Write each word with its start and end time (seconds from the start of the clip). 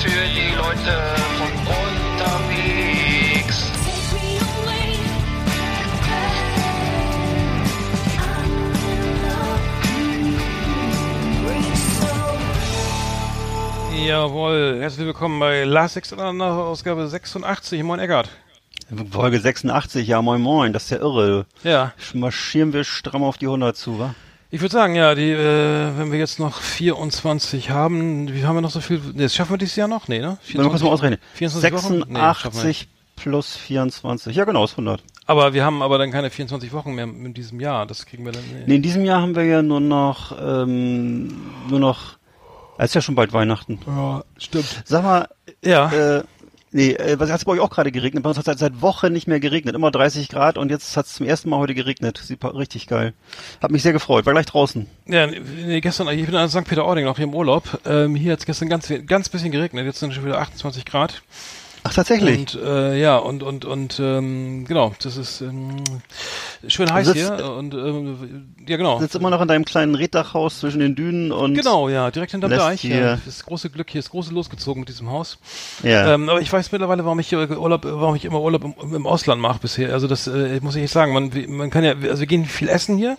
für 0.00 0.08
die 0.08 0.54
Leute 0.54 0.94
von 1.38 1.50
unterwegs. 2.16 3.56
Jawohl, 14.06 14.78
herzlich 14.80 15.06
willkommen 15.06 15.40
bei 15.40 15.64
Last 15.64 15.94
Six 15.94 16.12
Ausgabe 16.12 17.08
86. 17.08 17.82
Moin 17.82 17.98
Eckart. 17.98 18.30
Folge 19.10 19.40
86, 19.40 20.06
ja 20.06 20.22
moin 20.22 20.40
moin, 20.40 20.72
das 20.72 20.84
ist 20.84 20.90
ja 20.90 20.98
irre. 20.98 21.46
Ja, 21.64 21.92
Marschieren 22.14 22.72
wir 22.72 22.84
stramm 22.84 23.24
auf 23.24 23.36
die 23.36 23.46
100 23.46 23.76
zu, 23.76 23.98
wa? 23.98 24.14
Ich 24.50 24.60
würde 24.60 24.72
sagen, 24.72 24.94
ja, 24.94 25.14
die, 25.14 25.30
äh, 25.30 25.98
wenn 25.98 26.10
wir 26.12 26.18
jetzt 26.18 26.38
noch 26.38 26.60
24 26.60 27.70
haben, 27.70 28.32
wie 28.32 28.44
haben 28.44 28.56
wir 28.56 28.60
noch 28.62 28.70
so 28.70 28.80
viel? 28.80 29.00
Nee, 29.14 29.24
das 29.24 29.34
schaffen 29.34 29.52
wir 29.52 29.58
dieses 29.58 29.76
Jahr 29.76 29.88
noch? 29.88 30.08
Nee, 30.08 30.20
ne? 30.20 30.38
Wenn 30.52 30.62
wir 30.64 30.70
kurz 30.70 30.82
mal 30.82 30.90
ausrechnen. 30.90 31.18
24 31.34 31.72
Wochen? 31.72 31.98
Nee, 32.08 32.18
86 32.18 32.88
plus 33.16 33.56
24. 33.56 34.34
Ja 34.34 34.44
genau, 34.44 34.64
ist 34.64 34.72
100. 34.72 35.02
Aber 35.26 35.52
wir 35.52 35.64
haben 35.64 35.82
aber 35.82 35.98
dann 35.98 36.10
keine 36.10 36.30
24 36.30 36.72
Wochen 36.72 36.94
mehr 36.94 37.04
in 37.04 37.34
diesem 37.34 37.60
Jahr. 37.60 37.84
Das 37.84 38.06
kriegen 38.06 38.24
wir 38.24 38.32
dann. 38.32 38.42
Nee, 38.66 38.76
in 38.76 38.82
diesem 38.82 39.04
Jahr 39.04 39.20
haben 39.20 39.34
wir 39.36 39.44
ja 39.44 39.60
nur 39.60 39.80
noch, 39.80 40.32
ähm, 40.40 41.50
nur 41.68 41.80
noch, 41.80 42.16
es 42.78 42.86
ist 42.90 42.94
ja 42.94 43.00
schon 43.02 43.14
bald 43.16 43.32
Weihnachten. 43.32 43.80
Ja, 43.86 44.24
stimmt. 44.38 44.82
Sag 44.84 45.02
mal, 45.02 45.28
Ja. 45.62 45.90
äh, 46.18 46.24
nee, 46.72 46.92
äh, 46.92 47.18
was 47.18 47.30
hat 47.30 47.38
es 47.38 47.44
bei 47.44 47.52
euch 47.52 47.60
auch 47.60 47.70
gerade 47.70 47.92
geregnet? 47.92 48.22
Bei 48.22 48.28
uns 48.30 48.38
hat 48.38 48.46
es 48.46 48.46
seit, 48.46 48.58
seit 48.58 48.82
Wochen 48.82 49.12
nicht 49.12 49.26
mehr 49.26 49.40
geregnet. 49.40 49.74
Immer 49.74 49.90
30 49.90 50.28
Grad 50.28 50.58
und 50.58 50.70
jetzt 50.70 50.96
hat 50.96 51.06
es 51.06 51.14
zum 51.14 51.26
ersten 51.26 51.50
Mal 51.50 51.58
heute 51.58 51.74
geregnet. 51.74 52.20
Sieht 52.22 52.44
richtig 52.44 52.86
geil. 52.86 53.14
Hat 53.60 53.70
mich 53.70 53.82
sehr 53.82 53.92
gefreut. 53.92 54.26
War 54.26 54.32
gleich 54.32 54.46
draußen. 54.46 54.86
Ja, 55.06 55.26
nee, 55.26 55.80
gestern, 55.80 56.08
ich 56.08 56.26
bin 56.26 56.34
an 56.34 56.48
St. 56.48 56.64
Peter-Ording 56.64 57.04
noch 57.04 57.16
hier 57.16 57.26
im 57.26 57.34
Urlaub. 57.34 57.80
Ähm, 57.86 58.14
hier 58.14 58.32
hat 58.32 58.40
es 58.40 58.46
gestern 58.46 58.68
ganz, 58.68 58.92
ganz 59.06 59.28
bisschen 59.28 59.50
geregnet. 59.50 59.86
Jetzt 59.86 60.00
sind 60.00 60.14
schon 60.14 60.24
wieder 60.24 60.38
28 60.38 60.84
Grad. 60.84 61.22
Ach, 61.84 61.94
tatsächlich? 61.94 62.38
Und 62.38 62.54
äh, 62.62 62.98
ja, 63.00 63.16
und 63.16 63.42
und 63.42 63.64
und 63.64 63.98
ähm, 64.00 64.64
genau, 64.66 64.92
das 65.02 65.16
ist 65.16 65.40
ähm, 65.40 65.76
schön 66.66 66.92
heiß 66.92 67.06
sitzt- 67.08 67.36
hier 67.36 67.52
und 67.52 67.72
ähm, 67.74 68.48
ja 68.66 68.76
genau. 68.76 68.98
Sitzt 69.00 69.14
immer 69.14 69.30
noch 69.30 69.40
in 69.40 69.48
deinem 69.48 69.64
kleinen 69.64 69.94
Reddachhaus 69.94 70.58
zwischen 70.60 70.80
den 70.80 70.94
Dünen 70.94 71.32
und. 71.32 71.54
Genau, 71.54 71.88
ja, 71.88 72.10
direkt 72.10 72.32
hinterm 72.32 72.50
Deich. 72.50 72.80
hier- 72.80 72.96
Ja. 72.98 73.18
Das 73.24 73.44
große 73.44 73.70
Glück 73.70 73.90
hier 73.90 74.00
ist 74.00 74.10
große 74.10 74.32
losgezogen 74.32 74.80
mit 74.80 74.88
diesem 74.88 75.10
Haus. 75.10 75.38
Ja. 75.82 76.14
Ähm, 76.14 76.28
aber 76.28 76.40
ich 76.40 76.52
weiß 76.52 76.72
mittlerweile, 76.72 77.04
warum 77.04 77.18
ich 77.20 77.28
hier 77.28 77.58
Urlaub, 77.58 77.84
warum 77.84 78.14
ich 78.16 78.24
immer 78.24 78.40
Urlaub 78.40 78.64
im, 78.64 78.94
im 78.94 79.06
Ausland 79.06 79.40
mache 79.40 79.60
bisher. 79.60 79.92
Also 79.92 80.06
das 80.08 80.26
äh, 80.26 80.58
muss 80.62 80.74
ich 80.76 80.82
nicht 80.82 80.92
sagen. 80.92 81.12
Man, 81.12 81.30
man 81.48 81.70
kann 81.70 81.84
ja, 81.84 81.94
also 81.94 82.20
wir 82.20 82.26
gehen 82.26 82.44
viel 82.44 82.68
essen 82.68 82.96
hier. 82.98 83.16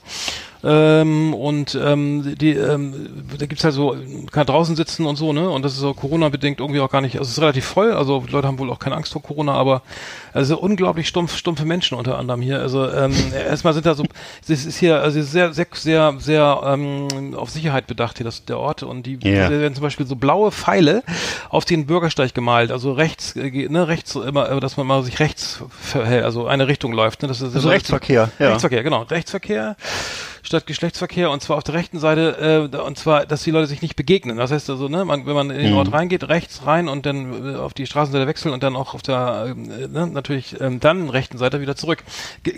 Ähm, 0.62 1.34
und 1.34 1.80
ähm, 1.82 2.36
die, 2.38 2.52
ähm, 2.52 2.94
da 3.38 3.46
gibt's 3.46 3.64
halt 3.64 3.74
so, 3.74 3.96
kann 4.32 4.46
draußen 4.46 4.76
sitzen 4.76 5.06
und 5.06 5.16
so, 5.16 5.32
ne? 5.32 5.50
Und 5.50 5.64
das 5.64 5.74
ist 5.74 5.80
so 5.80 5.94
Corona-bedingt 5.94 6.60
irgendwie 6.60 6.82
auch 6.82 6.92
gar 6.92 7.00
nicht, 7.00 7.18
also 7.18 7.30
es 7.30 7.38
ist 7.38 7.42
relativ 7.42 7.66
voll, 7.66 7.94
also 7.94 8.26
Leute 8.30 8.48
haben 8.48 8.60
wohl 8.60 8.70
auch 8.70 8.80
keine 8.80 8.96
Angst 8.98 9.14
vor 9.14 9.22
Corona, 9.22 9.54
aber 9.54 9.84
also 10.34 10.60
unglaublich 10.60 11.08
stumpf, 11.08 11.38
stumpfe 11.38 11.66
Menschen 11.66 11.98
unter 11.98 12.18
anderem 12.18 12.42
hier. 12.42 12.60
Also 12.60 12.90
ähm, 12.90 13.14
erstmal 13.34 13.74
sind 13.74 13.86
da 13.86 13.96
so, 13.96 14.04
es 14.48 14.66
ist 14.66 14.78
hier, 14.78 15.02
also 15.02 15.22
sehr, 15.22 15.54
sehr, 15.54 15.68
sehr, 15.74 16.16
sehr 16.20 16.62
ähm, 16.66 17.36
auf 17.36 17.50
Sicherheit 17.50 17.88
bedacht 17.88 18.18
hier, 18.18 18.26
das, 18.26 18.44
der 18.44 18.60
Ort. 18.60 18.84
Und 18.84 19.06
die 19.06 19.18
da 19.18 19.50
werden 19.50 19.76
zum 19.76 19.84
Beispiel 19.84 20.06
so 20.06 20.16
blaue 20.16 20.52
Pfeile 20.52 21.04
auf 21.50 21.64
den 21.64 21.86
Bürgersteig 21.86 22.34
gemalt, 22.34 22.72
also 22.72 22.92
rechts, 22.92 23.36
äh, 23.36 23.68
ne, 23.70 23.88
rechts 23.88 24.16
immer, 24.16 24.52
äh, 24.52 24.60
dass 24.60 24.76
man 24.76 24.86
mal 24.86 25.04
sich 25.04 25.20
rechts 25.20 25.64
verhält, 25.80 26.26
also 26.26 26.48
eine 26.48 26.68
Richtung 26.68 26.92
läuft, 26.92 27.22
ne? 27.22 27.30
Das 27.30 27.42
ist 27.42 27.56
Also 27.56 27.70
Rechtsverkehr, 27.70 28.30
ja. 28.40 28.50
Rechtsverkehr, 28.50 28.84
genau. 28.84 29.04
Rechtsverkehr 29.04 29.78
statt 30.50 30.66
Geschlechtsverkehr 30.66 31.30
und 31.30 31.42
zwar 31.42 31.58
auf 31.58 31.64
der 31.64 31.76
rechten 31.76 32.00
Seite 32.00 32.70
äh, 32.74 32.78
und 32.78 32.98
zwar, 32.98 33.26
dass 33.28 33.44
die 33.44 33.52
Leute 33.52 33.68
sich 33.68 33.82
nicht 33.84 33.96
begegnen. 33.96 34.38
Das 34.38 34.52
heißt 34.52 34.70
also, 34.72 34.90
ne, 34.90 35.06
man, 35.06 35.26
wenn 35.28 35.36
man 35.36 35.52
in 35.52 35.58
den 35.60 35.72
Mhm. 35.72 35.78
Ort 35.78 35.94
reingeht, 35.94 36.28
rechts 36.28 36.66
rein 36.66 36.88
und 36.90 37.06
dann 37.06 37.54
äh, 37.54 37.58
auf 37.58 37.76
die 37.76 37.86
Straßenseite 37.86 38.26
wechseln 38.26 38.52
und 38.52 38.64
dann 38.64 38.76
auch 38.76 38.96
auf 38.96 39.04
der, 39.04 39.54
äh, 39.56 39.88
ne, 39.88 40.08
natürlich 40.08 40.60
ähm, 40.60 40.80
dann 40.80 41.10
rechten 41.10 41.38
Seite 41.38 41.62
wieder 41.62 41.76
zurück. 41.76 42.04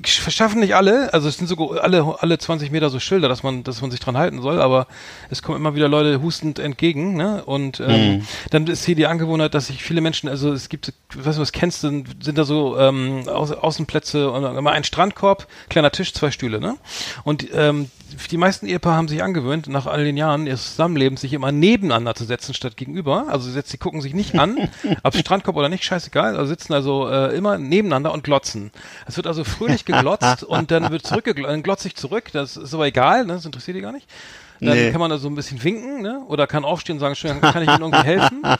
Verschaffen 0.06 0.62
nicht 0.62 0.74
alle, 0.76 1.14
also 1.14 1.28
es 1.28 1.38
sind 1.38 1.48
so 1.48 1.72
alle 1.72 2.16
alle 2.20 2.38
20 2.38 2.72
Meter 2.72 2.90
so 2.90 3.00
Schilder, 3.00 3.28
dass 3.28 3.44
man 3.44 3.64
dass 3.64 3.82
man 3.82 3.92
sich 3.92 4.00
dran 4.00 4.18
halten 4.18 4.42
soll, 4.42 4.62
aber 4.62 4.88
es 5.30 5.44
kommen 5.44 5.58
immer 5.58 5.76
wieder 5.76 5.90
Leute 5.90 6.22
hustend 6.22 6.60
entgegen, 6.60 7.16
ne? 7.16 7.44
Und 7.46 7.82
ähm, 7.82 7.92
Mhm. 7.92 8.28
dann 8.52 8.68
ist 8.68 8.86
hier 8.86 8.96
die 8.96 9.06
Angewohnheit, 9.08 9.54
dass 9.54 9.68
sich 9.68 9.84
viele 9.84 10.00
Menschen, 10.00 10.30
also 10.30 10.54
es 10.54 10.70
gibt, 10.70 10.94
weißt 11.14 11.38
du, 11.38 11.42
was 11.42 11.52
kennst 11.52 11.84
du, 11.84 12.04
sind 12.22 12.38
da 12.38 12.46
so 12.46 12.78
ähm, 12.80 13.24
Au 13.28 13.44
Außenplätze 13.44 14.32
und 14.32 14.46
immer 14.58 14.72
ein 14.72 14.86
Strandkorb, 14.86 15.48
kleiner 15.70 15.92
Tisch, 15.92 16.14
zwei 16.14 16.32
Stühle, 16.32 16.62
ne? 16.62 16.78
Und 17.26 17.48
ähm, 17.54 17.81
die 18.30 18.38
meisten 18.38 18.66
Ehepaare 18.66 18.96
haben 18.96 19.08
sich 19.08 19.24
angewöhnt, 19.24 19.68
nach 19.68 19.86
all 19.86 20.04
den 20.04 20.18
Jahren 20.18 20.48
ihres 20.48 20.72
Zusammenlebens 20.72 21.22
sich 21.22 21.34
immer 21.34 21.52
nebeneinander 21.52 22.16
zu 22.16 22.26
setzen 22.26 22.54
statt 22.54 22.78
gegenüber. 22.78 23.28
Also 23.30 23.48
sie, 23.48 23.54
setzen, 23.54 23.72
sie 23.72 23.78
gucken 23.78 24.02
sich 24.02 24.14
nicht 24.14 24.38
an, 24.38 24.70
ob 25.04 25.16
Strandkorb 25.16 25.56
oder 25.56 25.70
nicht, 25.70 25.84
scheißegal. 25.84 26.36
Also 26.36 26.48
sitzen 26.48 26.74
also 26.74 27.10
äh, 27.10 27.36
immer 27.36 27.58
nebeneinander 27.58 28.12
und 28.12 28.24
glotzen. 28.24 28.72
Es 29.08 29.18
wird 29.18 29.28
also 29.28 29.44
fröhlich 29.44 29.86
geglotzt 29.86 30.44
und 30.48 30.72
dann 30.72 30.92
wird 30.92 31.06
zurückgeglotzt, 31.06 31.52
dann 31.52 31.64
glotze 31.64 31.88
ich 31.88 31.96
zurück. 31.96 32.32
Das 32.34 32.58
ist 32.58 32.74
aber 32.74 32.88
egal, 32.88 33.26
ne? 33.26 33.34
das 33.34 33.46
interessiert 33.46 33.78
die 33.78 33.82
gar 33.82 33.92
nicht. 33.92 34.08
Dann 34.62 34.76
Nee. 34.78 34.92
kann 34.92 35.00
man 35.00 35.10
da 35.10 35.18
so 35.18 35.28
ein 35.28 35.34
bisschen 35.34 35.64
winken, 35.64 36.04
ne? 36.04 36.22
Oder 36.28 36.46
kann 36.46 36.64
aufstehen 36.66 36.98
und 36.98 37.00
sagen, 37.00 37.16
schön, 37.16 37.42
kann 37.42 37.64
ich 37.64 37.68
Ihnen 37.70 37.82
irgendwie 37.82 38.04
helfen? 38.04 38.44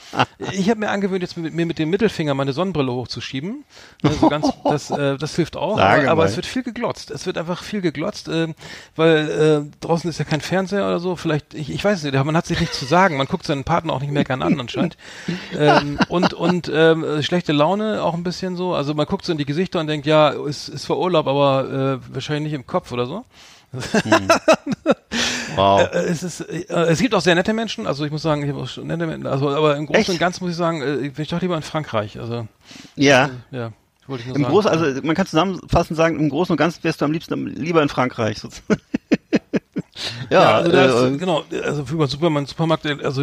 Ich 0.54 0.70
habe 0.72 0.80
mir 0.80 0.90
angewöhnt, 0.90 1.22
jetzt 1.22 1.38
mit, 1.38 1.54
mir 1.54 1.68
mit 1.68 1.78
dem 1.78 1.92
Mittelfinger 1.92 2.34
meine 2.34 2.52
Sonnenbrille 2.52 2.92
hochzuschieben. 2.92 3.64
Ne, 4.02 4.12
so 4.20 4.28
ganz, 4.28 4.52
das, 4.64 4.90
äh, 4.90 5.16
das 5.16 5.36
hilft 5.36 5.56
auch. 5.56 5.78
Sage 5.78 6.02
Aber, 6.04 6.12
aber 6.24 6.26
es 6.26 6.36
wird 6.36 6.48
viel 6.48 6.64
geglotzt. 6.64 7.12
Es 7.12 7.28
wird 7.28 7.38
einfach 7.38 7.62
viel 7.64 7.82
geglotzt, 7.82 8.28
äh, 8.28 8.48
weil 8.96 9.30
äh, 9.70 9.78
draußen 9.80 10.10
ist 10.10 10.18
ja 10.18 10.26
kein 10.26 10.42
Fernseher 10.42 10.88
oder 10.88 11.00
so. 11.00 11.16
Vielleicht, 11.16 11.54
ich, 11.54 11.70
ich 11.70 11.84
weiß 11.84 12.04
nicht, 12.04 12.26
man 12.26 12.36
hat 12.36 12.48
sich 12.48 12.60
nichts 12.60 12.80
zu 12.80 12.86
sagen. 12.86 13.18
Man 13.18 13.28
guckt 13.28 13.46
seinen 13.46 13.64
Partner 13.64 13.94
auch 13.94 14.02
nicht 14.02 14.12
mehr 14.12 14.24
gern 14.24 14.42
an 14.42 14.60
anscheinend. 14.60 14.98
ähm, 15.58 16.00
und 16.10 16.34
und 16.34 16.72
ähm, 16.74 17.04
äh, 17.04 17.22
schlechte 17.24 17.52
Laune 17.54 18.04
auch 18.04 18.16
ein 18.16 18.24
bisschen 18.24 18.56
so. 18.56 18.74
Also 18.74 18.96
man 18.96 19.06
guckt 19.06 19.24
so 19.26 19.32
in 19.32 19.38
die 19.38 19.46
Gesichter 19.46 19.80
und 19.80 19.86
denkt, 19.88 20.08
ja, 20.08 20.30
ist, 20.30 20.70
ist 20.70 20.84
zwar 20.84 20.98
Urlaub, 20.98 21.28
aber 21.28 22.00
äh, 22.02 22.14
wahrscheinlich 22.14 22.52
nicht 22.52 22.60
im 22.60 22.66
Kopf 22.66 22.92
oder 22.92 23.06
so. 23.06 23.24
Wow. 25.56 25.82
Äh, 25.92 25.98
es 26.06 26.24
ist, 26.24 26.42
äh, 26.42 26.64
es 26.70 27.00
gibt 27.00 27.14
auch 27.14 27.22
sehr 27.22 27.36
nette 27.36 27.54
Menschen, 27.54 27.86
also 27.86 28.06
ich 28.06 28.12
muss 28.12 28.22
sagen, 28.22 28.44
ich 28.44 28.50
habe 28.50 28.62
auch 28.62 28.68
schon 28.68 28.88
nette 28.88 29.06
Menschen, 29.06 29.28
also 29.28 29.50
aber 29.50 29.76
im 29.76 29.86
Großen 29.86 30.02
Echt? 30.02 30.10
und 30.10 30.20
Ganzen 30.20 30.44
muss 30.44 30.52
ich 30.52 30.58
sagen, 30.58 30.82
äh, 30.82 31.10
bin 31.10 31.24
ich 31.24 31.28
doch 31.28 31.42
lieber 31.42 31.58
in 31.58 31.62
Frankreich. 31.62 32.18
Also 32.18 32.48
ja. 32.96 33.30
ja, 33.52 33.72
wollte 34.08 34.22
ich 34.22 34.28
nur 34.28 34.36
Im 34.38 34.44
sagen. 34.44 34.54
Großen, 34.54 34.72
also 34.72 35.02
man 35.04 35.16
kann 35.16 35.26
zusammenfassend 35.26 35.98
sagen, 35.98 36.20
im 36.20 36.30
Großen 36.30 36.54
und 36.54 36.58
Ganzen 36.58 36.84
wärst 36.84 37.02
du 37.02 37.06
am 37.06 37.12
liebsten 37.12 37.48
lieber 37.48 37.82
in 37.84 37.90
Frankreich. 37.90 38.40
sozusagen. 38.40 38.82
ja, 40.30 40.42
ja, 40.42 40.58
also 40.58 41.08
ist, 41.08 41.16
äh, 41.16 41.18
genau, 41.18 41.44
also 41.64 41.82
über 41.92 42.08
Supermarkt, 42.08 42.50
Supermarkt, 42.50 42.86
äh, 42.86 42.98
also 43.04 43.22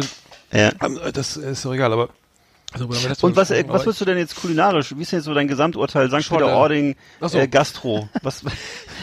ja. 0.51 0.71
ähm, 0.83 0.99
das 1.13 1.37
ist 1.37 1.65
doch 1.65 1.73
egal, 1.73 1.93
aber 1.93 2.09
also, 2.71 2.87
Und 3.25 3.35
was, 3.35 3.49
äh, 3.49 3.63
was 3.67 3.85
würdest 3.85 4.01
du 4.01 4.05
denn 4.05 4.17
jetzt 4.17 4.35
kulinarisch? 4.35 4.95
Wie 4.95 5.01
ist 5.01 5.11
denn 5.11 5.19
jetzt 5.19 5.25
so 5.25 5.33
dein 5.33 5.47
Gesamturteil? 5.47 6.09
St. 6.09 6.29
Peter-Ording, 6.29 6.95
so. 7.21 7.37
äh, 7.39 7.47
Gastro. 7.47 8.07
Was, 8.21 8.43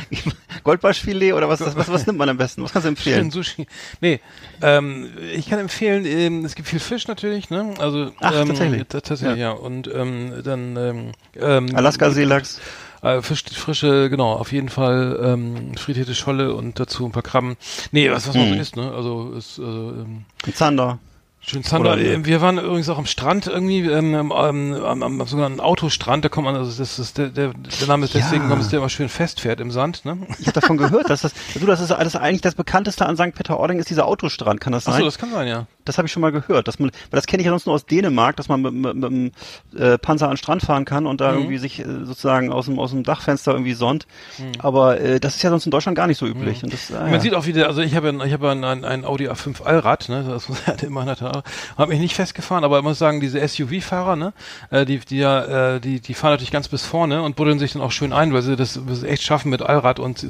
Goldbarschfilet 0.65 1.33
oder 1.33 1.49
was, 1.49 1.61
was, 1.61 1.89
was 1.89 2.07
nimmt 2.07 2.19
man 2.19 2.29
am 2.29 2.37
besten? 2.37 2.63
Was 2.63 2.73
kannst 2.73 2.85
du 2.85 2.91
empfehlen? 2.91 3.23
Schön 3.23 3.31
Sushi. 3.31 3.67
Nee, 4.01 4.21
ähm, 4.63 5.09
ich 5.35 5.49
kann 5.49 5.59
empfehlen, 5.59 6.05
ähm, 6.07 6.45
es 6.45 6.55
gibt 6.55 6.69
viel 6.69 6.79
Fisch 6.81 7.09
natürlich, 7.09 7.51
ne? 7.51 7.75
Also 7.79 8.13
Ach, 8.21 8.35
ähm, 8.41 8.49
tatsächlich? 8.49 8.85
Tatsächlich, 8.89 9.39
ja. 9.39 9.51
Und 9.51 9.93
ähm, 9.93 10.43
dann 10.45 10.77
ähm, 10.77 11.13
ähm, 11.35 11.75
Alaska-Seelachs. 11.75 12.61
Äh, 13.03 13.21
Fisch, 13.23 13.45
frische, 13.53 14.09
genau, 14.11 14.33
auf 14.33 14.53
jeden 14.53 14.69
Fall 14.69 15.21
ähm, 15.23 15.77
frittierte 15.77 16.15
Scholle 16.15 16.55
und 16.55 16.81
dazu 16.81 17.05
ein 17.05 17.13
paar 17.13 17.23
Krabben. 17.23 17.57
Nee, 17.93 18.11
was, 18.11 18.27
was 18.27 18.35
man 18.35 18.49
so 18.49 18.55
Mhm. 18.55 18.61
isst, 18.61 18.77
ne? 18.77 18.91
Also 18.91 19.33
ist 19.37 19.59
also, 19.59 19.91
ähm, 19.91 20.25
Zander. 20.55 20.99
Schön. 21.47 21.63
Oder- 21.81 21.97
Äh, 21.99 22.25
wir 22.25 22.41
waren 22.41 22.59
übrigens 22.59 22.89
auch 22.89 22.99
am 22.99 23.07
Strand 23.07 23.47
irgendwie, 23.47 23.81
ähm, 23.81 24.15
ähm, 24.15 24.33
am, 24.33 25.03
am, 25.03 25.27
sogenannten 25.27 25.61
Autostrand, 25.61 26.25
da 26.25 26.29
kommt 26.29 26.47
man, 26.47 26.57
also 26.57 26.77
das 26.77 26.99
ist 26.99 27.19
der, 27.19 27.29
der, 27.29 27.53
der 27.55 27.89
Name 27.89 28.05
ist 28.05 28.15
deswegen, 28.15 28.49
Ja. 28.51 28.57
es 28.57 28.69
der 28.69 28.79
immer 28.81 28.89
schön 28.89 29.09
festfährt 29.09 29.61
im 29.61 29.71
Sand, 29.71 30.05
ne? 30.05 30.19
Ich 30.39 30.47
habe 30.49 30.61
davon 30.61 30.77
gehört, 30.77 31.09
dass 31.11 31.23
das, 31.23 31.33
du, 31.55 31.65
das 31.67 31.81
ist 31.81 31.93
alles 31.93 32.17
eigentlich 32.17 32.43
das 32.43 32.55
bekannteste 32.55 33.07
an 33.07 33.17
St. 33.17 33.35
Peter-Ording 33.35 33.79
ist 33.79 33.91
dieser 33.91 34.07
Autostrand, 34.07 34.61
kann 34.61 34.73
das 34.73 34.85
sein? 34.85 34.95
Achso, 34.95 35.05
das 35.05 35.19
kann 35.19 35.31
sein, 35.31 35.47
ja. 35.49 35.67
Das 35.87 35.99
habe 35.99 36.07
ich 36.07 36.13
schon 36.13 36.21
mal 36.21 36.33
gehört, 36.33 36.69
dass 36.69 36.79
man, 36.79 36.91
weil 37.11 37.19
das 37.19 37.27
kenne 37.27 37.41
ich 37.41 37.47
ja 37.47 37.53
sonst 37.53 37.67
nur 37.67 37.75
aus 37.75 37.87
Dänemark, 37.87 38.37
dass 38.37 38.49
man 38.49 38.63
mit, 38.63 38.75
mit, 38.75 38.95
mit 38.97 39.05
einem 39.05 39.33
äh, 39.77 39.97
Panzer 39.99 40.27
an 40.27 40.33
den 40.33 40.37
Strand 40.39 40.63
fahren 40.63 40.85
kann 40.85 41.07
und 41.07 41.21
da 41.21 41.33
Mhm. 41.33 41.39
irgendwie 41.39 41.59
sich 41.59 41.81
äh, 41.81 41.85
sozusagen 42.05 42.53
aus 42.53 42.67
dem 42.67 42.79
aus 42.79 42.91
dem 42.91 43.03
Dachfenster 43.03 43.53
irgendwie 43.53 43.75
sonnt. 43.75 44.07
Mhm. 44.39 44.53
Aber 44.59 45.01
äh, 45.01 45.21
das 45.21 45.37
ist 45.37 45.43
ja 45.43 45.51
sonst 45.51 45.67
in 45.67 45.71
Deutschland 45.71 45.97
gar 45.97 46.07
nicht 46.07 46.19
so 46.19 46.27
üblich. 46.27 46.63
Und 46.63 46.73
das, 46.73 46.93
ah, 46.93 47.03
Man 47.03 47.15
ja. 47.15 47.21
sieht 47.21 47.35
auch 47.35 47.47
wieder, 47.47 47.69
also 47.69 47.81
ich 47.81 47.95
habe 47.95 48.11
ja, 48.11 48.25
ich 48.25 48.33
habe 48.33 48.51
ein, 48.51 48.65
ein 48.85 49.05
Audi 49.05 49.29
A5 49.29 49.63
Allrad, 49.63 50.09
ne, 50.09 50.25
das 50.29 50.49
muss 50.49 50.67
halt 50.67 50.83
immer 50.83 51.07
habe 51.07 51.91
mich 51.91 52.01
nicht 52.01 52.15
festgefahren, 52.15 52.65
aber 52.65 52.79
ich 52.79 52.85
muss 52.85 52.99
sagen, 52.99 53.21
diese 53.21 53.47
SUV-Fahrer, 53.47 54.17
ne, 54.17 54.33
äh, 54.71 54.85
die, 54.85 54.99
die 54.99 55.19
ja, 55.19 55.75
äh, 55.75 55.81
die, 55.81 56.01
die 56.01 56.15
fahren 56.15 56.33
natürlich 56.33 56.51
ganz 56.51 56.69
bis 56.69 56.85
vorne 56.85 57.23
und 57.23 57.37
buddeln 57.37 57.59
sich 57.59 57.73
dann 57.73 57.83
auch 57.83 57.93
schön 57.93 58.13
ein, 58.13 58.33
weil 58.33 58.43
sie 58.43 58.57
das, 58.57 58.81
das 58.87 59.03
echt 59.03 59.23
schaffen 59.23 59.51
mit 59.51 59.63
Allrad 59.63 59.99
und 59.99 60.27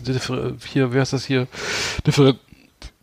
hier, 0.67 0.93
wer 0.93 1.03
ist 1.03 1.12
das 1.12 1.25
hier, 1.25 1.47
differ, 2.06 2.35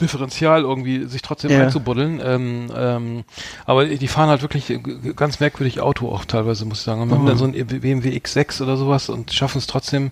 Differential 0.03 0.61
irgendwie 0.61 1.05
sich 1.05 1.21
trotzdem 1.21 1.51
Ja. 1.51 1.61
einzubuddeln. 1.61 2.21
Ähm, 2.23 2.71
ähm, 2.75 3.23
aber 3.65 3.85
die 3.85 4.07
fahren 4.07 4.29
halt 4.29 4.41
wirklich 4.43 4.71
ganz 5.15 5.39
merkwürdig 5.39 5.81
Auto 5.81 6.09
auch 6.09 6.25
teilweise, 6.25 6.65
muss 6.65 6.79
ich 6.79 6.83
sagen. 6.83 7.01
Und 7.01 7.11
haben 7.11 7.21
Mhm. 7.23 7.25
dann 7.25 7.37
so 7.37 7.45
ein 7.45 7.51
BMW 7.53 8.09
X6 8.17 8.61
oder 8.61 8.77
sowas 8.77 9.09
und 9.09 9.33
schaffen 9.33 9.57
es 9.57 9.67
trotzdem 9.67 10.11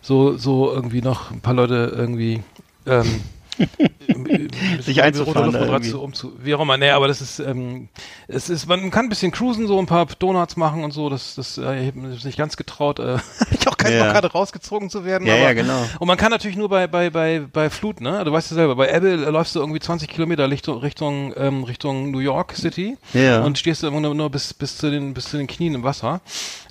so, 0.00 0.36
so 0.36 0.72
irgendwie 0.72 1.02
noch 1.02 1.30
ein 1.30 1.40
paar 1.40 1.54
Leute 1.54 1.92
irgendwie 1.96 2.42
ähm, 2.86 3.20
Sich 4.80 5.02
einzufahren 5.02 5.54
irgendwie. 5.54 5.92
umzu, 5.92 6.32
wie 6.42 6.54
auch 6.54 6.60
immer. 6.60 6.76
Nee, 6.76 6.90
aber 6.90 7.08
das 7.08 7.20
ist, 7.20 7.38
ähm, 7.40 7.88
es 8.28 8.48
ist, 8.48 8.66
man 8.66 8.90
kann 8.90 9.06
ein 9.06 9.08
bisschen 9.08 9.32
cruisen, 9.32 9.66
so 9.66 9.78
ein 9.78 9.86
paar 9.86 10.06
Donuts 10.06 10.56
machen 10.56 10.84
und 10.84 10.92
so. 10.92 11.08
Das, 11.08 11.34
das, 11.34 11.58
äh, 11.58 11.80
ich 11.82 11.86
habe 11.88 12.00
nicht 12.00 12.38
ganz 12.38 12.56
getraut. 12.56 12.98
Äh, 12.98 13.18
ich 13.50 13.66
auch 13.68 13.76
keinen 13.76 13.96
Ja. 13.96 14.06
Bock 14.06 14.14
hatte, 14.14 14.32
rausgezogen 14.32 14.90
zu 14.90 15.04
werden. 15.04 15.26
Ja, 15.26 15.34
aber, 15.34 15.42
ja, 15.42 15.52
genau. 15.52 15.84
Und 15.98 16.08
man 16.08 16.16
kann 16.16 16.30
natürlich 16.30 16.56
nur 16.56 16.68
bei, 16.68 16.86
bei, 16.86 17.10
bei, 17.10 17.40
bei 17.52 17.70
Flut, 17.70 18.00
ne? 18.00 18.24
Du 18.24 18.32
weißt 18.32 18.50
ja 18.50 18.54
selber, 18.56 18.76
bei 18.76 18.92
Ebbe 18.92 19.14
läufst 19.16 19.54
du 19.54 19.60
irgendwie 19.60 19.80
20 19.80 20.08
Kilometer 20.08 20.50
Richtung, 20.50 20.78
Richtung, 20.78 21.32
ähm, 21.36 21.64
Richtung 21.64 22.10
New 22.10 22.18
York 22.20 22.54
City. 22.56 22.96
Ja. 23.14 23.42
Und 23.42 23.58
stehst 23.58 23.84
immer 23.84 24.00
nur, 24.00 24.14
nur 24.14 24.30
bis, 24.30 24.54
bis 24.54 24.76
zu 24.78 24.90
den, 24.90 25.14
bis 25.14 25.26
zu 25.30 25.36
den 25.36 25.46
Knien 25.46 25.74
im 25.74 25.82
Wasser. 25.82 26.20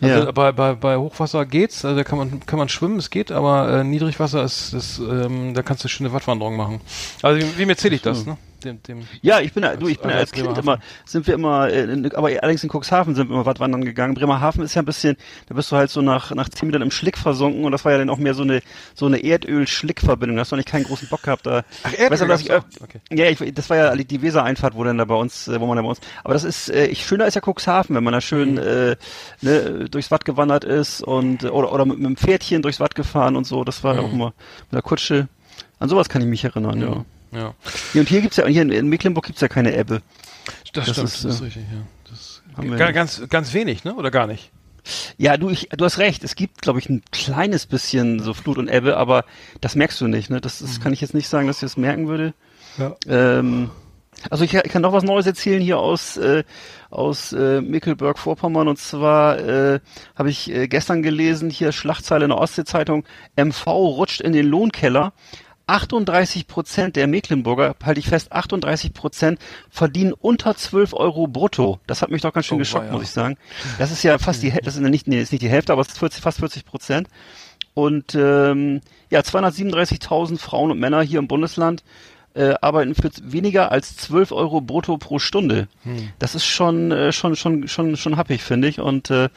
Also 0.02 0.26
Ja. 0.26 0.32
bei, 0.32 0.52
bei, 0.52 0.74
bei 0.74 0.98
Hochwasser 0.98 1.46
geht's, 1.46 1.84
also 1.86 1.98
da 1.98 2.04
kann 2.04 2.18
man, 2.18 2.46
kann 2.46 2.60
man 2.60 2.70
schwimmen, 2.70 2.98
es 2.98 3.10
geht, 3.10 3.32
aber 3.32 3.80
äh, 3.80 3.84
Niedrigwasser 3.84 4.44
ist, 4.44 4.74
das, 4.74 5.00
ähm, 5.00 5.54
da 5.54 5.62
kannst 5.62 5.84
du 5.84 5.88
schöne 5.88 6.14
Wattwanderung 6.14 6.56
machen. 6.56 6.79
Also 7.22 7.40
wie, 7.42 7.58
wie 7.66 7.70
erzähle 7.70 7.96
ich 7.96 8.02
das, 8.02 8.26
ne? 8.26 8.38
Dem, 8.64 8.84
dem, 8.84 9.08
Ja, 9.22 9.40
ich 9.40 9.54
bin 9.54 9.64
ja, 9.64 9.78
du, 9.78 9.88
ich 9.88 10.00
bin 10.02 10.10
ja 10.10 10.18
als 10.18 10.34
als 10.34 10.42
Kind 10.44 10.58
immer, 10.58 10.80
sind 11.06 11.26
wir 11.28 11.34
immer, 11.34 11.70
äh, 11.70 11.84
in, 11.84 12.14
aber 12.14 12.28
allerdings 12.28 12.62
in 12.62 12.70
Cuxhaven 12.70 13.16
sind 13.16 13.30
wir 13.30 13.36
immer 13.40 13.46
wandern 13.46 13.86
gegangen. 13.86 14.16
Bremerhaven 14.16 14.64
ist 14.66 14.76
ja 14.76 14.82
ein 14.82 14.86
bisschen, 14.86 15.16
da 15.48 15.56
bist 15.56 15.72
du 15.72 15.78
halt 15.78 15.90
so 15.90 16.02
nach, 16.02 16.32
nach 16.36 16.50
zehn 16.50 16.68
Minuten 16.68 16.84
im 16.84 16.92
Schlick 16.92 17.18
versunken 17.18 17.64
und 17.64 17.72
das 17.72 17.86
war 17.86 17.94
ja 17.94 18.00
dann 18.00 18.10
auch 18.10 18.18
mehr 18.18 18.34
so 18.34 18.44
eine, 18.44 18.60
so 18.96 19.06
eine 19.06 19.24
Erdöl-Schlick-Verbindung. 19.24 20.36
Da 20.36 20.42
hast 20.42 20.52
du 20.52 20.58
nicht 20.58 20.68
keinen 20.68 20.84
großen 20.84 21.08
Bock 21.08 21.24
gehabt 21.24 21.46
da. 21.46 21.64
Ach, 21.84 21.94
Erdöl 21.94 22.28
Weißt 22.28 22.42
du, 22.44 22.46
ich, 22.46 22.50
äh? 22.50 22.62
Okay. 22.82 23.00
Ja, 23.12 23.26
ich, 23.30 23.54
das 23.54 23.70
war 23.70 23.78
ja 23.78 23.96
die 23.96 24.22
Weser-Einfahrt, 24.22 24.76
wo 24.76 24.84
dann 24.84 24.98
da 24.98 25.06
bei 25.06 25.16
uns, 25.16 25.48
äh, 25.48 25.58
wo 25.62 25.66
man 25.66 25.78
da 25.78 25.82
bei 25.82 25.88
uns, 25.90 26.02
aber 26.26 26.34
das 26.34 26.44
ist, 26.44 26.70
äh, 26.70 26.88
ich, 26.88 27.06
schöner 27.06 27.28
ist 27.28 27.36
ja 27.36 27.42
Cuxhaven, 27.42 27.96
wenn 27.96 28.04
man 28.04 28.12
da 28.12 28.20
schön, 28.20 28.56
Mhm. 28.56 28.58
äh, 28.58 28.96
ne, 29.42 29.88
durchs 29.90 30.12
Watt 30.12 30.26
gewandert 30.26 30.66
ist 30.66 31.02
und, 31.02 31.44
äh, 31.44 31.48
oder, 31.48 31.72
oder 31.72 31.86
mit, 31.86 31.98
mit 32.00 32.08
dem 32.08 32.18
Pferdchen 32.18 32.62
durchs 32.62 32.82
Watt 32.82 32.94
gefahren 32.94 33.38
und 33.38 33.48
so. 33.48 33.64
Das 33.64 33.86
war 33.86 33.94
Mhm. 33.94 34.00
auch 34.02 34.12
immer 34.12 34.26
mit 34.70 34.74
der 34.74 34.82
Kutsche. 34.82 35.30
An 35.80 35.90
sowas 35.90 36.10
kann 36.10 36.22
ich 36.22 36.28
mich 36.28 36.44
erinnern, 36.44 36.82
ja. 36.82 37.06
Ja, 37.32 37.54
Ja, 37.94 38.02
und 38.02 38.10
hier 38.10 38.22
gibt's 38.22 38.38
ja, 38.38 38.46
hier 38.46 38.62
in, 38.62 38.90
Mecklenburg 38.90 39.26
gibt's 39.26 39.42
ja 39.42 39.48
keine 39.48 39.76
Ebbe. 39.76 40.02
das, 40.74 40.86
Das 40.86 40.90
stimmt, 40.90 41.08
ist, 41.08 41.26
das 41.26 41.36
ist 41.36 41.42
äh, 41.42 41.44
richtig, 41.46 41.64
ja. 41.72 42.10
Das 42.10 42.42
haben 42.56 42.72
wir 42.72 42.92
ganz, 42.92 43.22
ganz 43.30 43.54
wenig, 43.54 43.84
ne? 43.84 43.96
Oder 43.96 44.12
gar 44.12 44.28
nicht? 44.28 44.52
Ja, 45.18 45.38
du, 45.38 45.50
ich, 45.50 45.70
du 45.70 45.86
hast 45.86 45.98
recht. 45.98 46.24
Es 46.24 46.36
gibt, 46.36 46.62
glaube 46.62 46.80
ich, 46.80 46.90
ein 46.90 47.04
kleines 47.12 47.66
bisschen 47.66 48.20
so 48.20 48.34
Flut 48.34 48.58
und 48.58 48.68
Ebbe, 48.70 48.98
aber 48.98 49.26
das 49.62 49.76
merkst 49.76 50.00
du 50.02 50.08
nicht. 50.08 50.30
Ne? 50.30 50.42
Das, 50.42 50.60
das 50.60 50.80
kann 50.80 50.94
ich 50.94 51.02
jetzt 51.02 51.14
nicht 51.14 51.28
sagen, 51.28 51.48
dass 51.48 51.58
ich 51.58 51.62
das 51.62 51.78
merken 51.78 52.08
würde. 52.08 52.34
Ja. 52.78 52.96
Ähm, 53.08 53.70
also 54.30 54.44
ich, 54.44 54.54
ich 54.54 54.64
kann 54.64 54.82
noch 54.82 54.94
was 54.94 55.04
Neues 55.04 55.26
erzählen 55.26 55.62
hier 55.62 55.80
aus 55.80 56.18
äh, 56.18 56.44
aus 56.90 57.32
äh, 57.32 57.62
Mecklenburg-Vorpommern 57.62 58.68
und 58.68 58.78
zwar 58.78 59.40
äh, 59.40 59.80
habe 60.16 60.30
ich 60.30 60.52
äh, 60.52 60.68
gestern 60.68 61.04
gelesen 61.04 61.50
hier 61.50 61.72
Schlagzeile 61.72 62.26
in 62.26 62.30
der 62.30 62.40
Ostsee-Zeitung 62.40 63.06
MV 63.38 63.68
rutscht 63.68 64.22
in 64.22 64.34
den 64.34 64.48
Lohnkeller. 64.48 65.14
38 65.70 66.48
Prozent 66.48 66.96
der 66.96 67.08
Mecklenburger, 67.08 67.76
halte 67.84 68.00
ich 68.00 68.08
fest, 68.08 68.32
38 68.32 68.94
Prozent 68.94 69.40
verdienen 69.70 70.14
unter 70.14 70.56
12 70.56 70.94
Euro 70.94 71.28
brutto. 71.28 71.80
Das 71.88 72.02
hat 72.02 72.10
mich 72.12 72.22
doch 72.22 72.34
ganz 72.34 72.46
schön 72.48 72.56
Oh, 72.56 72.60
geschockt, 72.60 72.88
weia. 72.88 72.94
muss 72.94 73.04
ich 73.04 73.12
sagen. 73.12 73.38
Das 73.78 73.92
ist 73.92 74.04
ja 74.04 74.18
fast 74.18 74.42
die, 74.44 74.52
das 74.52 74.76
ist 74.76 74.82
ja 74.82 74.90
nicht, 74.90 75.08
nee, 75.08 75.22
ist 75.22 75.32
nicht 75.32 75.42
die 75.42 75.50
Hälfte, 75.50 75.72
aber 75.74 75.82
es 75.82 75.90
ist 75.90 76.00
40, 76.00 76.22
fast 76.22 76.40
40 76.40 76.66
Prozent. 76.66 77.08
Und 77.74 78.16
ähm, 78.16 78.82
ja, 79.10 79.22
237.000 79.22 80.38
Frauen 80.40 80.72
und 80.72 80.80
Männer 80.80 81.02
hier 81.02 81.20
im 81.20 81.28
Bundesland 81.28 81.84
äh, 82.34 82.54
arbeiten 82.62 82.94
für 82.96 83.10
weniger 83.24 83.72
als 83.72 83.96
12 83.98 84.32
Euro 84.32 84.62
brutto 84.62 84.98
pro 84.98 85.20
Stunde. 85.20 85.68
Hm. 85.84 86.10
Das 86.20 86.36
ist 86.36 86.46
schon, 86.46 86.92
äh, 86.92 87.12
schon, 87.12 87.36
schon, 87.36 87.68
schon, 87.68 87.96
schon 87.96 88.18
happig, 88.18 88.44
finde 88.44 88.68
ich. 88.68 88.80
Und 88.80 89.10
äh, 89.12 89.30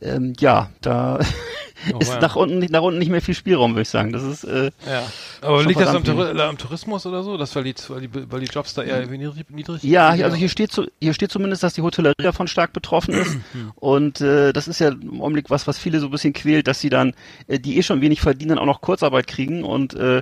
ähm, 0.00 0.34
ja, 0.38 0.70
da 0.82 1.18
Oh, 1.94 1.98
ist 1.98 2.10
weia. 2.12 2.20
nach 2.20 2.36
unten, 2.36 2.58
nicht- 2.58 2.70
nach 2.72 2.82
unten 2.82 2.98
nicht 2.98 3.10
mehr 3.10 3.22
viel 3.22 3.34
Spielraum, 3.34 3.72
würde 3.72 3.82
ich 3.82 3.88
sagen. 3.88 4.12
Das 4.12 4.22
ist 4.22 4.44
äh, 4.44 4.70
Ja. 4.88 5.02
Aber 5.40 5.64
liegt 5.64 5.80
das 5.80 5.88
am, 5.94 6.04
am 6.38 6.58
Tourismus 6.58 7.04
oder 7.06 7.22
so? 7.22 7.36
Das, 7.36 7.54
weil 7.56 7.64
die, 7.64 7.74
weil 7.88 8.00
die, 8.02 8.10
weil 8.30 8.40
die 8.40 8.46
Jobs 8.46 8.74
da 8.74 8.82
eher 8.82 9.04
niedrig, 9.06 9.50
niedrig 9.50 9.82
Ja, 9.82 10.08
sind? 10.08 10.16
hier- 10.16 10.24
also 10.26 10.36
hier 10.36 10.48
steht, 10.48 10.70
zu, 10.72 10.86
hier 11.00 11.14
steht 11.14 11.32
zumindest, 11.32 11.62
dass 11.62 11.74
die 11.74 11.82
Hotellerie 11.82 12.14
davon 12.22 12.46
stark 12.46 12.72
betroffen 12.72 13.14
ist. 13.14 13.36
Und 13.76 14.20
äh, 14.20 14.52
das 14.52 14.68
ist 14.68 14.78
ja 14.78 14.88
im 14.90 15.20
Augenblick 15.20 15.50
was, 15.50 15.66
was 15.66 15.78
viele 15.78 15.98
so 16.00 16.06
ein 16.06 16.10
bisschen 16.12 16.32
quält, 16.32 16.68
dass 16.68 16.80
sie 16.80 16.90
dann, 16.90 17.14
äh, 17.48 17.58
die 17.58 17.78
eh 17.78 17.82
schon 17.82 18.00
wenig 18.00 18.20
verdienen, 18.20 18.58
auch 18.58 18.66
noch 18.66 18.80
Kurzarbeit 18.80 19.26
kriegen. 19.26 19.64
Und 19.64 19.94
äh, 19.94 20.18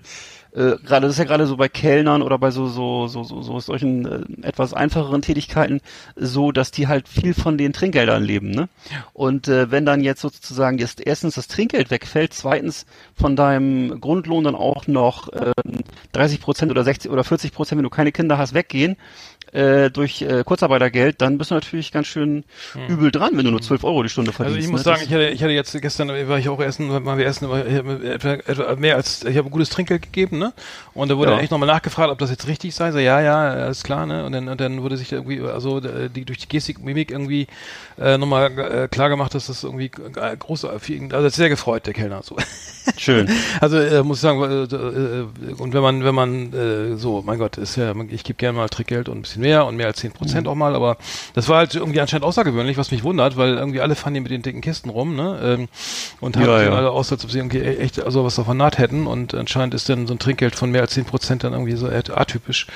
äh, 0.52 0.76
gerade 0.84 1.02
das 1.06 1.10
ist 1.12 1.18
ja 1.18 1.24
gerade 1.26 1.46
so 1.46 1.56
bei 1.56 1.68
Kellnern 1.68 2.22
oder 2.22 2.36
bei 2.36 2.50
so 2.50 2.66
so 2.66 3.06
so 3.06 3.22
so, 3.22 3.40
so 3.40 3.60
solchen 3.60 4.04
äh, 4.42 4.46
etwas 4.48 4.74
einfacheren 4.74 5.22
Tätigkeiten 5.22 5.80
so, 6.16 6.50
dass 6.50 6.72
die 6.72 6.88
halt 6.88 7.06
viel 7.06 7.34
von 7.34 7.56
den 7.56 7.72
Trinkgeldern 7.72 8.24
leben, 8.24 8.50
ne? 8.50 8.68
Und 9.12 9.46
äh, 9.46 9.70
wenn 9.70 9.86
dann 9.86 10.00
jetzt 10.02 10.20
sozusagen 10.20 10.78
jetzt 10.78 11.00
erstens 11.06 11.36
das 11.36 11.46
Trinkgeld 11.50 11.90
wegfällt, 11.90 12.32
zweitens 12.32 12.86
von 13.14 13.36
deinem 13.36 14.00
Grundlohn 14.00 14.44
dann 14.44 14.54
auch 14.54 14.86
noch 14.86 15.28
ähm, 15.32 15.80
30 16.12 16.40
Prozent 16.40 16.70
oder 16.70 16.84
60 16.84 17.10
oder 17.10 17.24
40 17.24 17.52
Prozent, 17.52 17.78
wenn 17.78 17.84
du 17.84 17.90
keine 17.90 18.12
Kinder 18.12 18.38
hast, 18.38 18.54
weggehen 18.54 18.96
äh, 19.52 19.90
durch 19.90 20.22
äh, 20.22 20.44
Kurzarbeitergeld, 20.44 21.20
dann 21.20 21.38
bist 21.38 21.50
du 21.50 21.54
natürlich 21.56 21.90
ganz 21.92 22.06
schön 22.06 22.44
übel 22.88 23.10
dran, 23.10 23.30
wenn 23.36 23.44
du 23.44 23.50
nur 23.50 23.60
12 23.62 23.82
Euro 23.84 24.02
die 24.02 24.08
Stunde 24.08 24.30
Also 24.30 24.42
verdienst. 24.44 24.64
ich 24.66 24.70
muss 24.70 24.80
ne? 24.80 24.84
sagen, 24.84 25.02
ich 25.04 25.10
hatte, 25.12 25.28
ich 25.28 25.42
hatte 25.42 25.52
jetzt 25.52 25.80
gestern 25.80 26.08
war 26.28 26.38
ich 26.38 26.48
auch 26.48 26.60
essen, 26.60 26.88
waren 27.04 27.18
wir 27.18 27.26
essen, 27.26 27.50
etwa, 27.50 28.76
mehr 28.76 28.96
als 28.96 29.24
ich 29.24 29.36
habe 29.36 29.48
ein 29.48 29.50
gutes 29.50 29.70
Trinkgeld 29.70 30.02
gegeben, 30.02 30.38
ne? 30.38 30.52
Und 30.94 31.10
da 31.10 31.16
wurde 31.16 31.32
Ja. 31.32 31.38
echt 31.40 31.50
nochmal 31.50 31.66
nachgefragt, 31.68 32.10
ob 32.10 32.18
das 32.18 32.30
jetzt 32.30 32.46
richtig 32.46 32.74
sei. 32.74 32.92
So, 32.92 32.98
ja, 32.98 33.20
ja, 33.20 33.66
ist 33.66 33.84
klar, 33.84 34.06
ne? 34.06 34.24
Und 34.24 34.32
dann, 34.32 34.48
und 34.48 34.60
dann 34.60 34.82
wurde 34.82 34.96
sich 34.96 35.10
irgendwie, 35.12 35.40
also 35.40 35.78
äh, 35.78 36.08
die 36.08 36.24
durch 36.24 36.38
die 36.38 36.48
Gestik, 36.48 36.82
Mimik 36.84 37.10
irgendwie 37.10 37.46
äh, 37.98 38.18
nochmal 38.18 38.56
äh, 38.58 38.88
klar 38.88 39.08
gemacht, 39.08 39.34
dass 39.34 39.46
das 39.48 39.64
irgendwie 39.64 39.90
äh, 40.16 40.36
groß, 40.36 40.66
ihn- 40.88 41.12
also 41.12 41.28
sehr 41.28 41.48
gefreut 41.48 41.86
der 41.86 41.94
Kellner 41.94 42.22
so. 42.22 42.36
schön. 42.96 43.28
Also 43.60 43.78
äh, 43.78 44.02
muss 44.02 44.18
ich 44.18 44.22
sagen, 44.22 44.40
äh, 44.42 44.62
äh, 44.64 45.54
und 45.58 45.72
wenn 45.74 45.82
man, 45.82 46.04
wenn 46.04 46.14
man 46.14 46.52
äh, 46.52 46.96
so, 46.96 47.22
mein 47.24 47.38
Gott, 47.38 47.58
ist 47.58 47.76
ja, 47.76 47.92
ich 48.10 48.24
gebe 48.24 48.36
gerne 48.36 48.56
mal 48.58 48.68
Trickgeld 48.68 49.08
und 49.08 49.18
ein 49.18 49.22
bisschen 49.22 49.39
mehr 49.40 49.66
und 49.66 49.76
mehr 49.76 49.86
als 49.88 49.98
10 49.98 50.12
Prozent 50.12 50.46
Mhm. 50.46 50.52
auch 50.52 50.54
mal, 50.54 50.74
aber 50.74 50.96
das 51.34 51.48
war 51.48 51.58
halt 51.58 51.74
irgendwie 51.74 52.00
anscheinend 52.00 52.24
außergewöhnlich, 52.24 52.76
was 52.76 52.90
mich 52.90 53.02
wundert, 53.02 53.36
weil 53.36 53.54
irgendwie 53.56 53.80
alle 53.80 53.94
fahren 53.96 54.12
hier 54.14 54.22
mit 54.22 54.30
den 54.30 54.42
dicken 54.42 54.60
Kisten 54.60 54.90
rum, 54.90 55.16
ne? 55.16 55.40
Ähm, 55.42 55.68
und 56.20 56.36
haben 56.36 56.44
Ja, 56.46 56.62
ja. 56.62 56.70
alle 56.72 56.90
aus, 56.90 57.10
als 57.12 57.24
ob 57.24 57.30
sie 57.30 57.38
irgendwie 57.38 57.60
echt 57.60 58.00
also 58.02 58.24
was 58.24 58.36
davon 58.36 58.56
naht 58.56 58.78
hätten 58.78 59.06
und 59.06 59.34
anscheinend 59.34 59.74
ist 59.74 59.88
dann 59.88 60.06
so 60.06 60.14
ein 60.14 60.18
Trinkgeld 60.18 60.54
von 60.54 60.70
mehr 60.70 60.82
als 60.82 60.92
10 60.92 61.04
Prozent 61.04 61.42
dann 61.44 61.52
irgendwie 61.52 61.72
so 61.76 61.88
atypisch. 61.88 62.66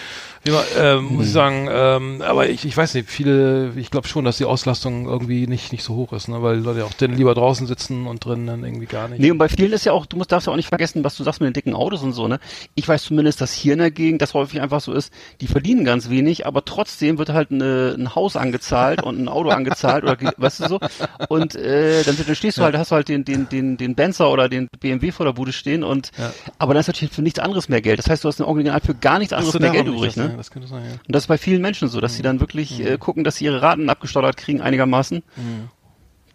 Wie 0.46 0.50
man, 0.50 0.62
ähm, 0.78 1.04
muss 1.06 1.24
ich 1.24 1.30
Mhm. 1.30 1.34
sagen, 1.34 1.68
ähm, 1.72 2.22
aber 2.22 2.48
ich, 2.50 2.66
ich 2.66 2.76
weiß 2.76 2.92
nicht, 2.94 3.08
viele, 3.08 3.72
ich 3.76 3.90
glaube 3.90 4.06
schon, 4.08 4.26
dass 4.26 4.36
die 4.36 4.44
Auslastung 4.44 5.06
irgendwie 5.06 5.46
nicht, 5.46 5.72
nicht 5.72 5.82
so 5.82 5.94
hoch 5.94 6.12
ist, 6.12 6.28
ne? 6.28 6.42
weil 6.42 6.58
Leute 6.58 6.84
auch 6.84 6.92
dann 6.92 7.14
lieber 7.14 7.34
draußen 7.34 7.66
sitzen 7.66 8.06
und 8.06 8.24
drin 8.26 8.46
dann 8.46 8.62
irgendwie 8.62 8.84
gar 8.84 9.08
nicht. 9.08 9.20
Nee, 9.20 9.30
und 9.30 9.38
bei 9.38 9.48
vielen 9.48 9.72
ist 9.72 9.86
ja 9.86 9.92
auch, 9.92 10.04
du 10.04 10.18
musst 10.18 10.32
darfst 10.32 10.46
ja 10.46 10.52
auch 10.52 10.56
nicht 10.56 10.68
vergessen, 10.68 11.02
was 11.02 11.16
du 11.16 11.24
sagst 11.24 11.40
mit 11.40 11.46
den 11.48 11.54
dicken 11.54 11.74
Autos 11.74 12.02
und 12.02 12.12
so, 12.12 12.28
ne? 12.28 12.40
Ich 12.74 12.86
weiß 12.86 13.04
zumindest, 13.04 13.40
dass 13.40 13.54
hier 13.54 13.72
in 13.72 13.78
der 13.78 13.90
Gegend 13.90 14.20
das 14.20 14.34
häufig 14.34 14.60
einfach 14.60 14.82
so 14.82 14.92
ist, 14.92 15.12
die 15.40 15.46
verdienen 15.46 15.84
ganz 15.86 16.10
wenig, 16.10 16.46
aber 16.46 16.53
trotzdem 16.62 17.18
wird 17.18 17.30
halt 17.30 17.50
eine, 17.50 17.94
ein 17.98 18.14
Haus 18.14 18.36
angezahlt 18.36 19.02
und 19.02 19.18
ein 19.18 19.28
Auto 19.28 19.50
angezahlt 19.50 20.04
oder 20.04 20.16
weißt 20.36 20.60
du 20.60 20.68
so? 20.68 20.80
Und 21.28 21.54
äh, 21.54 22.02
dann, 22.02 22.16
dann 22.16 22.34
stehst 22.34 22.58
du 22.58 22.62
halt, 22.62 22.76
hast 22.76 22.90
du 22.90 22.96
halt 22.96 23.08
den, 23.08 23.24
den, 23.24 23.48
den, 23.48 23.76
den 23.76 23.94
Benzer 23.94 24.30
oder 24.30 24.48
den 24.48 24.68
BMW 24.80 25.12
vor 25.12 25.26
der 25.26 25.32
Bude 25.32 25.52
stehen 25.52 25.82
und 25.84 26.10
Ja. 26.18 26.32
aber 26.58 26.74
dann 26.74 26.80
ist 26.80 26.86
natürlich 26.88 27.12
für 27.14 27.22
nichts 27.22 27.38
anderes 27.38 27.68
mehr 27.68 27.80
Geld. 27.80 27.98
Das 27.98 28.08
heißt, 28.08 28.24
du 28.24 28.28
hast 28.28 28.40
original 28.40 28.80
für 28.80 28.94
gar 28.94 29.18
nichts 29.18 29.32
anderes 29.32 29.52
so, 29.52 29.58
mehr 29.58 29.70
Geld 29.70 29.86
übrig, 29.86 30.16
ne? 30.16 30.30
ja, 30.30 30.36
Das 30.36 30.46
sein, 30.46 30.62
ja. 30.84 30.92
Und 31.06 31.14
das 31.14 31.24
ist 31.24 31.28
bei 31.28 31.38
vielen 31.38 31.62
Menschen 31.62 31.88
so, 31.88 32.00
dass 32.00 32.14
sie 32.14 32.22
dann 32.22 32.40
wirklich 32.40 32.84
äh, 32.84 32.98
gucken, 32.98 33.24
dass 33.24 33.36
sie 33.36 33.44
ihre 33.46 33.62
Raten 33.62 33.88
abgestottert 33.88 34.36
kriegen 34.36 34.60
einigermaßen. 34.60 35.22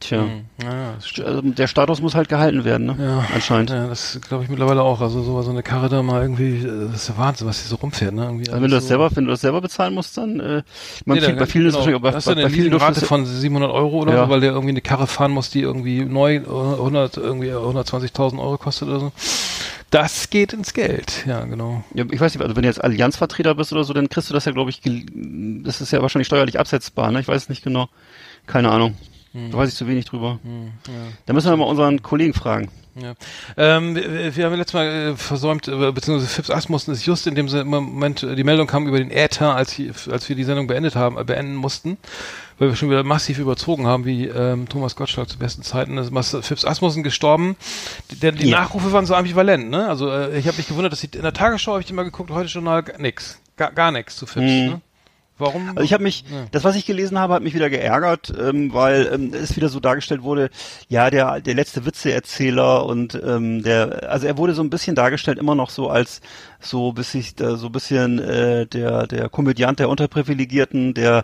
Tja. 0.02 0.22
Hm, 0.22 0.46
Ja. 0.64 0.94
Also 1.26 1.42
der 1.42 1.68
Status 1.68 2.02
muss 2.02 2.16
halt 2.16 2.30
gehalten 2.30 2.64
werden, 2.64 2.86
ne? 2.88 2.96
Ja, 3.00 3.26
Anscheinend. 3.36 3.70
Ja, 3.70 3.88
das 3.88 4.18
glaube 4.28 4.46
ich 4.46 4.50
mittlerweile 4.50 4.82
auch. 4.82 5.02
Also 5.02 5.22
so, 5.24 5.42
so 5.42 5.50
eine 5.52 5.62
Karre 5.62 5.90
da 5.90 6.02
mal 6.02 6.22
irgendwie, 6.22 6.66
äh, 6.66 6.88
das 6.92 7.02
ist 7.04 7.10
ja 7.10 7.18
Wahnsinn, 7.18 7.48
was 7.48 7.60
hier 7.60 7.68
so 7.68 7.76
rumfährt, 7.76 8.14
ne? 8.14 8.24
Irgendwie 8.24 8.50
Also 8.50 8.62
wenn 8.62 8.70
du 8.70 8.76
das 8.78 8.84
so 8.86 8.88
selber, 8.90 9.10
wenn 9.14 9.26
du 9.26 9.32
das 9.32 9.42
selber 9.42 9.60
bezahlen 9.60 9.94
musst, 9.94 10.18
dann 10.18 10.40
äh, 10.40 10.64
man 11.04 11.18
Nee, 11.18 11.22
viel, 11.26 11.34
da- 11.34 11.40
bei 11.40 11.46
vielen 11.46 11.66
ist 11.68 11.74
genau. 11.74 11.82
es 11.82 11.88
wahrscheinlich, 11.88 11.96
aber 11.96 12.14
Hast 12.16 12.26
bei, 12.26 12.34
du 12.34 12.40
eine 12.40 12.50
bei 12.50 12.54
vielen 12.56 12.74
Rate 12.74 13.02
von 13.06 13.26
700 13.26 13.72
Euro 13.72 13.98
oder 14.00 14.14
Ja. 14.14 14.24
so, 14.24 14.30
weil 14.30 14.40
der 14.40 14.52
irgendwie 14.52 14.70
eine 14.70 14.82
Karre 14.82 15.06
fahren 15.06 15.32
muss, 15.32 15.50
die 15.50 15.62
irgendwie 15.62 16.06
neu 16.06 16.36
äh, 16.36 16.40
100 16.48 17.18
irgendwie 17.18 17.50
120.000 17.50 18.40
Euro 18.40 18.58
kostet 18.58 18.88
oder 18.88 19.00
so. 19.02 19.12
Das 19.92 20.30
geht 20.30 20.54
ins 20.54 20.74
Geld, 20.74 21.26
ja, 21.26 21.44
genau. 21.46 21.84
Ja, 21.94 22.06
ich 22.10 22.22
weiß 22.22 22.36
nicht, 22.36 22.44
also 22.44 22.56
wenn 22.56 22.62
du 22.62 22.68
jetzt 22.70 22.82
Allianzvertreter 22.84 23.56
bist 23.56 23.74
oder 23.74 23.84
so, 23.84 23.92
dann 23.92 24.08
kriegst 24.08 24.30
du 24.30 24.34
das 24.36 24.46
ja, 24.46 24.52
glaube 24.52 24.70
ich, 24.70 24.82
das 25.64 25.82
ist 25.82 25.92
ja 25.92 26.02
wahrscheinlich 26.02 26.28
steuerlich 26.28 26.60
absetzbar, 26.60 27.12
ne? 27.12 27.20
Ich 27.20 27.28
weiß 27.28 27.44
es 27.44 27.50
nicht 27.50 27.64
genau. 27.64 27.90
Keine 28.46 28.70
Ahnung. 28.70 28.96
Da 29.34 29.58
weiß 29.58 29.70
ich 29.70 29.76
zu 29.76 29.88
wenig 29.88 30.06
drüber. 30.06 30.40
Da 31.26 31.34
müssen 31.34 31.50
wir 31.50 31.58
mal 31.58 31.66
unseren 31.66 32.02
Kollegen 32.02 32.34
fragen. 32.34 32.70
Ja. 32.96 33.14
Ähm, 33.56 33.96
wir, 33.96 34.36
wir 34.36 34.46
haben 34.46 34.56
letztes 34.56 34.74
Mal 34.74 34.88
äh, 34.88 35.16
versäumt, 35.16 35.68
äh, 35.68 35.92
beziehungsweise 35.92 36.28
Fips 36.28 36.50
Asmussen 36.50 36.92
ist 36.92 37.06
just 37.06 37.28
in 37.28 37.36
dem 37.36 37.46
Moment, 37.66 38.24
äh, 38.24 38.36
die 38.36 38.44
Meldung 38.44 38.68
kam 38.68 38.88
über 38.88 38.98
den 38.98 39.12
Äther, 39.12 39.56
als, 39.56 39.78
wir- 39.78 39.94
als 40.12 40.28
wir 40.28 40.36
die 40.36 40.44
Sendung 40.44 40.68
beendet 40.68 40.96
haben, 40.96 41.18
äh, 41.18 41.24
beenden 41.24 41.56
mussten, 41.56 41.98
weil 42.58 42.70
wir 42.70 42.76
schon 42.76 42.90
wieder 42.90 43.04
massiv 43.04 43.38
überzogen 43.38 43.86
haben, 43.88 44.04
wie 44.06 44.26
ähm, 44.26 44.68
Thomas 44.68 44.96
Gottschalk 44.98 45.30
zu 45.30 45.38
besten 45.38 45.62
Zeiten. 45.62 45.96
Das 45.96 46.10
ist 46.10 46.46
Fips 46.46 46.66
Asmussen 46.66 47.04
gestorben. 47.04 47.56
Die, 48.12 48.32
die 48.34 48.50
Ja. 48.50 48.62
Nachrufe 48.62 48.92
waren 48.92 49.06
so 49.06 49.14
ambivalent, 49.16 49.70
ne? 49.70 49.88
Also 49.88 50.10
äh, 50.10 50.38
ich 50.38 50.48
habe 50.48 50.58
mich 50.58 50.68
gewundert, 50.68 50.92
dass 50.92 51.00
die, 51.02 51.16
in 51.16 51.22
der 51.22 51.32
Tagesschau 51.34 51.74
habe 51.74 51.84
ich 51.84 51.90
immer 51.92 52.04
geguckt, 52.04 52.32
heute 52.32 52.50
Journal 52.50 52.84
nix. 52.98 53.40
Gar, 53.56 53.72
gar 53.72 53.92
nichts 53.92 54.18
zu 54.18 54.26
Fips, 54.26 54.46
Hm. 54.46 54.66
ne? 54.66 54.82
Warum? 55.40 55.70
Also 55.70 55.82
ich 55.82 55.94
habe 55.94 56.04
mich, 56.04 56.24
Ja. 56.30 56.46
das 56.52 56.64
was 56.64 56.76
ich 56.76 56.86
gelesen 56.86 57.18
habe, 57.18 57.34
hat 57.34 57.44
mich 57.44 57.54
wieder 57.56 57.70
geärgert, 57.70 58.32
ähm, 58.40 58.74
weil 58.74 59.10
ähm, 59.12 59.34
es 59.34 59.56
wieder 59.56 59.70
so 59.70 59.80
dargestellt 59.80 60.22
wurde, 60.22 60.50
ja, 60.88 61.10
der 61.10 61.42
der 61.42 61.56
letzte 61.56 61.86
Witzeerzähler 61.86 62.86
und 62.86 63.20
ähm, 63.26 63.64
der, 63.64 64.10
also 64.12 64.28
er 64.28 64.38
wurde 64.38 64.54
so 64.54 64.62
ein 64.62 64.70
bisschen 64.70 64.96
dargestellt 64.96 65.38
immer 65.40 65.56
noch 65.56 65.70
so 65.70 65.90
als 65.90 66.22
so 66.60 66.92
bis 66.92 67.16
ich 67.16 67.40
äh, 67.40 67.56
so 67.56 67.68
ein 67.68 67.72
bisschen 67.72 68.20
äh, 68.20 68.66
der 68.68 69.08
der 69.08 69.30
Komödiant 69.30 69.80
der 69.80 69.90
Unterprivilegierten, 69.90 70.94
der 70.94 71.24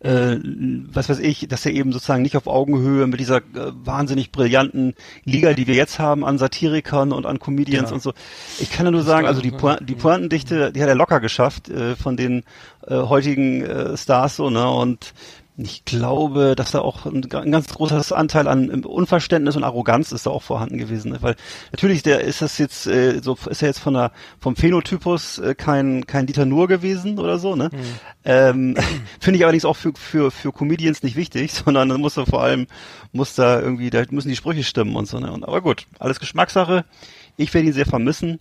äh, 0.00 0.36
was 0.92 1.08
weiß 1.08 1.18
ich, 1.20 1.48
dass 1.48 1.64
er 1.64 1.72
eben 1.72 1.92
sozusagen 1.92 2.22
nicht 2.22 2.36
auf 2.36 2.46
Augenhöhe 2.46 3.06
mit 3.06 3.18
dieser 3.20 3.38
äh, 3.38 3.42
wahnsinnig 3.72 4.30
brillanten 4.30 4.94
Liga, 5.24 5.54
die 5.54 5.66
wir 5.66 5.74
jetzt 5.74 5.98
haben 5.98 6.24
an 6.24 6.36
Satirikern 6.38 7.12
und 7.12 7.24
an 7.24 7.38
Comedians 7.38 7.90
Ja. 7.90 7.94
und 7.94 8.02
so. 8.02 8.12
Ich 8.60 8.70
kann 8.70 8.84
ja 8.86 8.92
nur 8.92 9.02
sagen, 9.02 9.22
war 9.24 9.28
also 9.30 9.40
so, 9.40 9.42
die? 9.42 9.50
Poin 9.50 9.78
die 9.80 9.94
Pointendichte, 9.94 10.72
die 10.72 10.82
hat 10.82 10.88
er 10.88 10.94
locker 10.94 11.20
geschafft 11.20 11.68
äh, 11.70 11.96
von 11.96 12.16
den 12.16 12.44
äh, 12.86 12.94
heutigen 12.94 13.62
äh, 13.62 13.96
Stars 13.96 14.36
so, 14.36 14.50
ne? 14.50 14.68
Und 14.68 15.14
ich 15.56 15.84
glaube, 15.84 16.54
dass 16.56 16.72
da 16.72 16.80
auch 16.80 17.06
ein, 17.06 17.30
ein 17.32 17.52
ganz 17.52 17.68
großes 17.68 18.10
Anteil 18.12 18.48
an 18.48 18.70
ähm, 18.72 18.84
Unverständnis 18.84 19.54
und 19.54 19.62
Arroganz 19.62 20.10
ist 20.10 20.26
da 20.26 20.30
auch 20.30 20.42
vorhanden 20.42 20.78
gewesen, 20.78 21.12
ne? 21.12 21.18
weil 21.20 21.36
natürlich 21.70 22.02
der 22.02 22.22
ist 22.22 22.42
das 22.42 22.58
jetzt 22.58 22.88
äh, 22.88 23.20
so 23.22 23.38
ist 23.48 23.62
er 23.62 23.68
jetzt 23.68 23.78
von 23.78 23.94
der 23.94 24.10
vom 24.40 24.56
Phänotypus 24.56 25.38
äh, 25.38 25.54
kein 25.54 26.06
kein 26.06 26.26
Dieter 26.26 26.44
Nuhr 26.44 26.66
gewesen 26.66 27.20
oder 27.20 27.38
so, 27.38 27.54
ne? 27.54 27.70
Ähm, 28.24 28.76
Finde 29.20 29.38
ich 29.38 29.44
allerdings 29.44 29.64
auch 29.64 29.76
für 29.76 29.92
für 29.94 30.32
für 30.32 30.52
Comedians 30.52 31.04
nicht 31.04 31.14
wichtig, 31.14 31.52
sondern 31.64 31.88
dann 31.88 32.00
muss 32.00 32.16
er 32.16 32.26
vor 32.26 32.42
allem 32.42 32.66
muss 33.12 33.36
da 33.36 33.60
irgendwie 33.60 33.90
da 33.90 34.02
müssen 34.10 34.28
die 34.30 34.36
Sprüche 34.36 34.64
stimmen 34.64 34.96
und 34.96 35.06
so, 35.06 35.20
ne? 35.20 35.30
Und, 35.30 35.44
aber 35.44 35.60
gut, 35.60 35.86
alles 36.00 36.18
Geschmackssache. 36.18 36.84
Ich 37.36 37.52
werde 37.54 37.68
ihn 37.68 37.72
sehr 37.72 37.86
vermissen 37.86 38.40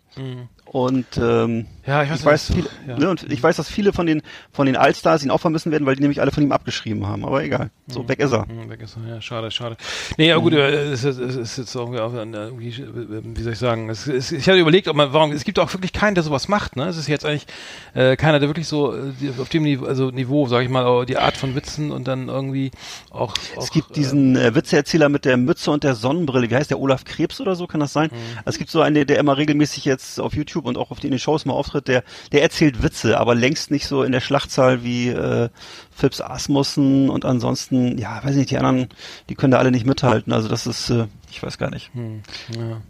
und 0.73 1.05
ähm, 1.17 1.67
Ja, 1.85 2.01
ich 2.01 2.09
weiß 2.09 2.19
ich 2.19 2.25
weiß, 2.25 2.51
viele, 2.51 2.67
ja. 2.87 2.97
ne, 2.97 3.09
und 3.11 3.31
ich 3.31 3.43
weiß, 3.43 3.57
dass 3.57 3.69
viele 3.69 3.93
von 3.93 4.07
den 4.07 4.23
von 4.51 4.65
den 4.65 4.75
Allstars 4.75 5.23
ihn 5.23 5.29
auch 5.29 5.37
vermissen 5.37 5.71
werden, 5.71 5.85
weil 5.85 5.95
die 5.95 6.01
nämlich 6.01 6.19
alle 6.19 6.31
von 6.31 6.41
ihm 6.41 6.51
abgeschrieben 6.51 7.05
haben. 7.05 7.23
Aber 7.23 7.43
egal, 7.43 7.69
so 7.85 8.09
weg 8.09 8.19
ist 8.19 8.31
er. 8.33 8.47
Hm, 8.47 8.69
weg 8.71 8.81
ist 8.81 8.97
er. 8.97 9.15
Ja, 9.15 9.21
schade, 9.21 9.51
schade. 9.51 9.77
Nee, 10.17 10.29
ja 10.29 10.37
gut, 10.37 10.53
äh, 10.53 10.91
es 10.91 11.03
ist, 11.03 11.19
es 11.19 11.35
ist 11.35 11.57
jetzt 11.59 11.75
irgendwie, 11.75 11.99
auch, 11.99 12.11
äh, 12.15 12.23
irgendwie, 12.23 12.69
äh, 12.69 13.21
wie 13.23 13.41
soll 13.43 13.53
ich 13.53 13.59
sagen, 13.59 13.87
es, 13.91 14.07
es, 14.07 14.31
ich 14.31 14.47
hatte 14.49 14.57
überlegt, 14.57 14.87
ob 14.87 14.95
man, 14.95 15.13
warum, 15.13 15.31
es 15.31 15.43
gibt 15.43 15.59
auch 15.59 15.71
wirklich 15.73 15.93
keinen, 15.93 16.15
der 16.15 16.23
sowas 16.23 16.47
macht, 16.47 16.75
ne? 16.75 16.87
Es 16.87 16.97
ist 16.97 17.07
jetzt 17.07 17.23
eigentlich 17.23 17.45
äh, 17.93 18.15
keiner, 18.15 18.39
der 18.39 18.49
wirklich 18.49 18.67
so 18.67 18.95
auf 19.39 19.49
dem 19.49 19.61
Niveau, 19.61 19.85
also 19.85 20.09
Niveau, 20.09 20.47
sag 20.47 20.63
ich 20.63 20.69
mal, 20.69 21.05
die 21.05 21.17
Art 21.17 21.37
von 21.37 21.53
Witzen 21.53 21.91
und 21.91 22.07
dann 22.07 22.29
irgendwie 22.29 22.71
auch, 23.11 23.35
auch 23.57 23.63
Es 23.63 23.69
gibt 23.69 23.95
diesen 23.95 24.35
äh, 24.35 24.55
Witzeerzähler 24.55 25.07
mit 25.07 25.23
der 25.23 25.37
Mütze 25.37 25.69
und 25.69 25.83
der 25.83 25.93
Sonnenbrille. 25.93 26.49
Wie 26.49 26.55
heißt 26.55 26.71
der? 26.71 26.79
Olaf 26.79 27.05
Krebs 27.05 27.39
oder 27.39 27.55
so? 27.55 27.67
Kann 27.67 27.79
das 27.79 27.93
sein? 27.93 28.09
Mhm. 28.11 28.37
Also 28.37 28.55
es 28.55 28.57
gibt 28.57 28.71
so 28.71 28.81
einen, 28.81 29.05
der 29.05 29.19
immer 29.19 29.37
regelmäßig 29.37 29.85
jetzt 29.85 30.19
auf 30.19 30.33
YouTube 30.33 30.62
und 30.65 30.77
auch 30.77 30.91
auf 30.91 30.99
den, 30.99 31.07
in 31.07 31.11
den 31.13 31.19
Shows 31.19 31.45
mal 31.45 31.53
auftritt. 31.53 31.87
Der, 31.87 32.03
der 32.31 32.41
erzählt 32.41 32.81
Witze, 32.83 33.19
aber 33.19 33.35
längst 33.35 33.71
nicht 33.71 33.87
so 33.87 34.03
in 34.03 34.11
der 34.11 34.21
Schlachtzahl 34.21 34.83
wie 34.83 35.09
äh, 35.09 35.49
Phipps 35.95 36.21
Asmussen 36.21 37.09
und 37.09 37.25
ansonsten, 37.25 37.97
ja, 37.97 38.23
weiß 38.23 38.35
nicht, 38.35 38.51
die 38.51 38.57
anderen, 38.57 38.89
die 39.29 39.35
können 39.35 39.51
da 39.51 39.57
alle 39.59 39.71
nicht 39.71 39.85
mithalten. 39.85 40.33
Also 40.33 40.49
das 40.49 40.65
ist, 40.67 40.89
äh, 40.89 41.05
ich 41.31 41.41
weiß 41.43 41.57
gar 41.57 41.69
nicht. 41.69 41.91
Ja. 41.95 42.81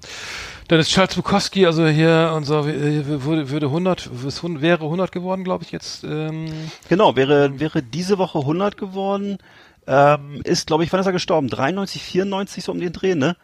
Dann 0.70 0.80
ist 0.80 0.92
Charles 0.92 1.16
Bukowski, 1.16 1.66
also 1.66 1.86
hier 1.88 2.32
unser 2.36 2.66
äh, 2.66 3.06
würde, 3.24 3.50
würde 3.50 3.66
100, 3.68 4.10
es 4.26 4.42
hun- 4.44 4.62
wäre 4.62 4.86
100 4.86 5.12
geworden, 5.12 5.44
glaube 5.44 5.64
ich 5.66 5.72
jetzt. 5.72 6.04
Ähm, 6.06 6.46
Genau, 6.88 7.16
wäre, 7.16 7.60
wäre 7.60 7.84
diese 7.84 8.18
Woche 8.18 8.40
100 8.40 8.78
geworden. 8.78 9.38
Ähm, 9.86 10.40
ist, 10.46 10.68
glaube 10.68 10.86
ich, 10.86 10.94
wann 10.94 11.02
ist 11.02 11.06
er 11.06 11.12
gestorben? 11.12 11.50
93, 11.50 12.02
94, 12.02 12.64
so 12.64 12.72
um 12.72 12.80
den 12.80 12.94
Dreh, 12.94 13.16
ne? 13.16 13.36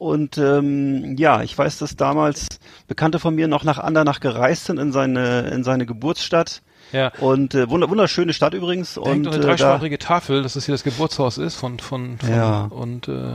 Und 0.00 0.38
ähm, 0.38 1.16
ja, 1.18 1.42
ich 1.42 1.56
weiß, 1.58 1.76
dass 1.76 1.94
damals 1.94 2.46
Bekannte 2.88 3.18
von 3.18 3.34
mir 3.34 3.48
noch 3.48 3.64
nach 3.64 3.76
Andernach 3.76 4.20
gereist 4.20 4.64
sind 4.64 4.78
in 4.78 4.92
seine 4.92 5.50
in 5.50 5.62
seine 5.62 5.84
Geburtsstadt. 5.84 6.62
ja. 6.90 7.12
Und 7.20 7.54
äh, 7.54 7.68
wunder, 7.68 7.90
wunderschöne 7.90 8.32
Stadt 8.32 8.54
übrigens. 8.54 8.96
Hängt 8.96 9.26
und 9.26 9.34
eine 9.34 9.36
äh, 9.36 9.40
da, 9.40 9.46
dreisprachige 9.48 9.98
Tafel, 9.98 10.42
dass 10.42 10.54
das 10.54 10.64
hier 10.64 10.72
das 10.72 10.84
Geburtshaus 10.84 11.36
ist 11.36 11.56
von 11.56 11.78
von, 11.80 12.16
von 12.16 12.30
Ja. 12.30 12.62
und 12.70 13.08
äh, 13.08 13.34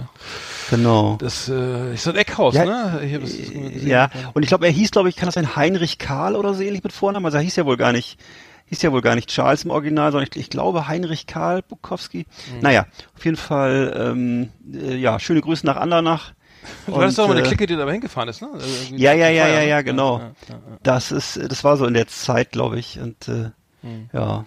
genau. 0.72 1.17
das 1.19 1.48
äh, 1.50 1.93
ist 1.93 2.07
ein 2.07 2.15
Eckhaus, 2.15 2.55
Ja, 2.55 2.65
ne? 2.65 3.01
Ich 3.05 3.13
hab 3.13 3.22
das 3.22 3.38
gesehen. 3.38 3.88
Ja, 3.88 4.10
und 4.34 4.41
ich 4.41 4.50
glaube, 4.50 4.65
er 4.65 4.72
hieß, 4.72 4.89
glaube 4.89 5.10
ich, 5.10 5.15
kann 5.15 5.27
das 5.27 5.36
sein 5.36 5.55
Heinrich 5.55 6.00
Karl 6.00 6.36
oder 6.36 6.55
so 6.55 6.63
ähnlich 6.63 6.84
mit 6.84 6.93
Vornamen? 6.93 7.27
Also 7.27 7.38
er 7.38 7.43
hieß 7.43 7.57
ja 7.57 7.67
wohl 7.67 7.77
gar 7.77 7.91
nicht, 7.91 8.17
hieß 8.65 8.81
ja 8.81 8.91
wohl 8.91 9.01
gar 9.01 9.13
nicht 9.13 9.29
Charles 9.29 9.65
im 9.65 9.69
Original, 9.69 10.12
sondern 10.12 10.27
ich, 10.34 10.39
ich 10.39 10.50
glaube 10.50 10.88
Heinrich 10.88 11.27
Karl 11.27 11.62
Bukowski. 11.62 12.25
Mhm. 12.55 12.62
Naja, 12.62 12.88
auf 13.15 13.24
jeden 13.24 13.38
Fall, 13.38 13.93
ähm, 13.95 14.50
äh, 14.74 14.95
ja, 14.95 15.19
schöne 15.19 15.41
Grüße 15.41 15.63
nach 15.63 15.75
Andernach. 15.75 16.34
Du 16.88 16.95
hattest 16.98 17.17
doch 17.17 17.27
mal 17.27 17.38
eine 17.38 17.45
äh, 17.45 17.48
Clique, 17.48 17.65
die 17.67 17.75
da 17.75 17.89
hingefahren 17.89 18.29
ist, 18.29 18.41
ne? 18.41 18.50
Also 18.53 18.65
Ja, 18.95 19.13
ja, 19.13 19.29
ja, 19.29 19.48
ja, 19.48 19.62
ja, 19.62 19.81
genau. 19.81 20.17
Ja, 20.19 20.24
ja, 20.50 20.55
ja. 20.55 20.77
Das 20.84 21.12
ist, 21.12 21.39
das 21.51 21.63
war 21.63 21.77
so 21.77 21.86
in 21.86 21.93
der 21.93 22.07
Zeit, 22.07 22.51
glaube 22.51 22.79
ich. 22.79 23.00
Und 23.00 23.27
äh, 23.27 23.51
Mhm. 23.81 24.10
ja. 24.13 24.45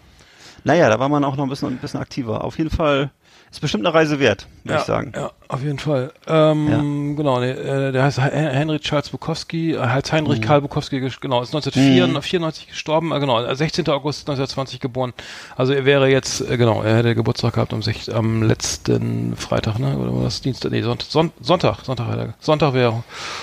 Naja, 0.65 0.89
da 0.89 0.99
war 0.99 1.09
man 1.09 1.25
auch 1.25 1.37
noch 1.37 1.45
ein 1.45 1.51
bisschen, 1.51 1.69
ein 1.69 1.79
bisschen 1.79 2.01
aktiver. 2.01 2.43
Auf 2.45 2.59
jeden 2.59 2.71
Fall 2.71 3.11
ist 3.51 3.61
bestimmt 3.61 3.87
eine 3.87 3.95
Reise 3.95 4.19
wert, 4.21 4.47
würde 4.65 4.75
ja, 4.75 4.81
ich 4.81 4.87
sagen. 4.87 5.13
Ja, 5.17 5.31
auf 5.49 5.63
jeden 5.63 5.79
Fall. 5.79 6.13
Ähm, 6.27 7.17
Genau, 7.17 7.41
nee, 7.41 7.51
äh, 7.51 7.93
der 7.93 8.03
heißt 8.03 8.21
He- 8.23 8.31
Henry 8.31 8.79
Charles 8.81 9.09
Bukowski, 9.11 9.73
äh, 9.75 9.79
heißt 9.81 10.13
Mhm. 10.13 10.17
Heinrich 10.17 10.41
Karl 10.43 10.61
Bukowski, 10.61 11.01
genau, 11.21 11.41
ist 11.43 11.55
1994 11.55 12.69
gestorben, 12.69 13.13
äh, 13.13 13.21
genau, 13.21 13.43
äh, 13.43 13.55
16. 13.57 13.89
August 13.89 14.29
1920 14.29 14.81
geboren. 14.81 15.13
Also 15.57 15.73
er 15.73 15.85
wäre 15.85 16.09
jetzt, 16.09 16.41
äh, 16.43 16.57
genau, 16.57 16.83
er 16.83 16.97
hätte 16.97 17.15
Geburtstag 17.15 17.55
gehabt 17.55 17.73
am, 17.73 17.83
sech, 17.83 18.15
am 18.15 18.43
letzten 18.43 19.37
Freitag, 19.37 19.79
ne? 19.79 19.97
Oder 19.97 20.15
war 20.15 20.25
das 20.25 20.41
Dienstag? 20.41 20.71
Nee, 20.73 20.83
Sonntag, 20.83 21.09
Son 21.11 21.33
Sonntag, 21.41 21.85
Sonntag, 21.85 22.09
er- 22.17 22.35
Sonntag 22.41 22.75
wäre 22.75 23.03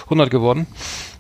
100 0.10 0.30
geworden. 0.30 0.68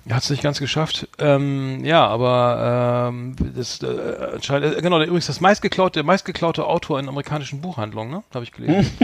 Hat 0.09 0.21
es 0.21 0.29
nicht 0.29 0.43
ganz 0.43 0.59
geschafft. 0.59 1.07
Ähm, 1.17 1.83
ja, 1.83 2.05
aber 2.05 3.09
ähm, 3.09 3.35
das 3.55 3.81
äh, 3.81 3.87
äh, 3.87 4.81
genau, 4.81 4.99
der, 4.99 5.07
übrigens 5.07 5.25
das 5.25 5.41
meistgeklaute, 5.41 5.93
der 5.93 6.03
meistgeklaute 6.03 6.65
Autor 6.65 6.99
in 6.99 7.09
amerikanischen 7.09 7.61
Buchhandlungen, 7.61 8.11
ne? 8.11 8.23
Habe 8.33 8.43
ich 8.43 8.51
gelesen. 8.51 8.95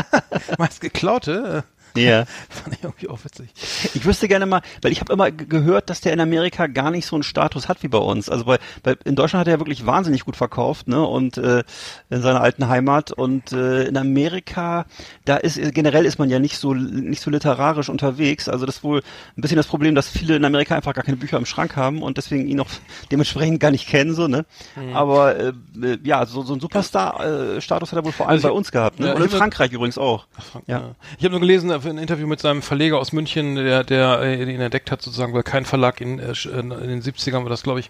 meistgeklaute, 0.58 1.64
Ja. 2.00 2.20
äh, 2.22 2.26
fand 2.48 2.74
ich 2.76 2.82
irgendwie 2.84 3.08
auch 3.08 3.18
witzig. 3.24 3.48
Ich 3.94 4.04
wüsste 4.04 4.28
gerne 4.28 4.46
mal, 4.46 4.62
weil 4.82 4.92
ich 4.92 5.00
habe 5.00 5.12
immer 5.12 5.30
gehört, 5.30 5.90
dass 5.90 6.00
der 6.00 6.12
in 6.12 6.20
Amerika 6.20 6.66
gar 6.66 6.90
nicht 6.90 7.06
so 7.06 7.16
einen 7.16 7.22
Status 7.22 7.68
hat 7.68 7.82
wie 7.82 7.88
bei 7.88 7.98
uns. 7.98 8.28
Also 8.28 8.44
bei, 8.44 8.58
bei 8.82 8.96
in 9.04 9.16
Deutschland 9.16 9.40
hat 9.40 9.48
er 9.48 9.54
ja 9.54 9.60
wirklich 9.60 9.86
wahnsinnig 9.86 10.24
gut 10.24 10.36
verkauft, 10.36 10.88
ne? 10.88 11.04
Und 11.06 11.38
äh, 11.38 11.62
in 12.10 12.22
seiner 12.22 12.40
alten 12.40 12.68
Heimat 12.68 13.12
und 13.12 13.52
äh, 13.52 13.84
in 13.84 13.96
Amerika, 13.96 14.86
da 15.24 15.36
ist 15.36 15.58
generell 15.74 16.04
ist 16.06 16.18
man 16.18 16.30
ja 16.30 16.38
nicht 16.38 16.56
so 16.58 16.74
nicht 16.74 17.22
so 17.22 17.30
literarisch 17.30 17.88
unterwegs. 17.88 18.48
Also 18.48 18.66
das 18.66 18.76
ist 18.76 18.84
wohl 18.84 18.98
ein 19.36 19.40
bisschen 19.40 19.56
das 19.56 19.66
Problem, 19.66 19.94
dass 19.94 20.08
viele 20.08 20.36
in 20.36 20.44
Amerika 20.44 20.74
einfach 20.76 20.94
gar 20.94 21.04
keine 21.04 21.16
Bücher 21.16 21.38
im 21.38 21.46
Schrank 21.46 21.76
haben 21.76 22.02
und 22.02 22.16
deswegen 22.18 22.46
ihn 22.48 22.60
auch 22.60 22.68
dementsprechend 23.10 23.60
gar 23.60 23.70
nicht 23.70 23.88
kennen 23.88 24.14
so, 24.14 24.28
ne? 24.28 24.44
Mhm. 24.76 24.94
Aber 24.96 25.36
äh, 25.36 25.52
äh, 25.82 25.98
ja, 26.04 26.26
so, 26.26 26.42
so 26.42 26.54
ein 26.54 26.60
Superstar-Status 26.60 27.92
hat 27.92 27.98
er 27.98 28.04
wohl 28.04 28.12
vor 28.12 28.26
allem 28.26 28.34
Also 28.36 28.48
ich- 28.48 28.52
bei 28.52 28.56
uns 28.56 28.72
gehabt, 28.72 29.00
ne? 29.00 29.08
ja, 29.08 29.12
Und 29.14 29.22
in 29.22 29.30
Frankreich 29.30 29.72
übrigens 29.72 29.98
auch. 29.98 30.26
Ja. 30.66 30.78
Ja. 30.78 30.94
Ich 31.18 31.24
habe 31.24 31.30
nur 31.32 31.40
gelesen, 31.40 31.70
äh, 31.70 31.78
ein 31.88 31.98
Interview 31.98 32.26
mit 32.26 32.40
seinem 32.40 32.62
Verleger 32.62 32.98
aus 32.98 33.12
München, 33.12 33.54
der, 33.56 33.84
der 33.84 34.20
äh, 34.22 34.42
ihn 34.42 34.60
entdeckt 34.60 34.90
hat, 34.90 35.02
sozusagen, 35.02 35.32
weil 35.34 35.42
kein 35.42 35.64
Verlag 35.64 36.00
in, 36.00 36.18
äh, 36.18 36.30
sch- 36.32 36.50
in 36.50 36.70
den 36.70 37.02
70ern 37.02 37.42
war 37.42 37.50
das, 37.50 37.62
glaube 37.62 37.80
ich. 37.80 37.88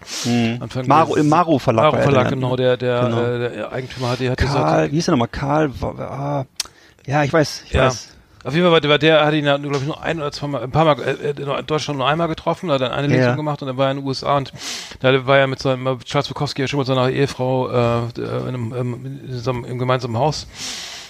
Anfang 0.59 0.87
Maro, 0.87 1.15
des- 1.15 1.23
im 1.23 1.29
Maro 1.29 1.59
Verlag. 1.59 1.83
Maro 1.83 1.93
war 1.93 1.99
er 1.99 2.03
Verlag, 2.03 2.29
genannt, 2.29 2.41
genau, 2.41 2.51
ne? 2.51 2.55
der, 2.57 2.77
der, 2.77 3.01
Genau. 3.03 3.21
äh, 3.23 3.55
der 3.55 3.71
Eigentümer 3.71 4.09
hat, 4.11 4.19
der 4.19 4.31
hat 4.31 4.37
Karl, 4.37 4.47
gesagt, 4.49 4.91
wie 4.91 4.95
hieß 4.95 5.05
der 5.05 5.11
nochmal? 5.13 5.27
Karl, 5.29 5.71
ah, 5.99 6.45
ja, 7.05 7.23
ich 7.23 7.33
weiß, 7.33 7.63
ich 7.67 7.71
ja. 7.73 7.85
weiß. 7.87 8.15
Auf 8.45 8.53
jeden 8.55 8.71
Fall 8.71 8.81
war 8.89 8.97
der, 8.97 9.25
hat 9.25 9.33
ihn 9.33 9.45
ja, 9.45 9.57
glaube 9.57 9.75
ich, 9.77 9.83
nur 9.85 10.01
ein 10.01 10.17
oder 10.17 10.31
zwei 10.31 10.47
Mal, 10.47 10.63
ein 10.63 10.71
paar 10.71 10.85
Mal, 10.85 10.97
äh, 11.01 11.31
in 11.31 11.65
Deutschland 11.67 11.99
nur 11.99 12.07
einmal 12.07 12.29
getroffen, 12.29 12.69
da 12.69 12.75
hat 12.75 12.81
er 12.81 12.93
eine 12.93 13.07
Lesung 13.07 13.23
Ja. 13.31 13.35
gemacht 13.35 13.61
und 13.61 13.67
dann 13.67 13.75
war 13.75 13.87
er 13.87 13.91
in 13.91 13.97
den 13.97 14.07
USA 14.07 14.37
und 14.37 14.53
da 15.01 15.27
war 15.27 15.37
er 15.39 15.47
mit 15.47 15.59
seinem, 15.59 15.99
Charles 16.05 16.29
Bukowski 16.29 16.61
ja 16.61 16.67
schon 16.69 16.77
mit 16.79 16.87
seiner 16.87 17.09
Ehefrau 17.09 17.67
äh, 17.69 17.99
in 18.17 18.25
einem, 18.47 18.73
ähm, 18.77 19.19
in 19.27 19.39
seinem, 19.39 19.65
im 19.65 19.77
gemeinsamen 19.77 20.17
Haus. 20.17 20.47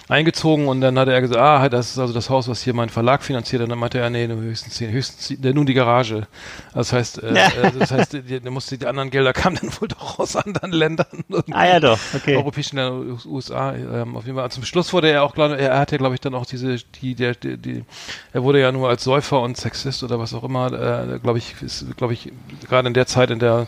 Eingezogen 0.09 0.67
und 0.67 0.81
dann 0.81 0.97
hat 0.97 1.07
er 1.07 1.21
gesagt, 1.21 1.39
ah, 1.39 1.69
das 1.69 1.91
ist 1.91 1.99
also 1.99 2.13
das 2.13 2.29
Haus, 2.31 2.47
was 2.47 2.63
hier 2.63 2.73
mein 2.73 2.89
Verlag 2.89 3.23
finanziert. 3.23 3.61
Und 3.61 3.69
dann 3.69 3.77
meinte 3.77 3.99
er, 3.99 4.09
nee, 4.09 4.27
nur 4.27 4.41
höchstens 4.41 4.73
zehn, 4.73 4.91
höchstens 4.91 5.39
nur 5.39 5.65
die 5.65 5.75
Garage. 5.75 6.27
Das 6.73 6.91
heißt, 6.91 7.21
äh, 7.21 7.29
äh, 7.29 7.71
das 7.77 7.91
heißt, 7.91 8.13
die, 8.13 8.39
die 8.39 8.49
musste 8.49 8.77
die 8.77 8.87
anderen 8.87 9.11
Gelder 9.11 9.33
kamen 9.33 9.59
dann 9.61 9.71
wohl 9.79 9.87
doch 9.87 10.17
aus 10.17 10.35
anderen 10.35 10.71
Ländern. 10.71 11.23
Ah 11.51 11.67
ja, 11.67 11.79
doch, 11.79 11.99
okay. 12.15 12.35
Europäischen 12.35 12.77
Ländern, 12.77 13.19
USA, 13.25 13.73
ähm, 13.73 14.17
auf 14.17 14.25
jeden 14.25 14.35
Fall. 14.35 14.49
Zum 14.51 14.65
Schluss 14.65 14.91
wurde 14.93 15.11
er 15.11 15.23
auch, 15.23 15.35
glaub, 15.35 15.51
er 15.51 15.77
hatte, 15.77 15.97
glaube 15.99 16.15
ich, 16.15 16.21
dann 16.21 16.33
auch 16.33 16.47
diese, 16.47 16.77
die, 17.01 17.13
der, 17.13 17.35
die, 17.35 17.57
die, 17.57 17.85
er 18.33 18.43
wurde 18.43 18.59
ja 18.59 18.71
nur 18.71 18.89
als 18.89 19.03
Säufer 19.03 19.41
und 19.41 19.57
Sexist 19.57 20.03
oder 20.03 20.17
was 20.17 20.33
auch 20.33 20.43
immer, 20.43 20.73
äh, 20.73 21.19
glaube 21.19 21.37
ich, 21.37 21.61
ist, 21.61 21.85
glaube 21.97 22.13
ich, 22.13 22.31
gerade 22.67 22.87
in 22.87 22.95
der 22.95 23.05
Zeit, 23.05 23.29
in 23.29 23.39
der 23.39 23.67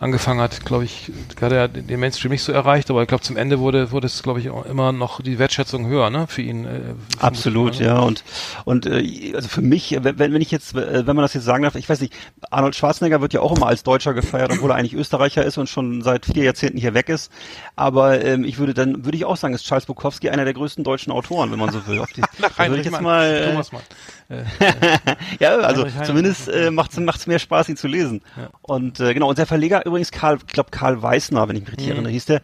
angefangen 0.00 0.40
hat, 0.40 0.64
glaube 0.64 0.84
ich, 0.84 1.10
hat 1.40 1.52
er 1.52 1.68
den 1.68 1.98
Mainstream 1.98 2.30
nicht 2.30 2.42
so 2.42 2.52
erreicht, 2.52 2.88
aber 2.90 3.02
ich 3.02 3.08
glaube 3.08 3.24
zum 3.24 3.36
Ende 3.36 3.58
wurde 3.58 3.90
wurde 3.90 4.06
es, 4.06 4.22
glaube 4.22 4.38
ich, 4.40 4.50
auch 4.50 4.64
immer 4.64 4.92
noch 4.92 5.20
die 5.20 5.38
Wertschätzung 5.38 5.86
höher, 5.86 6.10
ne, 6.10 6.26
für 6.28 6.42
ihn. 6.42 6.64
Äh, 6.64 6.80
Absolut, 7.18 7.80
ne? 7.80 7.86
ja. 7.86 7.98
Und 7.98 8.22
und 8.64 8.86
äh, 8.86 9.32
also 9.34 9.48
für 9.48 9.62
mich, 9.62 9.96
wenn, 10.00 10.18
wenn 10.18 10.40
ich 10.40 10.50
jetzt, 10.50 10.74
äh, 10.76 11.06
wenn 11.06 11.16
man 11.16 11.22
das 11.22 11.34
jetzt 11.34 11.44
sagen 11.44 11.64
darf, 11.64 11.74
ich 11.74 11.88
weiß 11.88 12.00
nicht, 12.00 12.14
Arnold 12.50 12.76
Schwarzenegger 12.76 13.20
wird 13.20 13.32
ja 13.32 13.40
auch 13.40 13.56
immer 13.56 13.66
als 13.66 13.82
Deutscher 13.82 14.14
gefeiert, 14.14 14.52
obwohl 14.52 14.70
er 14.70 14.76
eigentlich 14.76 14.94
Österreicher 14.94 15.44
ist 15.44 15.58
und 15.58 15.68
schon 15.68 16.02
seit 16.02 16.26
vier 16.26 16.44
Jahrzehnten 16.44 16.78
hier 16.78 16.94
weg 16.94 17.08
ist. 17.08 17.32
Aber 17.74 18.24
ähm, 18.24 18.44
ich 18.44 18.58
würde 18.58 18.74
dann 18.74 19.04
würde 19.04 19.16
ich 19.16 19.24
auch 19.24 19.36
sagen, 19.36 19.54
ist 19.54 19.66
Charles 19.66 19.86
Bukowski 19.86 20.30
einer 20.30 20.44
der 20.44 20.54
größten 20.54 20.84
deutschen 20.84 21.12
Autoren, 21.12 21.50
wenn 21.50 21.58
man 21.58 21.72
so 21.72 21.86
will. 21.86 21.98
Auf 21.98 22.12
die, 22.12 22.20
Nach 22.38 22.38
da 22.38 22.40
würde 22.40 22.52
ich 22.52 22.58
Heinrich 22.58 22.84
jetzt 22.84 22.92
Mann, 22.92 23.02
mal, 23.02 23.26
äh, 23.26 23.50
Thomas 23.50 23.72
Mann. 23.72 23.82
Äh, 24.28 24.44
ja, 25.40 25.56
also 25.58 25.86
zumindest 26.04 26.48
äh, 26.48 26.70
macht 26.70 26.90
es 26.98 27.26
mehr 27.26 27.38
Spaß, 27.38 27.70
ihn 27.70 27.76
zu 27.76 27.88
lesen. 27.88 28.20
Ja. 28.36 28.50
Und 28.62 29.00
äh, 29.00 29.14
genau, 29.14 29.28
und 29.28 29.38
der 29.38 29.46
Verleger 29.46 29.86
übrigens 29.86 30.10
Karl, 30.10 30.38
ich 30.46 30.52
glaube 30.52 30.70
Karl 30.70 31.00
Weißner, 31.02 31.48
wenn 31.48 31.56
ich 31.56 31.62
mich 31.62 31.70
richtig 31.72 31.86
Mhm. 31.86 31.92
erinnere, 31.92 32.12
hieß 32.12 32.26
der. 32.26 32.42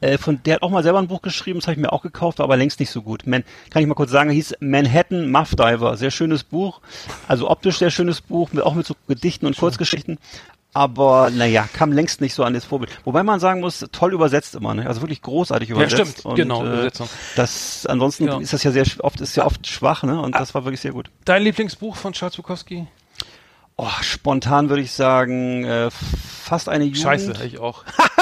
Äh, 0.00 0.16
von 0.18 0.42
der 0.44 0.54
hat 0.56 0.62
auch 0.62 0.70
mal 0.70 0.82
selber 0.82 0.98
ein 0.98 1.08
Buch 1.08 1.20
geschrieben, 1.22 1.58
das 1.60 1.66
habe 1.66 1.74
ich 1.74 1.80
mir 1.80 1.92
auch 1.92 2.02
gekauft, 2.02 2.38
war 2.38 2.44
aber 2.44 2.56
längst 2.56 2.80
nicht 2.80 2.90
so 2.90 3.02
gut. 3.02 3.26
Man, 3.26 3.44
kann 3.70 3.82
ich 3.82 3.88
mal 3.88 3.94
kurz 3.94 4.10
sagen, 4.10 4.30
hieß 4.30 4.54
Manhattan 4.60 5.30
Muff 5.30 5.50
Diver, 5.50 5.96
sehr 5.96 6.10
schönes 6.10 6.42
Buch, 6.42 6.80
also 7.28 7.50
optisch 7.50 7.78
sehr 7.78 7.90
schönes 7.90 8.20
Buch, 8.22 8.52
mit, 8.52 8.64
auch 8.64 8.74
mit 8.74 8.86
so 8.86 8.94
Gedichten 9.06 9.46
und 9.46 9.56
Kurzgeschichten. 9.58 10.18
Aber 10.76 11.30
naja, 11.30 11.66
kam 11.72 11.90
längst 11.90 12.20
nicht 12.20 12.34
so 12.34 12.44
an 12.44 12.52
das 12.52 12.66
Vorbild. 12.66 12.98
Wobei 13.04 13.22
man 13.22 13.40
sagen 13.40 13.60
muss, 13.62 13.86
toll 13.92 14.12
übersetzt 14.12 14.54
immer, 14.54 14.74
ne? 14.74 14.86
Also 14.86 15.00
wirklich 15.00 15.22
großartig 15.22 15.70
übersetzt. 15.70 16.18
stimmt, 16.18 16.36
genau, 16.36 16.62
äh, 16.64 16.68
Übersetzung. 16.68 17.08
Das 17.34 17.86
ansonsten 17.86 18.26
Ja. 18.26 18.38
ist 18.38 18.52
das 18.52 18.62
ja 18.62 18.72
sehr 18.72 18.84
oft 18.98 19.18
ist 19.22 19.34
ja 19.36 19.46
oft 19.46 19.66
schwach, 19.66 20.02
ne? 20.02 20.20
Und 20.20 20.34
das 20.34 20.54
war 20.54 20.64
wirklich 20.66 20.82
sehr 20.82 20.92
gut. 20.92 21.10
Dein 21.24 21.42
Lieblingsbuch 21.44 21.96
von 21.96 22.12
Charles 22.12 22.36
Bukowski? 22.36 22.86
Oh, 23.78 23.88
spontan 24.02 24.68
würde 24.68 24.82
ich 24.82 24.92
sagen, 24.92 25.64
äh, 25.64 25.88
fast 25.90 26.68
eine 26.68 26.84
Jugend. 26.84 26.98
Scheiße, 27.02 27.32
ich 27.44 27.58
auch. 27.58 27.84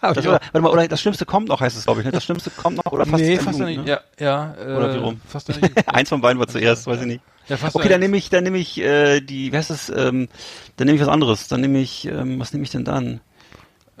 Das, 0.00 0.18
oder, 0.18 0.32
warte 0.32 0.60
mal, 0.60 0.70
oder 0.70 0.88
das 0.88 1.00
Schlimmste 1.00 1.24
kommt 1.24 1.48
noch, 1.48 1.60
heißt 1.60 1.76
es, 1.76 1.84
glaube 1.84 2.00
ich. 2.00 2.06
Ne? 2.06 2.12
Das 2.12 2.24
Schlimmste 2.24 2.50
kommt 2.50 2.76
noch 2.76 2.90
oder 2.92 3.06
fast 3.06 3.22
nee, 3.22 3.36
fast 3.36 3.58
Jugend, 3.58 3.76
nicht. 3.76 3.86
ne? 3.86 4.00
Ja, 4.18 4.24
ja. 4.24 4.54
Äh, 4.54 4.76
Oder 4.76 4.94
wie 4.94 4.98
rum? 4.98 5.20
Fast 5.26 5.48
Jugend. 5.48 5.72
Eins 5.86 6.08
von 6.08 6.20
beiden 6.20 6.38
war 6.40 6.48
zuerst, 6.48 6.86
weiß 6.86 7.00
ich 7.00 7.06
nicht. 7.06 7.20
Ja, 7.48 7.56
fast 7.56 7.76
Okay, 7.76 7.88
dann 7.88 8.00
nehme 8.00 8.16
ich, 8.16 8.28
dann 8.28 8.44
nehme 8.44 8.58
ich 8.58 8.80
äh, 8.80 9.20
die, 9.20 9.52
wie 9.52 9.56
heißt 9.56 9.70
es, 9.70 9.88
ähm, 9.90 10.28
dann 10.76 10.86
nehme 10.86 10.96
ich 10.96 11.02
was 11.02 11.08
anderes. 11.08 11.48
Dann 11.48 11.60
nehme 11.60 11.78
ich, 11.78 12.06
ähm, 12.06 12.40
was 12.40 12.52
nehme 12.52 12.64
ich 12.64 12.70
denn 12.70 12.84
dann? 12.84 13.20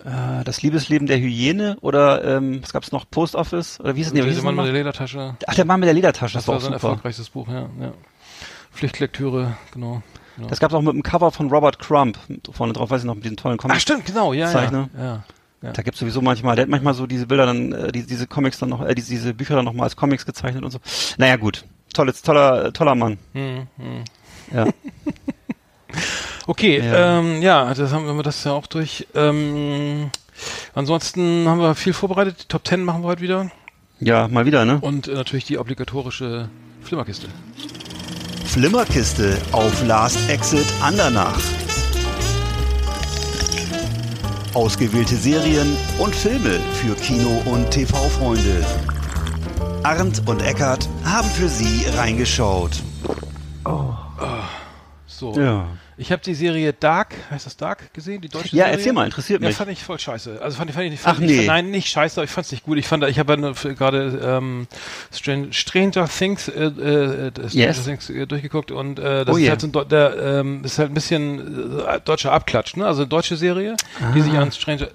Äh, 0.04 0.42
das 0.44 0.62
Liebesleben 0.62 1.06
der 1.06 1.18
Hyäne 1.18 1.76
oder 1.80 2.24
ähm, 2.24 2.60
was 2.62 2.72
gab's 2.72 2.90
noch? 2.90 3.08
Post 3.08 3.36
Office 3.36 3.78
oder 3.78 3.94
wie 3.94 4.00
ist 4.00 4.08
es 4.08 4.12
denn? 4.12 4.24
Der 4.24 4.32
es 4.32 4.42
Mann 4.42 4.56
mit 4.56 4.66
der 4.66 4.72
Ledertasche. 4.72 5.36
Ach, 5.46 5.54
der 5.54 5.64
Mann 5.64 5.78
mit 5.80 5.86
der 5.86 5.94
Ledertasche, 5.94 6.34
das, 6.34 6.44
Das 6.44 6.48
war 6.48 6.54
war 6.54 6.58
auch 6.58 6.62
sein 6.62 6.72
super. 6.72 6.88
erfolgreichstes 6.88 7.30
Buch, 7.30 7.48
ja. 7.48 7.68
ja. 7.80 7.92
Pflichtlektüre, 8.72 9.56
genau. 9.72 10.02
Ja. 10.38 10.46
Das 10.46 10.58
gab's 10.58 10.74
auch 10.74 10.80
mit 10.80 10.94
dem 10.94 11.02
Cover 11.02 11.30
von 11.30 11.50
Robert 11.50 11.78
Crump 11.78 12.18
vorne 12.52 12.72
drauf, 12.72 12.90
weiß 12.90 13.02
ich 13.02 13.06
noch, 13.06 13.14
mit 13.14 13.24
diesen 13.24 13.36
tollen 13.36 13.58
Comics. 13.58 13.76
Ach 13.76 13.80
stimmt, 13.80 14.06
genau, 14.06 14.32
ja, 14.32 14.48
Zeichner. 14.50 14.88
ja. 14.96 15.04
ja. 15.04 15.24
Ja. 15.62 15.72
Da 15.72 15.82
gibt's 15.82 16.00
sowieso 16.00 16.20
manchmal, 16.22 16.56
der 16.56 16.64
hat 16.64 16.70
manchmal 16.70 16.94
so 16.94 17.06
diese 17.06 17.26
Bilder 17.26 17.46
dann, 17.46 17.72
äh, 17.72 17.92
die, 17.92 18.04
diese 18.04 18.26
Comics 18.26 18.58
dann 18.58 18.68
noch, 18.70 18.84
äh, 18.84 18.94
diese, 18.94 19.10
diese 19.10 19.34
Bücher 19.34 19.54
dann 19.56 19.64
nochmal 19.64 19.84
als 19.84 19.96
Comics 19.96 20.26
gezeichnet 20.26 20.64
und 20.64 20.70
so. 20.70 20.78
Naja, 21.18 21.36
gut. 21.36 21.64
Tolles, 21.94 22.22
toller, 22.22 22.72
toller 22.72 22.94
Mann. 22.94 23.18
Hm, 23.34 23.66
hm. 23.78 24.04
Ja. 24.52 24.66
Okay, 26.46 26.78
Ja. 26.78 27.18
ähm, 27.18 27.42
ja, 27.42 27.72
das 27.74 27.92
haben 27.92 28.06
wir 28.16 28.22
das 28.22 28.42
ja 28.44 28.52
auch 28.52 28.66
durch. 28.66 29.06
Ähm, 29.14 30.10
ansonsten 30.74 31.46
haben 31.46 31.60
wir 31.60 31.74
viel 31.74 31.92
vorbereitet. 31.92 32.42
Die 32.42 32.48
Top 32.48 32.66
10 32.66 32.82
machen 32.82 33.02
wir 33.02 33.08
heute 33.08 33.20
wieder. 33.22 33.50
ja, 34.00 34.26
mal 34.26 34.46
wieder, 34.46 34.64
ne? 34.64 34.78
Und 34.80 35.06
äh, 35.06 35.12
natürlich 35.14 35.44
die 35.44 35.58
obligatorische 35.58 36.48
Flimmerkiste. 36.82 37.28
Flimmerkiste 38.46 39.36
auf 39.52 39.86
Last 39.86 40.28
Exit 40.28 40.66
Andernach. 40.82 41.38
Ausgewählte 44.54 45.16
Serien 45.16 45.76
und 45.98 46.14
Filme 46.14 46.60
für 46.74 46.94
Kino- 46.94 47.42
und 47.46 47.70
TV-Freunde. 47.70 48.64
Arndt 49.82 50.22
und 50.28 50.42
Eckart 50.42 50.88
haben 51.04 51.28
für 51.28 51.48
Sie 51.48 51.86
reingeschaut. 51.96 52.82
So. 55.06 55.32
Ja. 55.40 55.66
Ich 56.02 56.10
habe 56.10 56.20
die 56.20 56.34
Serie 56.34 56.72
Dark, 56.72 57.14
heißt 57.30 57.46
das 57.46 57.56
Dark, 57.56 57.94
gesehen? 57.94 58.20
Die 58.20 58.28
deutsche 58.28 58.56
Ja, 58.56 58.64
Serie? 58.64 58.78
erzähl 58.78 58.92
mal, 58.92 59.04
interessiert 59.04 59.40
Ja, 59.40 59.46
mich. 59.48 59.56
fand 59.56 59.70
ich 59.70 59.84
voll 59.84 60.00
scheiße. 60.00 60.40
Also 60.42 60.56
fand, 60.58 60.68
ich- 60.68 60.74
fand 60.74 60.84
ich 60.86 60.90
nicht. 60.90 61.02
Ach, 61.06 61.14
Fand 61.14 61.30
ich, 61.30 61.38
nee. 61.38 61.46
Nein, 61.46 61.70
nicht 61.70 61.88
scheiße, 61.88 62.20
aber 62.20 62.24
ich 62.24 62.30
fand 62.30 62.46
es 62.46 62.50
nicht 62.52 62.64
gut. 62.64 62.76
Ich 62.76 62.88
fand, 62.88 63.04
ich 63.04 63.20
habe 63.20 63.36
ja 63.40 63.72
gerade 63.74 64.20
ähm, 64.20 64.66
Stran 65.14 65.52
Stranger 65.52 66.08
Things, 66.08 66.48
äh, 66.48 66.64
äh, 66.64 67.30
Stranger 67.30 67.48
Yes. 67.52 67.84
Things 67.84 68.10
äh, 68.10 68.26
durchgeguckt 68.26 68.72
und 68.72 68.98
äh, 68.98 69.24
das 69.24 69.34
Oh 69.34 69.36
ist 69.38 69.42
yeah. 69.44 69.50
halt 69.50 69.60
so 69.60 69.68
ein, 69.68 69.88
der, 69.88 70.16
ähm, 70.40 70.64
ist 70.64 70.78
halt 70.80 70.90
ein 70.90 70.94
bisschen 70.94 71.78
äh, 71.86 72.00
deutscher 72.04 72.32
Abklatsch, 72.32 72.74
ne? 72.76 72.84
Also 72.84 73.02
eine 73.02 73.08
deutsche 73.08 73.36
Serie, 73.36 73.76
die 74.14 74.20
sich 74.22 74.32
an 74.32 74.50
Stranger 74.50 74.88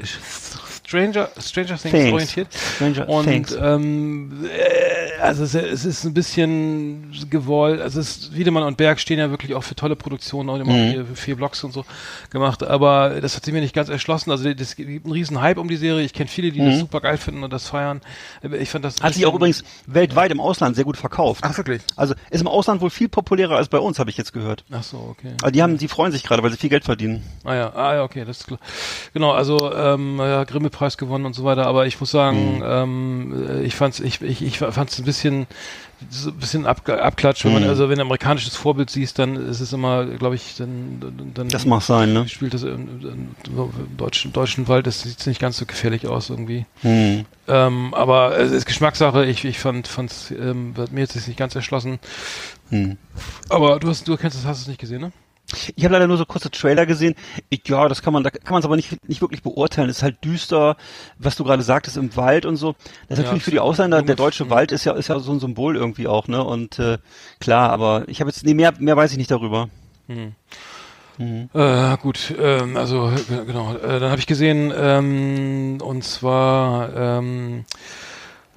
Stranger 0.88 1.30
Stranger 1.38 1.78
Things. 1.78 1.91
Things. 1.91 2.12
orientiert. 2.13 2.47
Stranger 2.76 3.10
und 3.10 3.26
Things. 3.26 3.52
ähm, 3.62 4.45
äh, 4.45 5.21
also 5.21 5.43
es, 5.43 5.54
es 5.54 5.84
ist 5.84 6.06
ein 6.06 6.13
bisschen 6.13 7.12
gewollt, 7.30 7.82
also 7.82 8.00
es 8.00 8.10
ist, 8.17 8.36
Wiedemann 8.38 8.63
und 8.63 8.78
Berg 8.78 9.00
stehen 9.00 9.19
ja 9.19 9.30
wirklich 9.30 9.54
auch 9.56 9.63
für 9.63 9.76
tolle 9.76 9.95
Produktionen, 9.95 10.50
auch 10.50 10.56
immer 10.60 10.71
Mhm. 10.73 10.91
hier 10.91 11.06
vier 11.15 11.36
Blogs 11.36 11.63
und 11.63 11.73
so 11.73 11.84
gemacht, 12.30 12.63
aber 12.63 13.19
das 13.21 13.36
hat 13.36 13.43
sich 13.43 13.54
mir 13.54 13.62
nicht 13.62 13.73
ganz 13.76 13.89
erschlossen. 13.89 14.32
Also 14.32 14.47
es 14.47 14.76
gibt 14.76 14.89
einen 15.06 15.12
riesen 15.12 15.41
Hype 15.41 15.58
um 15.58 15.67
die 15.67 15.76
Serie. 15.78 16.06
Ich 16.06 16.13
kenne 16.13 16.30
viele, 16.30 16.52
die 16.52 16.63
das 16.63 16.80
super 16.80 17.02
geil 17.02 17.17
finden 17.17 17.43
und 17.43 17.52
das 17.52 17.67
feiern. 17.67 18.02
Ich 18.60 18.69
fand 18.69 18.86
das 18.86 19.00
Mhm. 19.00 19.04
Hat 19.04 19.13
sich 19.13 19.26
auch 19.26 19.34
übrigens 19.36 19.63
weltweit 19.88 20.32
im 20.32 20.39
Ausland 20.39 20.76
sehr 20.76 20.86
gut 20.86 20.97
verkauft. 20.97 21.41
Ach 21.43 21.58
wirklich? 21.58 21.82
Also 21.95 22.13
ist 22.30 22.41
im 22.41 22.47
Ausland 22.47 22.80
wohl 22.82 22.89
viel 22.91 23.10
populärer 23.10 23.58
als 23.58 23.67
bei 23.67 23.80
uns, 23.80 24.00
habe 24.00 24.10
ich 24.10 24.17
jetzt 24.17 24.32
gehört. 24.34 24.63
Ach 24.71 24.84
so, 24.84 24.97
okay. 24.97 25.34
Also 25.41 25.52
die 25.52 25.62
haben, 25.62 25.78
die 25.78 25.88
freuen 25.88 26.12
sich 26.12 26.23
gerade, 26.23 26.43
weil 26.43 26.52
sie 26.52 26.58
viel 26.58 26.69
Geld 26.69 26.86
verdienen. 26.86 27.23
Ah 27.43 27.56
ja, 27.56 27.73
ah 27.76 27.95
ja, 27.95 28.04
okay, 28.04 28.23
das 28.26 28.39
ist 28.41 28.47
klar. 28.47 28.60
Genau, 29.13 29.32
also 29.32 29.73
ähm, 29.73 30.17
ja, 30.19 30.45
Grimme-Preis 30.78 30.98
gewonnen 30.98 31.26
und 31.26 31.34
so 31.34 31.44
weiter, 31.44 31.66
aber 31.66 31.88
ich 31.88 32.00
muss 32.00 32.12
sagen, 32.12 32.62
ähm, 32.63 33.48
äh, 33.50 33.63
ich 33.63 33.76
fand's, 33.76 34.00
ich, 34.00 34.22
ich, 34.22 34.44
ich 34.44 34.60
fand's 34.60 35.00
ein 35.00 35.06
bisschen 35.06 35.48
so 36.12 36.30
ein 36.30 36.38
bisschen 36.38 36.68
ab, 36.68 36.88
abklatscht, 36.88 37.44
wenn 37.44 37.54
man, 37.54 37.63
also 37.63 37.90
wenn 37.90 37.96
du 37.96 38.02
ein 38.04 38.08
amerikanisches 38.08 38.56
Vorbild 38.56 38.92
siehst, 38.92 39.18
dann 39.18 39.36
ist 39.36 39.62
es 39.62 39.74
immer, 39.74 40.06
glaube 40.06 40.36
ich, 40.36 40.56
dann, 40.56 41.32
dann 41.34 41.50
Das 41.50 41.66
mag 41.66 41.82
sein, 41.82 42.13
ne? 42.13 42.28
spielt 42.28 42.54
das 42.54 42.62
im, 42.62 43.02
im, 43.02 43.30
im 43.46 43.98
deutschen, 43.98 44.32
deutschen 44.32 44.68
Wald, 44.68 44.86
das 44.86 45.02
sieht 45.02 45.26
nicht 45.26 45.42
ganz 45.42 45.58
so 45.58 45.66
gefährlich 45.66 46.06
aus 46.06 46.30
irgendwie. 46.30 46.68
Hm. 46.82 47.26
Ähm, 47.48 47.94
aber 47.96 48.38
es 48.38 48.52
ist 48.52 48.68
Geschmackssache, 48.68 49.26
ich, 49.26 49.44
ich 49.44 49.58
fand, 49.58 49.88
fand's, 49.88 50.30
ähm, 50.30 50.76
mir 50.92 51.02
jetzt 51.02 51.16
nicht 51.16 51.38
ganz 51.38 51.56
erschlossen. 51.56 51.98
Hm. 52.70 52.98
Aber 53.50 53.80
du 53.80 53.88
hast, 53.90 54.08
du 54.08 54.18
kennst 54.18 54.38
es, 54.38 54.46
hast 54.46 54.62
es 54.62 54.68
nicht 54.68 54.80
gesehen, 54.80 55.02
ne? 55.02 55.12
Ich 55.76 55.86
habe 55.86 55.94
leider 55.94 56.08
nur 56.08 56.18
so 56.18 56.26
kurze 56.26 56.52
Trailer 56.52 56.86
gesehen. 56.86 57.16
Ich, 57.50 57.62
ja, 57.68 57.88
das 57.88 58.02
kann 58.02 58.12
man, 58.14 58.24
da 58.24 58.30
kann 58.32 58.52
man 58.52 58.60
es 58.60 58.66
aber 58.66 58.76
nicht, 58.76 59.08
nicht 59.08 59.22
wirklich 59.22 59.44
beurteilen. 59.44 59.90
Es 59.90 59.98
ist 59.98 60.04
halt 60.04 60.24
düster, 60.24 60.76
was 61.20 61.38
du 61.38 61.46
gerade 61.46 61.64
sagtest, 61.64 61.96
im 61.96 62.16
Wald 62.18 62.46
und 62.46 62.58
so. 62.58 62.76
Das 63.08 63.18
ist 63.18 63.24
Ja, 63.24 63.24
natürlich 63.24 63.44
für 63.44 63.52
die 63.52 63.60
Ausländer, 63.62 64.02
der 64.02 64.16
deutsche 64.18 64.44
F- 64.44 64.50
Wald 64.50 64.74
ist 64.74 64.84
ja, 64.84 64.94
ist 64.94 65.08
ja 65.08 65.20
so 65.20 65.32
ein 65.32 65.40
Symbol 65.40 65.78
irgendwie 65.78 66.08
auch, 66.08 66.28
ne? 66.28 66.44
Und 66.44 66.80
äh, 66.80 66.98
klar, 67.40 67.70
aber 67.70 68.04
ich 68.08 68.20
habe 68.20 68.30
jetzt, 68.30 68.44
nee, 68.46 68.54
mehr, 68.54 68.74
mehr 68.80 68.98
weiß 68.98 69.12
ich 69.12 69.18
nicht 69.18 69.32
darüber. 69.32 69.70
Äh, 71.54 71.98
gut, 71.98 72.34
ähm, 72.40 72.78
also 72.78 73.12
genau, 73.28 73.74
äh, 73.76 74.00
dann 74.00 74.12
habe 74.12 74.20
ich 74.20 74.28
gesehen, 74.28 74.72
ähm, 74.76 75.80
und 75.82 76.04
zwar 76.04 76.96
ähm, 76.96 77.66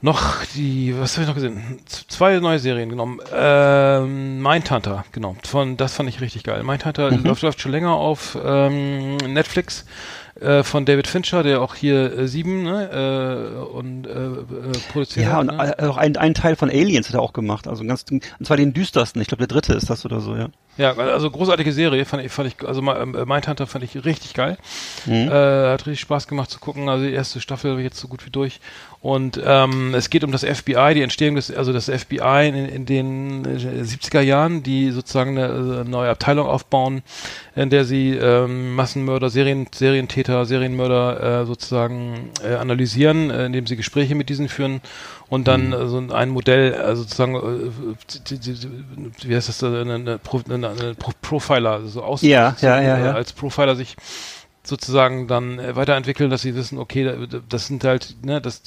noch 0.02 0.44
die, 0.54 0.98
was 0.98 1.14
habe 1.14 1.22
ich 1.22 1.28
noch 1.28 1.34
gesehen? 1.34 1.78
Z 1.86 2.06
zwei 2.08 2.38
neue 2.40 2.58
Serien 2.58 2.88
genommen. 2.88 3.20
Ähm, 3.34 4.40
Mindhunter, 4.42 5.04
genau. 5.12 5.36
Von 5.44 5.76
das 5.76 5.94
fand 5.94 6.08
ich 6.08 6.20
richtig 6.20 6.44
geil. 6.44 6.62
Mindhunter 6.62 7.10
läuft, 7.10 7.42
läuft 7.42 7.60
schon 7.60 7.72
länger 7.72 7.92
auf 7.94 8.36
ähm, 8.42 9.16
Netflix 9.18 9.84
äh, 10.40 10.62
von 10.62 10.86
David 10.86 11.06
Fincher, 11.06 11.42
der 11.42 11.60
auch 11.60 11.74
hier 11.74 12.16
äh, 12.18 12.28
sieben 12.28 12.62
ne, 12.62 12.90
äh, 12.90 13.58
und 13.76 14.06
äh, 14.06 14.10
äh, 14.10 14.44
produziert 14.90 15.26
Ja, 15.26 15.32
hat. 15.32 15.40
und 15.40 15.56
ne? 15.56 15.74
äh, 15.78 15.86
auch 15.86 15.96
ein, 15.98 16.16
ein 16.16 16.34
Teil 16.34 16.56
von 16.56 16.70
Aliens 16.70 17.08
hat 17.08 17.14
er 17.14 17.20
auch 17.22 17.32
gemacht. 17.34 17.68
Also 17.68 17.84
ganz, 17.84 18.04
und 18.10 18.22
zwar 18.42 18.56
den 18.56 18.72
düstersten. 18.72 19.20
Ich 19.20 19.28
glaube, 19.28 19.46
der 19.46 19.48
dritte 19.48 19.74
ist 19.74 19.90
das 19.90 20.04
oder 20.06 20.20
so, 20.20 20.34
ja. 20.36 20.48
Ja, 20.78 20.96
also 20.96 21.30
großartige 21.30 21.72
Serie, 21.72 22.06
fand 22.06 22.24
ich, 22.24 22.32
fand 22.32 22.48
ich, 22.48 22.66
also 22.66 22.80
Ma- 22.80 22.96
äh, 22.96 23.04
Mindhunter 23.04 23.66
fand 23.66 23.84
ich 23.84 24.02
richtig 24.06 24.32
geil. 24.32 24.56
Mhm. 25.04 25.28
Äh, 25.28 25.72
hat 25.72 25.80
richtig 25.84 26.00
Spaß 26.00 26.26
gemacht 26.26 26.48
zu 26.48 26.58
gucken. 26.58 26.88
Also 26.88 27.04
die 27.04 27.12
erste 27.12 27.40
Staffel 27.42 27.72
war 27.74 27.80
jetzt 27.80 27.98
so 27.98 28.08
gut 28.08 28.24
wie 28.24 28.30
durch. 28.30 28.60
Und 29.02 29.40
ähm, 29.42 29.94
es 29.94 30.10
geht 30.10 30.24
um 30.24 30.32
das 30.32 30.44
FBI, 30.44 30.92
die 30.92 31.00
Entstehung 31.00 31.34
des, 31.34 31.50
also 31.50 31.72
das 31.72 31.86
FBI 31.88 32.48
in, 32.48 32.54
in 32.54 32.84
den 32.84 33.44
äh, 33.46 33.82
70er 33.82 34.20
Jahren, 34.20 34.62
die 34.62 34.90
sozusagen 34.90 35.38
eine, 35.38 35.84
äh, 35.86 35.88
neue 35.88 36.10
Abteilung 36.10 36.46
aufbauen, 36.46 37.00
in 37.56 37.70
der 37.70 37.86
sie 37.86 38.10
ähm, 38.10 38.74
Massenmörder, 38.74 39.30
Serien, 39.30 39.66
Serientäter, 39.74 40.44
Serienmörder 40.44 41.42
äh, 41.42 41.46
sozusagen 41.46 42.30
äh, 42.44 42.56
analysieren, 42.56 43.30
äh, 43.30 43.46
indem 43.46 43.66
sie 43.66 43.76
Gespräche 43.76 44.14
mit 44.14 44.28
diesen 44.28 44.50
führen 44.50 44.82
und 45.30 45.48
dann 45.48 45.72
äh, 45.72 45.86
so 45.86 45.96
ein 46.12 46.28
Modell, 46.28 46.74
also 46.74 47.02
sozusagen, 47.02 47.36
äh, 47.36 49.28
wie 49.28 49.34
heißt 49.34 49.48
das, 49.48 49.58
da, 49.58 49.68
eine, 49.80 49.94
eine, 49.94 50.20
eine, 50.50 50.68
eine 50.68 50.94
Pro- 50.94 51.12
Profiler, 51.22 51.70
also 51.70 51.88
so 51.88 52.02
aus, 52.02 52.20
ja, 52.20 52.54
ja, 52.60 52.98
äh, 52.98 53.04
ja. 53.06 53.12
als 53.14 53.32
Profiler 53.32 53.76
sich 53.76 53.96
sozusagen 54.62 55.26
dann 55.26 55.58
äh, 55.58 55.74
weiterentwickeln, 55.74 56.28
dass 56.30 56.42
sie 56.42 56.54
wissen, 56.54 56.78
okay, 56.78 57.04
da- 57.04 57.40
das 57.48 57.66
sind 57.66 57.82
halt, 57.82 58.16
ne, 58.22 58.40
das, 58.42 58.62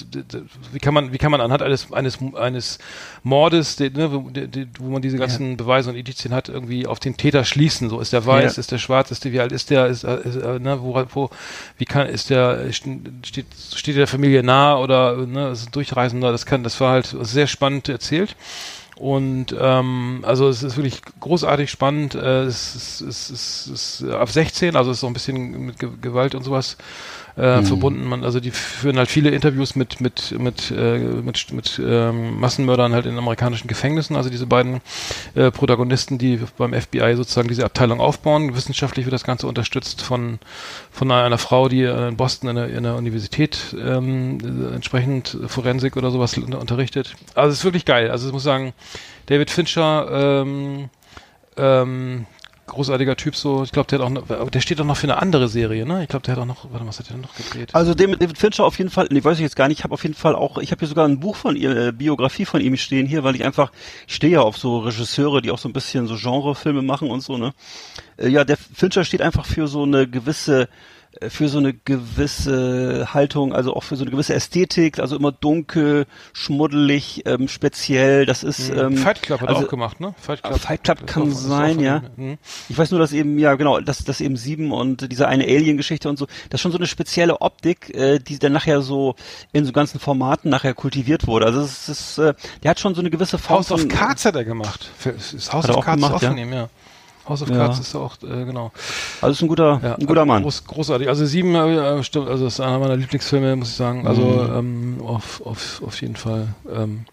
wie 0.72 0.80
kann 0.80 0.94
man, 0.94 1.14
wie 1.14 1.20
kann 1.20 1.30
man 1.32 1.40
anhand 1.40 1.62
eines 1.62 1.92
eines 1.94 2.18
eines 2.36 2.80
Mordes, 3.22 3.76
de, 3.76 3.92
ne, 3.92 4.12
wo, 4.12 4.30
de, 4.30 4.68
wo 4.80 4.90
man 4.90 5.04
diese 5.04 5.18
ganzen 5.18 5.56
Beweise 5.56 5.92
und 5.92 5.96
Indizien 5.96 6.34
hat, 6.34 6.50
irgendwie 6.50 6.88
auf 6.88 7.00
den 7.00 7.16
Täter 7.16 7.46
schließen. 7.46 7.90
So 7.90 8.00
ist 8.00 8.12
der 8.12 8.26
weiß, 8.26 8.56
Ja. 8.56 8.60
ist 8.60 8.72
der 8.72 8.80
schwarz, 8.80 9.12
ist 9.12 9.24
der, 9.24 9.34
wie 9.34 9.40
alt 9.40 9.52
ist 9.52 9.70
der, 9.70 9.86
ist, 9.86 10.04
äh, 10.04 10.20
ist 10.28 10.36
äh, 10.38 10.60
ne, 10.60 10.82
wo, 10.82 11.00
wo, 11.14 11.30
wie 11.78 11.86
kann, 11.86 12.08
ist 12.08 12.32
der, 12.32 12.74
steht, 12.74 13.46
steht 13.76 13.96
der 13.96 14.08
Familie 14.08 14.42
nah 14.42 14.78
oder 14.78 15.16
ne, 15.28 15.50
ist 15.50 15.68
ein 15.68 15.72
Durchreisender. 15.74 16.32
Das 16.32 16.48
kann, 16.48 16.64
das 16.64 16.80
war 16.82 16.92
halt 16.94 17.16
sehr 17.22 17.46
spannend 17.48 17.88
erzählt. 17.88 18.36
Und 19.04 19.54
ähm, 19.60 20.24
also 20.26 20.48
es 20.48 20.64
ist 20.64 20.78
wirklich 20.78 21.02
großartig 21.20 21.70
spannend. 21.70 22.16
Äh, 22.16 22.44
es 22.44 22.74
ist, 22.74 23.02
es 23.02 23.30
ist, 23.30 23.68
es 23.68 24.02
ist 24.02 24.10
ab 24.10 24.30
16, 24.30 24.78
also 24.78 24.92
es 24.92 24.98
ist 24.98 25.02
so 25.02 25.08
ein 25.08 25.14
bisschen 25.14 25.66
mit 25.66 25.78
Ge 25.78 25.90
Gewalt 26.02 26.36
und 26.36 26.44
sowas 26.44 26.78
äh, 27.36 27.62
verbunden. 27.64 28.06
Man, 28.06 28.24
also 28.24 28.40
die 28.40 28.52
führen 28.52 28.98
halt 28.98 29.10
viele 29.10 29.30
Interviews 29.32 29.76
mit 29.76 30.02
mit 30.02 30.38
mit 30.40 30.72
äh, 30.72 31.00
mit, 31.00 31.52
mit 31.52 31.82
ähm, 31.84 32.40
Massenmördern 32.40 32.94
halt 32.94 33.06
in 33.06 33.18
amerikanischen 33.18 33.68
Gefängnissen. 33.68 34.16
Also 34.16 34.30
diese 34.30 34.46
beiden 34.46 34.82
äh, 35.36 35.50
Protagonisten, 35.52 36.18
die 36.18 36.40
beim 36.58 36.74
FBI 36.74 37.16
sozusagen 37.16 37.48
diese 37.48 37.66
Abteilung 37.66 38.00
aufbauen. 38.00 38.56
Wissenschaftlich 38.56 39.06
wird 39.06 39.14
das 39.14 39.24
Ganze 39.24 39.48
unterstützt 39.48 40.02
von 40.02 40.40
von 40.92 41.12
einer, 41.12 41.38
Frau, 41.38 41.70
die 41.70 41.84
in 41.84 42.18
Boston 42.18 42.50
in 42.50 42.56
der, 42.56 42.68
in 42.70 42.84
der 42.84 42.96
Universität 42.96 43.76
ähm, 43.80 44.38
äh, 44.42 44.76
entsprechend 44.76 45.38
Forensik 45.48 45.98
oder 45.98 46.12
sowas 46.12 46.38
unter- 46.38 46.60
unterrichtet. 46.60 47.16
Also 47.36 47.52
es 47.52 47.60
ist 47.60 47.66
wirklich 47.66 47.86
geil. 47.86 48.12
Also 48.12 48.28
ich 48.28 48.34
muss 48.34 48.44
sagen, 48.44 48.74
David 49.26 49.50
Fincher, 49.50 50.42
ähm, 50.44 50.90
ähm, 51.58 52.26
großartiger 52.74 53.16
Typ 53.16 53.36
so. 53.36 53.64
Ich 53.64 53.72
glaube, 53.72 53.88
der 53.88 54.00
hat 54.00 54.06
auch, 54.06 54.10
noch, 54.10 54.50
der 54.50 54.60
steht 54.60 54.82
auch 54.82 54.86
noch 54.86 54.98
für 54.98 55.06
eine 55.06 55.22
andere 55.22 55.48
Serie, 55.48 55.86
ne? 55.86 56.04
Ich 56.04 56.10
glaube, 56.10 56.24
der 56.24 56.36
hat 56.36 56.42
auch 56.42 56.46
noch, 56.46 56.72
warte 56.72 56.86
was 56.86 57.00
hat 57.00 57.10
der 57.10 57.18
noch 57.18 57.36
gedreht? 57.36 57.74
Also 57.74 57.94
David 57.94 58.22
David 58.22 58.38
Fincher 58.38 58.66
auf 58.66 58.78
jeden 58.78 58.90
Fall, 58.90 59.08
nee, 59.12 59.24
weiß 59.24 59.38
ich 59.38 59.44
jetzt 59.44 59.56
gar 59.56 59.68
nicht, 59.68 59.80
ich 59.80 59.84
habe 59.84 59.94
auf 59.94 60.04
jeden 60.04 60.16
Fall 60.16 60.36
auch, 60.36 60.58
ich 60.58 60.72
habe 60.72 60.80
hier 60.80 60.88
sogar 60.88 61.08
ein 61.08 61.20
Buch 61.20 61.36
von 61.36 61.56
ihr, 61.56 61.76
äh, 61.76 61.92
Biografie 61.92 62.46
von 62.46 62.62
ihm 62.62 62.76
stehen 62.78 63.08
hier, 63.08 63.24
weil 63.24 63.36
ich 63.36 63.44
einfach, 63.44 63.72
ich 64.08 64.16
stehe 64.16 64.34
ja 64.34 64.42
auf 64.42 64.58
so 64.58 64.80
Regisseure, 64.80 65.42
die 65.42 65.52
auch 65.52 65.58
so 65.58 65.70
ein 65.70 65.74
bisschen 65.74 66.08
so 66.08 66.16
Genrefilme 66.16 66.82
machen 66.82 67.10
und 67.10 67.22
so, 67.22 67.38
ne. 67.38 67.54
Äh, 68.18 68.30
ja, 68.30 68.44
der 68.44 68.58
Fincher 68.58 69.04
steht 69.04 69.22
einfach 69.22 69.46
für 69.46 69.68
so 69.68 69.84
eine 69.84 70.08
gewisse 70.08 70.68
für 71.30 71.48
so 71.50 71.58
eine 71.60 71.74
gewisse 71.74 73.14
Haltung, 73.14 73.54
also 73.54 73.76
auch 73.76 73.84
für 73.84 73.96
so 73.96 74.04
eine 74.04 74.12
gewisse 74.12 74.34
Ästhetik, 74.34 75.00
also 75.00 75.16
immer 75.16 75.32
dunkel, 75.32 76.06
schmuddelig, 76.34 77.24
ähm, 77.26 77.48
speziell, 77.48 78.26
das 78.26 78.44
ist 78.44 78.70
ähm, 78.70 78.98
Fight 78.98 79.22
Club 79.22 79.42
hat 79.42 79.50
er 79.50 79.56
also- 79.56 79.68
auch 79.68 79.70
gemacht, 79.70 80.00
ne? 80.00 80.14
Fight 80.20 80.42
Fight 80.60 80.84
Club 80.84 81.00
ist 81.02 81.08
kann 81.08 81.24
auch- 81.24 81.36
sein, 81.36 81.80
ja. 81.80 82.02
ihm, 82.18 82.32
hm. 82.32 82.38
Ich 82.70 82.78
weiß 82.78 82.92
nur, 82.92 83.00
dass 83.00 83.14
eben, 83.14 83.38
ja 83.40 83.56
genau, 83.56 83.80
dass, 83.80 84.04
dass 84.04 84.22
eben 84.22 84.38
sieben 84.38 84.72
und 84.72 85.12
diese 85.12 85.28
eine 85.28 85.44
Alien-Geschichte 85.44 86.10
und 86.10 86.18
so, 86.18 86.26
das 86.50 86.58
ist 86.60 86.62
schon 86.62 86.72
so 86.72 86.78
eine 86.78 86.88
spezielle 86.88 87.42
Optik, 87.42 87.94
äh, 87.96 88.20
die 88.20 88.40
dann 88.40 88.54
nachher 88.54 88.82
so 88.82 89.16
in 89.52 89.66
so 89.66 89.72
ganzen 89.72 90.00
Formaten 90.00 90.50
nachher 90.50 90.74
kultiviert 90.74 91.28
wurde. 91.28 91.46
Also 91.46 91.62
es 91.62 91.90
ist, 91.90 92.18
äh, 92.18 92.34
der 92.64 92.72
hat 92.72 92.80
schon 92.80 92.96
so 92.96 93.02
eine 93.02 93.10
gewisse 93.10 93.38
Form 93.38 93.60
House 93.60 93.72
of 93.72 93.88
Cards 93.88 94.26
hat 94.26 94.36
er 94.36 94.44
gemacht. 94.46 94.90
Für- 94.98 95.14
House 95.14 95.70
of 95.70 95.84
Cards 95.86 96.02
gemacht, 96.02 96.22
ja? 96.24 96.34
ihm, 96.34 96.54
ja. 96.54 96.70
House 97.28 97.42
of 97.42 97.50
Ja. 97.50 97.56
Cards 97.56 97.80
ist 97.80 97.96
auch, 97.96 98.16
äh, 98.24 98.46
genau. 98.46 98.72
Also 99.22 99.32
ist 99.34 99.42
ein 99.42 99.48
guter, 99.48 99.80
Ja, 99.82 99.96
ein 99.96 100.06
guter 100.06 100.26
Mann. 100.26 100.44
Groß, 100.44 100.66
großartig. 100.66 101.08
Also 101.08 101.26
sieben, 101.26 101.56
äh, 101.56 102.04
stimmt, 102.04 102.28
also 102.28 102.46
ist 102.48 102.60
einer 102.60 102.80
meiner 102.80 102.98
Lieblingsfilme, 102.98 103.56
muss 103.56 103.70
ich 103.70 103.76
sagen. 103.76 104.06
Also 104.08 104.22
Mhm. 104.24 104.98
ähm, 105.00 105.02
auf, 105.06 105.42
auf, 105.46 105.82
auf 105.86 106.02
jeden 106.02 106.16
Fall. 106.18 106.50
Ähm, 106.74 107.06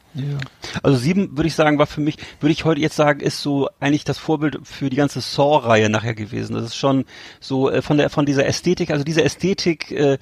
Also 0.83 0.99
sieben 0.99 1.37
würde 1.37 1.46
ich 1.46 1.55
sagen, 1.55 1.79
war 1.79 1.87
für 1.87 2.01
mich, 2.01 2.16
würde 2.40 2.53
ich 2.53 2.64
heute 2.64 2.81
jetzt 2.81 2.96
sagen, 2.96 3.20
ist 3.20 3.40
so 3.42 3.68
eigentlich 3.79 4.05
das 4.05 4.18
Vorbild 4.18 4.59
für 4.64 4.90
die 4.90 4.96
ganze 4.96 5.20
Saw-Reihe 5.20 5.88
nachher 5.88 6.14
gewesen. 6.14 6.55
Das 6.55 6.64
ist 6.64 6.77
schon 6.77 7.05
so 7.38 7.70
äh, 7.70 7.81
von 7.83 7.96
der 7.96 8.11
von 8.11 8.27
dieser 8.27 8.44
Ästhetik, 8.46 8.90
also 8.90 9.05
diese 9.05 9.23
Ästhetik, 9.23 9.90
äh, 9.92 10.18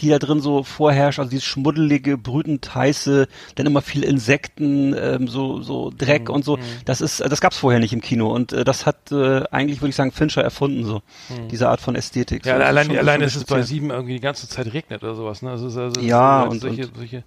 die 0.00 0.08
da 0.08 0.18
drin 0.18 0.40
so 0.40 0.62
vorherrscht, 0.62 1.18
also 1.18 1.30
dieses 1.30 1.44
schmuddelige, 1.44 2.18
brütend 2.18 2.74
heiße, 2.74 3.28
dann 3.54 3.66
immer 3.66 3.82
viel 3.82 4.02
Insekten, 4.04 4.94
ähm, 4.98 5.28
so 5.28 5.62
so 5.62 5.90
Dreck 5.96 6.28
Mhm. 6.28 6.34
und 6.34 6.44
so. 6.44 6.58
Das 6.84 7.00
ist, 7.00 7.20
das 7.20 7.40
gab's 7.40 7.56
vorher 7.58 7.80
nicht 7.80 7.92
im 7.92 8.00
Kino 8.00 8.32
und 8.34 8.52
äh, 8.52 8.64
das 8.64 8.84
hat 8.86 9.10
äh, 9.12 9.42
eigentlich 9.50 9.80
würde 9.80 9.90
ich 9.90 9.96
sagen 9.96 10.12
Fincher 10.12 10.42
erfunden 10.42 10.84
so 10.84 11.02
diese 11.50 11.68
Art 11.68 11.80
von 11.80 11.94
Ästhetik. 11.96 12.44
Mhm. 12.44 12.48
ja, 12.48 12.54
so, 12.54 12.58
das 12.60 12.68
ist 12.70 12.76
allein, 12.90 12.98
allein 12.98 13.20
ist 13.22 13.36
es 13.36 13.44
bei 13.44 13.62
sieben 13.62 13.90
irgendwie 13.90 14.14
die 14.14 14.20
ganze 14.20 14.48
Zeit 14.48 14.72
regnet 14.72 15.02
oder 15.02 15.14
sowas. 15.14 15.42
Ne? 15.42 15.50
Also, 15.50 15.66
also, 15.80 16.00
Ja, 16.00 16.42
und- 16.42 16.60
solche, 16.60 16.86
und- 16.86 16.96
solche 16.96 17.24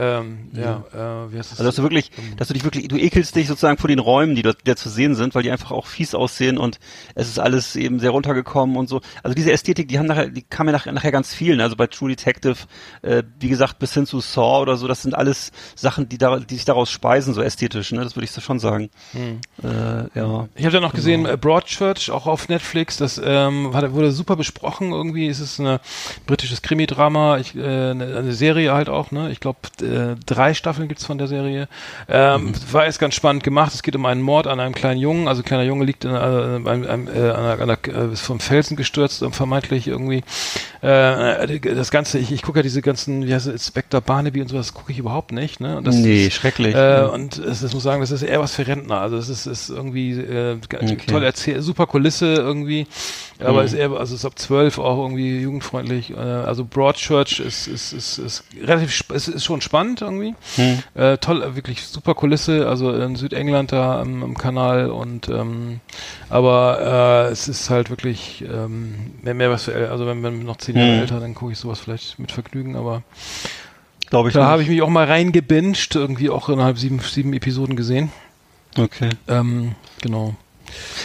ähm, 0.00 0.48
ja, 0.54 0.82
äh, 0.92 1.32
wie 1.32 1.38
heißt 1.38 1.52
das? 1.52 1.58
Also 1.60 1.64
dass 1.68 1.76
du 1.76 1.82
wirklich, 1.82 2.10
dass 2.38 2.48
du 2.48 2.54
dich 2.54 2.64
wirklich, 2.64 2.88
du 2.88 2.96
ekelst 2.96 3.36
dich 3.36 3.46
sozusagen 3.48 3.76
vor 3.78 3.88
den 3.88 3.98
Räumen, 3.98 4.34
die 4.34 4.42
dort 4.42 4.58
da 4.64 4.74
zu 4.76 4.88
sehen 4.88 5.14
sind, 5.14 5.34
weil 5.34 5.42
die 5.42 5.50
einfach 5.50 5.70
auch 5.70 5.86
fies 5.86 6.14
aussehen 6.14 6.56
und 6.58 6.78
es 7.14 7.28
ist 7.28 7.38
alles 7.38 7.76
eben 7.76 8.00
sehr 8.00 8.10
runtergekommen 8.10 8.76
und 8.76 8.88
so. 8.88 9.00
Also 9.22 9.34
diese 9.34 9.52
Ästhetik, 9.52 9.88
die 9.88 9.98
haben 9.98 10.06
nachher, 10.06 10.28
die 10.28 10.42
kam 10.42 10.66
ja 10.68 10.72
nach, 10.72 10.86
nachher 10.86 11.12
ganz 11.12 11.34
vielen. 11.34 11.60
Also 11.60 11.76
bei 11.76 11.86
True 11.86 12.08
Detective, 12.08 12.56
äh, 13.02 13.22
wie 13.38 13.48
gesagt, 13.48 13.78
bis 13.78 13.92
hin 13.94 14.06
zu 14.06 14.20
Saw 14.20 14.62
oder 14.62 14.76
so, 14.76 14.88
das 14.88 15.02
sind 15.02 15.14
alles 15.14 15.52
Sachen, 15.76 16.08
die 16.08 16.18
da, 16.18 16.38
die 16.40 16.54
sich 16.54 16.64
daraus 16.64 16.90
speisen, 16.90 17.34
so 17.34 17.42
ästhetisch, 17.42 17.92
ne? 17.92 18.02
Das 18.02 18.16
würde 18.16 18.24
ich 18.24 18.30
so 18.32 18.40
schon 18.40 18.58
sagen. 18.58 18.90
Äh, 19.62 20.18
ja. 20.18 20.48
Ich 20.54 20.64
habe 20.64 20.72
da 20.72 20.80
noch 20.80 20.94
gesehen, 20.94 21.24
Genau. 21.24 21.34
äh, 21.34 21.36
Broadchurch, 21.36 22.10
auch 22.10 22.26
auf 22.26 22.48
Netflix, 22.48 22.96
das 22.96 23.20
ähm, 23.22 23.72
wurde 23.72 24.12
super 24.12 24.36
besprochen 24.36 24.92
irgendwie. 24.92 25.28
Es 25.28 25.40
ist 25.40 25.58
ein 25.60 25.78
britisches 26.26 26.62
Krimi-Drama, 26.62 27.38
ich, 27.38 27.54
äh, 27.56 27.60
eine, 27.90 28.16
eine 28.16 28.32
Serie 28.32 28.72
halt 28.72 28.88
auch, 28.88 29.10
ne? 29.10 29.30
Ich 29.30 29.40
glaube, 29.40 29.58
äh, 29.90 30.16
drei 30.26 30.54
Staffeln 30.54 30.88
gibt's 30.88 31.04
von 31.04 31.18
der 31.18 31.26
Serie. 31.28 31.68
Ähm, 32.08 32.46
Mhm. 32.46 32.52
War 32.72 32.84
erst 32.86 32.98
ganz 33.00 33.14
spannend 33.14 33.42
gemacht. 33.44 33.74
Es 33.74 33.82
geht 33.82 33.96
um 33.96 34.06
einen 34.06 34.22
Mord 34.22 34.46
an 34.46 34.60
einem 34.60 34.74
kleinen 34.74 35.00
Jungen. 35.00 35.28
Also 35.28 35.42
ein 35.42 35.44
kleiner 35.44 35.64
Junge 35.64 35.84
liegt 35.84 36.04
in, 36.04 36.12
äh, 36.14 36.18
einem, 36.18 36.66
einem, 36.66 37.08
äh, 37.08 37.30
an 37.30 37.60
einer, 37.60 37.78
äh, 37.86 38.12
ist 38.12 38.20
vom 38.22 38.40
Felsen 38.40 38.76
gestürzt, 38.76 39.22
äh, 39.22 39.30
vermeintlich 39.30 39.86
irgendwie. 39.88 40.22
Äh, 40.82 41.58
das 41.74 41.90
Ganze, 41.90 42.18
ich, 42.18 42.32
ich 42.32 42.42
gucke 42.42 42.60
ja 42.60 42.62
diese 42.62 42.82
ganzen, 42.82 43.26
wie 43.26 43.34
heißt 43.34 43.46
es, 43.46 43.52
Inspector 43.52 44.00
Barnaby 44.00 44.40
und 44.42 44.48
sowas, 44.48 44.72
gucke 44.74 44.92
ich 44.92 44.98
überhaupt 44.98 45.32
nicht, 45.32 45.60
ne? 45.60 45.76
Und 45.76 45.86
das 45.86 45.96
nee, 45.96 46.26
ist, 46.26 46.34
schrecklich. 46.34 46.74
äh, 46.74 47.02
und 47.02 47.38
es, 47.38 47.62
es 47.62 47.74
muss 47.74 47.82
sagen, 47.82 48.00
das 48.00 48.10
ist 48.10 48.22
eher 48.22 48.40
was 48.40 48.54
für 48.54 48.66
Rentner. 48.66 49.00
Also 49.00 49.16
es 49.16 49.28
ist, 49.28 49.46
ist 49.46 49.70
irgendwie 49.70 50.12
äh, 50.12 50.56
Okay. 50.72 50.96
toll 51.06 51.22
erzählt, 51.22 51.62
super 51.62 51.86
Kulisse 51.86 52.34
irgendwie, 52.34 52.86
aber 53.40 53.60
Mhm. 53.60 53.66
ist 53.66 53.72
eher, 53.74 53.90
also 53.92 54.14
ist 54.14 54.24
ab 54.24 54.38
zwölf 54.38 54.78
auch 54.78 54.98
irgendwie 54.98 55.40
jugendfreundlich. 55.40 56.10
Äh, 56.10 56.16
also 56.16 56.64
Broadchurch 56.64 57.40
ist, 57.40 57.66
ist, 57.66 57.92
ist, 57.92 58.18
ist 58.18 58.44
relativ, 58.62 59.04
ist, 59.12 59.28
ist 59.28 59.44
schon 59.44 59.60
spannend 59.60 59.69
irgendwie. 59.72 60.34
Hm. 60.56 60.82
Äh, 60.94 61.18
toll, 61.18 61.54
wirklich 61.54 61.82
super 61.86 62.14
Kulisse, 62.14 62.68
also 62.68 62.92
in 62.92 63.16
Südengland 63.16 63.72
da 63.72 64.00
am, 64.00 64.22
am 64.22 64.36
Kanal 64.36 64.90
und 64.90 65.28
ähm, 65.28 65.80
aber 66.28 67.26
äh, 67.28 67.32
es 67.32 67.48
ist 67.48 67.70
halt 67.70 67.90
wirklich 67.90 68.42
ähm, 68.42 69.12
mehr, 69.22 69.34
mehr 69.34 69.50
was 69.50 69.64
für, 69.64 69.90
also 69.90 70.06
wenn 70.06 70.20
man 70.20 70.44
noch 70.44 70.56
zehn 70.56 70.76
Jahre 70.76 70.90
Mhm. 70.90 71.00
älter, 71.00 71.20
dann 71.20 71.34
gucke 71.34 71.52
ich 71.52 71.58
sowas 71.58 71.80
vielleicht 71.80 72.18
mit 72.18 72.32
Vergnügen, 72.32 72.76
aber 72.76 73.02
Glaube 74.10 74.28
ich 74.28 74.34
da 74.34 74.46
habe 74.46 74.62
ich 74.62 74.68
mich 74.68 74.82
auch 74.82 74.88
mal 74.88 75.06
reingebinged, 75.06 75.94
irgendwie 75.94 76.30
auch 76.30 76.48
innerhalb 76.48 76.78
sieben, 76.78 76.98
sieben 76.98 77.32
Episoden 77.32 77.76
gesehen. 77.76 78.10
Okay. 78.76 79.10
Ähm, 79.28 79.76
genau. 80.02 80.34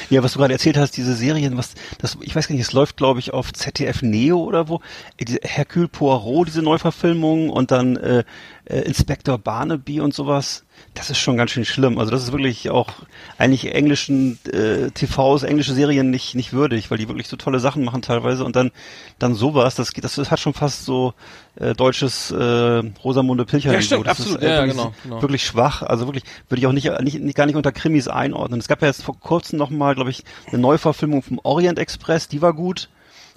Ja, 0.09 0.21
was 0.23 0.33
du 0.33 0.39
gerade 0.39 0.53
erzählt 0.53 0.77
hast, 0.77 0.95
diese 0.97 1.15
Serien, 1.15 1.57
was 1.57 1.73
das, 1.97 2.17
ich 2.21 2.35
weiß 2.35 2.47
gar 2.47 2.55
nicht, 2.55 2.65
es 2.65 2.73
läuft, 2.73 2.97
glaube 2.97 3.19
ich, 3.19 3.33
auf 3.33 3.51
ZDF 3.53 4.01
Neo 4.03 4.43
oder 4.43 4.67
wo. 4.67 4.81
Äh, 5.17 5.25
diese 5.25 5.39
Hercule 5.43 5.87
Poirot, 5.87 6.47
diese 6.47 6.61
Neuverfilmung 6.61 7.49
und 7.49 7.71
dann 7.71 7.95
äh, 7.95 8.23
äh, 8.65 8.79
Inspector 8.81 9.37
Barnaby 9.37 9.99
und 10.01 10.13
sowas. 10.13 10.63
Das 10.93 11.09
ist 11.09 11.19
schon 11.19 11.37
ganz 11.37 11.51
schön 11.51 11.65
schlimm. 11.65 11.97
Also 11.99 12.11
das 12.11 12.23
ist 12.23 12.31
wirklich 12.31 12.69
auch 12.69 12.89
eigentlich 13.37 13.73
englischen 13.73 14.39
äh, 14.51 14.91
TVs, 14.91 15.43
englische 15.43 15.73
Serien 15.73 16.09
nicht 16.09 16.35
nicht 16.35 16.51
würdig, 16.51 16.91
weil 16.91 16.97
die 16.97 17.07
wirklich 17.07 17.27
so 17.27 17.37
tolle 17.37 17.59
Sachen 17.59 17.83
machen 17.83 18.01
teilweise 18.01 18.43
und 18.43 18.55
dann 18.55 18.71
dann 19.19 19.35
sowas. 19.35 19.75
Das 19.75 19.93
geht, 19.93 20.03
das 20.03 20.17
hat 20.17 20.39
schon 20.39 20.53
fast 20.53 20.85
so 20.85 21.13
äh, 21.55 21.73
deutsches 21.73 22.31
äh, 22.31 22.81
Rosamunde 23.03 23.45
Pilcher. 23.45 23.73
Ja, 23.73 23.81
stimmt, 23.81 24.07
das 24.07 24.19
absolut. 24.19 24.41
Ist, 24.41 24.43
äh, 24.43 24.49
Ja, 24.49 24.53
ja, 24.55 24.61
wirklich, 24.61 24.77
genau, 24.77 24.93
genau. 25.03 25.21
wirklich 25.21 25.45
schwach. 25.45 25.81
Also 25.83 26.07
wirklich 26.07 26.23
würde 26.49 26.59
ich 26.59 26.67
auch 26.67 26.73
nicht, 26.73 26.89
nicht, 27.01 27.19
nicht 27.21 27.35
gar 27.35 27.45
nicht 27.45 27.55
unter 27.55 27.71
Krimis 27.71 28.07
einordnen. 28.07 28.59
Es 28.59 28.67
gab 28.67 28.81
ja 28.81 28.87
jetzt 28.87 29.03
vor 29.03 29.19
kurzem 29.19 29.59
noch 29.59 29.69
mal, 29.69 29.95
glaube 29.95 30.09
ich, 30.09 30.23
eine 30.47 30.57
Neuverfilmung 30.59 31.21
vom 31.21 31.39
Orient 31.43 31.79
Express. 31.79 32.27
Die 32.27 32.41
war 32.41 32.53
gut 32.53 32.89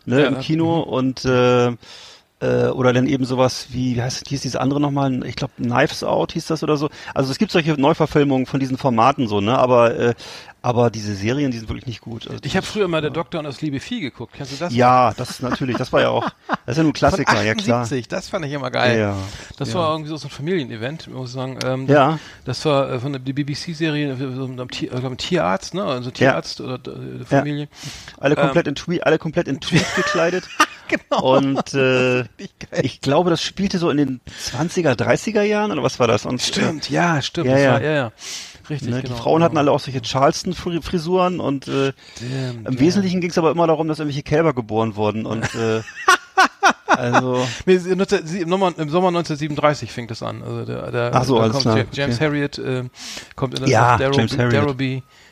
ne, 0.06 0.22
Ja, 0.22 0.26
im 0.28 0.34
ja, 0.34 0.40
Kino 0.40 0.80
und 0.80 1.24
äh, 1.24 1.72
äh, 2.40 2.66
oder 2.68 2.92
dann 2.92 3.06
eben 3.06 3.24
sowas 3.24 3.68
wie, 3.70 3.96
wie 3.96 4.02
heißt 4.02 4.28
hieß 4.28 4.40
diese 4.42 4.60
andere 4.60 4.80
nochmal? 4.80 5.24
Ich 5.26 5.36
glaube 5.36 5.54
Knives 5.56 6.04
Out 6.04 6.32
hieß 6.32 6.46
das 6.46 6.62
oder 6.62 6.76
so. 6.76 6.88
Also 7.14 7.30
es 7.30 7.38
gibt 7.38 7.50
solche 7.50 7.72
Neuverfilmungen 7.80 8.46
von 8.46 8.60
diesen 8.60 8.78
Formaten 8.78 9.28
so, 9.28 9.40
ne? 9.40 9.58
Aber 9.58 9.96
äh, 9.96 10.14
aber 10.60 10.90
diese 10.90 11.14
Serien, 11.14 11.52
die 11.52 11.58
sind 11.58 11.68
wirklich 11.68 11.86
nicht 11.86 12.00
gut. 12.00 12.26
Also, 12.28 12.40
Ich 12.42 12.56
habe 12.56 12.66
früher 12.66 12.88
mal 12.88 13.00
der 13.00 13.10
Doktor 13.10 13.38
und 13.38 13.44
das 13.44 13.62
liebe 13.62 13.78
Vieh 13.78 14.00
geguckt. 14.00 14.34
Kennst 14.36 14.52
du 14.52 14.56
das? 14.56 14.74
ja, 14.74 15.14
das 15.16 15.30
ist 15.30 15.42
natürlich, 15.42 15.76
das 15.76 15.92
war 15.92 16.00
ja 16.00 16.08
auch, 16.08 16.28
das 16.48 16.58
ist 16.66 16.76
ja 16.78 16.82
nun 16.82 16.92
Klassiker, 16.92 17.36
Von 17.36 17.46
ja 17.46 17.54
klar. 17.54 17.82
78, 17.82 18.08
das 18.08 18.28
fand 18.28 18.44
ich 18.44 18.52
immer 18.52 18.70
geil. 18.70 18.98
Ja, 18.98 19.16
Das 19.56 19.72
ja. 19.72 19.78
war 19.78 19.92
irgendwie 19.92 20.10
so 20.10 20.26
ein 20.26 20.30
Familienevent, 20.30 21.06
muss 21.08 21.30
ich 21.30 21.34
sagen. 21.34 21.58
Ähm, 21.64 21.86
Ja. 21.86 22.18
Das 22.44 22.64
war 22.64 22.90
äh, 22.90 22.98
von 22.98 23.12
der 23.12 23.20
BBC-Serie, 23.20 24.12
äh, 24.12 24.16
so 24.34 24.44
einem 24.44 24.68
Tier, 24.68 24.92
äh, 24.92 24.98
glaub, 24.98 25.12
ein 25.12 25.16
Tierarzt, 25.18 25.74
ne? 25.74 25.84
Also 25.84 26.10
Tierarzt 26.10 26.60
oder 26.60 26.74
äh, 26.74 27.24
Familie. 27.24 27.68
Alle 28.18 28.36
Ähm, 28.36 28.42
komplett 28.42 28.66
in 28.66 28.74
Tweet, 28.74 29.06
alle 29.06 29.18
komplett 29.18 29.46
in 29.46 29.60
Tweet 29.60 29.86
gekleidet. 29.94 30.48
genau. 31.10 31.36
Und 31.36 31.74
äh, 31.74 32.24
ich 32.82 33.00
glaube, 33.00 33.30
das 33.30 33.42
spielte 33.42 33.78
so 33.78 33.90
in 33.90 33.96
den 33.96 34.20
20er, 34.52 34.92
30er 34.94 35.42
Jahren 35.42 35.70
oder 35.72 35.82
was 35.82 35.98
war 36.00 36.06
das? 36.08 36.26
Und, 36.26 36.40
Stimmt, 36.42 36.90
ja, 36.90 37.20
stimmt. 37.22 37.46
Ja, 37.48 37.54
das 37.54 37.62
ja. 37.62 37.72
War, 37.72 37.82
ja, 37.82 37.92
ja. 37.92 38.12
Richtig, 38.70 38.90
Ne, 38.90 39.02
genau. 39.02 39.14
die 39.14 39.20
Frauen 39.22 39.42
hatten 39.42 39.56
alle 39.56 39.70
auch 39.72 39.80
solche 39.80 40.02
Charleston-Frisuren 40.02 41.40
und 41.40 41.68
äh, 41.68 41.92
Damn, 42.20 42.66
im 42.66 42.74
ja. 42.74 42.80
Wesentlichen 42.80 43.20
ging 43.22 43.30
es 43.30 43.38
aber 43.38 43.50
immer 43.50 43.66
darum, 43.66 43.88
dass 43.88 43.98
irgendwelche 43.98 44.22
Kälber 44.22 44.52
geboren 44.52 44.94
wurden 44.96 45.24
und 45.24 45.42
äh, 45.54 45.80
also 46.86 47.46
Nee, 47.64 47.78
sie- 47.78 47.96
19 47.96 48.26
sie- 48.26 48.40
im 48.42 48.48
Sommer, 48.50 48.68
Im 48.76 48.90
Sommer 48.90 49.08
1937 49.08 49.90
fängt 49.92 50.10
es 50.10 50.22
an. 50.22 50.42
Also 50.42 50.64
der, 50.66 50.90
der, 50.90 51.10
Ach 51.14 51.24
so, 51.24 51.36
da 51.36 51.42
alles 51.44 51.52
kommt 51.54 51.62
klar, 51.64 51.84
James 51.92 52.16
okay. 52.16 52.24
Harriet 52.26 52.58
äh, 52.58 52.84
kommt 53.36 53.54
in 53.54 53.60
das 53.62 53.70
Ja, 53.70 53.96
Darrow- 53.96 54.16
James 54.16 54.36
Harriet. 54.36 54.76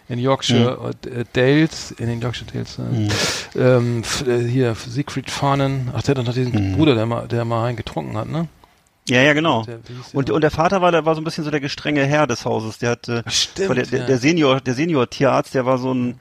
In 0.09 0.19
Yorkshire, 0.19 0.95
äh, 1.05 1.25
Dales, 1.33 1.91
in 1.93 2.07
den 2.07 2.21
Yorkshire 2.21 2.51
Dales. 2.53 2.79
Hm. 2.79 3.09
Äh, 3.55 3.59
ähm, 3.59 4.03
äh, 4.27 4.39
hier, 4.47 4.75
Siegfried 4.75 5.31
Farnen. 5.31 5.91
Ach, 5.95 6.03
der 6.03 6.15
hat 6.17 6.25
noch 6.25 6.33
diesen 6.33 6.53
Hm. 6.53 6.77
Bruder, 6.77 6.95
der 6.95 7.07
mal, 7.07 7.27
der 7.27 7.45
mal 7.45 7.67
einen 7.67 7.77
getrunken 7.77 8.17
hat, 8.17 8.29
ne? 8.29 8.49
ja, 9.09 9.23
ja, 9.23 9.33
genau. 9.35 9.63
Der, 9.65 9.79
Und, 10.13 10.31
und 10.31 10.41
der 10.41 10.51
Vater 10.51 10.83
war, 10.83 10.91
der 10.91 11.05
war 11.05 11.15
so 11.15 11.21
ein 11.21 11.25
bisschen 11.25 11.45
so 11.45 11.51
der 11.51 11.61
gestrenge 11.61 12.05
Herr 12.05 12.27
des 12.27 12.45
Hauses. 12.45 12.79
Der 12.79 12.91
hat, 12.91 13.09
äh, 13.09 13.23
Stimmt, 13.29 13.77
der, 13.77 13.87
der, 13.87 14.01
ja. 14.01 14.07
der 14.07 14.19
Senior, 14.19 14.61
der 14.61 14.75
Senior 14.75 15.09
Tierarzt, 15.09 15.55
der 15.55 15.65
war 15.65 15.79
so 15.79 15.93
ein, 15.95 16.19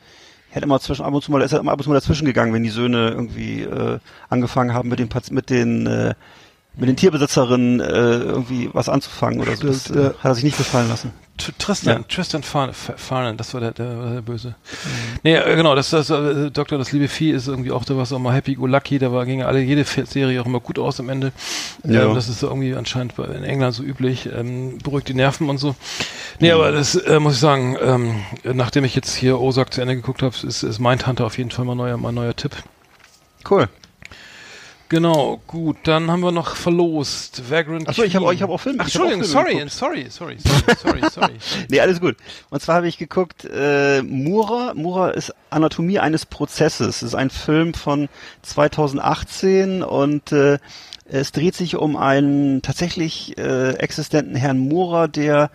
hätte 0.50 0.66
immer 0.66 0.80
zwischen 0.80 1.04
ab 1.04 1.14
und 1.14 1.24
zu 1.24 1.32
mal, 1.32 1.42
ist 1.42 1.52
er 1.52 1.60
immer 1.60 1.72
ab 1.72 1.80
und 1.80 1.84
zu 1.84 1.90
mal 1.90 1.96
dazwischen 1.96 2.26
gegangen, 2.26 2.54
wenn 2.54 2.64
die 2.64 2.70
Söhne 2.70 3.10
irgendwie 3.10 3.64
äh, 3.64 4.00
angefangen 4.30 4.74
haben 4.74 4.90
mit 4.90 5.00
den 5.00 5.10
mit 5.32 5.50
den 5.50 5.88
äh, 5.88 6.14
mit 6.78 6.90
den 6.90 6.96
Tierbesitzerinnen 6.96 7.80
äh, 7.80 7.84
irgendwie 7.86 8.70
was 8.74 8.90
anzufangen 8.90 9.40
oder 9.42 9.56
so. 9.56 9.68
Das 9.68 9.90
äh, 9.92 10.08
hat 10.20 10.26
er 10.26 10.36
sich 10.36 10.44
nicht 10.44 10.58
gefallen 10.58 10.90
lassen. 10.90 11.12
Tr- 11.38 11.52
Tristan, 11.58 11.98
Ja. 11.98 12.04
Tristan 12.08 12.44
Farn, 12.44 12.70
F- 12.70 12.94
Farnen, 12.96 13.36
das 13.36 13.54
war 13.54 13.60
der, 13.60 13.72
der, 13.74 14.14
der 14.14 14.22
Böse. 14.22 14.56
Nee, 15.24 15.36
äh, 15.36 15.56
genau, 15.58 15.76
das, 15.76 15.90
das 15.90 16.10
äh, 16.10 16.50
Doktor, 16.50 16.78
das 16.78 16.94
liebe 16.94 17.10
Vieh 17.10 17.32
ist 17.32 17.50
irgendwie 17.50 17.72
auch, 17.72 17.84
da 17.84 17.96
war 17.98 18.04
es 18.04 18.14
auch 18.14 18.20
mal 18.20 18.34
happy 18.34 18.56
go 18.56 18.68
lucky, 18.68 19.00
da 19.00 19.12
war, 19.12 19.26
ging 19.26 19.40
ja 19.42 19.46
alle, 19.48 19.60
jede 19.60 19.84
Serie 19.84 20.42
auch 20.42 20.46
immer 20.46 20.62
gut 20.62 20.80
aus 20.80 21.00
am 21.02 21.10
Ende. 21.10 21.34
Ja. 21.84 22.06
Ähm, 22.06 22.16
das 22.16 22.30
ist 22.30 22.40
so 22.40 22.48
irgendwie 22.48 22.74
anscheinend 22.76 23.16
bei- 23.18 23.26
in 23.26 23.44
England 23.44 23.76
so 23.76 23.84
üblich, 23.84 24.30
ähm, 24.34 24.78
beruhigt 24.82 25.10
die 25.10 25.14
Nerven 25.14 25.50
und 25.50 25.58
so. 25.58 25.76
Nee, 26.40 26.52
aber 26.52 26.72
das 26.72 26.96
äh, 26.96 27.20
muss 27.20 27.34
ich 27.34 27.40
sagen, 27.42 27.76
ähm, 27.82 28.16
nachdem 28.44 28.86
ich 28.86 28.96
jetzt 28.96 29.14
hier 29.14 29.40
Ozark 29.42 29.74
zu 29.74 29.82
Ende 29.82 29.96
geguckt 29.98 30.22
habe, 30.22 30.34
ist, 30.48 30.64
ist 30.64 30.80
Mindhunter 30.80 31.26
auf 31.26 31.38
jeden 31.38 31.52
Fall 31.52 31.66
mal 31.66 31.76
neuer, 31.76 31.98
mal 31.98 32.14
neuer 32.14 32.36
Tipp. 32.36 32.56
Cool. 33.50 33.68
Genau, 34.96 35.42
gut, 35.46 35.76
dann 35.84 36.10
haben 36.10 36.22
wir 36.22 36.32
noch 36.32 36.56
verlost. 36.56 37.52
Vagrant 37.52 37.90
Achso, 37.90 38.04
ich 38.04 38.16
habe 38.16 38.34
ich 38.34 38.42
hab 38.42 38.50
auch 38.50 38.60
Filme. 38.62 38.78
Ach, 38.80 38.86
Entschuldigung, 38.86 39.26
sorry, 39.26 39.56
geguckt. 39.56 39.74
sorry, 39.74 40.06
sorry, 40.10 40.38
sorry, 40.40 40.78
sorry, 40.78 41.02
sorry. 41.12 41.34
Nee, 41.68 41.82
alles 41.82 42.00
gut. 42.00 42.16
Und 42.50 42.62
zwar 42.62 42.76
habe 42.76 42.88
ich 42.88 42.98
geguckt, 42.98 43.44
äh, 43.44 44.02
Mura. 44.04 44.74
Mura 44.74 45.10
ist 45.10 45.34
Anatomie 45.50 46.00
eines 46.00 46.26
Prozesses. 46.26 46.88
Es 46.88 47.04
ist 47.04 47.14
ein 47.14 47.30
Film 47.30 47.74
von 47.74 48.08
2018 48.44 49.84
und 49.84 50.32
äh, 50.32 50.60
es 51.10 51.34
dreht 51.34 51.56
sich 51.56 51.76
um 51.76 51.98
einen 51.98 52.62
tatsächlich 52.62 53.38
äh, 53.38 53.72
existenten 53.74 54.38
Herrn 54.38 54.60
Mura, 54.60 55.08
der 55.10 55.52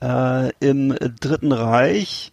äh, 0.00 0.50
im 0.60 0.96
Dritten 1.20 1.52
Reich 1.52 2.32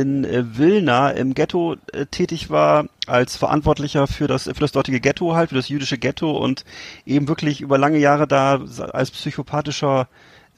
in 0.00 0.24
äh, 0.24 0.56
Wilna 0.56 1.10
im 1.10 1.34
Ghetto 1.34 1.76
äh, 1.92 2.06
tätig 2.06 2.48
war 2.48 2.86
als 3.06 3.36
Verantwortlicher 3.36 4.06
für 4.06 4.26
das 4.26 4.44
für 4.44 4.60
das 4.60 4.72
dortige 4.72 5.00
Ghetto 5.00 5.34
halt 5.34 5.50
für 5.50 5.56
das 5.56 5.68
jüdische 5.68 5.98
Ghetto 5.98 6.30
und 6.30 6.64
eben 7.04 7.28
wirklich 7.28 7.60
über 7.60 7.76
lange 7.76 7.98
Jahre 7.98 8.26
da 8.26 8.64
als 8.92 9.10
psychopathischer 9.10 10.08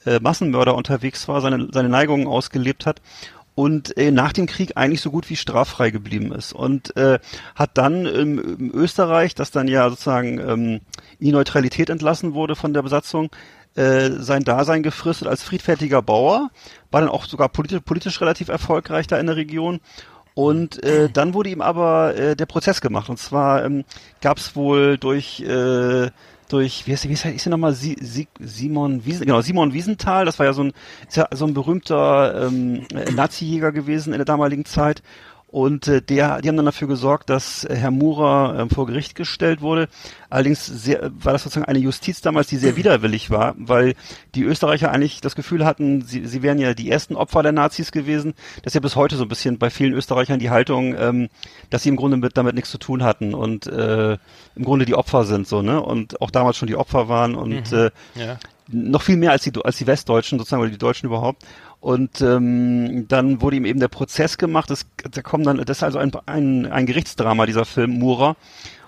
äh, 0.05 0.19
Massenmörder 0.19 0.75
unterwegs 0.75 1.27
war, 1.27 1.41
seine 1.41 1.67
seine 1.73 1.89
Neigungen 1.89 2.27
ausgelebt 2.27 2.85
hat 2.85 3.01
und 3.55 3.97
äh, 3.97 4.11
nach 4.11 4.31
dem 4.31 4.45
Krieg 4.45 4.73
eigentlich 4.75 5.01
so 5.01 5.11
gut 5.11 5.29
wie 5.29 5.35
straffrei 5.35 5.89
geblieben 5.89 6.31
ist 6.31 6.53
und 6.53 6.95
äh, 6.95 7.19
hat 7.55 7.71
dann 7.73 8.05
im, 8.05 8.39
im 8.39 8.71
Österreich, 8.73 9.35
das 9.35 9.51
dann 9.51 9.67
ja 9.67 9.89
sozusagen 9.89 10.39
ähm, 10.39 10.81
in 11.19 11.27
die 11.27 11.31
Neutralität 11.31 11.89
entlassen 11.89 12.33
wurde 12.33 12.55
von 12.55 12.73
der 12.73 12.83
Besatzung, 12.83 13.29
äh, 13.75 14.09
sein 14.11 14.43
Dasein 14.43 14.83
gefristet 14.83 15.27
als 15.27 15.43
friedfertiger 15.43 16.01
Bauer, 16.01 16.49
war 16.91 17.01
dann 17.01 17.09
auch 17.09 17.25
sogar 17.25 17.49
politisch, 17.49 17.81
politisch 17.81 18.21
relativ 18.21 18.47
erfolgreich 18.49 19.07
da 19.07 19.17
in 19.17 19.27
der 19.27 19.35
Region. 19.35 19.79
Und 20.33 20.83
äh, 20.83 21.09
dann 21.09 21.33
wurde 21.33 21.49
ihm 21.49 21.61
aber 21.61 22.15
äh, 22.15 22.35
der 22.35 22.45
Prozess 22.45 22.81
gemacht. 22.81 23.09
Und 23.09 23.17
zwar 23.17 23.63
ähm, 23.63 23.85
gab 24.21 24.37
es 24.37 24.55
wohl 24.55 24.97
durch 24.97 25.39
äh, 25.41 26.09
durch 26.49 26.85
wie 26.85 26.91
heißt, 26.91 27.09
wie 27.09 27.15
heißt, 27.15 27.25
ist 27.25 27.47
er 27.47 27.49
nochmal 27.49 27.73
Sie, 27.73 27.97
Sie, 27.99 28.27
Simon 28.39 29.05
Wiesen, 29.05 29.25
genau 29.25 29.41
Simon 29.41 29.73
Wiesenthal. 29.73 30.25
Das 30.25 30.37
war 30.37 30.45
ja 30.45 30.53
so 30.53 30.63
ein 30.63 30.73
ist 31.07 31.17
ja 31.17 31.27
so 31.31 31.45
ein 31.45 31.53
berühmter 31.53 32.47
ähm, 32.47 32.85
äh, 32.93 33.11
Nazi-Jäger 33.11 33.71
gewesen 33.71 34.13
in 34.13 34.19
der 34.19 34.25
damaligen 34.25 34.65
Zeit. 34.65 35.01
Und 35.55 35.87
äh, 35.87 36.01
der, 36.01 36.41
die 36.41 36.49
haben 36.49 36.57
dann 36.57 36.65
dafür 36.65 36.89
gesorgt, 36.89 37.29
dass 37.29 37.63
äh, 37.63 37.77
Herr 37.77 37.89
Murer 37.89 38.59
äh, 38.59 38.73
vor 38.73 38.87
Gericht 38.87 39.15
gestellt 39.15 39.61
wurde. 39.61 39.87
Allerdings 40.29 40.65
sehr, 40.65 41.09
war 41.17 41.31
das 41.31 41.43
sozusagen 41.43 41.65
eine 41.65 41.79
Justiz 41.79 42.19
damals, 42.19 42.47
die 42.47 42.57
sehr 42.57 42.75
widerwillig 42.75 43.29
war, 43.31 43.55
weil 43.57 43.93
die 44.35 44.43
Österreicher 44.43 44.91
eigentlich 44.91 45.21
das 45.21 45.33
Gefühl 45.33 45.63
hatten, 45.63 46.01
sie, 46.01 46.25
sie 46.25 46.43
wären 46.43 46.59
ja 46.59 46.73
die 46.73 46.91
ersten 46.91 47.15
Opfer 47.15 47.41
der 47.41 47.53
Nazis 47.53 47.93
gewesen. 47.93 48.33
Das 48.63 48.71
ist 48.71 48.73
ja 48.73 48.81
bis 48.81 48.97
heute 48.97 49.15
so 49.15 49.23
ein 49.23 49.29
bisschen 49.29 49.57
bei 49.57 49.69
vielen 49.69 49.93
Österreichern 49.93 50.39
die 50.39 50.49
Haltung, 50.49 50.93
ähm, 50.99 51.29
dass 51.69 51.83
sie 51.83 51.89
im 51.89 51.95
Grunde 51.95 52.17
mit, 52.17 52.35
damit 52.35 52.55
nichts 52.55 52.69
zu 52.71 52.77
tun 52.77 53.01
hatten 53.03 53.33
und 53.33 53.65
äh, 53.65 54.17
im 54.57 54.63
Grunde 54.65 54.83
die 54.83 54.95
Opfer 54.95 55.23
sind 55.23 55.47
so, 55.47 55.61
ne? 55.61 55.81
Und 55.81 56.19
auch 56.21 56.31
damals 56.31 56.57
schon 56.57 56.67
die 56.67 56.75
Opfer 56.75 57.07
waren 57.07 57.33
und 57.33 57.71
äh, 57.71 57.91
Ja. 58.15 58.39
noch 58.67 59.03
viel 59.03 59.15
mehr 59.15 59.31
als 59.31 59.43
die, 59.43 59.53
als 59.63 59.77
die 59.77 59.87
Westdeutschen 59.87 60.37
sozusagen 60.37 60.61
oder 60.63 60.71
die 60.71 60.77
Deutschen 60.77 61.05
überhaupt. 61.05 61.43
Und 61.85 62.19
ähm, 62.21 63.07
dann 63.09 63.41
wurde 63.41 63.57
ihm 63.57 63.65
eben 63.65 63.79
der 63.79 63.89
Prozess 63.89 64.39
gemacht. 64.39 64.71
Das, 64.71 64.87
da 65.11 65.21
kommen 65.21 65.43
dann, 65.43 65.57
das 65.57 65.77
ist 65.77 65.83
also 65.83 65.99
ein, 65.99 66.11
ein, 66.25 66.65
ein 66.65 66.87
Gerichtsdrama 66.87 67.45
dieser 67.45 67.63
Film 67.63 67.99
Mura. 67.99 68.37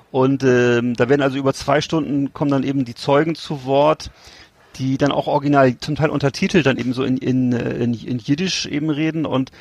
Und 0.09 0.43
ähm, 0.43 0.95
da 0.95 1.07
werden 1.07 1.21
also 1.21 1.37
über 1.37 1.53
zwei 1.53 1.79
Stunden 1.79 2.33
kommen 2.33 2.49
dann 2.49 2.63
eben 2.63 2.85
die 2.85 2.95
Zeugen 2.95 3.35
zu 3.35 3.65
Wort, 3.65 4.09
die 4.77 4.97
dann 4.97 5.11
auch 5.11 5.27
original 5.27 5.77
zum 5.77 5.95
Teil 5.95 6.09
untertitelt 6.09 6.65
dann 6.65 6.79
eben 6.79 6.91
so 6.93 7.03
in, 7.03 7.17
in, 7.17 7.53
äh, 7.53 7.75
in, 7.75 7.93
in 7.93 8.17
Jiddisch 8.17 8.65
eben 8.65 8.89
reden 8.89 9.27
und 9.27 9.51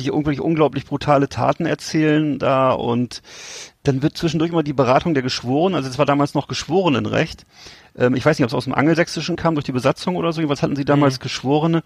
die 0.00 0.10
unglaublich, 0.10 0.40
unglaublich 0.40 0.84
brutale 0.84 1.28
Taten 1.28 1.66
erzählen 1.66 2.40
da 2.40 2.72
und 2.72 3.22
dann 3.84 4.02
wird 4.02 4.16
zwischendurch 4.16 4.50
immer 4.50 4.62
die 4.62 4.72
Beratung 4.72 5.14
der 5.14 5.22
Geschworenen, 5.22 5.76
also 5.76 5.88
es 5.88 5.98
war 5.98 6.06
damals 6.06 6.34
noch 6.34 6.48
Geschworenenrecht. 6.48 7.46
Ähm, 7.96 8.14
ich 8.14 8.24
weiß 8.24 8.38
nicht, 8.38 8.44
ob 8.44 8.48
es 8.48 8.54
aus 8.54 8.64
dem 8.64 8.74
Angelsächsischen 8.74 9.36
kam 9.36 9.54
durch 9.54 9.66
die 9.66 9.72
Besatzung 9.72 10.16
oder 10.16 10.32
so, 10.32 10.40
jedenfalls 10.40 10.62
hatten 10.62 10.74
sie 10.74 10.86
damals 10.86 11.20
Geschworene 11.20 11.82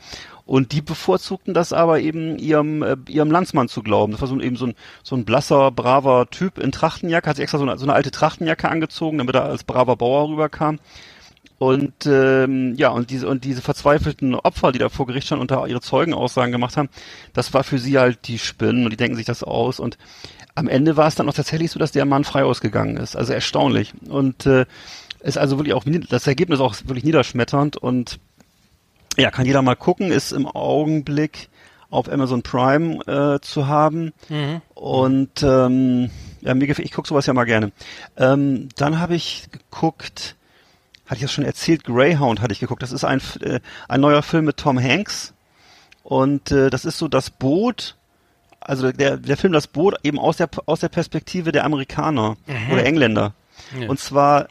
und 0.47 0.73
die 0.73 0.81
bevorzugten 0.81 1.55
das 1.55 1.73
aber 1.73 2.01
eben 2.01 2.39
ihrem, 2.39 2.83
äh, 2.83 2.97
ihrem 3.09 3.33
Landsmann 3.33 3.69
zu 3.69 3.83
glauben. 3.83 4.13
Das 4.13 4.21
war 4.21 4.29
so 4.29 4.35
ein, 4.35 4.41
eben 4.41 4.57
so 4.57 4.67
ein, 4.67 4.75
so 5.03 5.17
ein 5.17 5.25
blasser, 5.25 5.73
braver 5.73 6.31
Typ 6.31 6.59
in 6.59 6.71
Trachtenjacke, 6.71 7.29
hat 7.29 7.37
sich 7.37 7.43
extra 7.43 7.59
so 7.59 7.65
eine, 7.65 7.77
so 7.79 7.85
eine 7.85 7.95
alte 7.95 8.13
Trachtenjacke 8.13 8.69
angezogen, 8.69 9.19
damit 9.19 9.35
er 9.35 9.45
als 9.45 9.65
braver 9.65 9.97
Bauer 9.97 10.31
rüberkam. 10.31 10.79
Und 11.59 12.07
ähm, 12.07 12.77
ja, 12.77 12.91
und 12.91 13.11
diese 13.11 13.27
und 13.27 13.43
diese 13.43 13.63
verzweifelten 13.63 14.37
Opfer, 14.37 14.71
die 14.71 14.79
da 14.79 14.89
vor 14.89 15.09
Gericht 15.09 15.27
standen 15.27 15.43
und 15.43 15.51
da 15.51 15.67
ihre 15.67 15.81
Zeugenaussagen 15.81 16.53
gemacht 16.53 16.77
haben, 16.77 16.89
das 17.33 17.53
war 17.53 17.65
für 17.65 17.81
sie 17.81 17.99
halt 17.99 18.29
die 18.29 18.39
Spinnen 18.39 18.85
und 18.85 18.91
die 18.91 18.97
denken 18.97 19.17
sich 19.17 19.27
das 19.27 19.43
aus. 19.43 19.81
Und 19.81 19.99
am 20.59 20.69
Ende 20.69 20.97
war 20.97 21.09
es 21.09 21.15
dann 21.15 21.29
auch 21.29 21.35
tatsächlich 21.35 21.71
so, 21.71 21.79
dass 21.79 21.93
der 21.93 22.05
Mann 22.05 22.25
frei 22.25 22.45
ausgegangen 22.45 22.97
ist. 22.97 23.17
Also 23.17 23.33
erstaunlich. 23.33 23.95
Und 24.09 24.47
äh, 24.47 24.67
ist 25.21 25.39
also 25.39 25.59
wirklich 25.59 25.75
auch 25.75 25.85
das 26.09 26.27
Ergebnis 26.27 26.61
auch 26.61 26.75
wirklich 26.85 27.05
niederschmetternd 27.05 27.77
und 27.77 28.21
ja, 29.17 29.31
kann 29.33 29.47
jeder 29.47 29.63
mal 29.63 29.75
gucken, 29.75 30.13
ist 30.13 30.33
im 30.33 30.47
Augenblick 30.47 31.49
auf 31.91 32.09
Amazon 32.11 32.43
Prime 32.43 32.99
äh, 33.07 33.41
zu 33.41 33.67
haben. 33.67 34.13
Mhm. 34.29 34.61
Und 34.75 35.43
ähm, 35.43 36.11
ja, 36.41 36.55
mir 36.55 36.67
gefällt, 36.67 36.87
ich 36.87 36.93
gucke 36.93 37.09
sowas 37.09 37.27
ja 37.27 37.33
mal 37.33 37.45
gerne. 37.45 37.73
Ähm, 38.17 38.69
dann 38.77 39.01
habe 39.01 39.17
ich 39.17 39.49
geguckt, 39.51 40.37
hatte 41.07 41.17
ich 41.17 41.23
das 41.23 41.33
schon 41.33 41.45
erzählt, 41.45 41.85
Greyhound 41.85 42.41
hatte 42.41 42.53
ich 42.53 42.61
geguckt. 42.61 42.83
Das 42.83 42.93
ist 42.93 43.05
ein, 43.05 43.21
äh, 43.41 43.61
ein 43.89 44.01
neuer 44.01 44.23
Film 44.23 44.45
mit 44.45 44.57
Tom 44.57 44.81
Hanks. 44.81 45.35
Und 46.05 46.53
äh, 46.53 46.71
das 46.71 46.85
ist 46.85 46.99
so 46.99 47.09
das 47.09 47.31
Boot, 47.31 47.97
also 48.61 48.93
der, 48.93 49.17
der 49.17 49.37
Film 49.37 49.53
Das 49.53 49.67
Boot 49.67 49.97
eben 50.03 50.19
aus 50.19 50.37
der, 50.37 50.49
aus 50.67 50.81
der 50.81 50.89
Perspektive 50.89 51.53
der 51.53 51.65
Amerikaner 51.65 52.37
oder 52.71 52.85
Engländer. 52.85 53.35
Ja. 53.79 53.89
Und 53.89 53.99
zwar 53.99 54.49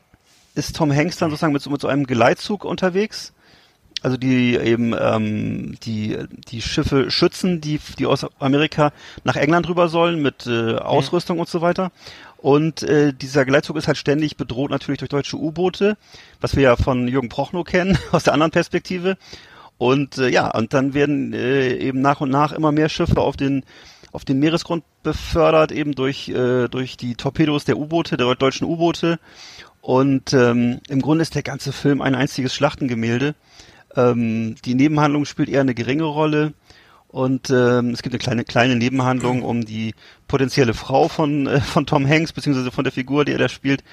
ist 0.56 0.76
Tom 0.76 0.92
Hanks 0.92 1.18
dann 1.18 1.30
sozusagen 1.30 1.54
mit 1.54 1.62
so, 1.62 1.70
mit 1.70 1.82
so 1.82 1.88
einem 1.88 2.06
Geleitzug 2.06 2.66
unterwegs. 2.66 3.34
Also 4.04 4.16
die 4.16 4.56
eben 4.56 4.94
ähm, 5.00 5.76
die 5.84 6.18
die 6.50 6.62
Schiffe 6.62 7.10
schützen, 7.10 7.62
die 7.62 7.80
die 7.98 8.06
aus 8.06 8.28
Amerika 8.40 8.92
nach 9.24 9.36
England 9.36 9.68
rüber 9.68 9.90
sollen 9.90 10.22
mit 10.22 10.46
äh, 10.46 10.76
Ausrüstung 10.76 11.40
und 11.40 11.50
so 11.50 11.62
weiter. 11.62 11.92
Und 12.38 12.84
äh, 12.84 13.12
dieser 13.12 13.44
Geleitzug 13.44 13.76
ist 13.76 13.88
halt 13.88 13.98
ständig 13.98 14.38
bedroht 14.38 14.70
natürlich 14.70 15.00
durch 15.00 15.10
deutsche 15.10 15.38
U-Boote, 15.38 15.98
was 16.40 16.56
wir 16.56 16.64
ja 16.64 16.76
von 16.76 17.08
Jürgen 17.08 17.30
Prochnow 17.30 17.66
kennen 17.66 17.98
aus 18.12 18.24
der 18.24 18.34
anderen 18.34 18.52
Perspektive. 18.52 19.18
Und 19.80 20.20
äh, 20.20 20.30
ja, 20.30 20.50
und 20.52 20.74
dann 20.74 20.94
werden 20.94 21.34
äh, 21.34 21.74
eben 21.74 22.02
nach 22.02 22.22
und 22.22 22.30
nach 22.30 22.52
immer 22.52 22.72
mehr 22.72 22.90
Schiffe 22.90 23.20
auf 23.22 23.36
den 23.36 23.64
auf 24.12 24.26
den 24.26 24.40
Meeresgrund 24.40 24.84
befördert, 25.04 25.72
eben 25.72 25.94
durch 25.96 26.30
äh, 26.30 26.68
durch 26.68 26.98
die 26.98 27.16
Torpedos 27.16 27.66
der 27.66 27.78
U-Boote, 27.78 28.18
der 28.18 28.36
deutschen 28.36 28.68
U-Boote. 28.68 29.20
Und 29.82 30.34
ähm, 30.34 30.80
im 30.90 31.02
Grunde 31.02 31.22
ist 31.22 31.36
der 31.36 31.44
ganze 31.44 31.72
Film 31.72 32.02
ein 32.02 32.16
einziges 32.16 32.54
Schlachtengemälde. 32.54 33.36
Ähm, 33.96 34.56
die 34.66 34.76
Nebenhandlung 34.76 35.26
spielt 35.26 35.50
eher 35.50 35.62
eine 35.62 35.76
geringe 35.76 36.04
Rolle. 36.04 36.54
Und 37.10 37.50
ähm, 37.50 37.92
es 37.92 38.02
gibt 38.02 38.14
eine 38.14 38.20
kleine 38.20 38.44
kleine 38.44 38.76
Nebenhandlung 38.76 39.42
um 39.42 39.64
die 39.64 39.96
potenzielle 40.28 40.74
Frau 40.74 41.08
von 41.08 41.48
äh, 41.48 41.62
von 41.62 41.86
Tom 41.86 42.06
Hanks 42.06 42.34
beziehungsweise 42.34 42.70
von 42.70 42.84
der 42.84 42.92
Figur, 42.92 43.24
die 43.24 43.32
er 43.32 43.38
da 43.38 43.48
spielt. 43.48 43.84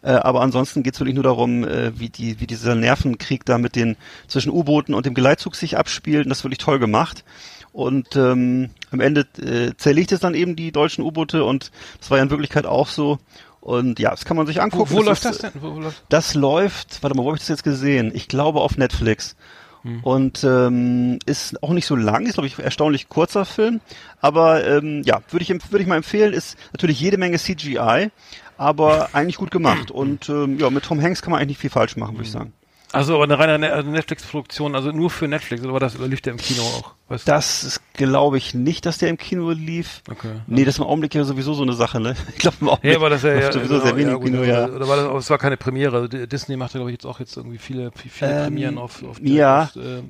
Äh, 0.00 0.12
aber 0.12 0.40
ansonsten 0.40 0.82
geht 0.82 0.94
es 0.94 1.00
wirklich 1.00 1.14
nur 1.14 1.24
darum, 1.24 1.64
äh, 1.64 1.98
wie 1.98 2.08
die 2.08 2.40
wie 2.40 2.46
dieser 2.46 2.74
Nervenkrieg 2.74 3.44
da 3.44 3.58
mit 3.58 3.76
den 3.76 3.96
zwischen 4.26 4.50
U-Booten 4.50 4.94
und 4.94 5.04
dem 5.04 5.14
Geleitzug 5.14 5.54
sich 5.54 5.76
abspielt. 5.76 6.24
Und 6.24 6.30
das 6.30 6.38
ist 6.38 6.44
wirklich 6.44 6.58
toll 6.58 6.78
gemacht. 6.78 7.24
Und 7.72 8.16
ähm, 8.16 8.70
am 8.90 9.00
Ende 9.00 9.26
äh, 9.40 9.74
zerlegt 9.76 10.12
es 10.12 10.20
dann 10.20 10.34
eben 10.34 10.56
die 10.56 10.72
deutschen 10.72 11.02
U-Boote 11.02 11.44
und 11.44 11.70
das 11.98 12.10
war 12.10 12.18
ja 12.18 12.24
in 12.24 12.30
Wirklichkeit 12.30 12.66
auch 12.66 12.88
so. 12.88 13.18
Und 13.60 13.98
ja, 13.98 14.10
das 14.10 14.24
kann 14.24 14.36
man 14.36 14.46
sich 14.46 14.56
Wo, 14.56 14.62
angucken. 14.62 14.90
wo 14.90 15.02
läuft 15.02 15.24
ist, 15.24 15.42
das 15.42 15.52
denn? 15.52 15.62
Wo, 15.62 15.76
wo 15.76 15.80
läuft? 15.80 16.04
Das 16.08 16.34
läuft, 16.34 17.02
warte 17.02 17.16
mal, 17.16 17.22
wo 17.22 17.28
habe 17.28 17.36
ich 17.36 17.42
das 17.42 17.48
jetzt 17.48 17.64
gesehen? 17.64 18.10
Ich 18.14 18.28
glaube 18.28 18.60
auf 18.60 18.76
Netflix. 18.76 19.36
Hm. 19.82 20.00
Und 20.02 20.44
ähm, 20.44 21.18
ist 21.26 21.62
auch 21.62 21.70
nicht 21.70 21.86
so 21.86 21.96
lang, 21.96 22.26
ist 22.26 22.34
glaube 22.34 22.46
ich 22.46 22.58
erstaunlich 22.58 23.08
kurzer 23.08 23.44
Film, 23.44 23.80
aber 24.20 24.64
ähm, 24.64 25.02
ja, 25.04 25.20
würde 25.30 25.42
ich 25.42 25.48
würde 25.48 25.82
ich 25.82 25.88
mal 25.88 25.96
empfehlen, 25.96 26.32
ist 26.32 26.56
natürlich 26.72 27.00
jede 27.00 27.18
Menge 27.18 27.36
CGI, 27.38 28.10
aber 28.56 29.08
eigentlich 29.12 29.38
gut 29.38 29.50
gemacht 29.50 29.90
und 29.90 30.28
ähm, 30.28 30.58
ja, 30.60 30.70
mit 30.70 30.84
Tom 30.84 31.02
Hanks 31.02 31.20
kann 31.20 31.32
man 31.32 31.40
eigentlich 31.40 31.56
nicht 31.56 31.60
viel 31.60 31.70
falsch 31.70 31.96
machen, 31.96 32.14
würde 32.14 32.24
ich 32.24 32.30
sagen. 32.30 32.52
Also 32.92 33.14
aber 33.14 33.24
eine 33.24 33.38
reine 33.38 33.58
Ne- 33.58 33.72
also 33.72 33.90
Netflix-Produktion, 33.90 34.74
also 34.74 34.92
nur 34.92 35.10
für 35.10 35.26
Netflix, 35.28 35.62
oder 35.64 35.72
war 35.72 35.80
das 35.80 35.96
oder 35.96 36.08
lief 36.08 36.20
der 36.20 36.32
im 36.32 36.38
Kino 36.38 36.62
auch? 36.62 36.94
Weißt 37.08 37.26
du? 37.26 37.32
Das 37.32 37.80
glaube 37.94 38.36
ich 38.38 38.54
nicht, 38.54 38.84
dass 38.86 38.98
der 38.98 39.08
im 39.08 39.18
Kino 39.18 39.50
lief. 39.50 40.02
Okay. 40.10 40.28
Nee, 40.46 40.64
das 40.64 40.74
ist 40.74 40.78
im 40.78 40.84
Augenblick 40.86 41.14
ja 41.14 41.24
sowieso 41.24 41.54
so 41.54 41.62
eine 41.62 41.72
Sache, 41.72 42.00
ne? 42.00 42.14
Ich 42.32 42.38
glaube 42.38 42.56
im 42.60 42.68
Augenblick 42.68 42.92
Ja, 42.92 42.98
aber 42.98 43.10
das 43.10 43.22
ja, 43.22 43.34
ja 43.34 43.52
sowieso 43.52 43.80
sehr 43.80 43.96
wenig 43.96 44.12
ja, 44.12 44.14
gut, 44.16 44.24
Kino, 44.26 44.42
ja. 44.42 44.66
oder 44.66 44.86
war 44.88 44.96
das, 44.96 45.06
aber 45.06 45.18
es 45.18 45.30
war 45.30 45.38
keine 45.38 45.56
Premiere. 45.56 46.08
D- 46.08 46.26
Disney 46.26 46.56
macht 46.56 46.74
ja 46.74 46.78
glaube 46.78 46.90
ich 46.90 46.94
jetzt 46.96 47.06
auch 47.06 47.18
jetzt 47.20 47.36
irgendwie 47.36 47.58
viele 47.58 47.90
viele 47.96 48.30
Ähm, 48.30 48.42
Premieren 48.44 48.78
auf 48.78 49.02
auf 49.02 49.18
ja. 49.22 49.62
auf, 49.64 49.76
äh, 49.76 50.02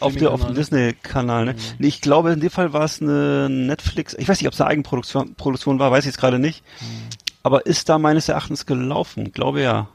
Auf, 0.00 0.14
der, 0.16 0.30
auf 0.32 0.40
dem 0.40 0.54
Streaming-Kanal. 0.54 0.54
Disney-Kanal, 0.54 1.44
ne? 1.46 1.54
Nee, 1.78 1.88
ich 1.88 2.00
glaube, 2.00 2.32
in 2.32 2.40
dem 2.40 2.50
Fall 2.50 2.72
war 2.72 2.84
es 2.84 3.00
eine 3.02 3.48
Netflix, 3.50 4.14
ich 4.14 4.28
weiß 4.28 4.40
nicht, 4.40 4.48
ob 4.48 4.54
es 4.54 4.60
eine 4.60 4.70
Eigenproduktion 4.70 5.34
Produktion 5.34 5.78
war, 5.78 5.90
weiß 5.90 6.04
ich 6.04 6.12
jetzt 6.12 6.18
gerade 6.18 6.38
nicht. 6.38 6.62
Aber 7.46 7.66
ist 7.66 7.90
da 7.90 7.98
meines 7.98 8.30
Erachtens 8.30 8.64
gelaufen, 8.64 9.30
glaube 9.32 9.60
ja. 9.60 9.88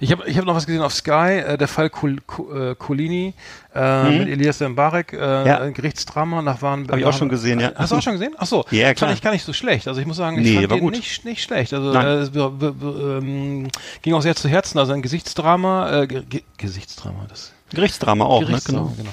Ich 0.00 0.12
habe 0.12 0.28
ich 0.28 0.36
hab 0.36 0.44
noch 0.44 0.54
was 0.54 0.66
gesehen 0.66 0.82
auf 0.82 0.92
Sky, 0.92 1.38
äh, 1.44 1.56
der 1.56 1.66
Fall 1.66 1.88
Col 1.88 2.18
Co 2.26 2.52
äh, 2.52 2.74
Colini 2.74 3.32
äh, 3.74 4.18
mit 4.18 4.28
Elias 4.28 4.60
Mbarek, 4.60 5.14
äh, 5.14 5.16
Mhm. 5.16 5.46
Ja. 5.46 5.60
ein 5.62 5.72
Gerichtsdrama 5.72 6.42
nach 6.42 6.60
Waren. 6.60 6.86
Hab 6.90 6.98
ich 6.98 7.06
auch 7.06 7.14
schon 7.16 7.30
gesehen, 7.30 7.58
ja. 7.58 7.72
Hast 7.74 7.90
du 7.92 7.96
auch 7.96 8.02
schon 8.02 8.12
gesehen? 8.12 8.34
Ach 8.36 8.46
so. 8.46 8.66
Ja, 8.70 8.88
Fand 8.88 8.96
klar. 8.98 9.12
ich 9.14 9.22
gar 9.22 9.32
nicht 9.32 9.44
so 9.46 9.54
schlecht. 9.54 9.88
Also 9.88 9.98
ich 9.98 10.06
muss 10.06 10.18
sagen, 10.18 10.38
ich 10.38 10.44
Nee, 10.44 10.54
fand 10.56 10.70
war 10.70 10.76
den 10.76 10.82
gut. 10.84 10.92
nicht 10.94 11.24
nicht 11.24 11.42
schlecht. 11.42 11.72
Also 11.72 11.94
äh, 11.94 12.24
ähm, 12.24 13.68
ging 14.02 14.12
auch 14.12 14.20
sehr 14.22 14.36
zu 14.36 14.48
Herzen. 14.50 14.78
Also 14.78 14.92
ein 14.92 15.00
Gesichtsdrama, 15.00 16.02
äh, 16.02 16.06
Ge 16.06 16.22
Ge 16.28 16.42
Gesichtsdrama, 16.58 17.24
das 17.30 17.52
Gerichtsdrama 17.70 18.26
auch, 18.26 18.40
ne? 18.42 18.46
Gerichtsdrama, 18.48 18.92
Genau. 18.94 18.94
genau. 18.98 19.10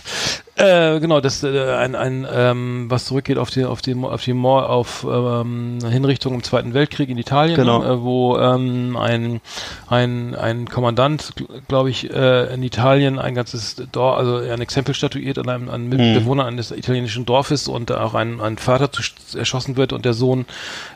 Äh, 0.61 0.99
genau, 0.99 1.21
das 1.21 1.41
äh, 1.43 1.73
ein, 1.73 1.95
ein 1.95 2.27
ähm, 2.31 2.85
was 2.87 3.05
zurückgeht 3.05 3.37
auf 3.39 3.49
die 3.49 3.65
auf 3.65 3.81
die 3.81 3.95
auf 3.95 4.21
die 4.23 4.33
Mord, 4.33 4.69
auf 4.69 5.03
ähm, 5.09 5.79
Hinrichtung 5.89 6.35
im 6.35 6.43
Zweiten 6.43 6.75
Weltkrieg 6.75 7.09
in 7.09 7.17
Italien, 7.17 7.55
Genau. 7.55 7.83
äh, 7.83 8.01
wo 8.03 8.37
ähm, 8.37 8.95
ein 8.95 9.41
ein 9.87 10.35
ein 10.35 10.67
Kommandant, 10.69 11.33
glaube 11.67 11.89
ich, 11.89 12.11
äh, 12.13 12.53
in 12.53 12.61
Italien 12.61 13.17
ein 13.17 13.33
ganzes 13.33 13.75
Dorf, 13.91 14.17
also 14.19 14.35
ein 14.37 14.61
Exempel 14.61 14.93
statuiert 14.93 15.39
an 15.39 15.49
einem 15.49 15.69
an 15.69 15.89
Mhm. 15.89 16.13
Bewohnern 16.13 16.45
eines 16.47 16.69
italienischen 16.71 17.25
Dorfes 17.25 17.67
und 17.67 17.91
auch 17.91 18.13
ein, 18.13 18.39
ein 18.39 18.57
Vater 18.57 18.91
zu, 18.91 19.01
erschossen 19.35 19.77
wird 19.77 19.93
und 19.93 20.05
der 20.05 20.13
Sohn, 20.13 20.45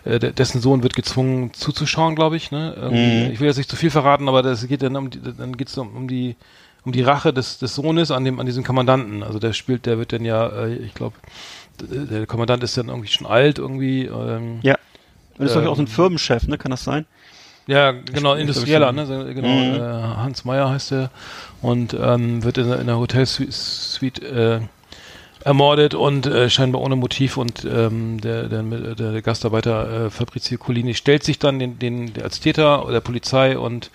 äh, 0.04 0.20
dessen 0.20 0.62
Sohn 0.62 0.84
wird 0.84 0.96
gezwungen 0.96 1.54
zuzuschauen, 1.54 2.16
glaube 2.16 2.38
ich. 2.38 2.52
Ne? 2.52 2.76
Irgendwie, 2.80 3.26
Mhm. 3.26 3.32
Ich 3.32 3.40
will 3.40 3.48
jetzt 3.48 3.58
nicht 3.58 3.70
zu 3.70 3.76
viel 3.76 3.90
verraten, 3.90 4.30
aber 4.30 4.44
das 4.44 4.68
geht 4.68 4.84
dann 4.84 4.96
um 4.96 5.10
die, 5.10 5.20
dann 5.22 5.58
geht's 5.58 5.76
um, 5.78 5.96
um 5.96 6.08
die 6.08 6.36
um 6.86 6.92
die 6.92 7.02
Rache 7.02 7.34
des, 7.34 7.58
des 7.60 7.76
Sohnes 7.76 8.12
an 8.12 8.24
dem 8.26 8.40
an 8.40 8.46
diesem 8.46 8.64
Kommandanten. 8.64 9.24
Also 9.24 9.40
der 9.40 9.54
spielt, 9.54 9.86
der 9.86 9.98
wird 9.98 10.14
dann 10.14 10.24
ja, 10.24 10.48
äh, 10.48 10.76
ich 10.76 10.94
glaube, 10.94 11.16
der 11.82 12.26
Kommandant 12.26 12.64
ist 12.64 12.78
dann 12.78 12.88
irgendwie 12.90 13.10
schon 13.10 13.28
alt 13.28 13.60
irgendwie. 13.60 14.06
Ähm, 14.06 14.60
Ja. 14.62 14.76
Und 15.38 15.46
ist 15.48 15.56
doch 15.56 15.62
Ähm, 15.62 15.68
auch 15.68 15.76
so 15.76 15.82
ein 15.82 15.88
Firmenchef, 15.88 16.48
ne? 16.48 16.58
Kann 16.58 16.72
das 16.72 16.84
sein? 16.84 17.06
ja, 17.68 17.92
genau, 17.92 18.36
Industrieller, 18.36 18.92
ne? 18.92 19.06
Genau, 19.34 19.48
Mhm. 19.48 19.76
äh, 19.76 19.80
Hans 20.18 20.46
Meyer 20.46 20.70
heißt 20.70 20.92
er 20.94 21.10
und 21.62 21.94
ähm, 22.00 22.44
wird 22.44 22.58
in, 22.60 22.68
in 22.68 22.74
einer 22.74 22.98
Hotelsuite 23.00 24.22
äh, 24.26 24.60
ermordet 25.44 25.94
und 25.94 26.26
äh, 26.26 26.50
scheinbar 26.50 26.82
ohne 26.82 26.96
Motiv 26.96 27.38
und 27.38 27.66
ähm, 27.66 28.20
der, 28.22 28.48
der, 28.50 28.64
der, 28.64 28.96
der 29.12 29.22
Gastarbeiter 29.22 30.06
äh, 30.06 30.10
Fabrizio 30.10 30.58
Collini 30.58 30.94
stellt 30.94 31.24
sich 31.24 31.38
dann 31.40 31.60
den, 31.60 31.78
den 31.80 32.14
als 32.24 32.40
Täter 32.40 32.86
der 32.90 33.02
Polizei 33.02 33.58
und 33.58 33.92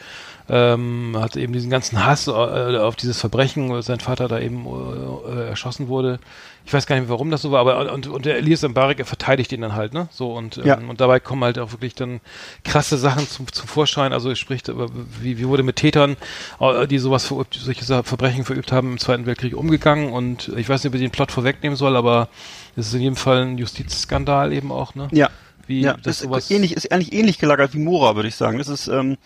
ähm, 0.52 1.16
hat 1.18 1.36
eben 1.36 1.52
diesen 1.52 1.70
ganzen 1.70 2.04
Hass 2.04 2.26
äh, 2.26 2.30
auf 2.30 2.96
dieses 2.96 3.20
Verbrechen, 3.20 3.70
weil 3.70 3.82
sein 3.82 4.00
Vater 4.00 4.26
da 4.26 4.40
eben 4.40 4.66
äh, 4.66 5.48
erschossen 5.48 5.86
wurde. 5.86 6.18
Ich 6.66 6.72
weiß 6.74 6.86
gar 6.86 6.96
nicht 6.96 7.04
mehr, 7.04 7.10
warum 7.10 7.30
das 7.30 7.42
so 7.42 7.52
war, 7.52 7.60
aber 7.60 7.92
und, 7.92 8.06
und 8.08 8.26
der 8.26 8.36
Elias 8.36 8.62
Mbarek, 8.62 8.98
er 8.98 9.04
verteidigt 9.06 9.52
ihn 9.52 9.60
dann 9.60 9.74
halt, 9.74 9.94
ne? 9.94 10.08
So 10.10 10.32
und, 10.34 10.58
ähm, 10.58 10.66
Ja. 10.66 10.76
und 10.78 11.00
dabei 11.00 11.20
kommen 11.20 11.42
halt 11.44 11.58
auch 11.58 11.72
wirklich 11.72 11.94
dann 11.94 12.20
krasse 12.64 12.98
Sachen 12.98 13.26
zum, 13.28 13.50
zum 13.50 13.66
Vorschein. 13.68 14.12
Also 14.12 14.34
spricht 14.34 14.68
über, 14.68 14.88
wie, 15.20 15.38
wie 15.38 15.46
wurde 15.46 15.62
mit 15.62 15.76
Tätern, 15.76 16.16
äh, 16.60 16.86
die 16.86 16.98
sowas 16.98 17.24
verübt, 17.26 17.54
solche 17.54 17.84
Verbrechen 18.02 18.44
verübt 18.44 18.72
haben 18.72 18.92
im 18.92 18.98
Zweiten 18.98 19.26
Weltkrieg 19.26 19.56
umgegangen 19.56 20.12
und 20.12 20.48
ich 20.56 20.68
weiß 20.68 20.82
nicht, 20.82 20.90
ob 20.90 20.94
ich 20.96 21.00
den 21.00 21.10
Plot 21.12 21.30
vorwegnehmen 21.32 21.76
soll, 21.76 21.96
aber 21.96 22.28
es 22.76 22.88
ist 22.88 22.94
in 22.94 23.00
jedem 23.02 23.16
Fall 23.16 23.42
ein 23.42 23.58
Justizskandal 23.58 24.52
eben 24.52 24.72
auch, 24.72 24.94
ne? 24.94 25.08
Ja. 25.12 25.30
Wie 25.70 25.80
ja, 25.82 25.94
das 25.96 26.16
ist 26.16 26.22
sowas 26.24 26.50
ähnlich, 26.50 26.72
ist 26.72 26.90
eigentlich 26.92 27.12
ähnlich 27.12 27.38
gelagert 27.38 27.72
wie 27.74 27.78
Mora, 27.78 28.16
würde 28.16 28.28
ich 28.28 28.34
sagen. 28.34 28.58
Das 28.58 28.66
ist, 28.68 28.88
ähm, 28.88 29.16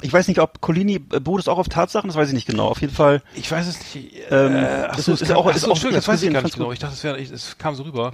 ich 0.00 0.12
weiß 0.12 0.28
nicht, 0.28 0.38
ob 0.40 0.60
Colini 0.60 0.94
äh, 1.12 1.18
beruht 1.20 1.40
es 1.40 1.48
auch 1.48 1.58
auf 1.58 1.68
Tatsachen, 1.68 2.06
das 2.08 2.16
weiß 2.16 2.28
ich 2.28 2.34
nicht 2.34 2.46
genau. 2.46 2.68
Auf 2.68 2.80
jeden 2.80 2.92
Fall, 2.94 3.20
Ich 3.34 3.50
weiß 3.50 3.66
es 3.66 3.78
nicht. 3.94 4.12
Ähm, 4.30 4.54
äh, 4.54 4.86
ach 4.88 4.96
das 4.96 5.08
ist 5.08 5.26
kam- 5.26 5.36
auch- 5.36 5.50
ist 5.54 5.62
so, 5.62 5.72
auch- 5.72 5.76
ich 5.76 5.82
das 5.82 6.06
weiß 6.08 6.22
ich 6.22 6.32
gar 6.32 6.42
nicht 6.42 6.54
genau. 6.54 6.70
Ich 6.72 6.78
dachte, 6.78 6.94
es, 6.94 7.02
wäre, 7.04 7.18
ich- 7.18 7.30
es 7.32 7.58
kam 7.58 7.74
so 7.74 7.82
rüber. 7.82 8.12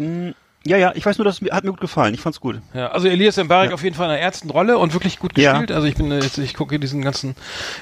Ja, 0.64 0.76
ja, 0.76 0.92
ich 0.94 1.04
weiß 1.04 1.18
nur, 1.18 1.32
mir, 1.40 1.50
hat 1.52 1.64
mir 1.64 1.70
gut 1.70 1.80
gefallen. 1.80 2.14
Ich 2.14 2.20
fand's 2.20 2.40
gut. 2.40 2.60
Ja, 2.74 2.88
also 2.92 3.08
Elias 3.08 3.36
Mbarek 3.36 3.70
Ja. 3.70 3.74
auf 3.74 3.82
jeden 3.82 3.96
Fall 3.96 4.06
in 4.06 4.12
einer 4.12 4.20
ernsten 4.20 4.48
Rolle 4.50 4.78
und 4.78 4.92
wirklich 4.92 5.18
gut 5.18 5.36
Ja. 5.36 5.52
gespielt. 5.52 5.72
Also 5.72 5.86
ich 5.88 5.94
bin 5.96 6.10
äh, 6.12 6.20
jetzt, 6.20 6.38
ich 6.38 6.54
gucke 6.54 6.78
diesen 6.78 7.02
ganzen 7.02 7.34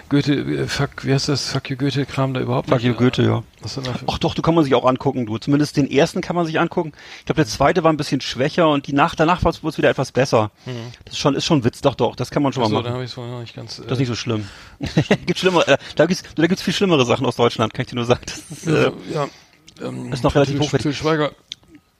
Goethe, 0.08 0.34
äh, 0.34 0.66
fuck, 0.66 1.04
wie 1.04 1.12
heißt 1.12 1.28
das, 1.28 1.50
fuck 1.52 1.68
you 1.70 1.76
Goethe-Kram 1.76 2.32
da 2.34 2.40
überhaupt 2.40 2.68
Fuck 2.68 2.78
nicht. 2.78 2.86
you, 2.86 2.94
Goethe, 2.94 3.22
ja. 3.22 3.42
Was 3.62 3.74
denn 3.74 3.84
Ach 4.06 4.18
doch, 4.18 4.34
du 4.34 4.40
kann 4.40 4.54
man 4.54 4.64
sich 4.64 4.74
auch 4.74 4.86
angucken, 4.86 5.26
du. 5.26 5.36
Zumindest 5.36 5.76
den 5.76 5.90
ersten 5.90 6.22
kann 6.22 6.34
man 6.34 6.46
sich 6.46 6.58
angucken. 6.58 6.92
Ich 7.18 7.26
glaube, 7.26 7.36
der 7.36 7.46
zweite 7.46 7.84
war 7.84 7.92
ein 7.92 7.98
bisschen 7.98 8.22
schwächer 8.22 8.68
und 8.70 8.86
die 8.86 8.94
Nacht 8.94 9.20
danach 9.20 9.44
wurde 9.44 9.58
es 9.68 9.76
wieder 9.78 9.90
etwas 9.90 10.12
besser. 10.12 10.50
Das 11.04 11.12
ist 11.14 11.18
schon, 11.18 11.34
ist 11.34 11.44
schon 11.44 11.64
Witz, 11.64 11.82
doch, 11.82 11.94
doch, 11.94 12.16
das 12.16 12.30
kann 12.30 12.42
man 12.42 12.52
schon 12.54 12.62
Ach 12.64 12.68
so, 12.68 12.74
mal 12.76 12.82
dann 12.82 12.92
machen. 12.92 13.04
ich 13.04 13.10
es 13.10 13.16
wohl 13.18 13.28
noch 13.28 13.40
nicht 13.40 13.54
ganz. 13.54 13.78
Äh, 13.78 13.82
Das 13.82 13.92
ist 13.92 13.98
nicht 13.98 14.08
so 14.08 14.14
schlimm. 14.14 14.46
gibt 15.26 15.38
schlimmere, 15.38 15.66
äh, 15.68 15.78
da 15.96 16.06
gibt's, 16.06 16.22
da 16.34 16.46
gibt's 16.46 16.62
viel 16.62 16.72
schlimmere 16.72 17.04
Sachen 17.04 17.26
aus 17.26 17.36
Deutschland, 17.36 17.74
kann 17.74 17.82
ich 17.82 17.88
dir 17.90 17.96
nur 17.96 18.06
sagen. 18.06 18.22
Das 18.24 18.38
ist, 18.58 18.66
äh, 18.66 18.86
äh, 18.86 18.92
ja. 19.12 19.28
Ähm, 19.82 20.12
ist 20.12 20.24
noch 20.24 20.34
relativ 20.34 20.58
hochwertig. 20.60 20.96
Schweiger 20.96 21.32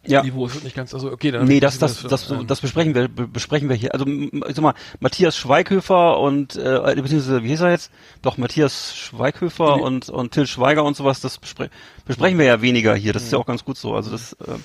ja. 0.06 0.22
Niveau 0.22 0.46
ist 0.46 0.64
nicht 0.64 0.74
ganz. 0.76 0.94
Also 0.94 1.10
okay, 1.12 1.30
dann 1.30 1.46
Nee, 1.46 1.60
das, 1.60 1.78
das, 1.78 2.02
das, 2.02 2.30
ähm, 2.30 2.46
das 2.46 2.60
besprechen 2.60 2.94
wir, 2.94 3.08
be- 3.08 3.26
besprechen 3.28 3.68
wir 3.68 3.76
hier. 3.76 3.92
Also, 3.92 4.06
ich 4.06 4.30
sag 4.54 4.60
mal, 4.60 4.74
Matthias 5.00 5.36
Schweighöfer 5.36 6.18
und, 6.18 6.56
äh, 6.56 6.80
beziehungsweise, 6.96 7.42
wie 7.42 7.48
hieß 7.48 7.60
er 7.60 7.70
jetzt? 7.72 7.90
Doch, 8.22 8.38
Matthias 8.38 8.94
Schweighöfer 8.96 9.76
Nee. 9.76 9.82
und, 9.82 10.08
und 10.08 10.32
Till 10.32 10.46
Schweiger 10.46 10.84
und 10.84 10.96
sowas, 10.96 11.20
das 11.20 11.38
bespre 11.38 11.68
besprechen 12.06 12.38
wir 12.38 12.46
ja 12.46 12.62
weniger 12.62 12.94
hier. 12.94 13.12
Das 13.12 13.24
ist 13.24 13.32
ja 13.32 13.38
auch 13.38 13.46
ganz 13.46 13.64
gut 13.64 13.76
so. 13.76 13.94
Also, 13.94 14.10
das, 14.10 14.32
äh, 14.34 14.56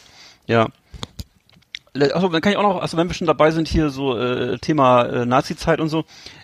ja. 0.47 0.69
Achso, 2.13 2.27
dann 2.27 2.41
kann 2.41 2.51
ich 2.51 2.57
auch 2.57 2.63
noch, 2.63 2.81
also 2.81 2.97
wenn 2.97 3.07
wir 3.07 3.13
schon 3.13 3.27
dabei 3.27 3.51
sind 3.51 3.69
hier 3.69 3.89
so 3.89 4.17
äh, 4.17 4.57
Thema 4.59 5.03
äh, 5.03 5.25
Nazi-Zeit 5.25 5.79
und 5.79 5.87
so, 5.87 6.03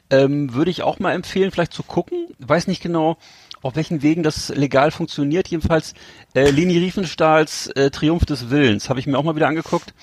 ähm, 0.09 0.53
würde 0.53 0.71
ich 0.71 0.81
auch 0.81 0.99
mal 0.99 1.11
empfehlen, 1.13 1.51
vielleicht 1.51 1.73
zu 1.73 1.83
gucken. 1.83 2.27
Weiß 2.39 2.67
nicht 2.67 2.81
genau, 2.81 3.17
auf 3.61 3.75
welchen 3.75 4.01
Wegen 4.01 4.23
das 4.23 4.49
legal 4.49 4.91
funktioniert. 4.91 5.47
Jedenfalls 5.47 5.93
äh, 6.33 6.49
Leni 6.49 6.77
Riefenstahls 6.77 7.67
äh, 7.67 7.91
Triumph 7.91 8.25
des 8.25 8.49
Willens 8.49 8.89
habe 8.89 8.99
ich 8.99 9.07
mir 9.07 9.17
auch 9.17 9.23
mal 9.23 9.35
wieder 9.35 9.47
angeguckt. 9.47 9.93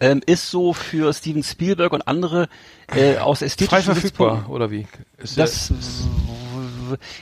Ähm, 0.00 0.20
ist 0.26 0.50
so 0.50 0.72
für 0.72 1.12
Steven 1.12 1.42
Spielberg 1.42 1.92
und 1.92 2.06
andere 2.08 2.48
äh, 2.94 3.16
aus 3.18 3.42
ästhetischen 3.42 3.68
frei 3.68 3.82
verfügbar 3.82 4.46
oder 4.48 4.70
wie? 4.70 4.86
Ist 5.18 5.38
das, 5.38 5.72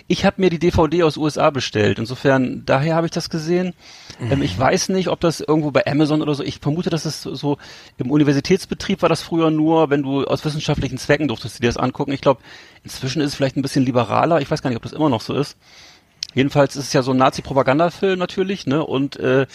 ich 0.06 0.24
habe 0.24 0.40
mir 0.40 0.50
die 0.50 0.58
DVD 0.58 1.02
aus 1.02 1.16
USA 1.16 1.50
bestellt. 1.50 1.98
Insofern, 1.98 2.64
daher 2.64 2.94
habe 2.94 3.06
ich 3.06 3.12
das 3.12 3.30
gesehen. 3.30 3.74
Ähm, 4.20 4.42
ich 4.42 4.58
weiß 4.58 4.88
nicht, 4.90 5.08
ob 5.08 5.20
das 5.20 5.40
irgendwo 5.40 5.70
bei 5.70 5.86
Amazon 5.86 6.22
oder 6.22 6.34
so. 6.34 6.42
Ich 6.42 6.58
vermute, 6.58 6.90
dass 6.90 7.04
es 7.04 7.22
so, 7.22 7.34
so 7.34 7.58
im 7.98 8.10
Universitätsbetrieb 8.10 9.02
war 9.02 9.08
das 9.08 9.22
früher 9.22 9.50
nur, 9.50 9.90
wenn 9.90 10.02
du 10.02 10.24
aus 10.24 10.44
wissenschaftlichen 10.44 10.98
Zwecken 10.98 11.28
durftest 11.28 11.58
du 11.58 11.62
dir 11.62 11.68
das 11.68 11.76
angucken. 11.76 12.12
Ich 12.12 12.20
glaube, 12.20 12.40
inzwischen 12.84 13.20
ist 13.20 13.28
es 13.28 13.34
vielleicht 13.34 13.56
ein 13.56 13.62
bisschen 13.62 13.84
liberaler. 13.84 14.40
Ich 14.40 14.50
weiß 14.50 14.62
gar 14.62 14.70
nicht, 14.70 14.76
ob 14.76 14.82
das 14.82 14.92
immer 14.92 15.08
noch 15.08 15.20
so 15.20 15.34
ist. 15.34 15.56
Jedenfalls 16.34 16.76
ist 16.76 16.86
es 16.86 16.92
ja 16.92 17.02
so 17.02 17.10
ein 17.12 17.18
Nazi-Propagandafilm 17.18 18.18
natürlich, 18.18 18.66
ne? 18.66 18.84
Und 18.84 19.16
äh, 19.16 19.46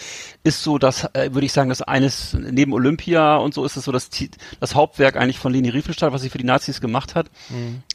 ist 0.44 0.62
so 0.62 0.78
das, 0.78 1.04
äh, 1.14 1.30
würde 1.32 1.46
ich 1.46 1.52
sagen, 1.52 1.70
das 1.70 1.82
eines 1.82 2.34
neben 2.34 2.72
Olympia 2.72 3.36
und 3.36 3.52
so 3.52 3.64
ist 3.64 3.76
es 3.76 3.84
so 3.84 3.92
das, 3.92 4.10
das 4.60 4.74
Hauptwerk 4.74 5.16
eigentlich 5.16 5.38
von 5.38 5.52
Leni 5.52 5.70
Riefenstahl, 5.70 6.12
was 6.12 6.22
sie 6.22 6.30
für 6.30 6.38
die 6.38 6.44
Nazis 6.44 6.80
gemacht 6.80 7.14
hat. 7.14 7.30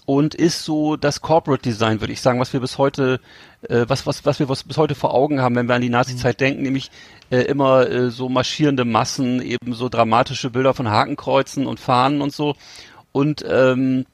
Und 0.05 0.35
ist 0.35 0.65
so 0.65 0.97
das 0.97 1.21
Corporate 1.21 1.61
Design, 1.61 2.01
würde 2.01 2.11
ich 2.11 2.21
sagen, 2.21 2.39
was 2.39 2.51
wir 2.51 2.59
bis 2.59 2.77
heute, 2.77 3.21
äh, 3.69 3.85
was, 3.87 4.05
was, 4.05 4.25
was 4.25 4.39
wir 4.39 4.49
was 4.49 4.63
bis 4.63 4.77
heute 4.77 4.95
vor 4.95 5.13
Augen 5.13 5.41
haben, 5.41 5.55
wenn 5.55 5.67
wir 5.67 5.75
an 5.75 5.81
die 5.81 5.89
Nazi-Zeit 5.89 6.41
denken, 6.41 6.63
nämlich 6.63 6.91
äh, 7.29 7.41
immer 7.43 7.89
äh, 7.89 8.09
so 8.09 8.27
marschierende 8.27 8.83
Massen, 8.83 9.41
eben 9.41 9.73
so 9.73 9.87
dramatische 9.87 10.49
Bilder 10.49 10.73
von 10.73 10.89
Hakenkreuzen 10.89 11.65
und 11.67 11.79
Fahnen 11.79 12.21
und 12.21 12.33
so. 12.33 12.55
Und 13.13 13.45
ähm, 13.47 14.05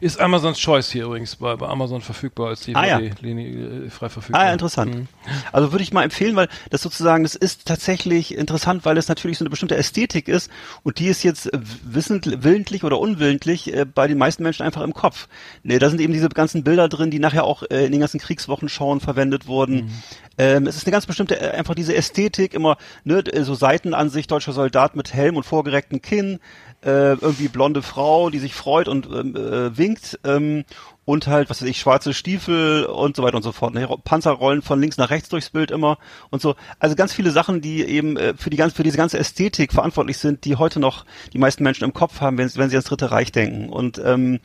Ist 0.00 0.20
Amazons 0.20 0.58
Choice 0.58 0.90
hier 0.90 1.04
übrigens 1.04 1.36
bei, 1.36 1.56
bei 1.56 1.66
Amazon 1.66 2.00
verfügbar 2.00 2.48
als 2.48 2.60
DVD, 2.60 2.78
Ah, 2.78 2.86
ja. 3.00 3.10
Linie, 3.20 3.86
äh, 3.86 3.90
frei 3.90 4.08
verfügbar. 4.08 4.40
Ah, 4.42 4.46
ja, 4.46 4.52
interessant. 4.52 4.94
Mhm. 4.94 5.08
Also 5.52 5.72
würde 5.72 5.82
ich 5.82 5.92
mal 5.92 6.02
empfehlen, 6.02 6.36
weil 6.36 6.48
das 6.70 6.82
sozusagen, 6.82 7.22
das 7.22 7.34
ist 7.34 7.66
tatsächlich 7.66 8.36
interessant, 8.36 8.84
weil 8.84 8.98
es 8.98 9.08
natürlich 9.08 9.38
so 9.38 9.44
eine 9.44 9.50
bestimmte 9.50 9.76
Ästhetik 9.76 10.28
ist 10.28 10.50
und 10.82 10.98
die 10.98 11.06
ist 11.06 11.22
jetzt 11.22 11.50
wissend, 11.52 12.44
willentlich 12.44 12.84
oder 12.84 12.98
unwillentlich 12.98 13.72
äh, 13.74 13.84
bei 13.84 14.06
den 14.06 14.18
meisten 14.18 14.42
Menschen 14.42 14.62
einfach 14.64 14.82
im 14.82 14.94
Kopf. 14.94 15.28
Ne, 15.62 15.78
da 15.78 15.90
sind 15.90 16.00
eben 16.00 16.12
diese 16.12 16.28
ganzen 16.28 16.64
Bilder 16.64 16.88
drin, 16.88 17.10
die 17.10 17.18
nachher 17.18 17.44
auch 17.44 17.62
äh, 17.70 17.86
in 17.86 17.92
den 17.92 18.00
ganzen 18.00 18.20
Kriegswochenschauen 18.20 19.00
verwendet 19.00 19.46
wurden. 19.46 19.92
Ähm, 20.38 20.66
es 20.66 20.76
ist 20.76 20.86
eine 20.86 20.92
ganz 20.92 21.06
bestimmte, 21.06 21.40
äh, 21.40 21.50
einfach 21.52 21.74
diese 21.74 21.94
Ästhetik, 21.94 22.52
immer 22.54 22.76
ne, 23.04 23.24
so 23.40 23.54
Seitenansicht, 23.54 24.30
deutscher 24.30 24.52
Soldat 24.52 24.94
mit 24.94 25.14
Helm 25.14 25.36
und 25.36 25.44
vorgerecktem 25.44 26.02
Kinn, 26.02 26.40
äh, 26.82 27.14
irgendwie 27.14 27.48
blonde 27.48 27.82
Frau, 27.82 28.30
die 28.30 28.38
sich 28.38 28.54
freut 28.54 28.88
und 28.88 29.06
ähm, 29.06 29.36
äh, 29.36 29.76
winkt 29.76 30.18
ähm, 30.24 30.64
und 31.04 31.28
halt, 31.28 31.48
was 31.48 31.62
weiß 31.62 31.68
ich, 31.68 31.78
schwarze 31.78 32.12
Stiefel 32.12 32.84
und 32.84 33.16
so 33.16 33.22
weiter 33.22 33.36
und 33.36 33.42
so 33.42 33.52
fort. 33.52 33.74
Ne? 33.74 33.88
Panzer 34.04 34.32
rollen 34.32 34.60
von 34.60 34.80
links 34.80 34.98
nach 34.98 35.10
rechts 35.10 35.28
durchs 35.28 35.50
Bild 35.50 35.70
immer 35.70 35.98
und 36.30 36.42
so. 36.42 36.56
Also 36.78 36.96
ganz 36.96 37.12
viele 37.12 37.30
Sachen, 37.30 37.60
die 37.60 37.84
eben 37.84 38.16
äh, 38.16 38.34
für 38.36 38.50
die 38.50 38.56
ganz, 38.56 38.74
für 38.74 38.82
diese 38.82 38.96
ganze 38.96 39.18
Ästhetik 39.18 39.72
verantwortlich 39.72 40.18
sind, 40.18 40.44
die 40.44 40.56
heute 40.56 40.80
noch 40.80 41.04
die 41.32 41.38
meisten 41.38 41.62
Menschen 41.62 41.84
im 41.84 41.94
Kopf 41.94 42.20
haben, 42.20 42.38
wenn, 42.38 42.50
wenn 42.56 42.70
sie 42.70 42.76
ans 42.76 42.88
Dritte 42.88 43.10
Reich 43.10 43.32
denken. 43.32 43.68
Und 43.68 44.00
ähm, 44.04 44.40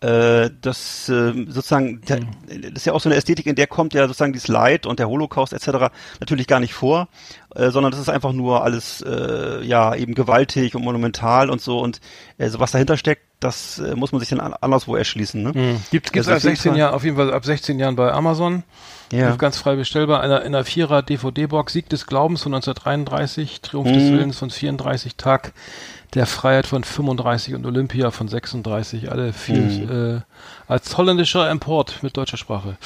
äh, 0.00 0.50
das 0.62 1.08
äh, 1.08 1.32
sozusagen, 1.48 2.00
der, 2.08 2.20
das 2.48 2.72
ist 2.72 2.86
ja 2.86 2.92
auch 2.94 3.00
so 3.00 3.08
eine 3.08 3.16
Ästhetik, 3.16 3.46
in 3.46 3.54
der 3.54 3.66
kommt 3.66 3.92
ja 3.94 4.06
sozusagen 4.06 4.32
dieses 4.32 4.48
Leid 4.48 4.86
und 4.86 4.98
der 4.98 5.08
Holocaust 5.08 5.52
etc. 5.52 5.92
natürlich 6.20 6.46
gar 6.46 6.58
nicht 6.60 6.72
vor, 6.74 7.08
äh, 7.54 7.70
sondern 7.70 7.90
das 7.92 8.00
ist 8.00 8.08
einfach 8.08 8.32
nur 8.32 8.64
alles 8.64 9.02
äh, 9.02 9.62
ja 9.62 9.94
eben 9.94 10.14
gewaltig 10.14 10.74
und 10.74 10.82
monumental 10.84 11.50
und 11.50 11.60
so 11.60 11.80
und 11.80 12.00
äh, 12.38 12.48
so 12.48 12.60
was 12.60 12.70
dahinter 12.72 12.96
steckt, 12.96 13.22
das 13.40 13.78
äh, 13.78 13.94
muss 13.94 14.12
man 14.12 14.20
sich 14.20 14.28
dann 14.30 14.40
an- 14.40 14.54
anderswo 14.60 14.96
erschließen. 14.96 15.42
Ne? 15.42 15.52
Mhm. 15.54 15.82
Gibt 15.90 16.12
gibt's 16.12 16.28
Also 16.28 16.30
ab 16.32 16.36
auf 16.38 16.42
jeden 16.44 16.56
16 16.56 16.72
Fall. 16.72 16.78
Jahren, 16.78 16.94
auf 16.94 17.04
jeden 17.04 17.16
Fall 17.16 17.32
ab 17.34 17.44
16 17.44 17.78
Jahren 17.78 17.96
bei 17.96 18.10
Amazon. 18.12 18.62
Ja. 19.12 19.34
Ganz 19.36 19.58
frei 19.58 19.74
bestellbar. 19.76 20.20
In 20.24 20.30
einer, 20.30 20.42
in 20.42 20.54
einer 20.54 20.64
Vierer 20.64 21.02
DVD-Box 21.02 21.72
Sieg 21.72 21.88
des 21.88 22.06
Glaubens 22.06 22.42
von 22.42 22.54
1933, 22.54 23.60
Triumph 23.60 23.88
des 23.92 24.04
Mhm. 24.04 24.12
Willens 24.12 24.38
von 24.38 24.50
34, 24.50 25.16
Tag 25.16 25.52
der 26.14 26.26
Freiheit 26.26 26.66
von 26.66 26.82
35 26.84 27.54
und 27.54 27.64
Olympia 27.66 28.10
von 28.10 28.28
36. 28.28 29.10
Alle 29.10 29.32
viel 29.32 29.60
Mhm. 29.60 30.16
äh, 30.16 30.20
als 30.66 30.96
holländischer 30.96 31.50
Import 31.50 32.02
mit 32.02 32.16
deutscher 32.16 32.36
Sprache. 32.36 32.76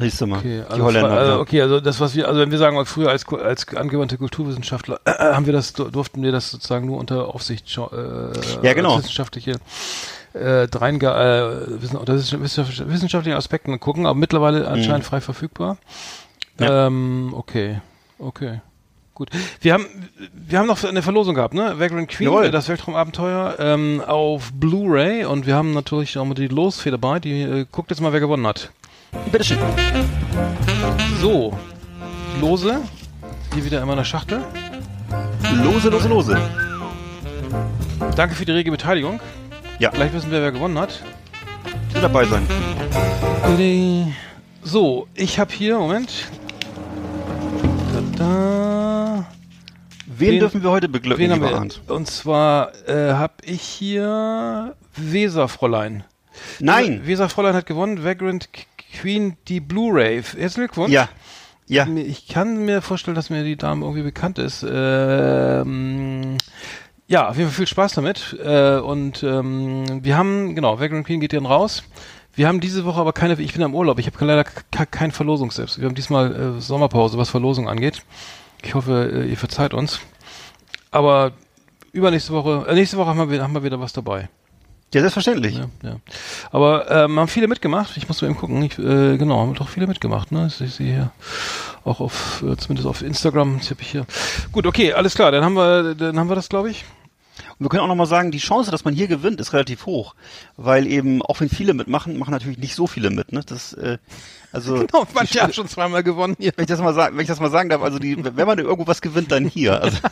Siehst 0.00 0.20
du 0.20 0.26
mal, 0.26 0.38
Okay, 0.40 0.62
die 0.66 0.72
also, 0.72 0.84
Holländer. 0.84 1.10
also 1.12 1.38
okay, 1.40 1.62
also 1.62 1.78
das 1.80 2.00
was 2.00 2.16
wir, 2.16 2.26
also 2.26 2.40
wenn 2.40 2.50
wir 2.50 2.58
sagen 2.58 2.84
früher 2.84 3.10
als 3.10 3.24
als 3.28 3.68
angewandte 3.76 4.18
Kulturwissenschaftler 4.18 4.98
äh, 5.04 5.12
haben 5.12 5.46
wir 5.46 5.52
das 5.52 5.72
durften 5.72 6.20
wir 6.22 6.32
das 6.32 6.50
sozusagen 6.50 6.86
nur 6.86 6.98
unter 6.98 7.32
Aufsicht 7.32 7.66
äh, 7.78 8.66
Ja, 8.66 8.72
genau. 8.74 8.98
wissenschaftliche 8.98 9.52
äh, 10.32 10.66
dreinge 10.66 11.06
äh, 11.06 11.80
wissen, 11.80 11.96
unter 11.96 12.14
wissenschaftlichen 12.16 13.36
Aspekten 13.36 13.78
gucken, 13.78 14.06
aber 14.06 14.18
mittlerweile 14.18 14.66
anscheinend 14.66 15.04
frei 15.04 15.20
verfügbar. 15.20 15.76
Mhm. 16.58 16.64
Ja. 16.64 16.86
Ähm, 16.88 17.32
okay, 17.36 17.80
okay. 18.18 18.60
Gut. 19.14 19.30
Wir 19.60 19.74
haben, 19.74 19.86
wir 20.32 20.58
haben 20.58 20.66
noch 20.66 20.82
eine 20.82 21.00
Verlosung 21.00 21.36
gehabt, 21.36 21.54
ne? 21.54 21.78
Vagrant 21.78 22.08
Queen, 22.08 22.28
Jawohl. 22.28 22.50
das 22.50 22.68
Weltraumabenteuer, 22.68 23.56
ähm, 23.60 24.02
auf 24.04 24.52
Blu-ray 24.52 25.24
und 25.24 25.46
wir 25.46 25.54
haben 25.54 25.72
natürlich 25.72 26.18
auch 26.18 26.24
mal 26.24 26.34
die 26.34 26.48
Losfee 26.48 26.90
dabei, 26.90 27.20
die, 27.20 27.42
äh, 27.42 27.66
guckt 27.70 27.90
jetzt 27.90 28.00
mal, 28.00 28.12
wer 28.12 28.18
gewonnen 28.18 28.44
hat. 28.46 28.70
Bitteschön. 29.30 29.58
So, 31.20 31.56
Lose. 32.40 32.80
Hier 33.54 33.64
wieder 33.64 33.80
in 33.80 33.86
meiner 33.86 34.04
Schachtel. 34.04 34.42
Lose, 35.62 35.88
lose, 35.88 36.08
lose. 36.08 36.40
Danke 38.16 38.34
für 38.34 38.44
die 38.44 38.52
rege 38.52 38.72
Beteiligung. 38.72 39.20
Ja. 39.78 39.90
Gleich 39.90 40.12
wissen 40.12 40.32
wir, 40.32 40.42
wer 40.42 40.50
gewonnen 40.50 40.78
hat. 40.78 41.02
Sie 41.94 42.00
dabei 42.00 42.24
sein. 42.24 42.46
So, 44.64 45.06
ich 45.14 45.38
habe 45.38 45.52
hier, 45.52 45.78
Moment. 45.78 46.28
Da. 48.12 49.24
Wen, 50.06 50.30
Wen- 50.32 50.38
dürfen 50.40 50.62
wir 50.62 50.70
heute 50.70 50.88
beglücken, 50.88 51.32
lieber 51.32 51.48
wir? 51.50 51.56
Arndt? 51.56 51.80
Und 51.88 52.06
zwar 52.08 52.72
äh, 52.88 53.12
habe 53.14 53.34
ich 53.44 53.62
hier 53.62 54.76
Weserfräulein. 54.96 56.04
Nein. 56.60 57.06
Weserfräulein 57.06 57.54
hat 57.54 57.66
gewonnen. 57.66 58.04
Vagrant 58.04 58.48
Queen, 59.00 59.36
die 59.48 59.60
Blu-ray. 59.60 60.22
Herzlichen 60.22 60.54
Glückwunsch. 60.54 60.92
Ja. 60.92 61.08
Ja. 61.66 61.86
Ich 61.88 62.28
kann 62.28 62.64
mir 62.66 62.82
vorstellen, 62.82 63.14
dass 63.14 63.30
mir 63.30 63.42
die 63.42 63.56
Dame 63.56 63.84
irgendwie 63.84 64.02
bekannt 64.02 64.38
ist. 64.38 64.64
Ähm, 64.68 66.36
ja, 67.06 67.28
auf 67.28 67.36
jeden 67.38 67.48
Fall 67.48 67.56
viel 67.56 67.66
Spaß 67.66 67.94
damit. 67.94 68.36
Äh, 68.44 68.76
und 68.78 69.22
ähm, 69.22 70.04
wir 70.04 70.16
haben, 70.16 70.54
genau, 70.54 70.78
Vagrant 70.78 71.06
Queen 71.06 71.20
geht 71.20 71.32
dann 71.32 71.46
raus. 71.46 71.82
Wir 72.36 72.48
haben 72.48 72.60
diese 72.60 72.84
Woche 72.84 73.00
aber 73.00 73.12
keine, 73.12 73.34
ich 73.40 73.52
bin 73.52 73.62
im 73.62 73.74
Urlaub, 73.74 73.98
ich 73.98 74.06
habe 74.06 74.24
leider 74.24 74.44
ke- 74.44 74.86
kein 74.90 75.12
Verlosungstipps. 75.12 75.78
Wir 75.78 75.86
haben 75.86 75.94
diesmal 75.94 76.56
äh, 76.56 76.60
Sommerpause, 76.60 77.16
was 77.18 77.30
Verlosung 77.30 77.68
angeht. 77.68 78.02
Ich 78.62 78.74
hoffe, 78.74 79.10
äh, 79.24 79.28
ihr 79.30 79.36
verzeiht 79.36 79.74
uns. 79.74 80.00
Aber 80.90 81.32
übernächste 81.92 82.32
Woche, 82.32 82.66
äh, 82.68 82.74
nächste 82.74 82.96
Woche 82.96 83.08
haben 83.10 83.18
wir, 83.18 83.30
wieder- 83.30 83.42
haben 83.44 83.54
wir 83.54 83.62
wieder 83.62 83.78
was 83.80 83.92
dabei. 83.92 84.28
Ja, 84.92 85.00
selbstverständlich. 85.00 85.56
Ja, 85.58 85.66
ja. 85.82 85.96
Aber 86.52 86.88
ähm, 86.90 87.18
haben 87.18 87.26
viele 87.28 87.48
mitgemacht. 87.48 87.96
Ich 87.96 88.06
muss 88.06 88.22
mal 88.22 88.28
eben 88.28 88.36
gucken. 88.38 88.62
Ich, 88.62 88.78
äh, 88.78 89.16
genau, 89.16 89.40
haben 89.40 89.54
doch 89.54 89.68
viele 89.68 89.88
mitgemacht. 89.88 90.30
Ne? 90.30 90.46
Ich 90.46 90.54
sehe 90.74 90.86
hier 90.86 91.10
auch 91.84 91.98
auf, 92.00 92.44
äh, 92.46 92.56
zumindest 92.56 92.86
auf 92.86 93.02
Instagram. 93.02 93.58
Das 93.58 93.70
hab 93.70 93.80
ich 93.80 93.90
hier. 93.90 94.06
Gut, 94.52 94.66
okay, 94.66 94.92
alles 94.92 95.14
klar. 95.16 95.32
Dann 95.32 95.42
haben 95.44 95.54
wir, 95.54 95.94
dann 95.96 96.16
haben 96.18 96.28
wir 96.28 96.36
das, 96.36 96.48
glaube 96.48 96.70
ich. 96.70 96.84
Und 97.58 97.64
wir 97.64 97.68
können 97.68 97.82
auch 97.82 97.88
nochmal 97.88 98.06
sagen, 98.06 98.30
die 98.30 98.38
Chance, 98.38 98.70
dass 98.70 98.84
man 98.84 98.94
hier 98.94 99.08
gewinnt, 99.08 99.40
ist 99.40 99.52
relativ 99.52 99.86
hoch. 99.86 100.14
Weil 100.56 100.86
eben, 100.86 101.22
auch 101.22 101.40
wenn 101.40 101.48
viele 101.48 101.74
mitmachen, 101.74 102.18
machen 102.18 102.30
natürlich 102.30 102.58
nicht 102.58 102.74
so 102.74 102.86
viele 102.86 103.10
mit. 103.10 103.32
Ne? 103.32 103.42
Das, 103.44 103.72
äh, 103.74 103.98
also, 104.52 104.74
Genau, 104.86 105.06
manche 105.14 105.40
haben 105.40 105.52
schon 105.52 105.68
zweimal 105.68 106.02
gewonnen 106.02 106.36
hier. 106.38 106.52
wenn 106.56 106.64
ich 106.64 106.68
das 106.68 106.80
mal 106.80 106.94
sagen, 106.94 107.16
wenn 107.16 107.22
ich 107.22 107.28
das 107.28 107.40
mal 107.40 107.50
sagen 107.50 107.68
darf, 107.68 107.82
also 107.82 107.98
die, 107.98 108.16
wenn 108.24 108.46
man 108.46 108.58
irgendwo 108.58 108.86
was 108.86 109.00
gewinnt, 109.00 109.32
dann 109.32 109.46
hier. 109.46 109.82
Also, 109.82 109.98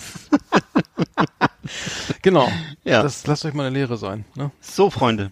Genau. 2.23 2.49
Ja. 2.85 3.03
Das 3.03 3.27
lasst 3.27 3.45
euch 3.45 3.55
mal 3.55 3.67
eine 3.67 3.75
Lehre 3.75 3.97
sein. 3.97 4.25
Ne? 4.35 4.51
so, 4.61 4.91
Freunde. 4.91 5.31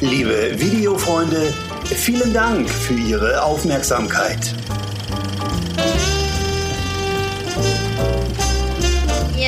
Liebe 0.00 0.58
Videofreunde, 0.58 1.52
vielen 1.84 2.32
Dank 2.32 2.68
für 2.68 2.94
Ihre 2.94 3.42
Aufmerksamkeit. 3.42 4.54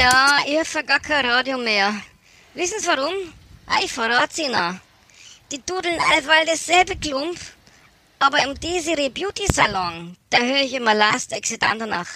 Ja, 0.02 0.38
ich 0.44 0.74
hab 0.74 0.84
gar 0.88 0.98
kein 0.98 1.24
Radio 1.26 1.58
mehr. 1.58 1.94
Wissen 2.54 2.80
Sie 2.80 2.88
warum? 2.88 3.14
Ah, 3.66 3.78
ich 3.84 3.92
verrat's 3.92 4.36
Ihnen. 4.36 4.80
Die 5.52 5.64
dudeln 5.64 5.96
allweil 6.12 6.44
dasselbe 6.44 6.96
Klump, 6.96 7.38
aber 8.18 8.42
im 8.42 8.58
Desiree 8.58 9.10
Beauty 9.10 9.46
Salon, 9.46 10.16
da 10.28 10.38
höre 10.38 10.62
ich 10.62 10.74
immer 10.74 10.92
Last 10.92 11.32
Exit 11.32 11.62
Andernach. 11.62 12.08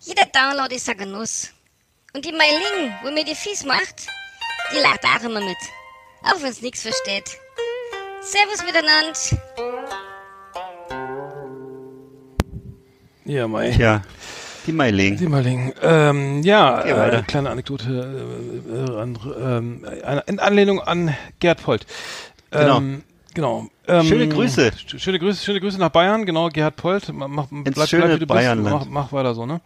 Jeder 0.00 0.24
Download 0.24 0.74
ist 0.74 0.88
ein 0.88 0.96
Genuss. 0.96 1.50
Und 2.14 2.24
die 2.24 2.32
Meiling, 2.32 2.94
wo 3.02 3.10
mir 3.10 3.24
die 3.24 3.34
Fies 3.34 3.62
macht, 3.62 4.06
die 4.72 4.78
lacht 4.78 5.04
auch 5.04 5.22
immer 5.22 5.42
mit. 5.42 5.58
Auch 6.22 6.40
wenn's 6.40 6.62
nix 6.62 6.80
versteht. 6.80 7.28
Servus 8.22 8.64
miteinander. 8.64 9.18
Ja, 13.26 13.46
Mai. 13.46 13.68
Ja, 13.68 14.00
die 14.66 14.72
Meiling. 14.72 15.16
Die 15.16 15.26
Meiling. 15.26 15.72
Ähm, 15.82 16.42
ja, 16.42 16.80
äh, 16.82 17.22
kleine 17.22 17.50
Anekdote 17.50 17.88
äh, 18.68 18.92
äh, 18.92 18.96
an, 19.00 19.84
eine, 20.04 20.20
in 20.26 20.38
Anlehnung 20.38 20.80
an 20.80 21.14
Gerd 21.40 21.62
Polt. 21.62 21.86
Genau. 22.50 22.78
Ähm, 22.78 23.02
genau. 23.34 23.68
Ähm, 23.88 24.04
Schöne 24.04 24.28
Grüße. 24.28 24.68
sch- 24.86 24.98
Schöne 24.98 25.18
Grüße, 25.18 25.44
schöne 25.44 25.60
Grüße 25.60 25.78
nach 25.78 25.88
Bayern, 25.88 26.24
genau, 26.26 26.48
Gerhard 26.48 26.76
Polt. 26.76 27.12
Mach, 27.12 27.26
mach, 27.28 27.46
bleib, 27.50 27.88
schöne 27.88 28.04
bleib, 28.04 28.16
wie 28.16 28.20
du 28.20 28.26
Bayernland. 28.26 28.78
bist. 28.80 28.90
Mach, 28.90 29.04
mach 29.06 29.12
weiter 29.12 29.34
so, 29.34 29.46
ne? 29.46 29.60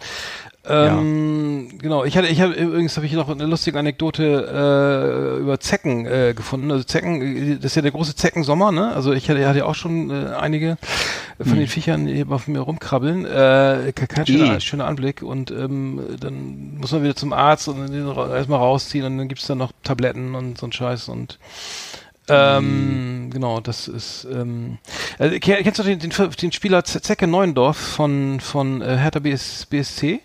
Ähm, 0.69 1.69
Genau, 1.79 2.05
ich 2.05 2.17
hatte, 2.17 2.29
ich 2.29 2.41
habe 2.41 2.53
übrigens 2.55 2.97
habe 2.97 3.07
ich 3.07 3.13
noch 3.13 3.29
eine 3.29 3.45
lustige 3.47 3.79
Anekdote 3.79 5.37
äh, 5.37 5.41
über 5.41 5.61
Zecken 5.61 6.07
äh, 6.07 6.33
gefunden. 6.35 6.71
Also 6.71 6.85
Zecken, 6.85 7.57
das 7.61 7.73
ist 7.73 7.77
ja 7.77 7.83
der 7.83 7.91
große 7.93 8.17
Zeckensommer, 8.17 8.73
ne? 8.73 8.93
Also 8.95 9.13
ich 9.13 9.29
hatte, 9.31 9.47
hatte 9.47 9.59
ja 9.61 9.65
auch 9.67 9.75
schon 9.75 10.11
äh, 10.11 10.29
einige 10.39 10.77
von 11.39 11.53
Hm. 11.53 11.59
den 11.59 11.69
Viechern 11.69 12.07
die 12.07 12.25
auf 12.29 12.49
mir 12.49 12.61
rumkrabbeln. 12.61 13.25
Äh, 13.27 13.93
ke- 13.95 14.07
kein 14.07 14.27
schöner, 14.27 14.61
schöner 14.61 14.87
Anblick 14.87 15.23
und 15.23 15.51
ähm, 15.51 16.01
dann 16.19 16.79
muss 16.79 16.93
man 16.93 17.03
wieder 17.03 17.15
zum 17.15 17.33
Arzt 17.33 17.69
und 17.69 17.87
den 17.93 18.07
erstmal 18.09 18.59
rausziehen 18.59 19.05
und 19.05 19.19
dann 19.19 19.29
gibt's 19.29 19.47
dann 19.47 19.59
noch 19.59 19.73
Tabletten 19.85 20.35
und 20.35 20.59
so 20.59 20.67
ein 20.67 20.73
Scheiß 20.73 21.09
und 21.09 21.39
ähm, 22.29 23.31
genau, 23.33 23.61
das 23.61 23.87
ist. 23.87 24.27
Ähm, 24.33 24.79
äh, 25.19 25.39
ke- 25.39 25.61
kennst 25.63 25.79
du 25.79 25.85
den, 25.85 25.99
den, 26.01 26.11
den 26.11 26.53
Spieler 26.53 26.83
Zecke 26.85 27.27
Neuendorf 27.29 27.77
von 27.77 28.41
von 28.41 28.83
äh, 28.83 28.97
Hertha 28.97 29.21
BS, 29.21 29.67
BSC? 29.67 30.21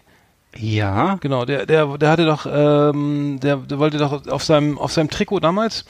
Ja. 0.58 1.16
Genau, 1.22 1.46
der, 1.46 1.66
der, 1.66 1.98
der 1.98 2.10
hatte 2.10 2.26
doch, 2.26 2.46
ähm, 2.46 3.40
der, 3.42 3.56
der 3.58 3.80
wollte 3.80 3.98
doch 3.98 4.28
auf 4.28 4.44
seinem, 4.44 4.78
auf 4.78 4.92
seinem 4.92 5.10
Trikot 5.10 5.40
damals, 5.40 5.86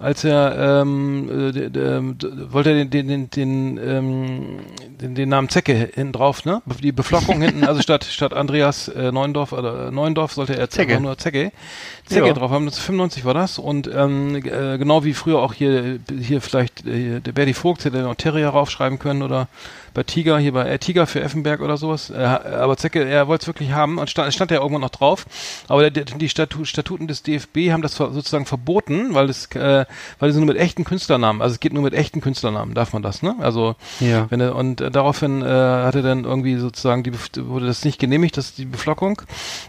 als 0.00 0.24
er, 0.24 0.82
ähm, 0.82 1.48
äh, 1.48 1.52
der, 1.52 1.70
der, 1.70 2.00
der, 2.00 2.52
wollte 2.52 2.70
er 2.70 2.84
den, 2.84 2.90
den, 2.90 3.06
den, 3.08 3.30
den, 3.30 3.78
ähm, 3.78 4.58
den, 5.00 5.14
den 5.14 5.28
Namen 5.28 5.48
Zecke 5.48 5.74
hinten 5.94 6.12
drauf, 6.12 6.44
ne? 6.44 6.60
Die 6.82 6.90
Beflockung 6.90 7.40
hinten, 7.42 7.62
also 7.64 7.82
statt, 7.82 8.04
statt 8.04 8.34
Andreas 8.34 8.88
äh, 8.88 9.12
Neuendorf 9.12 9.52
oder 9.52 9.88
äh, 9.88 9.90
Neuendorf 9.92 10.32
sollte 10.32 10.56
er 10.56 10.68
Zecke. 10.70 11.00
nur 11.00 11.16
Zecke, 11.16 11.52
Zecke 12.06 12.26
Ja. 12.26 12.32
drauf 12.32 12.50
haben. 12.50 12.66
Das 12.66 12.80
95 12.80 13.24
war 13.24 13.34
das 13.34 13.60
und 13.60 13.88
ähm, 13.94 14.34
äh, 14.34 14.76
genau 14.76 15.04
wie 15.04 15.14
früher 15.14 15.38
auch 15.38 15.54
hier, 15.54 16.00
hier 16.20 16.40
vielleicht 16.40 16.84
äh, 16.84 17.20
der 17.20 17.30
Berdi 17.32 17.54
Vogt 17.54 17.84
hätte 17.84 18.02
noch 18.02 18.16
Terrier 18.16 18.48
raufschreiben 18.48 18.98
können 18.98 19.22
oder 19.22 19.46
bei 19.94 20.02
Tiger, 20.04 20.38
hier 20.38 20.52
bei 20.52 20.68
äh, 20.68 20.78
Tiger 20.78 21.06
für 21.06 21.20
Effenberg 21.20 21.60
oder 21.60 21.76
sowas. 21.76 22.10
Äh, 22.10 22.16
aber 22.16 22.76
Zecke, 22.76 23.04
er 23.04 23.28
wollte 23.28 23.42
es 23.42 23.46
wirklich 23.46 23.72
haben 23.72 23.99
und 24.00 24.10
stand, 24.10 24.32
stand 24.32 24.50
ja 24.50 24.58
irgendwann 24.58 24.82
noch 24.82 24.90
drauf. 24.90 25.26
Aber 25.68 25.90
der, 25.90 26.04
die 26.04 26.28
Statu 26.28 26.64
Statuten 26.64 27.06
des 27.06 27.22
DFB 27.22 27.70
haben 27.70 27.82
das 27.82 27.94
sozusagen 27.96 28.46
verboten, 28.46 29.14
weil 29.14 29.28
es, 29.30 29.46
äh, 29.54 29.84
weil 30.18 30.30
es 30.30 30.36
nur 30.36 30.46
mit 30.46 30.56
echten 30.56 30.84
Künstlernamen, 30.84 31.42
also 31.42 31.54
es 31.54 31.60
geht 31.60 31.72
nur 31.72 31.82
mit 31.82 31.94
echten 31.94 32.20
Künstlernamen, 32.20 32.74
darf 32.74 32.92
man 32.92 33.02
das, 33.02 33.22
ne? 33.22 33.36
Also 33.40 33.76
Ja. 34.00 34.26
wenn 34.30 34.40
er, 34.40 34.54
und 34.56 34.80
äh, 34.80 34.90
daraufhin 34.90 35.42
äh, 35.42 35.46
hat 35.46 35.94
er 35.94 36.02
dann 36.02 36.24
irgendwie 36.24 36.56
sozusagen 36.56 37.02
die 37.02 37.12
wurde 37.36 37.66
das 37.66 37.84
nicht 37.84 37.98
genehmigt, 37.98 38.36
das 38.36 38.54
die 38.54 38.64
Beflockung, 38.64 39.22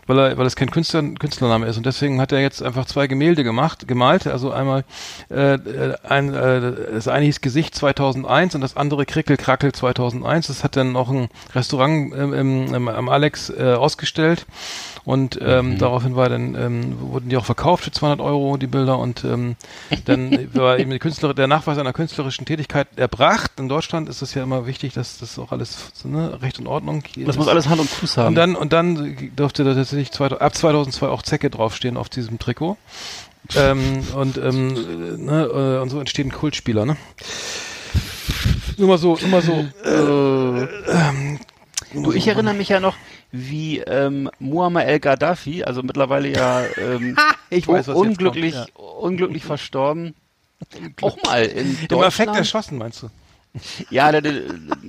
weil 0.08 0.18
er, 0.20 0.38
weil 0.38 0.46
es 0.46 0.56
kein 0.56 0.72
Künstler, 0.72 1.02
Künstlername 1.20 1.68
ist 1.68 1.78
und 1.78 1.86
deswegen 1.86 2.20
hat 2.22 2.32
er 2.32 2.40
jetzt 2.40 2.64
einfach 2.64 2.86
zwei 2.86 3.08
Gemälde 3.08 3.44
gemacht, 3.44 3.88
gemalt, 3.88 4.28
also 4.28 4.52
einmal 4.52 4.84
äh, 5.30 5.56
äh, 5.56 5.96
ein, 6.08 6.34
äh, 6.34 6.74
das 6.94 7.08
eine 7.08 7.26
hieß 7.26 7.42
Gesicht 7.42 7.76
2001 7.76 8.56
und 8.56 8.62
das 8.62 8.78
andere 8.78 9.06
Krickel 9.06 9.38
Krackel 9.38 9.72
2001. 9.72 10.48
Das 10.48 10.64
hat 10.64 10.76
dann 10.76 10.92
noch 10.92 11.10
ein 11.10 11.30
Restaurant 11.56 12.14
ähm, 12.16 12.34
im, 12.74 12.88
am 12.88 13.10
Alex 13.10 13.50
äh, 13.50 13.74
ausgestellt 13.74 14.21
und 15.04 15.40
ähm, 15.42 15.78
daraufhin 15.80 16.16
war 16.16 16.30
dann 16.30 16.54
ähm, 16.56 17.00
wurden 17.00 17.30
die 17.30 17.38
auch 17.38 17.46
verkauft 17.46 17.86
für 17.86 17.92
200 17.92 18.22
Euro 18.22 18.58
die 18.58 18.68
Bilder 18.68 19.00
und 19.00 19.24
ähm, 19.24 19.56
dann 20.06 20.50
war 20.54 20.78
eben 20.78 20.92
die 20.92 21.00
Künstler, 21.00 21.34
der 21.34 21.48
Nachweis 21.48 21.78
einer 21.78 21.94
künstlerischen 21.94 22.46
Tätigkeit 22.46 22.88
erbracht. 22.96 23.52
In 23.58 23.68
Deutschland 23.68 24.10
ist 24.10 24.22
es 24.22 24.34
ja 24.36 24.44
immer 24.44 24.68
wichtig, 24.68 24.94
dass 24.94 25.18
das 25.18 25.40
auch 25.40 25.52
alles 25.52 25.92
ne, 26.04 26.42
Recht 26.42 26.60
und 26.60 26.68
Ordnung. 26.68 27.04
Das 27.18 27.38
muss 27.38 27.48
alles 27.48 27.68
Hand 27.68 27.82
und 27.82 27.90
Fuß 27.90 28.18
haben. 28.18 28.28
Und 28.28 28.36
dann 28.36 28.56
und 28.56 28.74
dann 28.74 29.32
durfte 29.36 29.64
da 29.64 29.74
tatsächlich 29.74 30.12
2000, 30.12 30.42
ab 30.42 30.56
2002 30.56 31.08
auch 31.08 31.24
Zecke 31.24 31.50
draufstehen 31.50 31.98
auf 31.98 32.10
diesem 32.10 32.38
Trikot. 32.38 32.78
ähm, 33.56 34.04
und 34.16 34.38
ähm, 34.38 34.76
äh, 34.76 35.18
ne, 35.18 35.44
äh, 35.46 35.82
und 35.82 35.90
so 35.90 36.00
entsteht 36.00 36.28
ein 36.28 36.32
Kultspieler, 36.32 36.86
ne? 36.86 36.96
Nur 38.78 38.88
mal 38.88 38.98
so, 38.98 39.18
nur 39.20 39.30
mal 39.30 39.42
so. 39.42 39.66
Äh, 39.84 40.68
du, 41.94 42.12
ich 42.14 42.28
erinnere 42.28 42.54
mich 42.54 42.70
ja 42.70 42.80
noch, 42.80 42.96
wie 43.32 43.80
ähm, 43.80 44.30
Muammar 44.40 44.86
el-Gaddafi, 44.86 45.64
also 45.64 45.84
mittlerweile 45.84 46.30
ja 46.30 46.64
ähm, 46.78 47.18
Ich 47.50 47.68
weiß, 47.68 47.88
was 47.88 47.96
jetzt 47.96 47.96
unglücklich, 47.96 48.54
kommt, 48.74 48.78
unglücklich 49.00 49.44
verstorben, 49.44 50.16
auch 51.02 51.18
mal 51.24 51.46
in 51.46 51.72
Im 51.72 51.72
Affekt 51.72 51.92
Deutschland. 51.92 52.38
erschossen, 52.38 52.78
meinst 52.78 53.04
du? 53.04 53.10
Ja, 53.90 54.12
der, 54.14 54.22
der, 54.22 54.34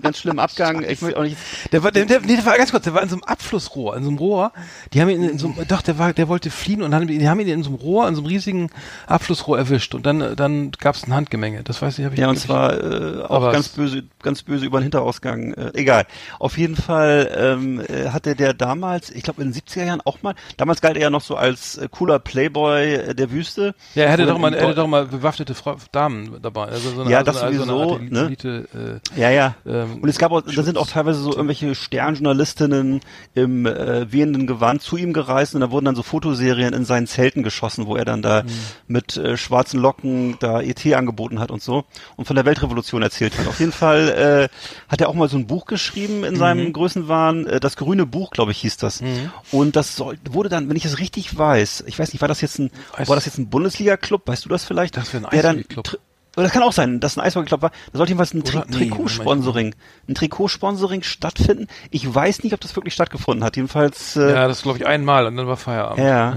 ganz 0.01 0.19
schlimm 0.19 0.39
Abgang. 0.39 0.85
Ich 0.89 1.03
möchte 1.03 1.19
auch 1.19 1.25
nicht. 1.25 1.37
Der 1.73 1.83
war, 1.83 1.91
der, 1.91 2.05
der, 2.05 2.21
nee, 2.21 2.37
der 2.37 2.47
war 2.47 2.57
ganz 2.57 2.71
kurz, 2.71 2.85
der 2.85 2.95
war 2.95 3.03
in 3.03 3.09
so 3.09 3.17
einem 3.17 3.25
Abflussrohr, 3.25 3.97
in 3.97 4.05
so 4.05 4.09
einem 4.11 4.19
Rohr. 4.19 4.53
Die 4.93 5.01
haben 5.01 5.09
ihn 5.09 5.23
in 5.29 5.39
so 5.39 5.49
einem, 5.49 5.67
doch, 5.67 5.83
der 5.83 5.99
war, 5.99 6.13
der 6.13 6.29
wollte 6.29 6.51
fliehen 6.51 6.83
und 6.83 6.95
haben, 6.95 7.09
die 7.09 7.29
haben 7.29 7.41
ihn 7.41 7.49
in 7.49 7.63
so 7.65 7.71
einem 7.71 7.79
Rohr, 7.81 8.07
in 8.07 8.15
so 8.15 8.21
einem 8.21 8.29
riesigen 8.29 8.71
Abflussrohr 9.09 9.59
erwischt 9.59 9.97
und 9.97 10.07
dann, 10.07 10.37
dann 10.37 10.71
gab 10.73 10.95
es 10.95 11.05
ein 11.07 11.13
Handgemenge. 11.13 11.65
Das 11.65 11.83
weiß 11.83 11.99
ich, 11.99 12.05
habe 12.05 12.15
ich 12.15 12.21
Ja, 12.21 12.29
und 12.29 12.39
zwar 12.39 12.73
äh, 12.75 13.23
auch 13.23 13.51
ganz 13.53 13.69
böse, 13.71 14.05
ganz 14.23 14.43
böse 14.45 14.65
über 14.65 14.79
den 14.79 14.85
Hinterausgang. 14.85 15.55
Äh, 15.55 15.73
egal. 15.75 16.07
Auf 16.39 16.57
jeden 16.57 16.77
Fall 16.77 17.33
ähm, 17.37 17.81
äh, 17.81 18.11
hatte 18.11 18.37
der 18.37 18.55
damals, 18.55 19.11
ich 19.11 19.25
glaube 19.25 19.43
in 19.43 19.51
den 19.53 19.61
70er 19.61 19.85
Jahren 19.87 20.01
auch 20.05 20.23
mal, 20.23 20.35
damals 20.57 20.81
galt 20.81 20.97
er 20.97 21.03
ja 21.03 21.11
noch 21.11 21.23
so 21.23 21.35
als 21.35 21.79
äh, 21.79 21.89
cooler 21.91 22.21
Playboy 22.21 22.95
äh, 22.95 23.15
der 23.17 23.33
Wüste. 23.33 23.75
Ja, 23.97 24.05
er 24.05 24.11
hätte 24.13 24.23
Wo 24.25 24.31
doch 24.31 24.39
mal, 24.39 24.55
er 24.55 24.61
hätte 24.61 24.71
in- 24.71 24.77
doch 24.77 24.87
mal 24.87 25.07
bewaffnete 25.07 25.55
Frau, 25.57 25.77
Damen 25.91 26.37
dabei. 26.41 26.67
Also 26.67 26.91
so 26.91 27.01
eine, 27.03 27.11
Ja, 27.11 27.19
also 27.19 27.33
das 27.33 27.43
eine, 27.43 27.57
sowieso, 27.57 27.65
so 27.77 27.83
eine 27.83 27.93
Art 27.93 28.11
ne? 28.11 28.29
Elite, 28.53 29.01
äh, 29.17 29.21
Ja, 29.21 29.31
ja. 29.31 29.55
ähm, 29.67 30.01
Und 30.03 30.09
es 30.09 30.19
gab 30.19 30.33
auch, 30.33 30.43
da 30.43 30.63
sind 30.63 30.79
auch 30.79 30.87
teilweise 30.89 31.21
so 31.21 31.33
irgendwelche 31.33 31.75
Sternjournalistinnen 31.75 33.01
im 33.35 33.67
äh, 33.67 34.11
wehenden 34.13 34.47
Gewand 34.47 34.83
zu 34.83 34.97
ihm 34.97 35.13
gereist 35.13 35.55
und 35.55 35.61
da 35.61 35.71
wurden 35.71 35.87
dann 35.87 35.95
so 35.97 36.03
Fotoserien 36.03 36.73
in 36.75 36.85
seinen 36.85 37.07
Zelten 37.07 37.43
geschossen, 37.43 37.87
wo 37.87 37.97
er 37.97 38.05
dann 38.05 38.23
da 38.23 38.45
mit 38.87 39.17
äh, 39.17 39.37
schwarzen 39.37 39.81
Locken 39.81 40.37
da 40.41 40.61
ET 40.61 40.85
angeboten 40.95 41.39
hat 41.41 41.51
und 41.51 41.63
so 41.63 41.85
und 42.17 42.27
von 42.27 42.37
der 42.37 42.45
Weltrevolution 42.45 43.03
erzählt 43.03 43.39
hat. 43.39 43.47
Auf 43.47 43.61
jeden 43.61 43.73
Fall 43.73 44.49
äh, 44.51 44.89
hat 44.91 45.01
er 45.01 45.09
auch 45.09 45.15
mal 45.15 45.29
so 45.29 45.37
ein 45.37 45.47
Buch 45.47 45.67
geschrieben 45.67 46.25
in 46.25 46.37
seinem 46.37 46.73
Größenwahn, 46.73 47.47
äh, 47.47 47.61
das 47.61 47.77
grüne 47.77 48.07
Buch, 48.07 48.31
glaube 48.31 48.53
ich, 48.53 48.59
hieß 48.59 48.77
das. 48.77 49.03
Und 49.51 49.77
das 49.77 49.97
soll, 49.97 50.19
wurde 50.31 50.49
dann, 50.49 50.69
wenn 50.69 50.77
ich 50.77 50.85
es 50.85 50.99
richtig 50.99 51.37
weiß, 51.37 51.85
ich 51.87 51.99
weiß 51.99 52.13
nicht, 52.13 52.21
war 52.21 52.29
das 52.29 52.41
jetzt 52.41 52.59
ein, 52.59 52.71
war 53.07 53.17
das 53.17 53.27
jetzt 53.27 53.39
ein 53.39 53.49
Bundesliga-Club, 53.49 54.23
weißt 54.27 54.45
du 54.45 54.49
das 54.49 54.65
vielleicht? 54.65 54.97
Das 54.97 55.13
wäre 55.13 55.27
ein 55.29 55.39
Eishockey-Club. 55.57 55.99
Oder 56.35 56.45
das 56.45 56.53
kann 56.53 56.63
auch 56.63 56.73
sein, 56.73 56.99
dass 57.01 57.19
ein 57.19 57.21
Eishockey-Club 57.21 57.61
war. 57.61 57.71
Da 57.93 57.99
sollte 57.99 58.11
jedenfalls 58.11 58.33
ein 58.33 58.43
Tri 58.43 58.63
nee, 58.69 58.89
Trikotsponsoring, 58.89 59.75
ein 60.09 60.15
Trikotsponsoring 60.15 61.03
stattfinden. 61.03 61.67
Ich 61.91 62.13
weiß 62.13 62.43
nicht, 62.43 62.55
ob 62.55 62.61
das 62.61 62.75
wirklich 62.75 62.95
stattgefunden 62.95 63.45
hat. 63.45 63.57
Jedenfalls, 63.57 64.17
äh, 64.17 64.33
ja, 64.33 64.49
das 64.49 64.63
glaube 64.63 64.79
ich 64.79 64.87
einmal 64.87 65.27
und 65.27 65.37
dann 65.37 65.47
war 65.47 65.59
Feierabend. 65.59 65.99
Ja. 65.99 66.07
ja, 66.07 66.37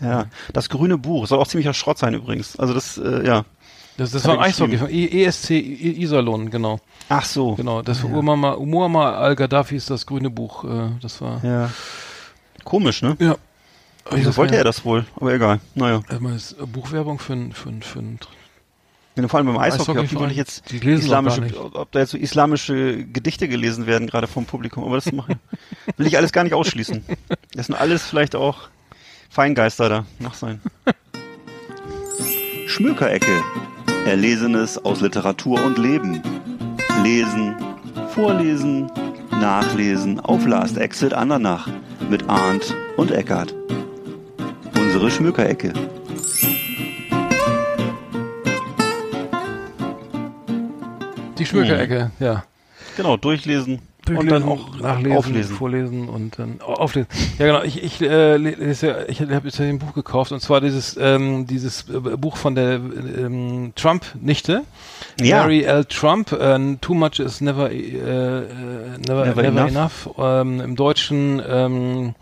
ja. 0.00 0.08
ja, 0.08 0.24
das 0.52 0.68
grüne 0.68 0.98
Buch 0.98 1.26
soll 1.28 1.38
auch 1.38 1.46
ziemlicher 1.46 1.72
Schrott 1.72 1.98
sein 1.98 2.14
übrigens. 2.14 2.58
Also 2.58 2.74
das, 2.74 2.98
äh, 2.98 3.24
ja. 3.24 3.44
Das, 3.96 4.12
das 4.12 4.24
war 4.26 4.34
ein 4.34 4.40
Eishockey. 4.40 4.76
I- 4.90 5.24
ESC 5.24 5.50
Iserlohn, 5.50 6.50
genau. 6.50 6.80
Ach 7.08 7.24
so. 7.24 7.54
Genau, 7.54 7.82
das 7.82 8.02
war 8.02 8.10
Muammar, 8.10 8.58
Muammar 8.60 9.16
al-Gaddafi 9.16 9.74
ist 9.76 9.90
das 9.90 10.06
grüne 10.06 10.30
Buch, 10.30 10.64
äh, 10.64 10.90
das 11.00 11.20
war. 11.20 11.44
Ja. 11.44 11.70
Komisch, 12.64 13.02
ne? 13.02 13.16
Ja. 13.18 13.36
Wieso 14.10 14.36
wollte 14.36 14.56
er 14.56 14.64
das 14.64 14.84
wohl? 14.84 15.04
Aber 15.16 15.32
egal. 15.34 15.60
Naja. 15.74 16.00
Äh, 16.08 16.66
Buchwerbung 16.66 17.18
für 17.18 17.34
ein, 17.34 17.52
für 17.52 17.68
ein, 17.68 17.82
für 17.82 17.98
ein 17.98 18.18
Wenn 19.18 19.24
du 19.24 19.28
vor 19.30 19.38
allem 19.38 19.48
beim 19.48 19.58
Eishockey, 19.58 19.80
ob 19.80 19.96
die 19.96 20.02
Eishockeyverein, 20.02 20.20
wirklich 20.20 20.36
jetzt 20.36 20.72
islamische, 20.72 21.42
ob, 21.60 21.74
ob 21.74 21.90
da 21.90 21.98
jetzt 21.98 22.10
so 22.10 22.16
islamische 22.16 23.04
Gedichte 23.04 23.48
gelesen 23.48 23.88
werden, 23.88 24.06
gerade 24.06 24.28
vom 24.28 24.44
Publikum. 24.44 24.84
Aber 24.84 24.94
das 24.94 25.10
mache 25.10 25.40
will 25.96 26.06
ich 26.06 26.16
alles 26.16 26.30
gar 26.30 26.44
nicht 26.44 26.54
ausschließen. 26.54 27.04
Das 27.52 27.66
sind 27.66 27.74
alles 27.74 28.06
vielleicht 28.06 28.36
auch 28.36 28.68
Feingeister 29.28 29.88
da. 29.88 30.06
Nach 30.20 30.34
sein. 30.34 30.60
Schmökerecke. 32.68 33.42
Erlesenes 34.06 34.78
aus 34.78 35.00
Literatur 35.00 35.64
und 35.64 35.78
Leben. 35.78 36.22
Lesen, 37.02 37.56
vorlesen, 38.14 38.88
nachlesen 39.32 40.20
auf 40.20 40.46
Last 40.46 40.78
Exit 40.78 41.12
Andernach 41.12 41.68
mit 42.08 42.28
Arndt 42.28 42.72
und 42.96 43.10
Eckart. 43.10 43.52
Unsere 44.76 45.10
Schmökerecke. 45.10 45.72
Die 51.38 51.46
Schmökerecke, 51.46 52.10
ja. 52.20 52.44
Genau, 52.96 53.16
durchlesen. 53.16 53.80
Und 54.08 54.30
dann 54.30 54.42
auch 54.44 54.78
nachlesen, 54.80 55.18
auflesen. 55.18 55.56
vorlesen 55.56 56.08
und 56.08 56.38
dann 56.38 56.60
au- 56.62 56.72
auflesen. 56.72 57.08
Ja 57.38 57.44
genau, 57.44 57.62
ich 57.62 57.82
ich 57.82 58.00
äh, 58.00 58.38
lese 58.38 59.04
ich 59.06 59.20
habe 59.20 59.46
jetzt 59.48 59.60
ein 59.60 59.78
Buch 59.78 59.92
gekauft 59.92 60.32
und 60.32 60.40
zwar 60.40 60.62
dieses 60.62 60.96
ähm, 60.98 61.46
dieses 61.46 61.90
äh, 61.90 61.98
Buch 62.16 62.38
von 62.38 62.54
der 62.54 62.76
ähm, 62.76 63.72
Trump 63.76 64.06
Nichte. 64.18 64.62
Ja. 65.20 65.42
Mary 65.42 65.62
L. 65.64 65.84
Trump, 65.84 66.32
äh, 66.32 66.76
Too 66.80 66.94
Much 66.94 67.18
is 67.18 67.42
Never, 67.42 67.70
äh, 67.70 67.76
äh, 67.76 68.42
never, 69.06 69.26
Never 69.26 69.42
never, 69.42 69.68
Enough. 69.68 70.06
Enough. 70.06 70.10
Ähm, 70.18 70.60
Im 70.62 70.74
Deutschen 70.76 71.42
ähm, 71.46 72.14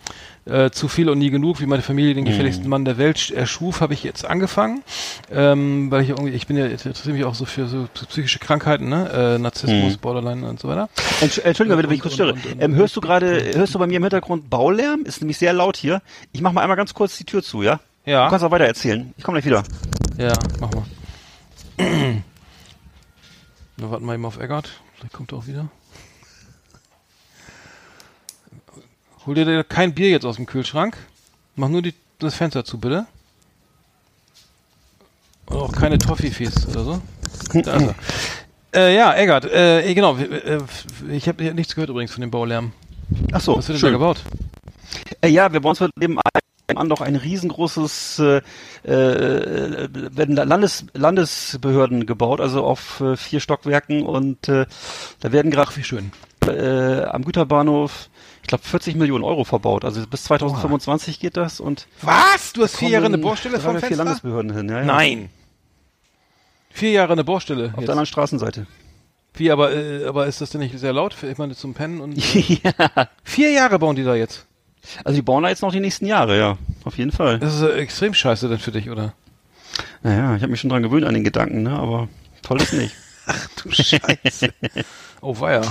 äh, 0.47 0.71
Zu 0.71 0.89
viel 0.89 1.09
und 1.11 1.19
nie 1.19 1.31
genug, 1.31 1.61
wie 1.61 1.67
meine 1.67 1.83
Familie 1.83 2.15
den 2.15 2.25
gefährlichsten 2.25 2.69
Mann 2.69 2.85
der 2.85 2.99
Welt 2.99 3.17
sch- 3.19 3.35
erschuf, 3.35 3.81
habe 3.81 3.95
ich 3.95 4.05
jetzt 4.05 4.25
angefangen, 4.25 4.83
ähm, 5.31 5.91
weil 5.91 6.03
ich 6.03 6.11
irgendwie, 6.11 6.31
ich 6.33 6.47
bin 6.47 6.57
ja 6.57 6.67
interessiere 6.67 7.15
mich 7.15 7.25
auch 7.25 7.35
so 7.35 7.45
für 7.45 7.67
so 7.67 7.89
psychische 8.09 8.39
Krankheiten, 8.39 8.89
ne, 8.89 9.11
äh, 9.37 9.39
Narzissmus, 9.39 9.97
Borderline 9.97 10.49
und 10.49 10.61
so 10.61 10.69
weiter. 10.69 10.89
Entsch 11.21 11.39
Entschuldigung, 11.39 11.77
bitte, 11.79 11.89
wenn 11.89 11.97
ich 11.97 12.03
kurz 12.03 12.15
störe. 12.15 12.35
Ähm, 12.61 12.75
hörst 12.77 12.95
du 12.97 13.01
gerade, 13.01 13.43
hörst 13.57 13.75
du 13.75 13.79
bei 13.81 13.87
mir 13.89 13.97
im 13.97 14.03
Hintergrund 14.05 14.49
Baulärm? 14.49 15.03
Ist 15.05 15.21
nämlich 15.21 15.39
sehr 15.39 15.53
laut 15.53 15.77
hier. 15.77 16.01
Ich 16.33 16.41
mach 16.41 16.53
mal 16.53 16.61
einmal 16.63 16.77
ganz 16.77 16.95
kurz 16.95 17.19
die 17.19 17.25
Tür 17.25 17.43
zu, 17.43 17.63
ja? 17.63 17.81
Ja. 18.05 18.25
Du 18.27 18.31
kannst 18.31 18.45
auch 18.45 18.51
weiter 18.53 18.67
erzählen. 18.67 19.13
Ich 19.17 19.25
komme 19.25 19.41
gleich 19.41 19.47
wieder. 19.47 19.65
Ja, 20.17 20.33
mach 20.61 20.71
mal. 20.73 20.85
Wir 23.77 23.91
warten 23.91 24.05
mal 24.07 24.15
eben 24.15 24.25
auf 24.25 24.39
Eggert. 24.39 24.71
Vielleicht 24.95 25.13
kommt 25.13 25.33
er 25.33 25.39
auch 25.39 25.47
wieder. 25.47 25.69
Hol 29.27 29.35
dir 29.35 29.65
kein 29.65 29.95
Bier 29.95 30.11
jetzt 30.11 30.25
aus 30.25 30.37
dem 30.37 30.47
Kühlschrank. 30.47 30.97
Mach 31.57 31.69
nur 31.69 31.83
die, 31.83 31.95
das 32.19 32.35
Fenster 32.35 32.65
zu, 32.65 32.79
bitte. 32.79 33.07
Und 35.47 35.57
auch 35.57 35.73
keine 35.73 35.99
Toffifees 35.99 36.67
oder 36.69 36.85
so. 36.85 37.03
Da 37.53 37.75
ist 37.77 37.83
er. 37.83 37.95
Äh, 38.75 38.97
ja, 38.97 39.15
Eggert, 39.15 39.45
äh, 39.47 39.95
genau. 39.95 40.17
äh, 40.17 40.59
Ich 41.11 41.29
habe 41.29 41.55
nichts 41.55 41.75
gehört 41.75 41.91
übrigens 41.91 42.13
von 42.13 42.21
dem 42.21 42.31
Baulärm. 42.31 42.73
Ach 43.33 43.41
so, 43.41 43.57
Was 43.57 43.69
wird 43.69 43.79
denn 43.79 43.87
da 43.87 43.91
gebaut? 43.93 44.23
Äh, 45.23 45.29
ja, 45.29 45.53
wir 45.53 45.61
bauen 45.61 45.77
uns 45.77 45.91
neben 45.99 46.19
an 46.75 46.89
noch 46.89 47.01
ein 47.01 47.15
riesengroßes 47.17 48.19
äh, 48.19 48.43
äh, 48.85 49.89
werden 49.93 50.35
da 50.37 50.43
Landes, 50.43 50.85
Landesbehörden 50.95 52.07
gebaut, 52.07 52.41
also 52.41 52.65
auf 52.65 53.01
äh, 53.01 53.17
vier 53.17 53.39
Stockwerken 53.41 54.03
und 54.05 54.49
äh, 54.49 54.67
da 55.21 55.33
werden 55.33 55.51
gerade 55.53 55.75
wie 55.77 55.85
schön. 55.85 56.11
äh, 56.47 57.05
am 57.05 57.25
Güterbahnhof, 57.25 58.09
ich 58.47 58.49
glaube 58.49 58.63
40 58.63 58.95
Millionen 58.95 59.25
Euro 59.25 59.43
verbaut. 59.43 59.85
Also 59.85 60.07
bis 60.07 60.23
2025 60.23 61.19
geht 61.19 61.37
das 61.37 61.59
und 61.59 61.89
Was? 62.01 62.53
Du 62.53 62.63
hast 62.63 62.77
vier 62.77 62.91
Jahre 62.91 63.07
eine 63.07 63.19
drei 63.19 63.35
vom 63.35 63.49
oder 63.49 63.59
vier 63.59 63.81
Fenster? 63.81 63.97
Landesbehörden 63.97 64.53
hin. 64.53 64.69
Ja, 64.69 64.79
ja. 64.79 64.85
Nein. 64.85 65.31
Vier 66.71 66.93
Jahre 66.93 67.15
eine 67.15 67.25
Baustelle. 67.25 67.65
Auf 67.65 67.71
jetzt. 67.71 67.89
der 67.89 67.91
anderen 67.95 68.07
Straßenseite. 68.07 68.69
Wie, 69.35 69.51
aber, 69.51 69.75
äh, 69.75 70.05
aber 70.05 70.29
ist 70.29 70.41
das 70.41 70.51
denn 70.51 70.61
nicht 70.61 70.79
sehr 70.79 70.93
laut? 70.93 71.17
Ich 71.25 71.39
meine, 71.39 71.57
zum 71.57 71.75
Pennen 71.75 72.01
und. 72.01 72.17
ja. 72.63 73.09
Vier 73.25 73.51
Jahre 73.51 73.81
bauen 73.81 73.97
die 73.97 74.05
da 74.05 74.15
jetzt. 74.15 74.47
Also 75.03 75.17
die 75.17 75.23
bauen 75.23 75.43
da 75.43 75.49
jetzt 75.49 75.63
noch 75.63 75.73
die 75.73 75.81
nächsten 75.81 76.07
Jahre, 76.07 76.39
ja. 76.39 76.57
Auf 76.85 76.99
jeden 76.99 77.11
Fall. 77.11 77.41
Das 77.41 77.53
ist 77.53 77.63
äh, 77.63 77.73
extrem 77.79 78.15
scheiße 78.15 78.49
denn 78.49 78.61
für 78.61 78.71
dich, 78.71 78.91
oder? 78.91 79.15
Naja, 80.05 80.37
ich 80.37 80.43
habe 80.43 80.53
mich 80.53 80.61
schon 80.61 80.71
dran 80.71 80.85
gewöhnt 80.85 81.05
an 81.05 81.15
den 81.15 81.25
Gedanken, 81.25 81.65
ne? 81.65 81.77
Aber 81.77 82.09
toll 82.43 82.63
ist 82.63 82.75
nicht. 82.75 82.95
Du 83.61 83.73
Scheiße. 83.73 84.53
oh, 85.21 85.41
weia. 85.41 85.63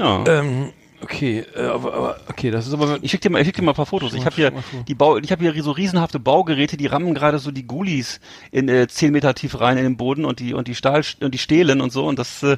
Ja. 0.00 0.24
Ähm, 0.26 0.72
okay, 1.02 1.44
äh, 1.54 1.62
aber, 1.66 1.94
aber, 1.94 2.16
okay, 2.28 2.50
das 2.50 2.66
ist 2.66 2.72
aber. 2.74 2.98
Ich 3.02 3.10
schick 3.10 3.20
dir 3.20 3.30
mal, 3.30 3.40
ich 3.40 3.46
schick 3.46 3.56
dir 3.56 3.62
mal 3.62 3.72
ein 3.72 3.76
paar 3.76 3.86
Fotos. 3.86 4.14
Ich 4.14 4.24
habe 4.26 4.36
hier 4.36 4.52
die 4.88 4.94
Bau, 4.94 5.16
ich 5.18 5.30
habe 5.32 5.42
hier 5.50 5.62
so 5.62 5.70
riesenhafte 5.72 6.18
Baugeräte, 6.18 6.76
die 6.76 6.86
rammen 6.86 7.14
gerade 7.14 7.38
so 7.38 7.50
die 7.50 7.66
Gulis 7.66 8.20
in 8.50 8.68
äh, 8.68 8.86
10 8.88 9.12
Meter 9.12 9.34
tief 9.34 9.60
rein 9.60 9.76
in 9.78 9.84
den 9.84 9.96
Boden 9.96 10.24
und 10.24 10.40
die 10.40 10.54
und 10.54 10.68
die 10.68 10.74
Stahl 10.74 11.02
und 11.20 11.32
die 11.34 11.38
Stehlen 11.38 11.80
und 11.80 11.92
so 11.92 12.06
und 12.06 12.18
das, 12.18 12.42
äh, 12.42 12.56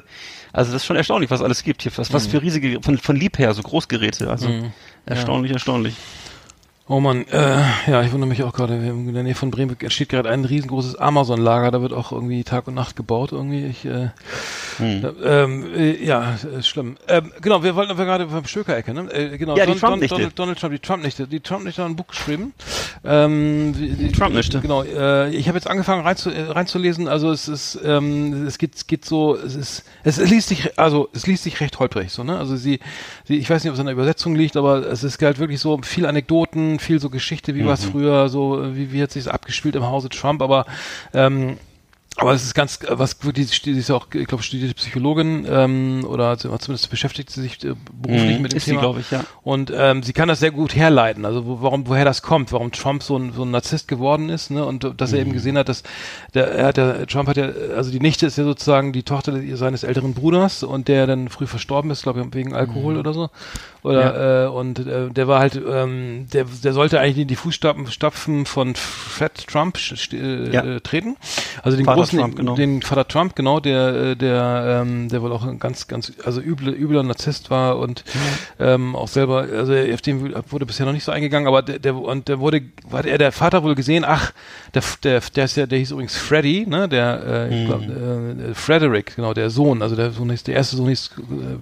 also 0.51 0.71
das 0.71 0.81
ist 0.81 0.85
schon 0.85 0.95
erstaunlich, 0.95 1.29
was 1.31 1.41
alles 1.41 1.63
gibt 1.63 1.81
hier, 1.83 1.91
was, 1.95 2.09
Mhm. 2.09 2.13
was 2.13 2.27
für 2.27 2.41
riesige 2.41 2.81
von 2.81 2.97
von 2.97 3.15
Lieb 3.15 3.37
her 3.39 3.53
so 3.53 3.61
Großgeräte, 3.61 4.29
also 4.29 4.49
erstaunlich, 5.05 5.51
erstaunlich. 5.51 5.95
Oh 6.89 6.99
man, 6.99 7.25
äh, 7.29 7.61
ja, 7.87 8.01
ich 8.03 8.11
wundere 8.11 8.27
mich 8.27 8.43
auch 8.43 8.51
gerade. 8.51 8.81
wir 8.83 8.89
In 8.91 9.13
der 9.13 9.23
Nähe 9.23 9.35
von 9.35 9.51
Bremen 9.51 9.73
entsteht 9.79 10.09
gerade 10.09 10.29
ein 10.29 10.43
riesengroßes 10.43 10.97
Amazon-Lager. 10.97 11.71
Da 11.71 11.81
wird 11.81 11.93
auch 11.93 12.11
irgendwie 12.11 12.43
Tag 12.43 12.67
und 12.67 12.73
Nacht 12.73 12.97
gebaut. 12.97 13.31
Irgendwie, 13.31 13.65
ich, 13.65 13.85
äh, 13.85 14.09
Hm. 14.79 15.01
da, 15.01 15.13
ähm, 15.23 15.65
äh, 15.75 16.03
ja, 16.03 16.35
ist 16.57 16.67
schlimm. 16.67 16.97
Ähm, 17.07 17.31
genau, 17.41 17.63
wir 17.63 17.75
wollten 17.75 17.91
aber 17.91 18.03
gerade 18.03 18.25
beim 18.25 18.43
Stöker-Ecke, 18.45 18.93
ne? 18.93 19.09
Äh, 19.13 19.37
genau, 19.37 19.55
Ja, 19.55 19.65
die 19.65 19.71
Don- 19.73 19.79
Don- 19.79 19.89
Trump-Nichte. 19.89 20.15
Donald, 20.15 20.39
Donald 20.39 20.59
Trump, 20.59 20.73
die 20.73 20.79
Trump-Nichte. 20.79 21.27
Die 21.27 21.39
Trump-Nichte 21.39 21.83
hat 21.83 21.89
ein 21.89 21.95
Buch 21.95 22.07
geschrieben. 22.07 22.53
Ähm, 23.05 23.73
die, 23.77 24.11
Trump-Nichte. 24.11 24.59
Genau, 24.59 24.83
äh, 24.83 25.29
ich 25.29 25.47
habe 25.47 25.57
jetzt 25.57 25.67
angefangen 25.69 26.01
reinzu, 26.01 26.31
äh, 26.31 26.41
reinzulesen. 26.49 27.07
Also 27.07 27.31
es 27.31 27.47
ist, 27.47 27.79
ähm, 27.85 28.45
es 28.45 28.57
geht, 28.57 28.87
geht 28.87 29.05
so, 29.05 29.35
es 29.37 29.55
ist, 29.55 29.83
es 30.03 30.17
liest 30.17 30.49
sich, 30.49 30.77
also 30.77 31.07
es 31.13 31.27
liest 31.27 31.43
sich 31.43 31.61
recht 31.61 31.79
holprig, 31.79 32.11
so 32.11 32.23
ne? 32.23 32.37
Also 32.37 32.55
sie, 32.57 32.79
sie 33.25 33.37
ich 33.37 33.49
weiß 33.49 33.63
nicht, 33.63 33.69
ob 33.69 33.75
es 33.75 33.79
an 33.79 33.85
der 33.85 33.93
Übersetzung 33.93 34.35
liegt, 34.35 34.57
aber 34.57 34.85
es 34.87 35.03
ist 35.03 35.21
halt 35.21 35.39
wirklich 35.39 35.59
so 35.61 35.79
viel 35.83 36.05
Anekdoten, 36.07 36.72
viel 36.79 36.99
so 36.99 37.09
Geschichte, 37.09 37.55
wie 37.55 37.65
war 37.65 37.73
es 37.73 37.85
früher, 37.85 38.29
so 38.29 38.75
wie, 38.75 38.91
wie 38.91 39.01
hat 39.01 39.11
sich 39.11 39.29
abgespielt 39.31 39.75
im 39.75 39.83
Hause 39.83 40.09
Trump, 40.09 40.41
aber 40.41 40.65
ähm, 41.13 41.57
aber 42.17 42.33
es 42.33 42.43
ist 42.43 42.53
ganz, 42.53 42.79
was 42.87 43.17
die, 43.17 43.31
die 43.31 43.71
ist 43.71 43.89
ja 43.89 43.95
auch, 43.95 44.07
ich 44.13 44.27
glaube, 44.27 44.43
studierte 44.43 44.75
Psychologin 44.75 45.47
ähm, 45.49 46.05
oder 46.07 46.37
zumindest 46.37 46.89
beschäftigt 46.89 47.31
sie 47.31 47.41
sich 47.41 47.63
äh, 47.63 47.73
beruflich 47.91 48.39
mit 48.39 48.51
dem 48.51 48.57
Ist 48.57 48.65
Thema. 48.65 48.81
glaube 48.81 48.99
ich, 48.99 49.09
ja. 49.09 49.23
Und 49.41 49.73
ähm, 49.75 50.03
sie 50.03 50.13
kann 50.13 50.27
das 50.27 50.39
sehr 50.39 50.51
gut 50.51 50.75
herleiten, 50.75 51.25
also 51.25 51.45
wo, 51.45 51.61
warum, 51.61 51.87
woher 51.87 52.05
das 52.05 52.21
kommt, 52.21 52.51
warum 52.51 52.71
Trump 52.71 53.01
so 53.01 53.17
ein, 53.17 53.33
so 53.33 53.43
ein 53.43 53.51
Narzisst 53.51 53.87
geworden 53.87 54.29
ist, 54.29 54.51
ne? 54.51 54.63
Und 54.63 54.93
dass 55.01 55.11
er 55.11 55.19
eben 55.19 55.33
gesehen 55.33 55.57
hat, 55.57 55.69
dass 55.69 55.83
der, 56.35 56.51
er 56.51 56.67
hat 56.67 56.77
ja, 56.77 57.05
Trump 57.07 57.27
hat 57.29 57.37
ja, 57.37 57.49
also 57.75 57.89
die 57.89 57.99
Nichte 57.99 58.27
ist 58.27 58.37
ja 58.37 58.43
sozusagen 58.43 58.93
die 58.93 59.03
Tochter 59.03 59.33
seines 59.55 59.83
älteren 59.83 60.13
Bruders 60.13 60.61
und 60.63 60.87
der 60.87 61.07
dann 61.07 61.29
früh 61.29 61.47
verstorben 61.47 61.89
ist, 61.89 62.03
glaube 62.03 62.21
ich, 62.21 62.33
wegen 62.33 62.53
Alkohol 62.53 62.97
oder 62.97 63.13
so. 63.13 63.29
Oder 63.81 64.45
äh, 64.45 64.47
und 64.47 64.79
äh, 64.79 65.09
der 65.09 65.27
war 65.27 65.39
halt, 65.39 65.55
ähm, 65.55 66.27
der, 66.31 66.45
der 66.45 66.73
sollte 66.73 66.99
eigentlich 66.99 67.17
in 67.23 67.27
die 67.27 67.35
Fußstapfen 67.35 67.87
Stapfen 67.87 68.45
von 68.45 68.75
Fred 68.75 69.47
Trump 69.47 69.77
äh, 70.13 70.49
Ja. 70.53 70.63
äh, 70.63 70.79
treten. 70.79 71.17
Also 71.63 71.75
den 71.75 71.85
Vater 71.85 72.02
großen, 72.03 72.19
Trump, 72.19 72.35
genau. 72.35 72.55
den 72.55 72.81
Vater 72.81 73.07
Trump, 73.07 73.35
genau, 73.35 73.59
der, 73.59 73.95
äh, 73.95 74.15
der, 74.15 74.81
ähm, 74.81 75.09
der 75.09 75.21
wohl 75.21 75.31
auch 75.31 75.43
ein 75.43 75.59
ganz, 75.59 75.87
ganz, 75.87 76.11
also 76.23 76.41
üble, 76.41 76.73
übler 76.73 77.03
Narzisst 77.03 77.49
war 77.49 77.77
und 77.79 78.03
ähm, 78.59 78.95
auch 78.95 79.07
selber, 79.07 79.47
also 79.51 79.73
auf 79.73 80.01
den 80.01 80.33
wurde 80.49 80.65
bisher 80.65 80.85
noch 80.85 80.93
nicht 80.93 81.03
so 81.03 81.11
eingegangen, 81.11 81.47
aber 81.47 81.61
der, 81.61 81.79
der 81.79 81.95
und 81.95 82.27
der 82.27 82.39
wurde, 82.39 82.61
hat 82.91 83.05
er 83.05 83.17
der 83.17 83.31
Vater 83.31 83.63
wohl 83.63 83.75
gesehen, 83.75 84.03
ach, 84.05 84.31
der, 84.73 84.83
der, 85.03 85.21
der 85.21 85.45
ist 85.45 85.57
ja, 85.57 85.65
der 85.65 85.79
hieß 85.79 85.91
übrigens 85.91 86.17
Freddy, 86.17 86.65
ne, 86.67 86.87
der, 86.87 87.23
äh, 87.25 87.61
ich 87.61 87.67
glaub, 87.67 87.81
äh, 87.81 88.53
Frederick, 88.53 89.15
genau, 89.15 89.33
der 89.33 89.49
Sohn, 89.49 89.81
also 89.81 89.95
der 89.95 90.11
Sohn 90.11 90.29
hieß, 90.29 90.43
der 90.43 90.55
erste 90.55 90.75
Sohn 90.75 90.89
hieß, 90.89 91.11
äh, 91.17 91.57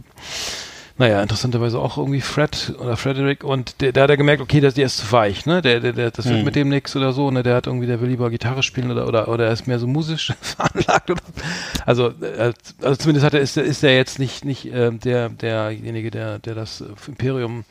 naja, 0.98 1.22
interessanterweise 1.22 1.80
auch 1.80 1.98
irgendwie 1.98 2.22
Fred 2.22 2.74
oder 2.80 2.98
Frederick 2.98 3.44
und 3.44 3.82
der, 3.82 3.92
der 3.92 4.04
hat 4.04 4.10
er 4.10 4.18
gemerkt, 4.18 4.42
okay, 4.42 4.60
der, 4.60 4.72
der 4.72 4.86
ist 4.86 4.98
zu 4.98 5.12
weich, 5.12 5.46
ne? 5.46 5.62
Der, 5.62 5.80
der, 5.80 5.94
der 5.94 6.12
das 6.12 6.28
wird 6.28 6.44
mit 6.44 6.56
dem 6.56 6.70
nix 6.70 6.96
oder 6.96 7.14
so, 7.14 7.32
ne? 7.32 7.44
Der 7.44 7.56
hat 7.56 7.68
irgendwie, 7.68 7.88
der 7.88 8.02
will 8.02 8.10
lieber 8.10 8.30
Gitarre 8.30 8.64
spielen 8.64 8.92
oder 8.92 9.08
oder 9.08 9.28
oder 9.28 9.46
er 9.46 9.54
ist 9.54 9.68
mehr 9.68 9.80
so 9.80 9.88
musisch 9.88 10.34
veranlagt 10.42 11.10
oder 11.10 11.22
also, 11.86 12.08
äh, 12.08 12.54
also 12.82 12.96
zumindest 12.96 13.26
hat 13.26 13.34
er 13.34 13.40
ist, 13.42 13.58
ist 13.58 13.84
er 13.84 13.96
jetzt 13.96 14.20
nicht 14.20 14.46
nicht 14.46 14.66
äh, 14.66 14.92
der 14.92 15.30
derjenige, 15.30 16.12
der 16.12 16.40
der 16.40 16.56
das 16.56 16.84
Imperium 17.08 17.64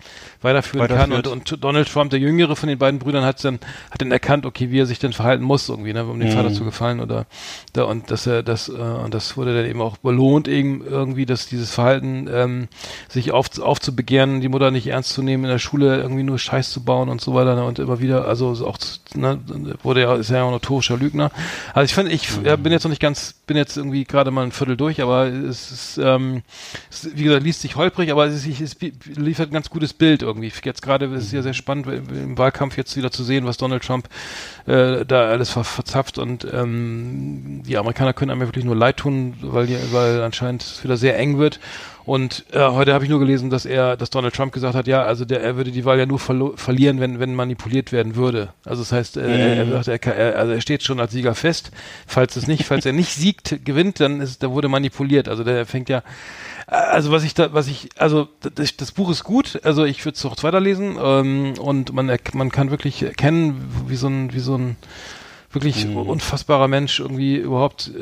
weiterführen 0.43 0.89
kann 0.89 1.11
Weiterführt. 1.11 1.27
und, 1.27 1.53
und 1.53 1.65
Donald 1.65 1.89
Trump, 1.89 2.11
der 2.11 2.19
jüngere 2.19 2.57
von 2.57 2.69
den 2.69 2.79
beiden 2.79 2.99
Brüdern, 2.99 3.25
hat 3.25 3.45
dann 3.45 3.61
hat 3.91 4.01
dann 4.01 4.13
erkannt, 4.13 4.47
okay, 4.47 4.71
wie 4.71 4.81
er 4.81 4.87
sich 4.87 4.99
denn 4.99 5.13
verhalten 5.13 5.45
muss 5.45 5.69
irgendwie, 5.69 5.93
ne, 5.93 6.05
um 6.05 6.19
dem 6.19 6.33
Vater 6.33 6.53
zu 6.53 6.65
gefallen 6.65 7.01
oder 7.01 7.27
da 7.73 7.85
und 7.85 8.11
dass 8.11 8.27
er 8.27 8.43
das 8.43 8.69
äh, 8.69 8.73
und 8.73 9.15
das 9.15 9.37
wurde 9.37 9.55
dann 9.55 9.71
eben 9.71 9.81
auch 9.81 9.97
belohnt 9.99 10.49
eben 10.49 10.85
irgendwie, 10.85 11.27
dass 11.27 11.47
dieses 11.47 11.73
Verhalten 11.73 12.29
ähm, 12.33 12.69
sich 13.11 13.33
auf, 13.33 13.59
aufzubegehren, 13.59 14.41
die 14.41 14.49
Mutter 14.49 14.71
nicht 14.71 14.87
ernst 14.87 15.13
zu 15.13 15.23
nehmen, 15.23 15.45
in 15.45 15.51
der 15.51 15.59
Schule 15.59 16.01
irgendwie 16.01 16.23
nur 16.23 16.39
Scheiß 16.39 16.71
zu 16.71 16.85
bauen 16.85 17.09
und 17.09 17.21
so 17.21 17.35
weiter 17.35 17.57
ne, 17.57 17.65
und 17.65 17.79
immer 17.81 17.99
wieder, 18.01 18.27
also 18.29 18.55
so 18.55 18.67
auch 18.67 18.79
zu- 18.79 19.01
ne, 19.15 19.39
wurde 19.83 20.03
ja 20.03 20.15
ist 20.15 20.31
ja 20.31 20.43
auch 20.45 20.47
ein 20.49 20.53
notorischer 20.53 20.97
Lügner. 20.97 21.33
Also 21.75 21.85
ich 21.87 21.95
finde, 21.95 22.13
ich 22.13 22.29
ja, 22.45 22.55
bin 22.57 22.73
jetzt 22.73 22.85
noch 22.85 22.91
nicht 22.91 23.03
ganz, 23.03 23.35
bin 23.47 23.57
jetzt 23.57 23.77
irgendwie 23.77 24.05
gerade 24.05 24.31
mal 24.31 24.45
ein 24.45 24.53
Viertel 24.53 24.77
durch, 24.77 25.03
aber 25.03 25.27
es 25.27 25.73
ist, 25.73 26.01
ähm, 26.03 26.43
es, 26.89 27.09
wie 27.15 27.25
gesagt, 27.25 27.43
liest 27.43 27.63
sich 27.63 27.75
holprig, 27.75 28.13
aber 28.13 28.27
es, 28.27 28.47
ist, 28.47 28.61
es 28.61 28.77
liefert 29.17 29.51
ein 29.51 29.55
ganz 29.55 29.71
gutes 29.71 29.93
Bild 29.93 30.23
irgendwie. 30.23 30.53
Jetzt 30.63 30.83
gerade 30.83 31.07
ist 31.07 31.25
es 31.25 31.33
ja 31.33 31.43
sehr 31.43 31.55
spannend 31.55 31.89
im 31.89 32.39
Wahlkampf 32.39 32.77
jetzt 32.77 32.97
wieder 32.97 33.11
zu 33.11 33.25
sehen, 33.25 33.45
was 33.45 33.57
Donald 33.57 33.83
Trump 33.85 34.09
äh, 34.67 35.05
da 35.05 35.29
alles 35.29 35.51
ver 35.51 35.65
verzapft 35.65 36.19
und 36.19 36.47
ähm, 36.53 37.63
die 37.67 37.77
Amerikaner 37.77 38.13
können 38.13 38.31
einem 38.31 38.43
wirklich 38.43 38.65
nur 38.65 38.77
leid 38.77 38.99
tun, 38.99 39.35
weil, 39.41 39.67
die, 39.67 39.77
weil 39.91 40.23
anscheinend 40.23 40.63
es 40.63 40.85
wieder 40.85 40.97
sehr 40.97 41.19
eng 41.19 41.39
wird. 41.39 41.59
Und 42.11 42.45
äh, 42.51 42.59
heute 42.59 42.93
habe 42.93 43.05
ich 43.05 43.11
nur 43.11 43.21
gelesen, 43.21 43.51
dass 43.51 43.65
er, 43.65 43.97
dass 43.97 44.11
Donald 44.11 44.35
Trump 44.35 44.53
gesagt 44.53 44.75
hat, 44.75 44.89
ja, 44.89 45.05
also 45.05 45.25
der, 45.25 45.45
er 45.45 45.57
würde 45.57 45.71
die 45.71 45.85
Wahl 45.85 45.97
ja 45.97 46.07
nur 46.07 46.19
verlieren, 46.19 46.99
wenn, 46.99 47.21
wenn 47.21 47.37
manipuliert 47.37 47.93
werden 47.93 48.17
würde. 48.17 48.49
Also 48.65 48.83
das 48.83 48.91
heißt, 48.91 49.17
äh, 49.17 49.59
er, 49.59 49.71
sagt, 49.71 49.87
er, 49.87 49.99
kann- 50.01 50.17
er, 50.17 50.37
also 50.37 50.53
er 50.53 50.61
steht 50.61 50.83
schon 50.83 50.99
als 50.99 51.13
Sieger 51.13 51.37
fest. 51.37 51.71
Falls 52.09 52.35
es 52.35 52.49
nicht, 52.49 52.65
falls 52.65 52.85
er 52.85 52.95
nicht 52.95 53.15
siegt, 53.15 53.65
gewinnt, 53.65 54.01
dann 54.01 54.21
ist, 54.21 54.43
da 54.43 54.51
wurde 54.51 54.67
manipuliert. 54.67 55.29
Also 55.29 55.45
der 55.45 55.67
fängt 55.67 55.89
ja, 55.89 56.03
also 56.67 57.13
was 57.13 57.23
ich 57.23 57.35
da, 57.35 57.53
was 57.53 57.69
ich, 57.69 57.91
also 57.97 58.27
das, 58.57 58.77
das 58.77 58.91
Buch 58.91 59.09
ist 59.09 59.23
gut, 59.23 59.61
also 59.63 59.85
ich 59.85 60.05
würde 60.05 60.17
es 60.17 60.27
auch 60.27 60.35
weiterlesen 60.43 60.99
ähm, 61.01 61.55
und 61.61 61.93
man 61.93 62.11
man 62.33 62.51
kann 62.51 62.73
wirklich 62.73 63.05
erkennen, 63.05 63.71
wie 63.87 63.95
so 63.95 64.09
ein, 64.09 64.33
wie 64.35 64.41
so 64.41 64.57
ein 64.59 64.75
wirklich 65.53 65.87
unfassbarer 65.97 66.69
Mensch 66.69 67.01
irgendwie 67.01 67.37
überhaupt 67.37 67.91
äh, 67.97 68.01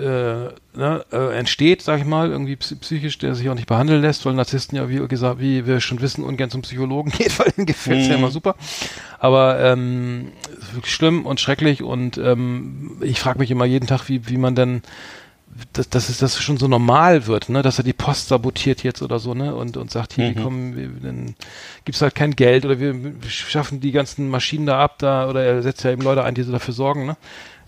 ne, 0.76 1.04
äh, 1.10 1.38
entsteht, 1.38 1.80
sag 1.82 1.98
ich 1.98 2.04
mal, 2.04 2.30
irgendwie 2.30 2.56
psy- 2.56 2.76
psychisch, 2.78 3.16
der 3.18 3.34
sich 3.34 3.48
auch 3.48 3.54
nicht 3.54 3.66
behandeln 3.68 4.02
lässt, 4.02 4.26
weil 4.26 4.34
Narzissten 4.34 4.76
ja, 4.76 4.88
wie 4.90 5.06
gesagt, 5.08 5.40
wie 5.40 5.66
wir 5.66 5.80
schon 5.80 6.00
wissen, 6.02 6.24
ungern 6.24 6.50
zum 6.50 6.62
Psychologen 6.62 7.10
geht, 7.16 7.38
weil 7.38 7.52
ihnen 7.56 7.66
gefällt's 7.66 8.08
ja 8.08 8.16
immer 8.16 8.30
super. 8.30 8.54
Aber 9.18 9.58
ähm, 9.60 10.32
ist 10.60 10.74
wirklich 10.74 10.94
schlimm 10.94 11.24
und 11.24 11.40
schrecklich 11.40 11.82
und 11.82 12.18
ähm, 12.18 12.98
ich 13.00 13.18
frage 13.18 13.38
mich 13.38 13.50
immer 13.50 13.64
jeden 13.64 13.86
Tag, 13.86 14.08
wie, 14.08 14.28
wie 14.28 14.36
man 14.36 14.54
denn 14.54 14.82
dass, 15.72 15.88
dass 15.88 16.08
es 16.08 16.18
das 16.18 16.40
schon 16.40 16.56
so 16.56 16.68
normal 16.68 17.26
wird, 17.26 17.48
ne, 17.48 17.62
dass 17.62 17.78
er 17.78 17.84
die 17.84 17.92
Post 17.92 18.28
sabotiert 18.28 18.82
jetzt 18.82 19.02
oder 19.02 19.18
so, 19.18 19.34
ne, 19.34 19.54
und, 19.54 19.76
und 19.76 19.90
sagt, 19.90 20.14
hier, 20.14 20.34
wir 20.34 20.42
kommen, 20.42 20.76
wir, 20.76 20.88
dann 21.02 21.34
gibt's 21.84 22.02
halt 22.02 22.14
kein 22.14 22.36
Geld 22.36 22.64
oder 22.64 22.78
wir, 22.78 22.94
schaffen 23.28 23.80
die 23.80 23.92
ganzen 23.92 24.28
Maschinen 24.28 24.66
da 24.66 24.80
ab, 24.80 24.98
da, 24.98 25.28
oder 25.28 25.44
er 25.44 25.62
setzt 25.62 25.84
ja 25.84 25.90
eben 25.90 26.02
Leute 26.02 26.24
ein, 26.24 26.34
die 26.34 26.42
so 26.42 26.52
dafür 26.52 26.74
sorgen, 26.74 27.06
ne. 27.06 27.16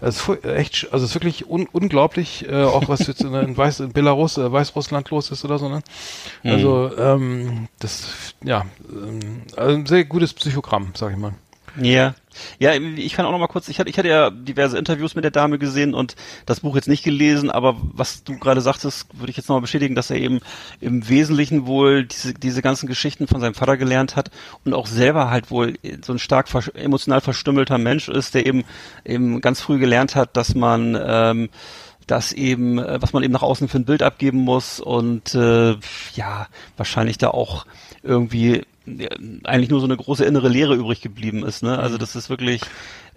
Also 0.01 0.32
es 0.32 0.38
ist 0.38 0.45
echt, 0.47 0.93
also 0.93 1.05
es 1.05 1.11
ist 1.11 1.14
wirklich 1.14 1.47
un, 1.47 1.68
unglaublich, 1.70 2.49
äh, 2.49 2.62
auch 2.64 2.88
was 2.88 3.07
jetzt 3.07 3.22
in, 3.22 3.34
in, 3.34 3.57
Weiß, 3.57 3.80
in 3.80 3.93
Belarus, 3.93 4.38
äh, 4.38 4.51
Weißrussland 4.51 5.11
los 5.11 5.30
ist 5.30 5.45
oder 5.45 5.59
so, 5.59 5.68
ne. 5.68 5.82
Also, 6.43 6.91
ähm, 6.97 7.68
das, 7.80 8.34
ja, 8.43 8.64
ähm, 8.91 9.43
also 9.57 9.76
ein 9.76 9.86
sehr 9.86 10.05
gutes 10.07 10.32
Psychogramm, 10.32 10.93
sag 10.95 11.12
ich 11.12 11.18
mal. 11.18 11.34
Ja. 11.76 12.14
Ja, 12.58 12.74
ich 12.74 13.12
kann 13.14 13.26
auch 13.26 13.32
noch 13.32 13.38
mal 13.38 13.48
kurz, 13.48 13.68
ich 13.68 13.80
hatte, 13.80 13.90
ich 13.90 13.98
hatte 13.98 14.08
ja 14.08 14.30
diverse 14.30 14.78
Interviews 14.78 15.16
mit 15.16 15.24
der 15.24 15.32
Dame 15.32 15.58
gesehen 15.58 15.94
und 15.94 16.14
das 16.46 16.60
Buch 16.60 16.76
jetzt 16.76 16.86
nicht 16.86 17.02
gelesen, 17.02 17.50
aber 17.50 17.76
was 17.80 18.22
du 18.22 18.38
gerade 18.38 18.60
sagtest, 18.60 19.18
würde 19.18 19.30
ich 19.30 19.36
jetzt 19.36 19.48
nochmal 19.48 19.62
bestätigen, 19.62 19.96
dass 19.96 20.10
er 20.10 20.16
eben 20.16 20.40
im 20.80 21.08
Wesentlichen 21.08 21.66
wohl 21.66 22.04
diese, 22.04 22.32
diese 22.32 22.62
ganzen 22.62 22.86
Geschichten 22.86 23.26
von 23.26 23.40
seinem 23.40 23.54
Vater 23.54 23.76
gelernt 23.76 24.14
hat 24.14 24.30
und 24.64 24.74
auch 24.74 24.86
selber 24.86 25.30
halt 25.30 25.50
wohl 25.50 25.74
so 26.04 26.12
ein 26.12 26.20
stark 26.20 26.48
vers 26.48 26.68
emotional 26.68 27.20
verstümmelter 27.20 27.78
Mensch 27.78 28.08
ist, 28.08 28.34
der 28.34 28.46
eben 28.46 28.64
eben 29.04 29.40
ganz 29.40 29.60
früh 29.60 29.78
gelernt 29.78 30.14
hat, 30.14 30.36
dass 30.36 30.54
man 30.54 30.96
ähm, 31.02 31.48
das 32.06 32.32
eben, 32.32 32.78
äh, 32.78 33.00
was 33.00 33.12
man 33.12 33.22
eben 33.22 33.32
nach 33.32 33.42
außen 33.42 33.68
für 33.68 33.78
ein 33.78 33.84
Bild 33.84 34.02
abgeben 34.02 34.38
muss 34.38 34.80
und 34.80 35.34
äh, 35.34 35.76
ja, 36.14 36.46
wahrscheinlich 36.76 37.18
da 37.18 37.28
auch 37.28 37.66
irgendwie 38.02 38.62
eigentlich 38.86 39.70
nur 39.70 39.80
so 39.80 39.86
eine 39.86 39.96
große 39.96 40.24
innere 40.24 40.48
Leere 40.48 40.74
übrig 40.74 41.00
geblieben 41.00 41.44
ist. 41.44 41.62
Ne? 41.62 41.78
Also 41.78 41.98
das 41.98 42.16
ist 42.16 42.30
wirklich 42.30 42.62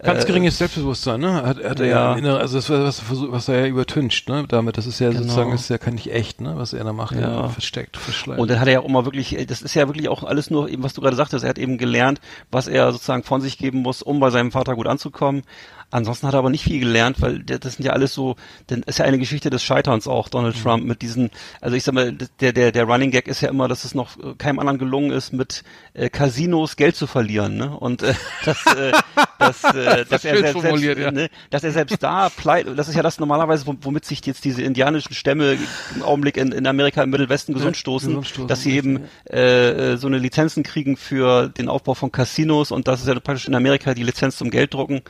Ganz 0.04 0.24
äh, 0.24 0.26
geringes 0.26 0.58
Selbstbewusstsein, 0.58 1.20
ne? 1.20 1.42
Hat, 1.42 1.62
hat 1.64 1.80
er 1.80 1.86
Ja. 1.86 2.16
ja, 2.18 2.36
also 2.36 2.56
das, 2.58 2.70
was, 2.70 2.98
er 3.00 3.04
versucht- 3.04 3.32
was 3.32 3.48
er 3.48 3.60
ja 3.60 3.66
übertüncht, 3.66 4.28
ne? 4.28 4.44
Damit, 4.48 4.76
das 4.76 4.86
ist 4.86 4.98
ja 5.00 5.08
Genau. 5.08 5.22
sozusagen, 5.22 5.52
ist 5.52 5.70
ja 5.70 5.78
kein 5.78 5.94
nicht 5.94 6.12
echt, 6.12 6.40
ne? 6.40 6.54
Was 6.56 6.72
er 6.72 6.84
da 6.84 6.92
macht, 6.92 7.16
Ja. 7.16 7.48
versteckt, 7.48 7.96
verschleiert. 7.96 8.40
Und 8.40 8.50
dann 8.50 8.60
hat 8.60 8.66
er 8.68 8.74
ja 8.74 8.80
auch 8.80 8.88
immer 8.88 9.04
wirklich, 9.04 9.36
das 9.48 9.62
ist 9.62 9.74
ja 9.74 9.88
wirklich 9.88 10.08
auch 10.08 10.22
alles 10.24 10.50
nur 10.50 10.68
eben, 10.68 10.82
was 10.82 10.92
du 10.94 11.00
gerade 11.00 11.16
sagtest, 11.16 11.44
er 11.44 11.50
hat 11.50 11.58
eben 11.58 11.78
gelernt, 11.78 12.20
was 12.50 12.68
er 12.68 12.92
sozusagen 12.92 13.22
von 13.24 13.40
sich 13.40 13.58
geben 13.58 13.78
muss, 13.80 14.02
um 14.02 14.20
bei 14.20 14.30
seinem 14.30 14.52
Vater 14.52 14.74
gut 14.74 14.86
anzukommen. 14.86 15.42
Ansonsten 15.90 16.26
hat 16.26 16.34
er 16.34 16.38
aber 16.38 16.50
nicht 16.50 16.64
viel 16.64 16.80
gelernt, 16.80 17.20
weil 17.20 17.38
das 17.44 17.74
sind 17.74 17.84
ja 17.84 17.92
alles 17.92 18.14
so, 18.14 18.34
dann 18.66 18.82
ist 18.82 18.98
ja 18.98 19.04
eine 19.04 19.18
Geschichte 19.18 19.48
des 19.50 19.62
Scheiterns 19.62 20.08
auch, 20.08 20.28
Donald 20.28 20.60
Trump, 20.60 20.84
mit 20.84 21.02
diesen, 21.02 21.30
also 21.60 21.76
ich 21.76 21.84
sag 21.84 21.94
mal, 21.94 22.12
der, 22.40 22.52
der, 22.52 22.72
der 22.72 22.84
Running 22.84 23.12
Gag 23.12 23.28
ist 23.28 23.42
ja 23.42 23.48
immer, 23.48 23.68
dass 23.68 23.84
es 23.84 23.94
noch 23.94 24.16
keinem 24.38 24.58
anderen 24.58 24.78
gelungen 24.78 25.12
ist, 25.12 25.32
mit 25.32 25.62
äh, 25.92 26.08
Casinos 26.10 26.74
Geld 26.76 26.96
zu 26.96 27.06
verlieren, 27.06 27.56
ne? 27.56 27.76
Und 27.78 28.02
äh, 28.02 28.14
das, 28.44 28.66
äh, 28.74 28.92
das, 29.38 29.62
äh, 29.74 29.93
dass 30.10 30.24
er 30.24 30.36
schön 30.36 30.60
selbst, 30.60 30.98
ja. 30.98 31.10
ne, 31.10 31.28
dass 31.50 31.64
er 31.64 31.72
selbst 31.72 32.02
da 32.02 32.28
pleite, 32.28 32.74
das 32.74 32.88
ist 32.88 32.94
ja 32.94 33.02
das 33.02 33.18
normalerweise, 33.18 33.66
wom- 33.66 33.78
womit 33.82 34.04
sich 34.04 34.24
jetzt 34.26 34.44
diese 34.44 34.62
indianischen 34.62 35.14
Stämme 35.14 35.56
im 35.94 36.02
Augenblick 36.02 36.36
in, 36.36 36.52
in 36.52 36.66
Amerika 36.66 37.02
im 37.02 37.10
Mittelwesten 37.10 37.54
gesund 37.54 37.76
stoßen, 37.76 38.08
gesund 38.08 38.26
stoßen, 38.26 38.48
dass 38.48 38.62
sie 38.62 38.72
eben 38.76 39.04
äh, 39.30 39.92
äh, 39.92 39.96
so 39.96 40.06
eine 40.06 40.18
Lizenzen 40.18 40.62
kriegen 40.62 40.96
für 40.96 41.48
den 41.48 41.68
Aufbau 41.68 41.94
von 41.94 42.12
Casinos 42.12 42.70
und 42.70 42.88
das 42.88 43.00
ist 43.00 43.08
ja 43.08 43.14
praktisch 43.18 43.46
in 43.46 43.54
Amerika 43.54 43.94
die 43.94 44.02
Lizenz 44.02 44.36
zum 44.36 44.50
Gelddrucken. 44.50 45.02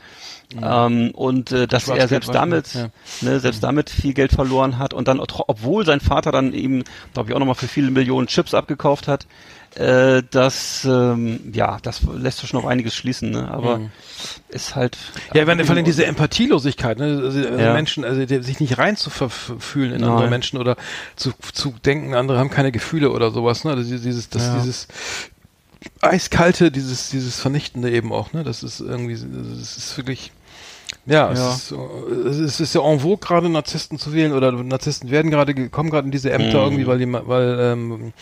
Ähm, 0.61 1.09
und 1.11 1.51
äh, 1.51 1.67
dass 1.67 1.87
er 1.87 2.07
selbst 2.07 2.33
damit, 2.33 2.73
ja. 2.75 2.89
ne, 3.21 3.39
selbst 3.39 3.63
damit 3.63 3.89
viel 3.89 4.13
Geld 4.13 4.31
verloren 4.31 4.77
hat 4.77 4.93
und 4.93 5.07
dann, 5.07 5.19
obwohl 5.19 5.85
sein 5.85 5.99
Vater 5.99 6.31
dann 6.31 6.53
eben, 6.53 6.83
glaube 7.13 7.29
ich, 7.29 7.35
auch 7.35 7.39
nochmal 7.39 7.55
für 7.55 7.67
viele 7.67 7.89
Millionen 7.89 8.27
Chips 8.27 8.53
abgekauft 8.53 9.07
hat, 9.07 9.25
äh, 9.75 10.23
das, 10.31 10.85
ähm, 10.85 11.51
ja, 11.53 11.77
das 11.81 12.01
lässt 12.03 12.41
doch 12.41 12.47
schon 12.47 12.59
auf 12.59 12.65
einiges 12.65 12.95
schließen, 12.95 13.31
ne? 13.31 13.49
Aber 13.51 13.81
ist 14.49 14.75
halt. 14.75 14.97
Ja, 15.33 15.41
ich 15.41 15.47
meine, 15.47 15.65
vor 15.65 15.75
allem 15.75 15.85
diese 15.85 16.05
Empathielosigkeit, 16.05 16.97
ne? 16.97 17.21
also, 17.23 17.39
also 17.39 17.41
Ja. 17.41 17.73
Menschen, 17.73 18.05
also 18.05 18.25
die, 18.25 18.41
sich 18.41 18.59
nicht 18.59 18.77
rein 18.77 18.95
zu 18.95 19.09
verfühlen 19.09 19.93
in 19.93 20.01
Nein. 20.01 20.09
andere 20.11 20.29
Menschen 20.29 20.59
oder 20.59 20.77
zu, 21.15 21.33
zu 21.53 21.73
denken, 21.85 22.13
andere 22.15 22.37
haben 22.39 22.49
keine 22.49 22.71
Gefühle 22.71 23.11
oder 23.11 23.31
sowas, 23.31 23.63
ne? 23.65 23.71
Also 23.71 23.83
dieses, 23.97 24.29
das, 24.29 24.43
Ja. 24.43 24.55
dieses 24.59 24.87
eiskalte, 26.01 26.71
dieses, 26.71 27.09
dieses 27.09 27.39
Vernichtende 27.39 27.91
eben 27.91 28.11
auch, 28.13 28.33
ne? 28.33 28.43
Das 28.43 28.63
ist 28.63 28.79
irgendwie, 28.79 29.13
das 29.15 29.77
ist 29.77 29.97
wirklich, 29.97 30.31
ja, 31.05 31.31
Ja. 31.33 31.49
Es, 31.53 31.71
ist, 31.71 32.39
es 32.39 32.59
ist- 32.59 32.73
ja 32.75 32.81
en 32.81 32.99
vogue 32.99 33.17
gerade 33.17 33.49
Narzissten 33.49 33.97
zu 33.99 34.13
wählen 34.13 34.33
oder 34.33 34.51
Narzissten 34.51 35.11
werden 35.11 35.31
gerade, 35.31 35.53
ge- 35.53 35.69
kommen 35.69 35.89
gerade 35.89 36.05
in 36.05 36.11
diese 36.11 36.31
Ämter 36.31 36.59
Mhm. 36.59 36.65
irgendwie, 36.83 36.87
weil 36.87 36.97
die, 36.99 37.11
weil, 37.27 37.57
ähm, 37.59 38.13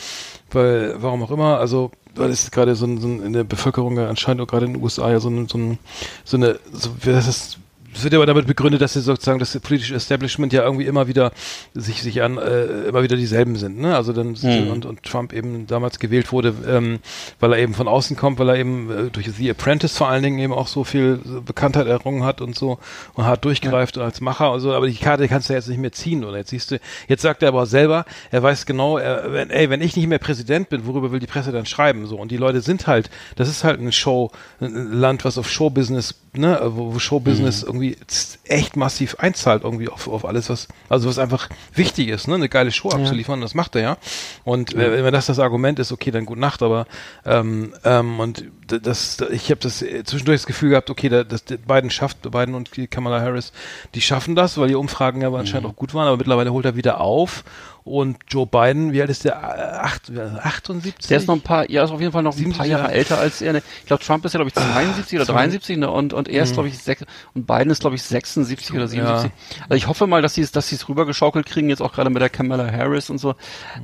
weil, 0.51 0.95
warum 1.01 1.24
auch 1.24 1.32
immer, 1.32 1.59
also, 1.59 1.91
weil 2.15 2.30
es 2.30 2.51
gerade 2.51 2.76
so, 2.76 2.86
ein, 2.86 2.99
so 2.99 3.07
ein, 3.07 3.21
in 3.24 3.34
der 3.34 3.43
Bevölkerung 3.43 3.97
ja 3.97 4.07
anscheinend 4.09 4.41
auch 4.41 4.47
gerade 4.47 4.65
in 4.65 4.74
den 4.74 4.84
USA 4.84 5.09
ja 5.11 5.19
so, 5.19 5.30
ein, 5.30 5.47
so, 5.47 5.57
ein, 5.57 5.80
so 6.24 6.38
eine, 6.38 6.59
so, 6.71 6.89
wie 7.01 7.11
das 7.11 7.28
ist, 7.28 7.57
es 7.96 8.04
wird 8.04 8.14
aber 8.14 8.26
damit 8.26 8.48
begründet, 8.48 8.82
dass 8.82 8.94
sie 8.94 9.02
sozusagen 9.02 9.39
das 9.39 9.60
politische 9.60 9.96
Establishment 9.96 10.54
ja 10.54 10.64
irgendwie 10.64 10.86
immer 10.86 11.08
wieder 11.08 11.32
sich 11.74 12.02
sich 12.02 12.22
an 12.22 12.38
äh, 12.38 12.88
immer 12.88 13.04
wieder 13.04 13.16
dieselben 13.16 13.56
sind, 13.56 13.80
ne? 13.80 13.96
Also 13.96 14.14
dann 14.14 14.36
Mhm. 14.44 14.72
und, 14.72 14.86
und 14.86 15.04
Trump 15.04 15.34
eben 15.34 15.68
damals 15.68 16.00
gewählt 16.00 16.32
wurde, 16.32 16.54
ähm, 16.68 17.00
weil 17.39 17.54
er 17.54 17.60
eben 17.60 17.74
von 17.74 17.88
außen 17.88 18.18
kommt, 18.18 18.39
weil 18.39 18.50
er 18.50 18.56
eben 18.58 18.89
äh, 18.89 19.10
durch 19.10 19.30
The 19.30 19.50
Apprentice 19.52 19.96
vor 19.98 20.10
allen 20.10 20.24
Dingen 20.24 20.39
eben 20.39 20.54
auch 20.54 20.68
so 20.68 20.84
viel 20.84 21.20
Bekanntheit 21.46 21.88
errungen 21.88 22.24
hat 22.24 22.41
und 22.41 22.56
so 22.56 22.80
und 23.14 23.26
hart 23.26 23.46
durchgreift 23.46 23.98
als 23.98 24.22
Macher 24.22 24.52
und 24.52 24.60
so. 24.60 24.74
Aber 24.74 24.88
die 24.88 24.96
Karte 24.96 25.28
kannst 25.28 25.50
du 25.50 25.54
jetzt 25.54 25.70
nicht 25.70 25.80
mehr 25.80 25.91
ziehen 25.91 26.24
oder 26.24 26.38
jetzt 26.38 26.50
siehst 26.50 26.72
du, 26.72 26.80
jetzt 27.08 27.22
sagt 27.22 27.44
er 27.44 27.50
aber 27.50 27.66
selber, 27.66 28.06
er 28.32 28.44
weiß 28.44 28.66
genau, 28.66 28.98
er, 28.98 29.32
wenn, 29.32 29.50
ey, 29.50 29.70
wenn 29.70 29.82
ich 29.82 29.96
nicht 29.96 30.08
mehr 30.08 30.20
Präsident 30.20 30.70
bin, 30.70 30.86
worüber 30.86 31.12
will 31.12 31.20
die 31.20 31.28
Presse 31.28 31.52
dann 31.52 31.66
schreiben 31.66 32.06
so? 32.06 32.18
Und 32.18 32.32
die 32.32 32.38
Leute 32.38 32.62
sind 32.62 32.88
halt, 32.88 33.10
das 33.36 33.48
ist 33.50 33.64
halt 33.64 33.80
ein 33.80 33.91
Show, 33.91 34.32
ein 34.60 34.91
Land, 34.94 35.26
was 35.26 35.38
auf 35.38 35.50
Showbusiness, 35.50 36.16
ne, 36.36 36.59
wo, 36.63 36.93
wo 36.93 36.99
Showbusiness 36.99 37.63
irgendwie 37.63 37.97
echt 38.45 38.75
massiv 38.75 39.15
einzahlt 39.15 39.63
irgendwie 39.63 39.89
auf, 39.89 40.07
auf 40.07 40.25
alles, 40.25 40.49
was, 40.49 40.67
also 40.89 41.07
was 41.07 41.19
einfach 41.19 41.49
wichtig 41.73 42.09
ist, 42.09 42.27
ne, 42.27 42.36
eine 42.36 42.49
geile 42.49 42.71
Show 42.71 42.89
abzuliefern, 42.89 43.41
das 43.41 43.53
macht 43.53 43.75
er 43.75 43.81
ja. 43.81 43.97
Und 44.43 44.73
äh, 44.73 45.03
wenn 45.03 45.13
das 45.13 45.27
das 45.27 45.39
Argument 45.39 45.79
ist, 45.79 45.91
okay, 45.91 46.11
dann 46.11 46.25
gute 46.25 46.39
Nacht, 46.39 46.61
aber 46.61 46.88
ähm, 47.25 47.73
ähm, 47.84 48.19
und 48.19 48.45
das, 48.67 49.17
ich 49.31 49.49
habe 49.51 49.61
das 49.61 49.81
äh, 49.81 50.03
zwischendurch 50.03 50.41
das 50.41 50.47
Gefühl 50.47 50.69
gehabt, 50.71 50.89
okay, 50.89 51.09
da, 51.09 51.23
das 51.23 51.45
die 51.45 51.57
beiden 51.57 51.89
schafft, 51.89 52.29
Biden 52.31 52.55
und 52.55 52.75
die 52.75 52.88
Kamala 52.88 53.21
Harris, 53.21 53.51
die 53.93 54.01
schaffen 54.01 54.36
das, 54.36 54.57
weil 54.57 54.67
die 54.67 54.75
Umfragen 54.75 55.21
ja 55.21 55.31
anscheinend 55.31 55.67
auch 55.67 55.75
gut 55.75 55.93
waren, 55.93 56.07
aber 56.07 56.17
mittlerweile 56.17 56.51
holt 56.51 56.65
er 56.65 56.75
wieder 56.75 57.01
auf. 57.01 57.43
Und 57.86 58.17
Joe 58.29 58.45
Biden, 58.45 58.93
wie 58.93 59.01
alt 59.01 59.09
ist 59.09 59.25
der? 59.25 59.34
Äh, 59.34 59.77
Acht, 59.84 60.09
78? 60.09 61.07
Der 61.07 61.17
ist 61.17 61.27
noch 61.27 61.36
ein 61.36 61.41
paar, 61.41 61.69
ja, 61.69 61.84
ist 61.84 61.91
auf 61.91 61.99
jeden 61.99 62.13
Fall 62.13 62.23
noch 62.23 62.31
ein 62.31 62.53
paar 62.53 62.65
77 62.65 62.71
Jahre 62.71 62.84
Jahre. 62.84 62.93
älter 62.93 63.17
als 63.17 63.41
er. 63.41 63.53
Ne? 63.53 63.63
Ich 63.81 63.88
glaube, 63.88 64.03
Trump 64.03 64.23
ist 64.23 64.34
ja, 64.34 64.38
glaube 64.38 64.49
ich, 64.49 64.55
72 64.55 65.19
oder 65.19 65.25
73 65.25 65.77
ne? 65.77 65.91
und, 65.91 66.13
und 66.13 66.29
er 66.29 66.43
ist, 66.43 66.53
glaube 66.53 66.69
ich, 66.69 66.77
sech, 66.77 66.99
und 67.34 67.45
Biden 67.45 67.69
ist, 67.69 67.81
glaube 67.81 67.95
ich, 67.95 68.03
76 68.03 68.73
oder 68.73 68.88
77. 68.88 69.31
Also 69.63 69.73
ich 69.75 69.88
hoffe 69.88 70.07
mal, 70.07 70.21
dass 70.21 70.34
sie 70.36 70.41
es, 70.41 70.51
dass 70.51 70.69
sie 70.69 70.75
es 70.75 70.88
rübergeschaukelt 70.88 71.45
kriegen, 71.45 71.69
jetzt 71.69 71.81
auch 71.81 71.93
gerade 71.93 72.09
mit 72.09 72.21
der 72.21 72.29
Kamala 72.29 72.71
Harris 72.71 73.09
und 73.09 73.17
so. 73.17 73.36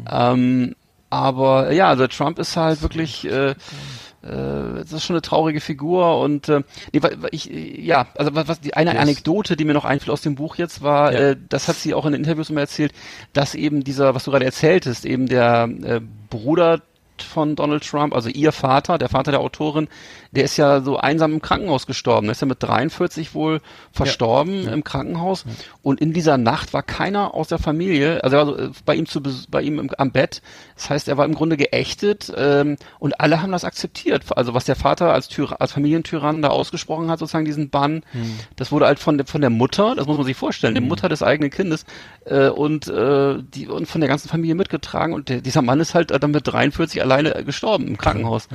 Ähm, 0.09 0.75
aber 1.09 1.71
ja, 1.71 1.89
also 1.89 2.07
Trump 2.07 2.39
ist 2.39 2.55
halt 2.55 2.81
wirklich, 2.81 3.25
äh, 3.25 3.55
das 4.21 4.91
ist 4.91 5.03
schon 5.05 5.15
eine 5.15 5.21
traurige 5.21 5.61
Figur 5.61 6.19
und 6.19 6.49
äh, 6.49 6.61
nee, 6.91 7.01
ich 7.31 7.49
äh, 7.51 7.81
ja, 7.81 8.07
also 8.17 8.35
was, 8.35 8.47
was 8.47 8.59
die 8.59 8.73
eine 8.73 8.91
Yes. 8.91 8.99
Anekdote, 9.01 9.55
die 9.55 9.63
mir 9.65 9.73
noch 9.73 9.85
einfiel 9.85 10.11
aus 10.11 10.21
dem 10.21 10.35
Buch 10.35 10.55
jetzt 10.57 10.81
war, 10.81 11.13
Ja. 11.13 11.19
äh, 11.19 11.37
das 11.47 11.67
hat 11.67 11.77
sie 11.77 11.93
auch 11.93 12.05
in 12.05 12.11
den 12.11 12.21
Interviews 12.23 12.49
immer 12.49 12.61
erzählt, 12.61 12.91
dass 13.33 13.55
eben 13.55 13.83
dieser, 13.83 14.15
was 14.15 14.25
du 14.25 14.31
gerade 14.31 14.45
erzähltest, 14.45 15.05
eben 15.05 15.27
der 15.27 15.69
äh, 15.83 16.01
Bruder 16.29 16.81
von 17.23 17.55
Donald 17.55 17.87
Trump, 17.87 18.13
also 18.13 18.29
ihr 18.29 18.51
Vater, 18.51 18.97
der 18.97 19.09
Vater 19.09 19.31
der 19.31 19.39
Autorin, 19.41 19.87
der 20.31 20.43
ist 20.43 20.57
ja 20.57 20.81
so 20.81 20.97
einsam 20.97 21.33
im 21.33 21.41
Krankenhaus 21.41 21.87
gestorben. 21.87 22.27
Der 22.27 22.33
ist 22.33 22.41
ja 22.41 22.47
mit 22.47 22.61
43 22.61 23.33
wohl 23.33 23.61
verstorben 23.91 24.67
im 24.67 24.83
Krankenhaus. 24.83 25.45
Und 25.81 26.01
in 26.01 26.13
dieser 26.13 26.37
Nacht 26.37 26.73
war 26.73 26.83
keiner 26.83 27.33
aus 27.33 27.47
der 27.47 27.59
Familie, 27.59 28.23
also 28.23 28.37
er 28.37 28.47
war 28.47 28.53
so, 28.53 28.57
äh, 28.57 28.69
bei 28.85 28.95
ihm 28.95 29.05
zu 29.05 29.21
bei 29.49 29.61
ihm 29.61 29.79
im, 29.79 29.89
am 29.97 30.11
Bett. 30.11 30.41
Das 30.75 30.89
heißt, 30.89 31.07
er 31.07 31.17
war 31.17 31.25
im 31.25 31.35
Grunde 31.35 31.57
geächtet 31.57 32.31
ähm, 32.35 32.77
und 32.99 33.19
alle 33.19 33.41
haben 33.41 33.51
das 33.51 33.63
akzeptiert. 33.63 34.25
Also 34.35 34.53
was 34.53 34.65
der 34.65 34.75
Vater 34.75 35.13
als, 35.13 35.27
Tyra 35.27 35.55
als 35.55 35.73
Familientyrann 35.73 36.41
da 36.41 36.49
ausgesprochen 36.49 37.09
hat, 37.09 37.19
sozusagen 37.19 37.45
diesen 37.45 37.69
Bann, 37.69 38.03
das 38.55 38.71
wurde 38.71 38.85
halt 38.85 38.99
von 38.99 39.17
der, 39.17 39.27
von 39.27 39.41
der 39.41 39.49
Mutter, 39.49 39.95
das 39.95 40.07
muss 40.07 40.17
man 40.17 40.25
sich 40.25 40.37
vorstellen, 40.37 40.73
der 40.73 40.83
Mutter 40.83 41.09
des 41.09 41.23
eigenen 41.23 41.49
Kindes 41.49 41.85
äh, 42.25 42.49
und 42.49 42.87
äh, 42.87 43.41
die 43.41 43.67
und 43.67 43.87
von 43.87 44.01
der 44.01 44.07
ganzen 44.07 44.29
Familie 44.29 44.55
mitgetragen. 44.55 45.13
Und 45.13 45.29
der, 45.29 45.41
dieser 45.41 45.61
Mann 45.61 45.79
ist 45.79 45.95
halt 45.95 46.11
dann 46.11 46.31
mit 46.31 46.47
43 46.47 47.01
alleine 47.09 47.35
äh, 47.35 47.43
gestorben 47.43 47.87
im 47.87 47.97
Krankenhaus. 47.97 48.47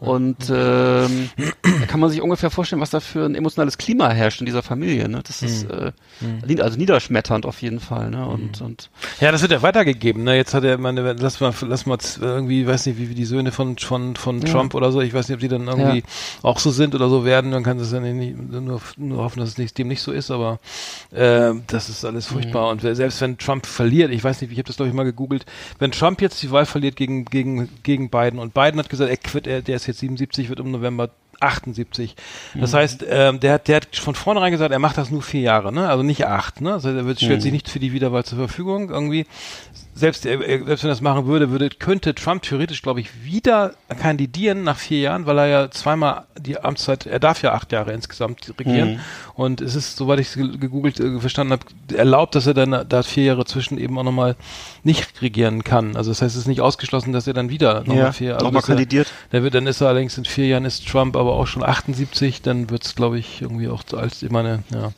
Und 0.00 0.48
ähm, 0.48 1.28
da 1.60 1.86
kann 1.88 1.98
man 1.98 2.08
sich 2.08 2.22
ungefähr 2.22 2.50
vorstellen, 2.50 2.80
was 2.80 2.90
da 2.90 3.00
für 3.00 3.24
ein 3.26 3.34
emotionales 3.34 3.78
Klima 3.78 4.08
herrscht 4.10 4.38
in 4.38 4.46
dieser 4.46 4.62
Familie. 4.62 5.08
Ne? 5.08 5.22
Das 5.26 5.42
ist 5.42 5.64
äh, 5.68 5.90
nied- 6.46 6.60
also 6.60 6.78
niederschmetternd 6.78 7.44
auf 7.44 7.60
jeden 7.62 7.80
Fall. 7.80 8.10
Ne? 8.10 8.24
Und, 8.24 8.60
und 8.60 8.90
Ja, 9.20 9.32
das 9.32 9.42
wird 9.42 9.50
ja 9.50 9.60
weitergegeben. 9.62 10.22
Ne? 10.22 10.36
Jetzt 10.36 10.54
hat 10.54 10.62
er, 10.62 10.78
meine, 10.78 11.14
lass 11.14 11.40
mal, 11.40 11.52
lass 11.62 11.84
mal 11.86 11.98
irgendwie, 12.20 12.64
weiß 12.64 12.86
nicht, 12.86 12.96
wie, 12.98 13.10
wie 13.10 13.16
die 13.16 13.24
Söhne 13.24 13.50
von 13.50 13.76
von 13.76 14.14
von 14.14 14.40
Ja. 14.40 14.52
Trump 14.52 14.76
oder 14.76 14.92
so. 14.92 15.00
Ich 15.00 15.12
weiß 15.14 15.26
nicht, 15.28 15.34
ob 15.34 15.40
die 15.40 15.48
dann 15.48 15.66
irgendwie 15.66 15.98
Ja. 15.98 16.04
auch 16.42 16.60
so 16.60 16.70
sind 16.70 16.94
oder 16.94 17.08
so 17.08 17.24
werden. 17.24 17.50
Dann 17.50 17.64
kann 17.64 17.80
es 17.80 17.90
ja 17.90 17.98
nicht, 17.98 18.36
nur, 18.38 18.80
nur 18.98 19.18
hoffen, 19.24 19.40
dass 19.40 19.48
es 19.48 19.58
nicht, 19.58 19.76
dem 19.78 19.88
nicht 19.88 20.02
so 20.02 20.12
ist. 20.12 20.30
Aber 20.30 20.60
äh, 21.10 21.54
das 21.66 21.88
ist 21.88 22.04
alles 22.04 22.26
furchtbar. 22.26 22.68
Und 22.70 22.84
wer- 22.84 22.94
selbst 22.94 23.20
wenn 23.20 23.36
Trump 23.36 23.66
verliert, 23.66 24.12
ich 24.12 24.22
weiß 24.22 24.42
nicht, 24.42 24.52
ich 24.52 24.58
habe 24.58 24.68
das 24.68 24.76
glaube 24.76 24.90
ich 24.90 24.94
mal 24.94 25.02
gegoogelt. 25.02 25.44
Wenn 25.80 25.90
Trump 25.90 26.22
jetzt 26.22 26.40
die 26.40 26.52
Wahl 26.52 26.66
verliert 26.66 26.94
gegen 26.94 27.24
gegen 27.24 27.68
gegen 27.82 28.10
Biden 28.10 28.38
und 28.38 28.54
Biden 28.54 28.78
hat 28.78 28.88
gesagt, 28.88 29.10
er 29.10 29.16
quit, 29.16 29.48
er, 29.48 29.60
der 29.60 29.74
ist 29.74 29.87
jetzt 29.88 29.98
77, 29.98 30.48
wird 30.48 30.60
im 30.60 30.70
November 30.70 31.10
78. 31.40 32.16
Das 32.54 32.74
heißt, 32.74 33.04
ähm, 33.08 33.40
der, 33.40 33.54
hat, 33.54 33.68
der 33.68 33.76
hat 33.76 33.96
von 33.96 34.14
vornherein 34.14 34.50
gesagt, 34.50 34.72
er 34.72 34.78
macht 34.78 34.98
das 34.98 35.10
nur 35.10 35.22
vier 35.22 35.40
Jahre, 35.40 35.72
ne? 35.72 35.88
Also 35.88 36.02
nicht 36.02 36.26
acht, 36.26 36.60
ne? 36.60 36.72
Also 36.72 36.90
er 36.90 37.06
wird, 37.06 37.20
stellt 37.20 37.42
sich 37.42 37.52
nicht 37.52 37.68
für 37.68 37.78
die 37.78 37.92
Wiederwahl 37.92 38.24
zur 38.24 38.38
Verfügung 38.38 38.90
irgendwie. 38.90 39.26
Selbst, 39.98 40.24
er, 40.26 40.40
er- 40.40 40.64
selbst 40.64 40.84
wenn 40.84 40.90
er 40.90 40.94
das 40.94 41.00
machen 41.00 41.26
würde, 41.26 41.50
würde, 41.50 41.68
könnte 41.70 42.14
Trump 42.14 42.42
theoretisch, 42.42 42.82
glaube 42.82 43.00
ich, 43.00 43.24
wieder 43.24 43.72
kandidieren 44.00 44.62
nach 44.62 44.76
vier 44.78 45.00
Jahren, 45.00 45.26
weil 45.26 45.38
er 45.38 45.46
ja 45.46 45.70
zweimal 45.70 46.24
die 46.38 46.58
Amtszeit, 46.60 47.06
er 47.06 47.18
darf 47.18 47.42
ja 47.42 47.52
acht 47.52 47.72
Jahre 47.72 47.92
insgesamt 47.92 48.54
regieren. 48.60 49.00
Und 49.34 49.60
es 49.60 49.74
ist, 49.74 49.96
soweit 49.96 50.20
ich 50.20 50.28
es 50.28 50.34
ge- 50.34 50.56
gegoogelt 50.56 51.00
äh, 51.00 51.18
verstanden 51.18 51.52
habe, 51.54 51.96
erlaubt, 51.96 52.34
dass 52.36 52.46
er 52.46 52.54
dann 52.54 52.88
da 52.88 53.02
vier 53.02 53.24
Jahre 53.24 53.44
zwischen 53.44 53.76
eben 53.78 53.98
auch 53.98 54.04
nochmal 54.04 54.36
nicht 54.84 55.20
regieren 55.20 55.64
kann. 55.64 55.96
Also 55.96 56.10
das 56.12 56.22
heißt, 56.22 56.34
es 56.36 56.42
ist 56.42 56.46
nicht 56.48 56.60
ausgeschlossen, 56.60 57.12
dass 57.12 57.26
er 57.26 57.34
dann 57.34 57.50
wieder 57.50 57.80
nochmal 57.80 57.96
Ja, 57.96 58.12
vier 58.12 58.34
noch 58.34 58.42
mal 58.44 58.50
dass 58.52 58.64
er- 58.64 58.74
kandidiert. 58.76 59.12
der 59.32 59.42
wird, 59.42 59.54
dann 59.54 59.66
ist 59.66 59.80
er 59.80 59.88
allerdings 59.88 60.16
in 60.16 60.24
vier 60.24 60.46
Jahren 60.46 60.64
ist 60.64 60.86
Trump 60.88 61.16
aber 61.16 61.32
auch 61.34 61.46
schon 61.46 61.64
78, 61.64 62.42
dann 62.42 62.70
wird's 62.70 62.94
glaube 62.94 63.18
ich, 63.18 63.42
irgendwie 63.42 63.68
auch 63.68 63.82
als, 63.96 64.22
ich 64.22 64.30
meine, 64.30 64.62
ja. 64.70 64.92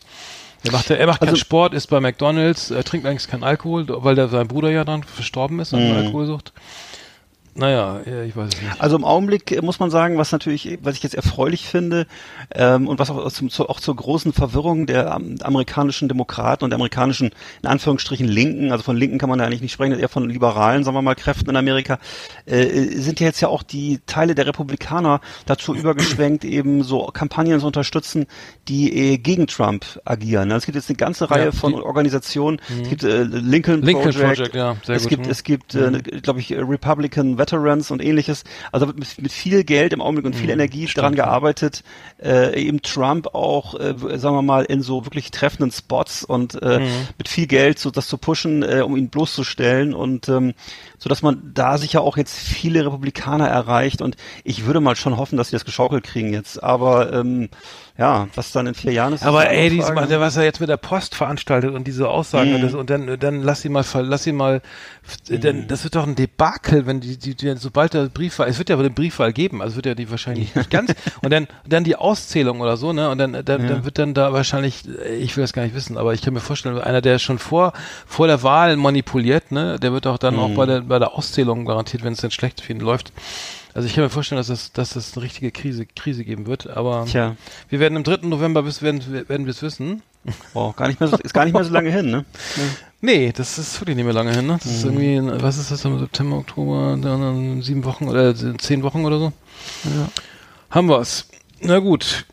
Er 0.64 0.72
macht, 0.72 0.90
er 0.90 1.06
macht 1.06 1.20
keinen 1.20 1.30
Also- 1.30 1.40
Sport, 1.40 1.72
ist 1.74 1.86
bei 1.86 2.00
McDonalds, 2.00 2.70
er 2.70 2.84
trinkt 2.84 3.06
eigentlich 3.06 3.28
keinen 3.28 3.44
Alkohol, 3.44 3.86
weil 3.88 4.14
der, 4.14 4.28
sein 4.28 4.46
Bruder 4.46 4.70
ja 4.70 4.84
dann 4.84 5.02
verstorben 5.02 5.58
ist 5.60 5.72
an 5.72 5.88
Mhm. 5.88 5.96
Alkoholsucht. 5.96 6.52
Naja, 7.54 8.00
ja, 8.06 8.22
ich 8.22 8.36
weiß 8.36 8.54
es 8.54 8.62
nicht. 8.62 8.80
Also 8.80 8.96
im 8.96 9.04
Augenblick 9.04 9.50
äh, 9.50 9.60
muss 9.60 9.80
man 9.80 9.90
sagen, 9.90 10.18
was 10.18 10.30
natürlich, 10.30 10.78
was 10.82 10.96
ich 10.96 11.02
jetzt 11.02 11.14
erfreulich 11.14 11.66
finde 11.66 12.06
ähm, 12.54 12.86
und 12.86 13.00
was 13.00 13.10
auch, 13.10 13.30
zum, 13.32 13.50
zu, 13.50 13.68
auch 13.68 13.80
zur 13.80 13.96
großen 13.96 14.32
Verwirrung 14.32 14.86
der 14.86 15.16
ähm, 15.16 15.36
amerikanischen 15.42 16.08
Demokraten 16.08 16.62
und 16.62 16.70
der 16.70 16.76
amerikanischen, 16.76 17.30
in 17.62 17.68
Anführungsstrichen 17.68 18.28
Linken, 18.28 18.70
also 18.70 18.84
von 18.84 18.96
Linken 18.96 19.18
kann 19.18 19.28
man 19.28 19.40
ja 19.40 19.46
eigentlich 19.46 19.62
nicht 19.62 19.72
sprechen, 19.72 19.98
eher 19.98 20.08
von 20.08 20.28
liberalen, 20.28 20.84
sagen 20.84 20.96
wir 20.96 21.02
mal, 21.02 21.16
Kräften 21.16 21.50
in 21.50 21.56
Amerika, 21.56 21.98
äh, 22.46 22.66
sind 22.66 23.18
ja 23.18 23.26
jetzt 23.26 23.40
ja 23.40 23.48
auch 23.48 23.64
die 23.64 24.00
Teile 24.06 24.36
der 24.36 24.46
Republikaner 24.46 25.20
dazu 25.46 25.74
übergeschwenkt, 25.74 26.44
eben 26.44 26.84
so 26.84 27.06
Kampagnen 27.06 27.58
zu 27.58 27.66
unterstützen, 27.66 28.26
die 28.68 29.14
äh, 29.14 29.18
gegen 29.18 29.48
Trump 29.48 29.84
agieren. 30.04 30.52
Also 30.52 30.58
Es 30.58 30.66
gibt 30.66 30.76
jetzt 30.76 30.88
eine 30.88 30.96
ganze 30.96 31.30
Reihe 31.30 31.46
Ja, 31.46 31.52
von 31.52 31.74
Organisationen, 31.74 32.60
es 32.82 32.88
gibt 32.88 33.02
äh, 33.02 33.24
Lincoln, 33.24 33.82
Lincoln 33.82 34.12
Project, 34.12 34.36
Project, 34.36 34.54
ja, 34.54 34.76
sehr 34.84 34.94
es 34.94 35.02
gut, 35.02 35.10
gibt, 35.10 35.24
hm. 35.24 35.32
es 35.32 35.42
gibt, 35.42 35.74
äh, 35.74 36.20
glaube 36.22 36.38
ich, 36.38 36.52
Republican 36.52 37.39
Veterans 37.40 37.90
und 37.90 38.04
ähnliches. 38.04 38.44
Also 38.70 38.86
wird 38.86 38.98
mit, 38.98 39.20
mit 39.20 39.32
viel 39.32 39.64
Geld 39.64 39.92
im 39.92 40.00
Augenblick 40.00 40.26
und 40.26 40.36
viel 40.36 40.50
Energie 40.50 40.88
daran 40.94 41.14
gearbeitet, 41.16 41.82
äh, 42.22 42.60
eben 42.62 42.82
Trump 42.82 43.34
auch, 43.34 43.74
äh, 43.74 43.94
sagen 44.18 44.36
wir 44.36 44.42
mal, 44.42 44.64
in 44.64 44.82
so 44.82 45.04
wirklich 45.06 45.30
treffenden 45.32 45.72
Spots 45.72 46.22
und 46.22 46.60
äh, 46.62 46.86
mit 47.18 47.28
viel 47.28 47.46
Geld 47.46 47.78
so 47.78 47.90
das 47.90 48.06
zu 48.06 48.18
pushen, 48.18 48.62
äh, 48.62 48.82
um 48.82 48.96
ihn 48.96 49.08
bloßzustellen. 49.08 49.94
Und 49.94 50.28
ähm, 50.28 50.54
so 51.00 51.08
dass 51.08 51.22
man 51.22 51.50
da 51.54 51.76
sicher 51.78 52.02
auch 52.02 52.16
jetzt 52.16 52.38
viele 52.38 52.84
Republikaner 52.84 53.48
erreicht 53.48 54.00
und 54.02 54.16
ich 54.44 54.66
würde 54.66 54.78
mal 54.80 54.94
schon 54.94 55.16
hoffen, 55.16 55.36
dass 55.36 55.48
sie 55.48 55.56
das 55.56 55.64
geschaukelt 55.64 56.04
kriegen 56.04 56.32
jetzt. 56.32 56.62
Aber 56.62 57.12
ähm, 57.12 57.48
ja, 57.98 58.28
was 58.34 58.52
dann 58.52 58.66
in 58.68 58.74
vier 58.74 58.92
Jahren 58.92 59.12
ist. 59.14 59.24
Aber 59.24 59.50
ey, 59.50 59.56
andere 59.56 59.70
dieses 59.70 59.86
Frage. 59.86 60.00
Mal, 60.00 60.06
der, 60.06 60.20
was 60.20 60.36
er 60.36 60.44
jetzt 60.44 60.60
mit 60.60 60.68
der 60.70 60.76
Post 60.76 61.14
veranstaltet 61.14 61.74
und 61.74 61.86
diese 61.86 62.08
Aussagen 62.08 62.50
Mhm. 62.50 62.54
und, 62.56 62.60
das, 62.62 62.74
und 62.74 62.90
dann, 62.90 63.18
dann 63.18 63.42
lass 63.42 63.64
ihn 63.64 63.72
mal, 63.72 63.84
lass 64.02 64.26
ihn 64.26 64.36
mal, 64.36 64.62
denn 65.28 65.66
das 65.68 65.84
wird 65.84 65.96
doch 65.96 66.06
ein 66.06 66.14
Debakel, 66.14 66.86
wenn 66.86 67.00
die, 67.00 67.16
die, 67.18 67.34
die 67.34 67.54
sobald 67.56 67.94
der 67.94 68.04
Briefwahl, 68.08 68.48
es 68.48 68.58
wird 68.58 68.68
ja 68.70 68.76
wohl 68.76 68.84
den 68.84 68.94
Briefwahl 68.94 69.32
geben, 69.32 69.60
also 69.62 69.76
wird 69.76 69.86
ja 69.86 69.94
die 69.94 70.10
wahrscheinlich 70.10 70.54
nicht 70.54 70.70
ganz, 70.70 70.92
und 71.22 71.30
dann, 71.32 71.46
dann 71.66 71.84
die 71.84 71.96
Auszählung 71.96 72.60
oder 72.60 72.76
so, 72.76 72.92
ne, 72.92 73.10
und 73.10 73.18
dann, 73.18 73.32
dann, 73.32 73.44
dann 73.66 73.84
wird 73.84 73.98
dann 73.98 74.14
da 74.14 74.32
wahrscheinlich, 74.32 74.84
ich 75.18 75.36
will 75.36 75.42
das 75.44 75.52
gar 75.52 75.62
nicht 75.62 75.74
wissen, 75.74 75.96
aber 75.98 76.14
ich 76.14 76.22
kann 76.22 76.32
mir 76.34 76.40
vorstellen, 76.40 76.78
einer, 76.78 77.00
der 77.00 77.18
schon 77.18 77.38
vor, 77.38 77.72
vor 78.06 78.26
der 78.26 78.42
Wahl 78.42 78.76
manipuliert, 78.76 79.52
ne, 79.52 79.78
der 79.78 79.92
wird 79.92 80.06
auch 80.06 80.18
dann 80.18 80.34
Mhm. 80.34 80.40
auch 80.40 80.50
bei 80.54 80.66
der, 80.66 80.80
bei 80.90 80.98
der 80.98 81.14
Auszählung 81.14 81.64
garantiert, 81.64 82.04
wenn 82.04 82.12
es 82.12 82.20
dann 82.20 82.30
schlecht 82.30 82.60
für 82.60 82.72
ihn 82.74 82.80
läuft. 82.80 83.12
Also 83.72 83.86
ich 83.88 83.94
kann 83.94 84.04
mir 84.04 84.10
vorstellen, 84.10 84.38
dass 84.38 84.48
es, 84.50 84.72
dass 84.72 84.96
es 84.96 85.14
eine 85.14 85.22
richtige 85.24 85.50
Krise, 85.52 85.86
Krise 85.86 86.24
geben 86.24 86.46
wird, 86.46 86.66
aber 86.68 87.06
Tja, 87.06 87.36
wir 87.70 87.80
werden 87.80 87.96
am 87.96 88.04
3. 88.04 88.26
November 88.26 88.62
bis, 88.64 88.82
werden, 88.82 89.00
werden 89.28 89.46
wir 89.46 89.50
es 89.52 89.62
wissen. 89.62 90.02
wow, 90.52 90.74
gar 90.76 90.88
nicht 90.88 91.00
mehr 91.00 91.08
so, 91.08 91.16
ist 91.16 91.32
gar 91.32 91.44
nicht 91.44 91.54
mehr 91.54 91.64
so 91.64 91.72
lange 91.72 91.90
hin, 91.90 92.10
ne? 92.10 92.24
Nee, 93.02 93.32
das 93.34 93.56
ist 93.56 93.80
wirklich 93.80 93.96
nicht 93.96 94.04
mehr 94.04 94.12
lange 94.12 94.34
hin, 94.34 94.46
ne? 94.46 94.58
Das 94.62 94.70
ist 94.70 94.84
irgendwie, 94.84 95.14
in- 95.14 95.40
was 95.40 95.56
ist 95.56 95.70
das 95.70 95.82
im 95.86 95.98
September, 95.98 96.36
Oktober, 96.36 96.98
dann, 97.00 97.62
sieben 97.62 97.84
Wochen 97.84 98.08
oder 98.08 98.28
äh, 98.30 98.56
zehn 98.58 98.82
Wochen 98.82 99.06
oder 99.06 99.18
so? 99.18 99.32
Haben 100.68 100.88
wir's. 100.90 101.26
Na 101.62 101.78
gut. 101.78 102.26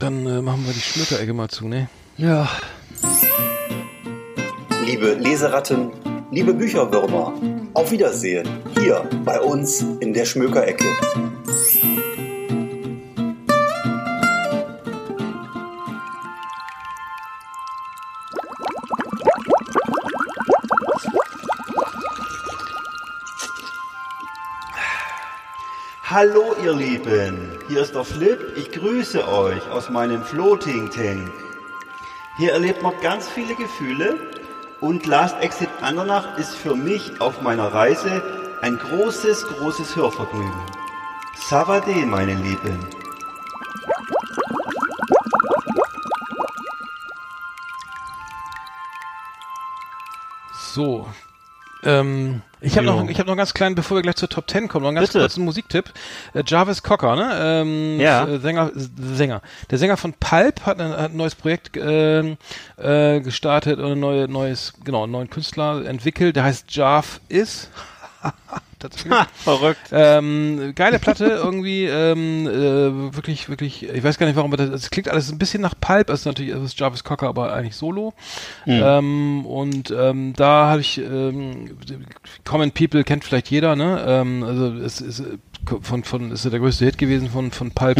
Dann 0.00 0.26
äh, 0.26 0.42
machen 0.42 0.66
wir 0.66 0.72
die 0.72 0.80
Schmökerecke 0.80 1.32
mal 1.34 1.48
zu, 1.48 1.68
ne? 1.68 1.88
Ja. 2.16 2.48
Liebe 4.84 5.14
Leseratten, 5.14 5.90
liebe 6.30 6.52
Bücherwürmer, 6.52 7.34
auf 7.74 7.90
Wiedersehen 7.90 8.48
hier 8.78 9.08
bei 9.24 9.40
uns 9.40 9.82
in 10.00 10.12
der 10.12 10.24
Schmökerecke. 10.24 10.84
Hallo 26.08 26.54
ihr 26.64 26.72
Lieben, 26.72 27.58
hier 27.68 27.82
ist 27.82 27.94
der 27.94 28.04
Flip, 28.04 28.38
ich 28.56 28.72
grüße 28.72 29.28
euch 29.28 29.68
aus 29.70 29.90
meinem 29.90 30.22
Floating 30.22 30.90
Tank. 30.90 31.30
Hier 32.38 32.52
erlebt 32.52 32.82
man 32.82 32.94
ganz 33.02 33.28
viele 33.28 33.54
Gefühle 33.54 34.18
und 34.80 35.06
Last 35.06 35.36
Exit 35.40 35.70
Andernach 35.80 36.38
ist 36.38 36.54
für 36.54 36.74
mich 36.74 37.20
auf 37.20 37.40
meiner 37.40 37.72
Reise 37.72 38.22
ein 38.62 38.78
großes, 38.78 39.46
großes 39.46 39.96
Hörvergnügen. 39.96 40.52
Savade, 41.34 42.06
meine 42.06 42.34
Lieben. 42.34 42.78
So. 50.52 51.06
Ähm, 51.84 52.42
ich 52.60 52.76
habe 52.76 52.86
noch, 52.86 53.08
ich 53.08 53.18
habe 53.18 53.26
noch 53.26 53.32
einen 53.32 53.38
ganz 53.38 53.54
kleinen, 53.54 53.74
bevor 53.74 53.96
wir 53.96 54.02
gleich 54.02 54.16
zur 54.16 54.28
Top 54.28 54.48
10 54.50 54.66
kommen, 54.68 54.82
noch 54.82 54.88
einen 54.88 54.96
ganz 54.96 55.08
Bitte. 55.08 55.20
kurzen 55.20 55.44
Musiktipp. 55.44 55.92
Äh, 56.34 56.42
Jarvis 56.46 56.82
Cocker, 56.82 57.14
ne? 57.14 57.30
Ähm, 57.40 58.00
Ja. 58.00 58.26
äh, 58.26 58.38
Sänger, 58.38 58.70
Sänger. 58.74 59.42
Der 59.70 59.78
Sänger 59.78 59.96
von 59.96 60.14
Pulp 60.14 60.64
hat 60.66 60.80
ein, 60.80 60.90
hat 60.90 61.10
ein 61.12 61.16
neues 61.16 61.34
Projekt 61.34 61.76
ähm, 61.76 62.38
äh, 62.76 63.20
gestartet 63.20 63.78
und 63.78 63.92
ein 63.92 64.00
neue, 64.00 64.26
neues, 64.28 64.72
genau, 64.84 65.04
einen 65.04 65.12
neuen 65.12 65.30
Künstler 65.30 65.84
entwickelt. 65.84 66.34
Der 66.36 66.44
heißt 66.44 66.74
Jarv 66.74 67.20
Is. 67.28 67.68
Tatsächlich. 68.78 69.14
Verrückt. 69.36 69.88
Ähm, 69.90 70.72
geile 70.74 70.98
Platte 70.98 71.24
irgendwie, 71.24 71.86
ähm, 71.86 72.46
äh, 72.46 73.14
wirklich, 73.14 73.48
wirklich, 73.48 73.88
ich 73.88 74.04
weiß 74.04 74.18
gar 74.18 74.26
nicht 74.26 74.36
warum, 74.36 74.52
aber 74.52 74.62
das, 74.62 74.70
das 74.70 74.90
klingt 74.90 75.08
alles 75.08 75.30
ein 75.32 75.38
bisschen 75.38 75.62
nach 75.62 75.74
Pulp, 75.80 76.08
das 76.08 76.20
ist 76.20 76.26
natürlich, 76.26 76.52
das 76.52 76.62
ist 76.62 76.78
Jarvis 76.78 77.02
Cocker, 77.02 77.28
aber 77.28 77.54
eigentlich 77.54 77.76
solo. 77.76 78.12
Ähm, 78.98 79.46
und 79.46 79.90
ähm, 79.90 80.34
da 80.36 80.66
habe 80.68 80.82
ich, 80.82 80.98
ähm, 80.98 81.76
Common 82.44 82.70
People 82.72 83.02
kennt 83.04 83.24
vielleicht 83.24 83.50
jeder, 83.50 83.76
ne? 83.76 84.04
Ähm, 84.06 84.42
also 84.44 84.74
es 84.74 85.00
ist 85.00 85.20
äh, 85.20 85.38
von, 85.80 86.04
von, 86.04 86.30
ist 86.30 86.44
der 86.44 86.60
größte 86.60 86.84
Hit 86.84 86.98
gewesen 86.98 87.30
von, 87.30 87.50
von 87.50 87.70
Pulp. 87.70 87.96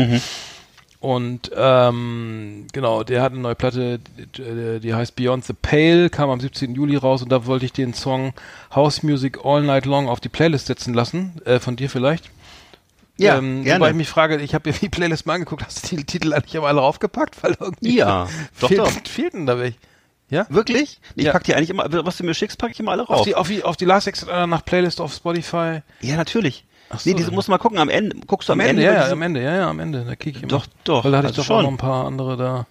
Und 1.06 1.52
ähm, 1.56 2.66
genau, 2.72 3.04
der 3.04 3.22
hat 3.22 3.30
eine 3.32 3.40
neue 3.40 3.54
Platte, 3.54 4.00
die, 4.00 4.80
die 4.80 4.92
heißt 4.94 5.14
Beyond 5.14 5.44
the 5.44 5.52
Pale, 5.52 6.10
kam 6.10 6.30
am 6.30 6.40
17. 6.40 6.74
Juli 6.74 6.96
raus 6.96 7.22
und 7.22 7.30
da 7.30 7.46
wollte 7.46 7.64
ich 7.64 7.72
den 7.72 7.94
Song 7.94 8.32
House 8.74 9.04
Music 9.04 9.38
All 9.44 9.62
Night 9.62 9.86
Long 9.86 10.08
auf 10.08 10.18
die 10.18 10.28
Playlist 10.28 10.66
setzen 10.66 10.94
lassen, 10.94 11.40
äh, 11.44 11.60
von 11.60 11.76
dir 11.76 11.88
vielleicht. 11.90 12.28
Ja, 13.18 13.38
ähm, 13.38 13.62
gerne. 13.62 13.78
Wobei 13.80 13.90
ich 13.90 13.96
mich 13.96 14.08
frage, 14.08 14.36
ich 14.40 14.52
habe 14.52 14.68
mir 14.68 14.76
die 14.76 14.88
Playlist 14.88 15.26
mal 15.26 15.34
angeguckt, 15.34 15.64
hast 15.64 15.90
du 15.92 15.96
die 15.96 16.02
Titel 16.04 16.32
eigentlich 16.34 16.56
aber 16.56 16.66
alle 16.66 16.80
raufgepackt? 16.80 17.40
Weil 17.42 17.56
irgendwie 17.60 17.96
Ja, 17.98 18.26
doch, 18.60 18.66
fehlt, 18.68 18.80
doch. 18.80 18.90
fehlten 19.08 19.46
da 19.46 19.58
welche. 19.60 19.78
Ja? 20.28 20.44
Wirklich? 20.48 21.00
Ich 21.14 21.26
Ja. 21.26 21.32
pack 21.32 21.44
die 21.44 21.54
eigentlich 21.54 21.70
immer, 21.70 21.86
was 22.04 22.16
du 22.16 22.24
mir 22.24 22.34
schickst, 22.34 22.58
packe 22.58 22.72
ich 22.72 22.80
immer 22.80 22.90
alle 22.90 23.04
Auf 23.04 23.10
rauf. 23.20 23.22
die, 23.24 23.36
auf 23.36 23.46
die, 23.46 23.62
auf 23.62 23.76
die 23.76 23.84
Last 23.84 24.08
Exit 24.08 24.28
äh, 24.28 24.46
nach 24.48 24.64
Playlist 24.64 25.00
auf 25.00 25.14
Spotify. 25.14 25.82
ja, 26.00 26.16
natürlich. 26.16 26.64
Ach 26.88 27.00
so, 27.00 27.08
nee, 27.10 27.16
diese 27.16 27.30
musst 27.32 27.48
du 27.48 27.52
mal 27.52 27.58
gucken, 27.58 27.78
am 27.78 27.88
Ende, 27.88 28.16
guckst 28.26 28.48
du 28.48 28.52
am, 28.52 28.60
Am 28.60 28.66
Ende, 28.66 28.82
ja, 28.82 28.88
über 28.90 28.96
ja, 28.98 29.02
diese- 29.04 29.12
am 29.14 29.22
Ende, 29.22 29.42
ja, 29.42 29.56
ja, 29.56 29.68
am 29.70 29.80
Ende. 29.80 30.04
Da 30.04 30.14
kicke 30.16 30.36
ich 30.38 30.42
immer. 30.44 30.48
Doch, 30.50 30.66
doch, 30.84 31.04
Weil 31.04 31.12
da 31.12 31.18
hatte 31.18 31.28
ich 31.30 31.38
also 31.38 31.42
doch 31.42 31.50
auch 31.50 31.58
schon. 31.58 31.64
noch 31.64 31.70
ein 31.72 31.76
paar 31.78 32.06
andere 32.06 32.36
da. 32.36 32.66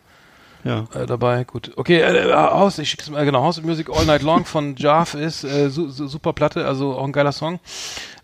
Ja. 0.63 0.86
äh, 0.95 1.05
dabei. 1.05 1.43
Gut. 1.43 1.74
Okay, 1.76 1.99
äh, 2.01 2.34
House, 2.34 2.80
ich 2.80 2.89
schick's 2.89 3.07
mal, 3.11 3.24
genau, 3.24 3.43
House 3.43 3.59
of 3.59 3.66
Music 3.66 3.88
All 3.88 4.03
Night 4.05 4.24
Long 4.24 4.45
von 4.45 4.76
Jarv 4.78 5.13
ist 5.13 5.43
äh, 5.43 5.70
su 5.70 5.89
su 5.91 6.07
super 6.07 6.34
Platte, 6.34 6.66
also 6.66 6.95
auch 6.95 7.03
ein 7.05 7.11
geiler 7.11 7.34
Song. 7.34 7.59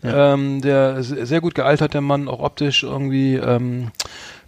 Ähm, 0.02 0.60
der 0.60 1.02
sehr 1.04 1.40
gut 1.40 1.54
gealtert, 1.54 1.94
der 1.94 2.00
Mann, 2.00 2.26
auch 2.26 2.40
optisch 2.40 2.82
irgendwie, 2.82 3.36
ähm, 3.36 3.92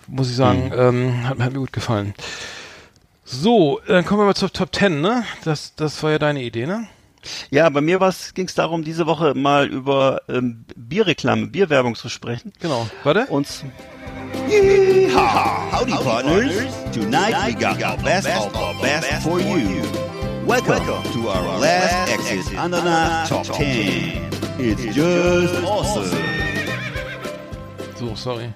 muss 0.08 0.28
ich 0.28 0.34
sagen, 0.34 0.72
ähm, 0.76 1.28
hat, 1.28 1.38
hat 1.38 1.52
mir 1.52 1.60
gut 1.60 1.72
gefallen. 1.72 2.14
So, 3.24 3.80
dann 3.86 4.04
kommen 4.04 4.20
wir 4.22 4.26
mal 4.26 4.34
zur 4.34 4.52
Top 4.52 4.74
10, 4.74 5.00
ne? 5.00 5.22
Das, 5.44 5.74
das 5.76 6.02
war 6.02 6.10
ja 6.10 6.18
deine 6.18 6.42
Idee, 6.42 6.66
ne? 6.66 6.88
Ja, 7.50 7.68
bei 7.68 7.80
mir 7.80 7.98
ging 8.34 8.46
es 8.46 8.54
darum, 8.54 8.84
diese 8.84 9.06
Woche 9.06 9.34
mal 9.34 9.66
über 9.66 10.22
ähm, 10.28 10.64
Bierreklame, 10.76 11.46
Bierwerbung 11.46 11.94
zu 11.94 12.08
sprechen. 12.08 12.52
Genau. 12.60 12.88
Warte. 13.02 13.26
Und 13.26 13.46
Yeehaw! 14.48 15.72
Howdy, 15.72 15.92
partners. 15.92 16.52
Tonight 16.92 17.34
we 17.46 17.54
got 17.54 17.82
our 17.82 17.96
best 17.98 18.28
of 18.28 18.54
our 18.54 18.74
best 18.82 19.22
for 19.22 19.40
you. 19.40 19.82
Welcome 20.46 20.84
to 21.12 21.28
our 21.28 21.58
last 21.58 22.12
exit 22.12 22.54
Andernach 22.56 23.28
Top 23.28 23.44
10. 23.46 24.30
It's 24.58 24.94
just 24.94 25.54
awesome. 25.64 26.10
So, 27.96 28.14
sorry. 28.14 28.52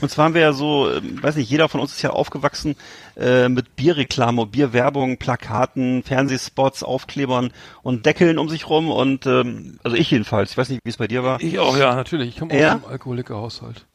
Und 0.00 0.08
zwar 0.10 0.26
haben 0.26 0.34
wir 0.34 0.40
ja 0.40 0.52
so, 0.52 0.90
ähm, 0.90 1.22
weiß 1.22 1.36
nicht, 1.36 1.50
jeder 1.50 1.68
von 1.68 1.80
uns 1.80 1.92
ist 1.92 2.02
ja 2.02 2.10
aufgewachsen 2.10 2.76
äh, 3.16 3.48
mit 3.48 3.76
Bierreklame, 3.76 4.46
Bierwerbung, 4.46 5.18
Plakaten, 5.18 6.02
Fernsehspots, 6.02 6.82
Aufklebern 6.82 7.52
und 7.82 8.06
Deckeln 8.06 8.38
um 8.38 8.48
sich 8.48 8.68
rum 8.68 8.90
und 8.90 9.26
ähm, 9.26 9.78
also 9.82 9.96
ich 9.96 10.10
jedenfalls. 10.10 10.52
Ich 10.52 10.58
weiß 10.58 10.68
nicht, 10.70 10.80
wie 10.84 10.90
es 10.90 10.96
bei 10.96 11.06
dir 11.08 11.22
war. 11.24 11.40
Ich 11.40 11.58
auch, 11.58 11.76
ja, 11.76 11.94
natürlich. 11.94 12.30
Ich 12.30 12.38
komme 12.38 12.58
Ja? 12.58 12.76
aus 12.76 12.82
einem 12.84 12.92
Alkoholikerhaushalt. 12.92 13.86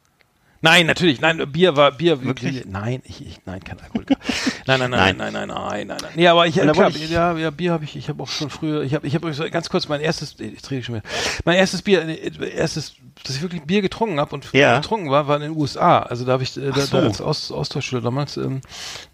Nein, 0.65 0.87
natürlich. 0.87 1.21
Nein, 1.21 1.43
Bier 1.51 1.75
war 1.77 1.91
Bier. 1.91 2.23
Wirklich? 2.23 2.63
Bier, 2.63 2.63
nein, 2.67 3.01
ich, 3.05 3.21
ich, 3.25 3.39
nein, 3.45 3.63
kein 3.63 3.79
Alkoholiker. 3.79 4.15
nein, 4.65 4.79
nein, 4.79 4.89
nein, 4.89 5.15
Nein. 5.17 5.17
nein, 5.17 5.33
nein, 5.33 5.47
nein, 5.47 5.87
nein, 5.87 5.97
nein. 6.01 6.11
Nee, 6.15 6.27
aber 6.27 6.47
ich, 6.47 6.55
da 6.55 6.71
klar, 6.71 6.89
ich- 6.89 7.09
ja, 7.09 7.37
ja, 7.37 7.51
Bier 7.51 7.71
habe 7.71 7.83
ich. 7.83 7.95
Ich 7.95 8.09
habe 8.09 8.21
auch 8.23 8.27
schon 8.27 8.49
früher. 8.49 8.81
Ich 8.81 8.95
habe, 8.95 9.05
ich 9.07 9.13
habe 9.15 9.31
ganz 9.51 9.69
kurz 9.69 9.87
mein 9.87 10.01
erstes. 10.01 10.35
Ich 10.39 10.71
rede 10.71 10.83
schon 10.83 10.95
wieder. 10.95 11.05
Mein 11.45 11.57
erstes 11.57 11.81
Bier, 11.83 12.01
äh, 12.07 12.49
erstes, 12.55 12.95
dass 13.23 13.35
ich 13.35 13.41
wirklich 13.43 13.61
Bier 13.61 13.81
getrunken 13.83 14.19
habe 14.19 14.33
und 14.33 14.51
Ja. 14.53 14.77
getrunken 14.79 15.11
war, 15.11 15.27
war 15.27 15.35
in 15.35 15.43
den 15.43 15.55
USA. 15.55 15.99
Also 15.99 16.25
da 16.25 16.31
habe 16.33 16.43
ich, 16.43 16.57
äh, 16.57 16.71
da, 16.71 16.81
so. 16.81 16.97
da 16.97 17.03
als 17.03 17.21
Aus, 17.21 17.51
Austauschschüler 17.51 18.01
damals. 18.01 18.37
Ähm, 18.37 18.61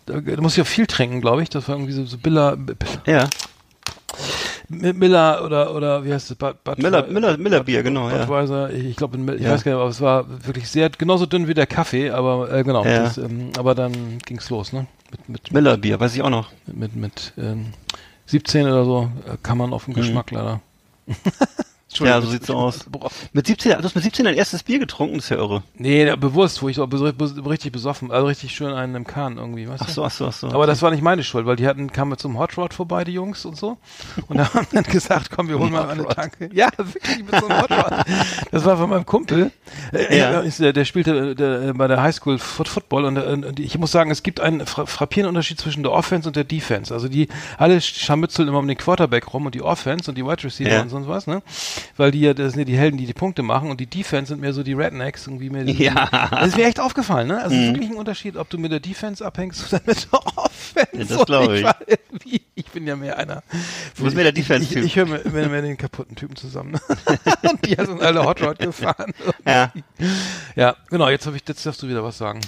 da, 0.05 0.21
da 0.21 0.41
musste 0.41 0.61
ich 0.61 0.67
auch 0.67 0.71
viel 0.71 0.87
trinken, 0.87 1.19
glaube 1.21 1.43
ich. 1.43 1.49
Das 1.49 1.67
war 1.67 1.75
irgendwie 1.75 1.93
so, 1.93 2.05
so 2.05 2.17
Billa, 2.17 2.55
Billa 2.55 2.77
Ja. 3.05 3.29
Mi- 4.69 4.93
Miller 4.93 5.43
oder 5.45 5.75
oder 5.75 6.03
wie 6.05 6.13
heißt 6.13 6.31
es? 6.31 6.37
Bud, 6.37 6.63
Bud, 6.63 6.77
Miller- 6.79 7.07
Miller- 7.07 7.37
Miller 7.37 7.63
Bier, 7.63 7.83
genau, 7.83 8.09
ja. 8.09 8.19
Budweiser, 8.19 8.69
ich, 8.71 8.85
ich 8.85 8.95
glaube, 8.95 9.17
ich 9.35 9.41
Ja. 9.41 9.51
weiß 9.51 9.63
gar 9.63 9.71
nicht, 9.73 9.79
aber 9.81 9.89
es 9.89 10.01
war 10.01 10.25
wirklich 10.45 10.69
sehr 10.69 10.89
genauso 10.89 11.25
dünn 11.25 11.47
wie 11.47 11.53
der 11.53 11.67
Kaffee, 11.67 12.09
aber 12.11 12.51
äh, 12.51 12.63
genau. 12.63 12.83
Ja. 12.85 13.03
Das, 13.03 13.17
ähm, 13.17 13.51
aber 13.57 13.75
dann 13.75 14.19
ging's 14.25 14.49
los, 14.49 14.71
ne? 14.73 14.87
Mit 15.11 15.29
mit 15.29 15.51
Miller 15.53 15.77
Bier, 15.77 15.99
weiß 15.99 16.15
ich 16.15 16.21
auch 16.21 16.29
noch. 16.29 16.49
mit 16.67 16.95
mit 16.95 17.33
ähm, 17.37 17.67
17 18.27 18.65
oder 18.67 18.85
so 18.85 19.09
äh, 19.27 19.35
kann 19.43 19.57
man 19.57 19.73
auf 19.73 19.85
den 19.85 19.93
Geschmack 19.93 20.31
leider. 20.31 20.61
Ja, 21.99 22.21
so 22.21 22.27
sieht's 22.29 22.47
so 22.47 22.55
aus. 22.55 22.85
Mit 23.33 23.47
17, 23.47 23.71
du 23.77 23.83
hast 23.83 23.95
mit 23.95 24.03
17 24.03 24.25
dein 24.25 24.35
erstes 24.35 24.63
Bier 24.63 24.79
getrunken, 24.79 25.15
das 25.15 25.25
ist 25.25 25.29
ja 25.29 25.37
irre. 25.37 25.63
Nee, 25.75 26.15
bewusst, 26.15 26.61
wo 26.61 26.69
ich 26.69 26.75
so 26.77 26.83
richtig 26.85 27.71
besoffen, 27.71 28.11
also 28.11 28.27
richtig 28.27 28.55
schön 28.55 28.73
einen 28.73 28.95
im 28.95 29.05
Kahn 29.07 29.37
irgendwie, 29.37 29.67
weißt 29.67 29.81
Ach 29.83 29.87
du? 29.87 29.91
so, 29.93 30.03
ach 30.05 30.11
so, 30.11 30.27
ach 30.27 30.33
so. 30.33 30.47
Aber 30.49 30.67
das 30.67 30.81
war 30.81 30.91
nicht 30.91 31.03
meine 31.03 31.23
Schuld, 31.23 31.45
weil 31.45 31.55
die 31.55 31.67
hatten, 31.67 31.91
kamen 31.91 32.17
zum 32.17 32.37
Hot 32.39 32.57
Rod 32.57 32.73
vorbei, 32.73 33.03
die 33.03 33.13
Jungs 33.13 33.45
und 33.45 33.57
so. 33.57 33.77
Und 34.27 34.37
da 34.37 34.53
haben 34.53 34.67
dann 34.71 34.83
gesagt, 34.83 35.31
komm, 35.31 35.47
wir 35.49 35.59
holen 35.59 35.71
mal 35.71 35.89
eine 35.89 36.05
Tanke. 36.07 36.49
Ja, 36.53 36.69
wirklich 36.77 37.23
mit 37.23 37.35
so 37.39 37.47
einem 37.47 37.61
Hot 37.61 37.71
Rod. 37.71 38.05
Das 38.51 38.65
war 38.65 38.77
von 38.77 38.89
meinem 38.89 39.05
Kumpel. 39.05 39.51
Äh, 39.93 40.17
Ja. 40.17 40.39
ist, 40.41 40.59
der, 40.59 40.73
der 40.73 40.85
spielte 40.85 41.31
äh, 41.31 41.35
der, 41.35 41.61
äh, 41.69 41.73
bei 41.73 41.87
der 41.87 42.01
Highschool 42.01 42.37
Foot 42.39 42.67
Football 42.67 43.05
und, 43.05 43.17
äh, 43.17 43.47
und 43.47 43.59
ich 43.59 43.77
muss 43.77 43.91
sagen, 43.91 44.11
es 44.11 44.23
gibt 44.23 44.39
einen 44.39 44.65
fra 44.65 44.85
frappierenden 44.85 45.29
Unterschied 45.35 45.59
zwischen 45.59 45.83
der 45.83 45.91
Offense 45.91 46.27
und 46.27 46.35
der 46.35 46.43
Defense. 46.43 46.93
Also 46.93 47.07
die 47.07 47.27
alle 47.57 47.79
scharmützeln 47.81 48.47
immer 48.47 48.59
um 48.59 48.67
den 48.67 48.77
Quarterback 48.77 49.33
rum 49.33 49.45
und 49.45 49.55
die 49.55 49.61
Offense 49.61 50.09
und 50.09 50.17
die 50.17 50.25
Wide 50.25 50.43
Receiver 50.43 50.69
Ja. 50.69 50.81
und 50.81 50.89
sonst 50.89 51.07
was, 51.07 51.27
ne? 51.27 51.41
Weil 51.97 52.11
die 52.11 52.21
ja, 52.21 52.33
das 52.33 52.53
sind 52.53 52.59
ja 52.59 52.65
die 52.65 52.77
Helden, 52.77 52.97
die 52.97 53.05
die 53.05 53.13
Punkte 53.13 53.43
machen 53.43 53.69
und 53.69 53.79
die 53.79 53.85
Defense 53.87 54.29
sind 54.29 54.41
mehr 54.41 54.53
so 54.53 54.63
die 54.63 54.73
Rednecks 54.73 55.27
irgendwie 55.27 55.49
mehr. 55.49 55.63
Die, 55.63 55.73
Ja. 55.83 56.07
Das 56.31 56.47
ist 56.49 56.57
mir 56.57 56.65
echt 56.65 56.79
aufgefallen, 56.79 57.27
ne? 57.27 57.41
Also 57.41 57.55
es 57.55 57.61
ist 57.63 57.73
wirklich 57.73 57.89
ein 57.89 57.95
Unterschied, 57.97 58.37
ob 58.37 58.49
du 58.49 58.57
mit 58.57 58.71
der 58.71 58.79
Defense 58.79 59.25
abhängst 59.25 59.71
oder 59.73 59.81
mit 59.85 60.07
der 60.11 60.19
Offense. 60.37 60.89
Ja, 60.93 61.03
das 61.03 61.11
Und 61.17 61.25
glaub 61.25 61.51
ich. 61.51 61.65
irgendwie- 61.87 62.41
Ich 62.55 62.65
bin 62.67 62.85
ja 62.87 62.95
mehr 62.95 63.17
einer. 63.17 63.43
Du 63.97 64.03
bist 64.03 64.15
mehr 64.15 64.23
der 64.23 64.33
Defense-Typ. 64.33 64.77
Ich, 64.79 64.85
ich 64.85 64.95
höre 64.95 65.05
mir 65.07 65.21
mehr, 65.29 65.49
mehr 65.49 65.61
den 65.61 65.77
kaputten 65.77 66.15
Typen 66.15 66.35
zusammen. 66.35 66.71
Ne? 66.71 66.79
und 67.49 67.65
die 67.65 67.75
sind 67.75 68.01
alle 68.01 68.23
Hot 68.23 68.41
Rod 68.41 68.59
gefahren. 68.59 69.13
Ja. 69.45 69.71
Ja, 70.55 70.75
genau, 70.89 71.09
jetzt 71.09 71.25
habe 71.25 71.35
ich, 71.37 71.43
jetzt 71.47 71.65
darfst 71.65 71.81
du 71.83 71.87
wieder 71.87 72.03
was 72.03 72.17
sagen. 72.17 72.39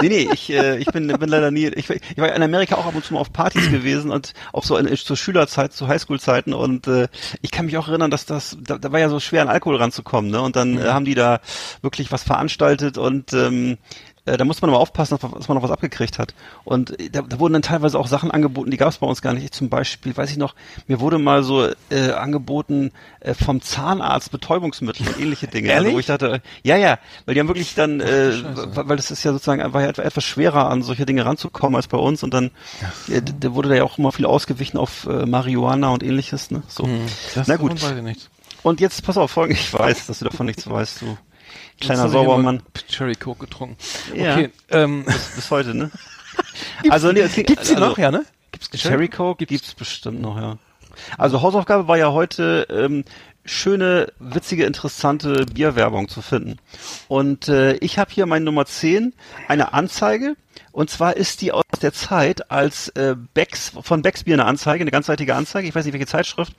Nee, 0.00 0.08
nee, 0.08 0.28
ich, 0.32 0.50
äh, 0.50 0.78
ich 0.78 0.86
bin, 0.86 1.06
bin 1.08 1.28
leider 1.28 1.50
nie, 1.50 1.66
ich, 1.68 1.88
ich 1.90 2.18
war 2.18 2.34
in 2.34 2.42
Amerika 2.42 2.76
auch 2.76 2.86
ab 2.86 2.94
und 2.94 3.04
zu 3.04 3.14
mal 3.14 3.20
auf 3.20 3.32
Partys 3.32 3.70
gewesen 3.70 4.10
und 4.10 4.32
auch 4.52 4.64
so 4.64 4.76
in, 4.76 4.94
zur 4.96 5.16
Schülerzeit, 5.16 5.72
zu 5.72 5.88
Highschool-Zeiten 5.88 6.52
und 6.52 6.86
äh, 6.86 7.08
ich 7.42 7.50
kann 7.50 7.66
mich 7.66 7.76
auch 7.76 7.88
erinnern, 7.88 8.10
dass 8.10 8.26
das, 8.26 8.56
da, 8.60 8.78
da 8.78 8.92
war 8.92 9.00
ja 9.00 9.08
so 9.08 9.20
schwer 9.20 9.42
an 9.42 9.48
Alkohol 9.48 9.76
ranzukommen, 9.76 10.30
ne? 10.30 10.40
Und 10.40 10.56
dann 10.56 10.78
äh, 10.78 10.84
haben 10.84 11.04
die 11.04 11.14
da 11.14 11.40
wirklich 11.82 12.12
was 12.12 12.22
veranstaltet 12.22 12.98
und 12.98 13.32
ähm, 13.32 13.78
äh, 14.32 14.36
da 14.36 14.44
muss 14.44 14.60
man 14.62 14.70
aber 14.70 14.78
aufpassen, 14.80 15.18
dass 15.20 15.48
man- 15.48 15.56
noch 15.56 15.62
was 15.62 15.70
abgekriegt 15.70 16.18
hat. 16.18 16.34
Und 16.64 16.98
äh, 17.00 17.10
da, 17.10 17.22
da 17.22 17.38
wurden 17.38 17.52
dann 17.54 17.62
teilweise 17.62 17.98
auch 17.98 18.06
Sachen 18.06 18.30
angeboten, 18.30 18.70
die 18.70 18.76
gab 18.76 18.88
es 18.88 18.98
bei 18.98 19.06
uns 19.06 19.22
gar 19.22 19.32
nicht. 19.34 19.44
Ich 19.44 19.50
zum 19.52 19.68
Beispiel, 19.68 20.16
weiß 20.16 20.30
ich 20.30 20.36
noch, 20.36 20.54
mir 20.86 21.00
wurde 21.00 21.18
mal 21.18 21.42
so 21.42 21.66
äh, 21.90 22.10
angeboten 22.12 22.92
äh, 23.20 23.34
vom 23.34 23.60
Zahnarzt 23.62 24.30
Betäubungsmittel 24.30 25.06
und 25.08 25.18
ähnliche 25.20 25.46
Dinge. 25.46 25.70
Also, 25.80 25.92
wo 25.92 25.98
ich 25.98 26.06
dachte, 26.06 26.42
ja, 26.62 26.76
ja, 26.76 26.98
weil 27.26 27.34
die 27.34 27.40
haben 27.40 27.48
wirklich 27.48 27.74
dann, 27.74 28.00
äh, 28.00 28.32
weil 28.74 28.96
das 28.96 29.10
ist 29.10 29.22
ja 29.24 29.32
sozusagen 29.32 29.72
war 29.72 29.82
ja 29.82 29.88
etwa- 29.88 30.02
etwas 30.02 30.24
schwerer 30.24 30.68
an 30.70 30.82
solche 30.82 31.06
Dinge 31.06 31.24
ranzukommen 31.24 31.76
als 31.76 31.88
bei 31.88 31.98
uns 31.98 32.22
und 32.22 32.34
dann 32.34 32.50
äh, 33.08 33.20
da 33.22 33.54
wurde 33.54 33.68
da 33.70 33.74
ja 33.76 33.84
auch 33.84 33.98
immer 33.98 34.12
viel 34.12 34.26
ausgewichen 34.26 34.78
auf 34.78 35.06
äh, 35.06 35.26
Marihuana 35.26 35.88
und 35.90 36.02
ähnliches, 36.02 36.50
ne? 36.50 36.62
So. 36.68 36.88
Das 37.34 37.48
Na 37.48 37.56
gut. 37.56 37.72
weiß 37.82 37.92
ich 37.96 38.02
nichts. 38.02 38.30
Und 38.62 38.80
jetzt 38.80 39.02
pass 39.04 39.16
auf, 39.16 39.30
folgendes, 39.30 39.64
ich 39.64 39.72
weiß, 39.72 40.06
dass 40.06 40.18
du 40.18 40.26
davon 40.26 40.46
nichts 40.46 40.68
weißt, 40.68 41.02
du 41.02 41.16
kleiner 41.80 42.08
Saubermann. 42.08 42.62
Cherry 42.88 43.14
Coke 43.14 43.46
getrunken. 43.46 43.76
Ja. 44.14 44.34
Okay, 44.34 44.50
ähm, 44.70 45.04
Bis 45.36 45.50
heute, 45.50 45.74
ne? 45.74 45.90
also 46.90 47.12
nee, 47.12 47.20
es 47.20 47.34
ging- 47.34 47.46
gibt's 47.46 47.68
die 47.68 47.74
also, 47.74 47.88
noch, 47.88 47.98
ja, 47.98 48.10
ne? 48.10 48.24
Gibt's 48.52 48.70
Cherry 48.70 49.08
Coke 49.08 49.46
gibt's, 49.46 49.74
bestimmt 49.74 50.20
noch, 50.20 50.36
ja. 50.36 50.58
Also 51.16 51.40
Hausaufgabe 51.42 51.88
war 51.88 51.96
ja 51.98 52.12
heute 52.12 52.66
ähm, 52.70 53.04
schöne, 53.44 54.12
witzige, 54.18 54.64
interessante 54.64 55.46
Bierwerbung 55.46 56.08
zu 56.08 56.22
finden. 56.22 56.58
Und 57.08 57.48
äh, 57.48 57.74
ich 57.76 57.98
habe 57.98 58.10
hier 58.12 58.26
meine 58.26 58.44
Nummer 58.44 58.66
10, 58.66 59.14
eine 59.48 59.72
Anzeige. 59.72 60.36
Und 60.72 60.90
zwar 60.90 61.16
ist 61.16 61.40
die 61.40 61.52
aus 61.52 61.64
der 61.82 61.92
Zeit, 61.92 62.50
als 62.50 62.88
äh, 62.90 63.16
Becks, 63.34 63.72
von 63.82 64.02
Becks 64.02 64.24
Bier 64.24 64.34
eine 64.34 64.44
Anzeige, 64.44 64.82
eine 64.82 64.90
ganzseitige 64.90 65.34
Anzeige, 65.34 65.66
ich 65.66 65.74
weiß 65.74 65.84
nicht 65.84 65.94
welche 65.94 66.06
Zeitschrift, 66.06 66.52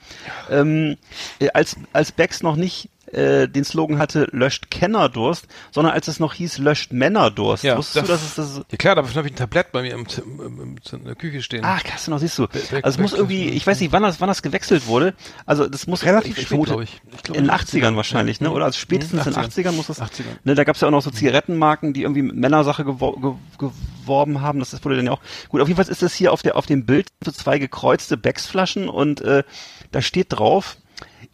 ähm, 0.50 0.96
äh, 1.38 1.48
als, 1.54 1.76
als 1.92 2.12
Becks 2.12 2.42
noch 2.42 2.56
nicht 2.56 2.90
äh, 3.12 3.46
den 3.48 3.64
Slogan 3.64 3.98
hatte, 3.98 4.28
löscht 4.32 4.70
Kennerdurst, 4.70 5.46
sondern 5.70 5.92
als 5.94 6.08
es 6.08 6.18
noch 6.18 6.34
hieß, 6.34 6.58
löscht 6.58 6.92
Männerdurst. 6.92 7.62
Ja, 7.64 7.76
Wusstest 7.76 8.08
du, 8.08 8.12
dass 8.12 8.22
es 8.22 8.34
das 8.34 8.60
Ja 8.70 8.78
klar, 8.78 8.94
dafür 8.94 9.14
habe 9.16 9.28
ich 9.28 9.34
ein 9.34 9.36
Tablett 9.36 9.70
bei 9.72 9.82
mir 9.82 9.92
im, 9.94 10.06
im, 10.24 10.40
im, 10.60 10.76
in 10.92 11.04
der 11.04 11.14
Küche 11.14 11.42
stehen. 11.42 11.62
Ach, 11.64 11.82
krass, 11.84 12.08
noch 12.08 12.18
siehst 12.18 12.38
du. 12.38 12.46
Back- 12.48 12.84
Also 12.84 12.96
es 12.96 12.98
muss 12.98 13.12
irgendwie, 13.12 13.48
ich 13.50 13.66
weiß 13.66 13.78
nicht, 13.80 13.92
wann 13.92 14.02
das, 14.02 14.20
wann 14.20 14.28
das 14.28 14.42
gewechselt 14.42 14.86
wurde. 14.86 15.14
Also 15.46 15.68
das 15.68 15.86
muss 15.86 16.04
Relativ 16.04 16.30
ich 16.38 16.46
spät, 16.46 16.48
vermute, 16.48 16.70
glaub 16.70 16.82
ich. 16.82 17.00
Ich 17.14 17.22
glaub, 17.22 17.36
in 17.36 17.44
den 17.44 17.50
in 17.52 17.56
den 17.56 17.66
80ern 17.66 17.90
80ern 17.92 17.96
wahrscheinlich, 17.96 18.40
ne? 18.40 18.48
Mhm. 18.48 18.54
Oder 18.54 18.64
also 18.66 18.78
spätestens 18.78 19.26
in 19.26 19.32
den 19.34 19.42
80ern. 19.42 19.66
80ern 19.68 19.72
muss 19.72 19.86
das. 19.88 20.00
80ern. 20.00 20.22
Ne, 20.44 20.54
da 20.54 20.64
gab 20.64 20.74
es 20.76 20.80
ja 20.80 20.88
auch 20.88 20.92
noch 20.92 21.02
so 21.02 21.10
Zigarettenmarken, 21.10 21.92
die 21.92 22.02
irgendwie 22.02 22.22
mit 22.22 22.36
Männersache 22.36 22.84
gewor 22.84 23.20
ge 23.20 23.32
geworben 23.58 24.40
haben. 24.40 24.58
Das 24.58 24.72
wurde 24.84 24.96
dann 24.96 25.06
ja 25.06 25.12
auch. 25.12 25.20
Gut, 25.48 25.60
auf 25.60 25.68
jeden 25.68 25.76
Fall 25.82 25.90
ist 25.90 26.02
das 26.02 26.14
hier 26.14 26.32
auf 26.32 26.42
der 26.42 26.56
auf 26.56 26.66
dem 26.66 26.86
Bild 26.86 27.08
so 27.24 27.30
zwei 27.30 27.58
gekreuzte 27.58 28.16
Becks-Flaschen 28.16 28.88
und 28.88 29.20
äh, 29.20 29.44
da 29.90 30.02
steht 30.02 30.28
drauf: 30.30 30.76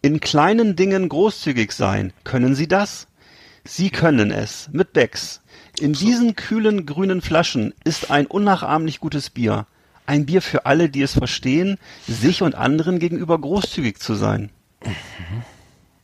In 0.01 0.21
kleinen 0.21 0.77
Dingen 0.77 1.09
großzügig 1.09 1.73
sein. 1.73 2.13
Können 2.25 2.55
Sie 2.55 2.69
das? 2.69 3.09
Sie 3.65 3.91
können 3.91 4.31
es 4.31 4.69
mit 4.73 4.93
Becks. 4.93 5.41
In 5.81 5.93
diesen 5.93 6.37
kühlen 6.37 6.87
grünen 6.87 7.21
Flaschen 7.21 7.75
ist 7.85 8.11
ein 8.11 8.27
unnachahmlich 8.27 9.01
gutes 9.01 9.31
Bier. 9.31 9.67
Ein 10.07 10.25
Bier 10.25 10.41
für 10.41 10.67
alle, 10.67 10.89
die 10.89 11.03
es 11.03 11.13
verstehen, 11.13 11.79
sich 12.07 12.43
und 12.43 12.55
anderen 12.55 12.99
gegenüber 12.99 13.39
großzügig 13.39 13.99
zu 13.99 14.15
sein. 14.15 14.51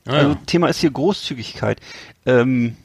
Also 0.06 0.34
Thema 0.46 0.68
ist 0.68 0.80
hier 0.80 0.90
Großzügigkeit. 0.90 1.80
Ähm, 2.26 2.76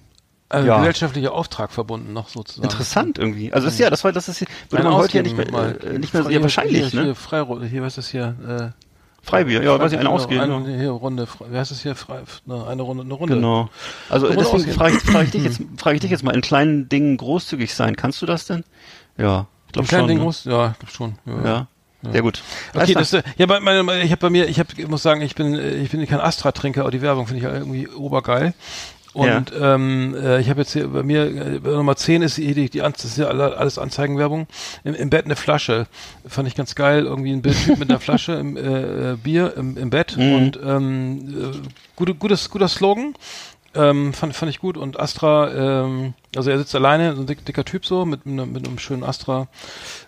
also 0.47 0.67
ja. 0.67 0.77
gesellschaftlicher 0.77 1.33
Auftrag 1.33 1.71
verbunden 1.71 2.13
noch 2.13 2.29
sozusagen. 2.29 2.63
interessant 2.69 3.19
irgendwie. 3.19 3.53
Also 3.53 3.65
das 3.65 3.75
ist 3.75 3.79
ja, 3.79 3.89
das 3.89 4.03
war, 4.03 4.11
das 4.11 4.29
ist, 4.29 4.45
würde 4.69 4.83
man 4.83 4.93
heute 4.95 5.17
ja 5.17 5.23
nicht 5.23 5.37
mehr, 5.37 5.51
mal. 5.51 5.77
äh, 5.83 5.99
nicht 5.99 6.13
mehr 6.13 6.23
so, 6.23 6.29
ja 6.29 6.41
wahrscheinlich, 6.41 6.87
hier, 6.87 6.99
ne? 6.99 7.05
Hier, 7.07 7.15
Freiro, 7.15 7.61
hier, 7.61 7.83
was 7.83 7.97
ist 7.97 8.09
hier? 8.09 8.73
Äh, 8.75 8.88
Freibier, 9.21 9.63
ja, 9.63 9.79
weiß 9.79 9.91
ich, 9.91 9.99
eine 9.99 10.09
ausgehen. 10.09 10.41
Eine, 10.41 10.71
ja. 10.71 10.77
hier, 10.77 10.89
Runde, 10.91 11.27
wie 11.49 11.57
heißt 11.57 11.71
das 11.71 11.81
hier? 11.81 11.95
Frei, 11.95 12.21
ne, 12.45 12.65
eine 12.67 12.81
Runde, 12.81 13.03
eine 13.03 13.13
Runde. 13.13 13.35
Genau. 13.35 13.69
Also 14.09 14.27
Eine 14.27 14.43
Runde 14.43 14.51
deswegen 14.57 14.77
frage 14.77 14.97
ich, 14.97 15.03
frage 15.03 15.25
ich 15.25 15.31
dich 15.31 15.43
jetzt, 15.43 15.61
frage 15.77 15.95
ich 15.95 16.01
dich 16.01 16.11
jetzt 16.11 16.23
mal, 16.23 16.33
in 16.33 16.41
kleinen 16.41 16.89
Dingen 16.89 17.17
großzügig 17.17 17.73
sein. 17.73 17.95
Kannst 17.95 18.21
du 18.21 18.25
das 18.25 18.45
denn? 18.45 18.63
Ja, 19.17 19.47
ich 19.67 19.73
glaube 19.73 19.85
Ein 19.85 19.89
kleines 19.89 20.01
schon. 20.01 20.07
Ding 20.07 20.17
ne? 20.17 20.23
muss, 20.23 20.43
ja, 20.45 20.71
ich 20.71 20.79
glaub 20.79 20.91
schon. 20.91 21.15
Ja. 21.25 21.45
Ja. 21.45 21.67
Sehr 22.01 22.21
gut. 22.21 22.41
Okay, 22.73 22.93
das, 22.93 23.11
äh, 23.11 23.23
ja, 23.37 23.45
bei, 23.45 23.59
meine, 23.59 24.01
ich 24.03 24.11
habe 24.11 24.21
bei 24.21 24.29
mir, 24.29 24.47
ich 24.47 24.57
habe, 24.57 24.69
ich 24.77 24.87
muss 24.87 25.03
sagen, 25.03 25.21
ich 25.21 25.35
bin, 25.35 25.53
äh, 25.53 25.71
ich 25.75 25.89
bin 25.91 26.05
kein 26.07 26.21
Astra-Trinker, 26.21 26.81
aber 26.81 26.91
die 26.91 27.01
Werbung 27.01 27.27
finde 27.27 27.45
ich 27.45 27.53
irgendwie 27.53 27.89
obergeil. 27.89 28.53
Und 29.13 29.51
ähm, 29.59 30.15
äh, 30.21 30.39
ich 30.39 30.49
habe 30.49 30.61
jetzt 30.61 30.73
hier 30.73 30.87
bei 30.87 31.01
mir 31.01 31.25
äh, 31.25 31.59
bei 31.59 31.71
Nummer 31.71 31.95
10 31.95 32.21
ist 32.21 32.37
die, 32.37 32.53
die, 32.53 32.69
die 32.69 32.79
das 32.79 33.03
ist 33.05 33.17
ja 33.17 33.27
alle- 33.27 33.57
alles 33.57 33.79
Anzeigenwerbung. 33.79 34.45
Im, 34.83 34.93
Im 34.93 35.09
Bett 35.09 35.25
eine 35.25 35.35
Flasche. 35.35 35.87
Fand 36.27 36.47
ich 36.47 36.55
ganz 36.55 36.75
geil. 36.75 37.05
Irgendwie 37.05 37.31
ein 37.31 37.41
Bildtyp 37.41 37.77
mit 37.79 37.89
einer 37.89 37.99
Flasche 37.99 38.33
im 38.33 38.55
äh, 38.55 39.13
äh, 39.13 39.15
Bier 39.15 39.53
im, 39.57 39.77
im 39.77 39.89
Bett. 39.89 40.15
Mhm. 40.15 40.33
Und 40.33 40.59
ähm, 40.63 41.51
äh, 41.53 41.57
gute, 41.95 42.13
gutes, 42.13 42.49
guter 42.51 42.67
Slogan. 42.67 43.15
Ähm, 43.75 44.13
fand, 44.13 44.35
fand 44.35 44.49
ich 44.51 44.59
gut. 44.59 44.77
Und 44.77 44.99
Astra, 44.99 45.83
ähm, 45.83 46.13
also 46.35 46.49
er 46.51 46.57
sitzt 46.59 46.73
alleine, 46.75 47.15
so 47.15 47.21
ein 47.21 47.27
dick, 47.27 47.43
dicker 47.45 47.65
Typ 47.65 47.85
so, 47.85 48.05
mit, 48.05 48.25
einem- 48.25 48.51
mit 48.51 48.67
einem 48.67 48.77
schönen 48.79 49.03
Astra. 49.03 49.47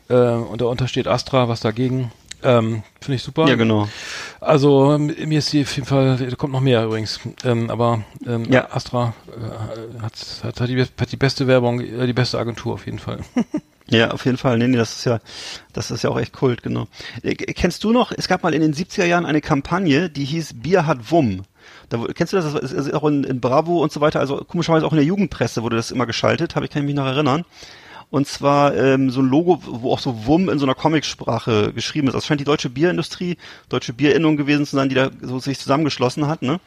Äh, 0.10 0.14
und 0.16 0.62
darunter 0.62 0.88
steht 0.88 1.08
Astra, 1.08 1.48
was 1.48 1.60
dagegen. 1.60 2.12
Ähm, 2.44 2.84
Finde 3.00 3.16
ich 3.16 3.24
super. 3.24 3.48
Ja, 3.48 3.56
genau. 3.56 3.88
Also 4.40 4.94
m- 4.94 5.14
mir 5.26 5.40
ist 5.40 5.52
die 5.54 5.62
auf 5.62 5.76
jeden 5.76 5.88
Fall, 5.88 6.18
da 6.18 6.36
kommt 6.36 6.54
noch 6.54 6.62
mehr 6.62 6.86
übrigens, 6.86 7.20
ähm, 7.44 7.70
aber 7.70 8.04
ähm, 8.26 8.46
Ja. 8.52 8.70
Astra 8.72 9.14
äh, 9.28 10.02
hat, 10.02 10.14
hat, 10.44 10.60
hat, 10.62 10.70
die, 10.70 10.82
hat 10.82 11.12
die 11.12 11.18
beste 11.18 11.48
Werbung, 11.48 11.80
äh, 11.82 12.06
die 12.08 12.14
beste 12.14 12.40
Agentur 12.40 12.74
auf 12.74 12.86
jeden 12.86 13.00
Fall. 13.00 13.20
Ja, 13.88 14.12
auf 14.12 14.24
jeden 14.24 14.38
Fall. 14.38 14.58
Nee, 14.58 14.70
nee, 14.70 14.78
das 14.78 15.00
ist 15.00 15.04
ja, 15.06 15.20
das 15.74 15.92
ist 15.92 16.02
ja 16.04 16.10
auch 16.12 16.18
echt 16.18 16.32
Kult, 16.32 16.64
genau. 16.64 16.88
Äh, 17.24 17.36
Kennst 17.36 17.84
du 17.84 17.92
noch, 17.92 18.14
es 18.14 18.30
gab 18.30 18.42
mal 18.42 18.54
in 18.54 18.62
den 18.62 18.74
70er 18.74 19.04
Jahren 19.04 19.26
eine 19.26 19.42
Kampagne, 19.42 20.10
die 20.10 20.24
hieß 20.24 20.62
Bier 20.62 20.86
hat 20.86 21.12
Wumm. 21.12 21.42
Da, 21.90 21.98
kennst 22.16 22.32
du 22.32 22.38
das? 22.38 22.54
Das 22.54 22.72
ist 22.72 22.94
auch 22.94 23.04
in, 23.04 23.26
in 23.26 23.42
Bravo 23.42 23.84
und 23.84 23.92
so 23.92 24.00
weiter, 24.00 24.22
also 24.22 24.38
komischerweise 24.48 24.86
auch 24.86 24.94
in 24.94 24.98
der 24.98 25.04
Jugendpresse 25.06 25.62
wurde 25.62 25.76
das 25.76 25.92
immer 25.92 26.06
geschaltet, 26.06 26.56
habe 26.56 26.66
ich 26.68 26.72
kann 26.72 26.84
ich 26.84 26.86
mich 26.86 26.96
noch 26.96 27.06
erinnern. 27.06 27.44
Und 28.12 28.28
zwar 28.28 28.76
ähm, 28.76 29.10
so 29.10 29.22
ein 29.22 29.30
Logo, 29.30 29.62
wo 29.66 29.94
auch 29.94 30.00
so 30.00 30.26
Wumm 30.26 30.50
in 30.50 30.60
so 30.60 30.66
einer 30.66 30.76
Comicsprache 30.76 31.72
geschrieben 31.74 32.08
ist. 32.08 32.14
Das 32.14 32.26
scheint 32.26 32.42
die 32.42 32.46
deutsche 32.46 32.70
Bierindustrie, 32.70 33.38
deutsche 33.70 33.94
Bierinnung 33.94 34.36
gewesen 34.36 34.66
zu 34.66 34.76
sein, 34.76 34.90
die 34.90 34.96
da 34.96 35.10
so 35.22 35.40
sich 35.40 35.58
zusammengeschlossen 35.58 36.28
hat, 36.28 36.42
ne? 36.42 36.60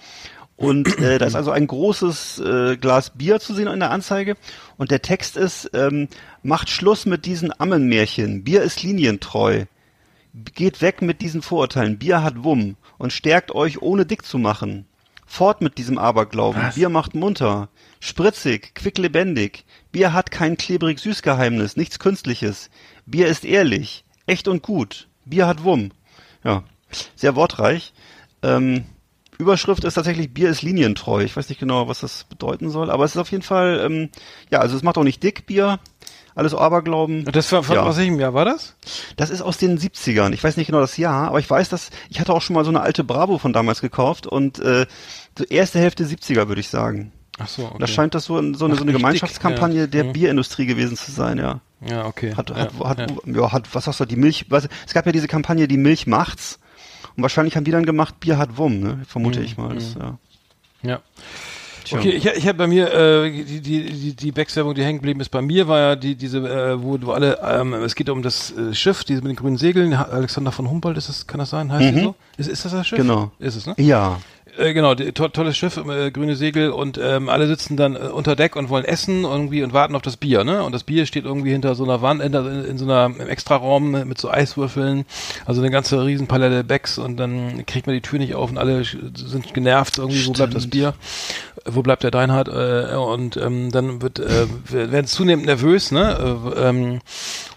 Und 0.57 0.99
äh, 0.99 1.19
da 1.19 1.27
ist 1.27 1.35
also 1.35 1.51
ein 1.51 1.67
großes 1.67 2.39
äh, 2.39 2.77
Glas 2.77 3.11
Bier 3.11 3.41
zu 3.41 3.55
sehen 3.55 3.69
in 3.69 3.81
der 3.81 3.91
Anzeige. 3.91 4.37
Und 4.79 4.91
der 4.91 5.03
Text 5.03 5.37
ist, 5.37 5.71
ähm, 5.75 6.09
macht 6.43 6.71
Schluss 6.71 7.07
mit 7.07 7.27
diesen 7.27 7.53
Ammenmärchen. 7.59 8.45
Bier 8.45 8.63
ist 8.63 8.83
linientreu. 8.83 9.67
Geht 10.55 10.81
weg 10.81 11.03
mit 11.03 11.21
diesen 11.21 11.43
Vorurteilen. 11.43 11.99
Bier 11.99 12.23
hat 12.23 12.43
Wumm 12.43 12.77
und 12.99 13.13
stärkt 13.13 13.53
euch, 13.53 13.83
ohne 13.83 14.07
dick 14.07 14.25
zu 14.25 14.39
machen. 14.39 14.87
Fort 15.35 15.63
mit 15.63 15.79
diesem 15.79 15.99
Aberglauben. 15.99 16.63
Bier 16.77 16.89
macht 16.89 17.17
munter. 17.17 17.69
Spritzig, 17.99 18.73
quicklebendig. 18.77 19.65
Bier 19.91 20.13
hat 20.13 20.31
kein 20.31 20.57
klebrig 20.57 21.01
Süßgeheimnis, 21.01 21.77
nichts 21.77 21.99
Künstliches. 21.99 22.71
Bier 23.05 23.27
ist 23.27 23.45
ehrlich, 23.45 24.05
echt 24.27 24.47
und 24.47 24.63
gut. 24.63 25.09
Bier 25.25 25.49
hat 25.49 25.65
Wumm. 25.65 25.91
Ja. 26.45 26.63
sehr 27.17 27.35
wortreich. 27.35 27.93
Ähm, 28.45 28.85
Überschrift 29.37 29.83
ist 29.83 29.95
tatsächlich 29.95 30.33
Bier 30.33 30.51
ist 30.51 30.63
linientreu. 30.63 31.25
Ich 31.25 31.37
weiß 31.37 31.49
nicht 31.49 31.59
genau, 31.59 31.89
was 31.89 31.99
das 31.99 32.23
bedeuten 32.23 32.71
soll, 32.71 32.89
aber 32.89 33.05
es 33.05 33.17
ist 33.17 33.21
auf 33.21 33.33
jeden 33.33 33.43
Fall, 33.43 33.81
ähm, 33.85 34.11
ja, 34.51 34.61
also 34.61 34.77
es 34.77 34.85
macht 34.85 34.99
auch 34.99 35.03
nicht 35.03 35.25
dick 35.25 35.47
Bier. 35.47 35.81
Alles 36.37 36.55
Aberglauben. 36.55 37.25
Das 37.27 37.53
war 37.53 37.63
von 37.63 37.77
Ja. 37.77 37.83
aus 37.85 37.97
welchem 37.97 38.19
Jahr 38.19 38.35
war 38.35 38.45
das? 38.45 38.75
Das 39.17 39.31
ist 39.31 39.41
aus 39.41 39.57
den 39.57 39.79
70ern. 39.79 40.33
Ich 40.33 40.43
weiß 40.43 40.57
nicht 40.57 40.67
genau 40.67 40.81
das 40.81 40.97
Jahr, 40.97 41.29
aber 41.29 41.39
ich 41.39 41.49
weiß, 41.49 41.69
dass 41.69 41.91
ich 42.11 42.19
hatte 42.21 42.33
auch 42.33 42.43
schon 42.43 42.55
mal 42.55 42.65
so 42.65 42.71
eine 42.71 42.81
alte 42.81 43.05
Bravo 43.05 43.39
von 43.39 43.53
damals 43.53 43.81
gekauft 43.81 44.27
und 44.27 44.59
äh, 44.59 44.87
so 45.39 45.45
erste 45.45 45.79
Hälfte 45.79 46.05
70er 46.05 46.49
würde 46.49 46.61
ich 46.61 46.69
sagen. 46.69 47.13
Ach 47.39 47.49
so, 47.49 47.65
okay. 47.67 47.77
Da 47.81 47.87
scheint 47.87 48.15
das 48.15 48.25
so, 48.27 48.35
so 48.55 48.65
eine, 48.65 48.75
Ach, 48.75 48.79
so 48.79 48.85
eine 48.85 48.93
Gemeinschaftskampagne 48.93 49.81
ja. 49.83 49.87
der 49.87 50.05
Mhm. 50.05 50.13
Bierindustrie 50.13 50.67
gewesen 50.67 50.97
zu 50.97 51.11
sein, 51.11 51.39
ja. 51.39 51.61
ja, 51.85 52.05
okay. 52.07 52.35
Hat, 52.37 52.51
ja, 52.51 52.57
hat, 52.57 52.73
hat, 52.81 52.99
ja. 53.11 53.17
ja. 53.27 53.53
hat, 53.53 53.75
was 53.75 53.85
sagst 53.85 54.01
du, 54.01 54.05
die 54.05 54.17
Milch, 54.17 54.47
was, 54.51 54.69
es 54.87 54.95
gab 54.95 55.07
ja 55.07 55.13
diese 55.13 55.27
Kampagne, 55.29 55.67
die 55.69 55.77
Milch 55.77 56.07
macht's. 56.07 56.59
Und 57.17 57.23
wahrscheinlich 57.23 57.57
haben 57.57 57.65
die 57.65 57.71
dann 57.73 57.87
gemacht, 57.87 58.19
Bier 58.21 58.39
hat 58.39 58.57
Wumm, 58.57 58.81
ne? 58.81 59.03
Vermute 59.07 59.39
Mhm, 59.41 59.45
ich 59.45 59.57
mal. 59.57 59.75
Das, 59.75 59.95
ja. 59.95 60.19
Ja. 60.83 61.01
Tja. 61.85 61.99
Okay, 61.99 62.11
ich, 62.11 62.27
ich 62.27 62.49
habe 62.49 62.59
bei 62.59 62.67
mir 62.67 62.93
äh, 62.93 63.31
die 63.31 63.61
die 63.61 63.85
die 63.85 64.17
die 64.17 64.33
Becks-Werbung, 64.33 64.75
die 64.75 64.83
hängen 64.83 64.99
geblieben 64.99 65.21
ist. 65.21 65.29
Bei 65.29 65.43
mir 65.43 65.69
war 65.69 65.79
ja 65.79 65.97
die 65.97 66.15
diese, 66.15 66.39
äh, 66.39 66.83
wo 66.83 66.97
du 66.97 67.13
alle, 67.13 67.39
ähm, 67.43 67.75
es 67.75 67.95
geht 67.95 68.09
um 68.09 68.23
das 68.23 68.57
äh, 68.57 68.75
Schiff, 68.75 69.05
diese 69.05 69.21
mit 69.23 69.31
den 69.31 69.37
grünen 69.37 69.57
Segeln. 69.59 69.93
Alexander 69.93 70.51
von 70.51 70.71
Humboldt 70.71 70.97
ist 70.97 71.09
das, 71.09 71.27
kann 71.27 71.39
das 71.39 71.51
sein? 71.51 71.71
Heißt 71.71 71.95
die 71.95 72.01
so? 72.01 72.15
Ist, 72.39 72.49
ist 72.49 72.65
das 72.65 72.73
das 72.73 72.87
Schiff? 72.87 72.99
Genau. 72.99 73.31
Ist 73.39 73.57
es 73.57 73.67
ne? 73.67 73.75
Ja. 73.79 74.19
Äh, 74.57 74.73
genau, 74.73 74.95
die, 74.95 75.13
to 75.13 75.29
tolles 75.29 75.57
Schiff, 75.57 75.77
äh, 75.77 76.11
grüne 76.11 76.37
Segel 76.37 76.71
und 76.71 76.99
ähm, 76.99 77.29
alle 77.29 77.47
sitzen 77.47 77.77
dann 77.77 77.97
äh, 77.97 77.99
unter 77.99 78.37
Deck 78.37 78.57
und 78.57 78.69
wollen 78.69 78.85
essen 78.85 79.25
irgendwie 79.25 79.63
und 79.63 79.73
warten 79.73 79.97
auf 79.97 80.03
das 80.03 80.17
Bier, 80.17 80.45
ne? 80.45 80.63
Und 80.63 80.73
das 80.73 80.85
Bier 80.85 81.07
steht 81.07 81.25
irgendwie 81.25 81.51
hinter 81.51 81.75
so 81.75 81.85
einer 81.85 82.03
Wand, 82.03 82.23
in, 82.23 82.35
in, 82.35 82.79
so 82.79 82.85
einer 82.85 83.07
im 83.07 83.29
Extraraum 83.29 83.91
mit 83.91 84.19
so 84.19 84.31
Eiswürfeln, 84.31 85.07
also 85.45 85.61
eine 85.61 85.71
ganze 85.71 86.05
Riesenpalette 86.05 86.63
Becks 86.63 86.99
und 86.99 87.17
dann 87.17 87.67
kriegt 87.67 87.87
man 87.87 87.95
die 87.95 88.03
Tür 88.03 88.19
nicht 88.19 88.35
auf 88.35 88.51
und 88.51 88.59
alle 88.59 88.85
sind 88.85 89.55
genervt 89.55 89.99
irgendwie, 89.99 90.27
wo 90.27 90.33
bleibt 90.33 90.55
das 90.55 90.63
Stimmt. 90.63 90.73
Bier? 90.75 90.95
Wo 91.67 91.83
bleibt 91.83 92.03
der 92.03 92.11
Deinhard? 92.11 92.49
Äh, 92.49 92.95
und 92.97 93.37
ähm, 93.37 93.73
dann 93.73 94.03
wird 94.03 94.21
äh, 94.21 94.47
werden 94.71 95.07
zunehmend 95.07 95.47
nervös, 95.47 95.91
ne? 95.91 96.53
Äh, 96.57 96.69
ähm, 96.69 97.01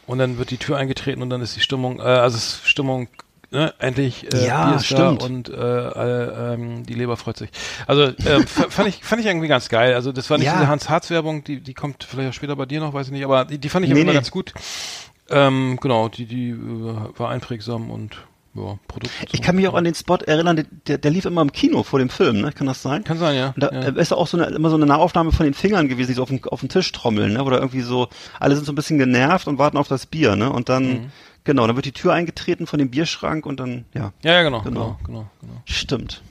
und 0.08 0.20
dann 0.20 0.38
wird 0.38 0.50
die 0.50 0.58
Tür 0.58 0.78
eingetreten 0.78 1.22
und 1.22 1.30
dann 1.30 1.42
ist 1.42 1.56
die 1.56 1.62
Stimmung, 1.62 2.00
äh, 2.00 2.04
also 2.04 2.38
Stimmung 2.64 3.08
Ne, 3.50 3.74
endlich 3.80 4.34
äh, 4.34 4.46
Ja, 4.46 4.72
Bier 4.72 4.80
stimmt. 4.82 5.24
und 5.24 5.48
äh, 5.50 5.54
äh, 5.56 6.54
ähm, 6.54 6.86
die 6.86 6.94
Leber 6.96 7.16
freut 7.16 7.38
sich. 7.38 7.50
Also 7.86 8.04
ähm, 8.26 8.46
fand 8.48 8.90
ich 8.90 9.02
fand 9.04 9.22
ich 9.22 9.28
irgendwie 9.28 9.48
ganz 9.48 9.70
geil. 9.70 9.94
Also 9.94 10.12
das 10.12 10.30
war 10.30 10.38
nicht 10.38 10.48
Ja. 10.48 10.54
diese 10.56 10.68
Hans 10.68 10.90
Harz 10.90 11.10
Werbung, 11.10 11.46
die 11.46 11.62
die 11.62 11.74
kommt 11.74 12.04
vielleicht 12.04 12.30
auch 12.30 12.34
später 12.34 12.56
bei 12.58 12.66
dir 12.66 12.82
noch, 12.82 12.94
weiß 12.94 13.08
ich 13.08 13.14
nicht, 13.14 13.24
aber 13.24 13.46
die, 13.46 13.58
die 13.58 13.70
fand 13.70 13.86
ich 13.86 13.94
Nee, 13.94 14.02
immer 14.02 14.12
nee. 14.12 14.16
ganz 14.16 14.32
gut. 14.32 14.54
Ähm, 15.30 15.78
genau, 15.82 16.10
die 16.10 16.26
die 16.26 16.50
äh, 16.50 16.58
war 17.18 17.30
einprägsam 17.30 17.90
und 17.90 18.18
ja. 18.56 18.78
Ich 19.32 19.42
kann 19.44 19.56
mich 19.56 19.68
auch 19.68 19.76
an 19.76 19.84
den 19.84 19.94
Spot 19.94 20.16
erinnern, 20.18 20.66
der- 20.88 20.98
der, 20.98 21.12
lief 21.12 21.26
immer 21.26 21.42
im 21.44 21.52
Kino 21.52 21.84
vor 21.84 22.00
dem 22.00 22.10
Film, 22.10 22.42
ne? 22.42 22.52
Kann 22.52 22.66
das 22.66 22.82
sein? 22.82 23.04
kann 23.04 23.20
sein, 23.20 23.36
ja. 23.36 23.50
Und 23.56 23.62
da 23.62 23.70
ja. 23.72 23.82
äh, 23.90 24.02
ist 24.02 24.12
auch 24.12 24.26
so 24.26 24.36
eine, 24.38 24.48
immer 24.56 24.72
so 24.72 24.76
eine 24.78 24.88
Nahaufnahme 24.88 25.32
von 25.32 25.44
den 25.46 25.54
Fingern 25.54 25.88
gewesen, 25.88 26.08
die 26.08 26.14
so 26.16 26.24
auf 26.24 26.30
den, 26.30 26.44
auf 26.46 26.66
Tisch 26.68 26.92
trommeln, 26.92 27.34
ne? 27.34 27.44
Oder 27.44 27.58
irgendwie 27.60 27.82
so, 27.82 28.08
alle 28.40 28.56
sind 28.56 28.66
so 28.66 28.72
ein 28.72 28.76
bisschen 28.76 28.98
genervt 28.98 29.48
und 29.48 29.60
warten 29.60 29.78
auf 29.78 29.88
das 29.88 30.08
Bier, 30.08 30.36
ne? 30.36 30.52
Und 30.52 30.70
dann, 30.70 30.88
Mhm. 30.88 31.12
Genau, 31.48 31.66
dann 31.66 31.76
wird 31.76 31.86
die 31.88 31.92
Tür 31.94 32.14
eingetreten 32.14 32.68
von 32.68 32.78
dem 32.78 32.92
Bierschrank 32.92 33.46
und 33.48 33.60
dann, 33.60 33.86
ja, 33.96 34.12
ja, 34.22 34.34
ja, 34.34 34.44
genau, 34.44 34.62
Genau. 34.62 34.80
genau, 34.80 34.98
genau, 35.06 35.28
genau. 35.42 35.62
stimmt. 35.66 36.22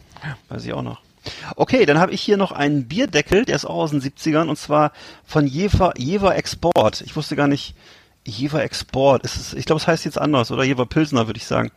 Weiß 0.49 0.65
ich 0.65 0.73
auch 0.73 0.83
noch. 0.83 1.01
Okay, 1.57 1.87
dann 1.87 1.99
habe 1.99 2.13
ich 2.13 2.21
hier 2.21 2.37
noch 2.37 2.53
einen 2.53 2.87
Bierdeckel, 2.87 3.45
der 3.45 3.57
ist 3.57 3.65
auch 3.65 3.75
aus 3.75 3.91
den 3.91 4.01
70ern 4.01 4.49
und 4.49 4.57
zwar 4.57 4.93
von 5.25 5.47
Jever, 5.47 5.93
Jever 5.99 6.37
Export. 6.37 7.01
Ich 7.01 7.17
wusste 7.17 7.35
gar 7.35 7.49
nicht, 7.49 7.75
Jever 8.27 8.63
Export, 8.63 9.25
ist 9.25 9.37
es, 9.37 9.55
ich 9.55 9.65
glaube, 9.65 9.81
es 9.81 9.87
heißt 9.87 10.05
jetzt 10.05 10.19
anders, 10.19 10.51
oder 10.51 10.65
Jever 10.65 10.87
Pilsner, 10.87 11.27
würde 11.27 11.39
ich 11.39 11.47
sagen. 11.47 11.71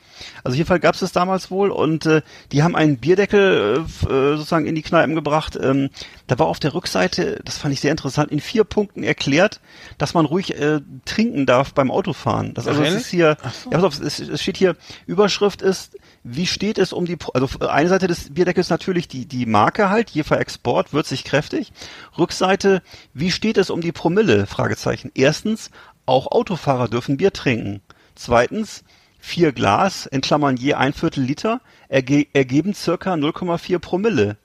Also 0.43 0.57
jedenfalls 0.57 0.81
gab 0.81 0.95
es 0.95 1.11
damals 1.11 1.51
wohl 1.51 1.69
und 1.69 2.05
äh, 2.05 2.21
die 2.51 2.63
haben 2.63 2.75
einen 2.75 2.97
Bierdeckel 2.97 3.85
äh, 4.05 4.05
äh, 4.05 4.35
sozusagen 4.35 4.65
in 4.65 4.75
die 4.75 4.81
Kneipen 4.81 5.15
gebracht. 5.15 5.57
Ähm, 5.61 5.89
da 6.27 6.39
war 6.39 6.47
auf 6.47 6.59
der 6.59 6.73
Rückseite, 6.73 7.41
das 7.45 7.57
fand 7.57 7.73
ich 7.73 7.81
sehr 7.81 7.91
interessant, 7.91 8.31
in 8.31 8.39
vier 8.39 8.63
Punkten 8.63 9.03
erklärt, 9.03 9.61
dass 9.97 10.13
man 10.13 10.25
ruhig 10.25 10.59
äh, 10.59 10.81
trinken 11.05 11.45
darf 11.45 11.73
beim 11.73 11.91
Autofahren. 11.91 12.53
Das, 12.53 12.67
also 12.67 12.81
es 12.83 12.93
ist 12.93 13.07
hier, 13.07 13.37
ja, 13.43 13.51
pass 13.69 13.83
auf, 13.83 13.99
es, 13.99 14.19
es 14.19 14.41
steht 14.41 14.57
hier, 14.57 14.75
Überschrift 15.05 15.61
ist, 15.61 15.97
wie 16.23 16.47
steht 16.47 16.77
es 16.77 16.93
um 16.93 17.05
die, 17.05 17.17
also 17.33 17.47
eine 17.67 17.89
Seite 17.89 18.07
des 18.07 18.33
Bierdeckels 18.33 18.69
natürlich 18.69 19.07
die, 19.07 19.25
die 19.25 19.45
Marke 19.45 19.89
halt, 19.89 20.09
Jefer 20.09 20.39
Export, 20.39 20.93
würzig 20.93 21.23
kräftig. 21.23 21.71
Rückseite, 22.17 22.81
wie 23.13 23.31
steht 23.31 23.57
es 23.57 23.69
um 23.69 23.81
die 23.81 23.91
Promille? 23.91 24.45
Fragezeichen. 24.45 25.11
Erstens, 25.15 25.71
auch 26.10 26.32
Autofahrer 26.32 26.88
dürfen 26.88 27.18
Bier 27.18 27.32
trinken. 27.32 27.82
Zweitens, 28.16 28.84
vier 29.20 29.51
Glas, 29.51 30.05
in 30.05 30.22
Klammern 30.22 30.57
je 30.57 30.74
ein 30.74 30.93
Viertel 30.93 31.24
Liter, 31.24 31.62
erge 31.88 32.28
ergeben 32.34 32.74
circa 32.74 33.14
0,4 33.14 33.80
Promille. 33.80 34.38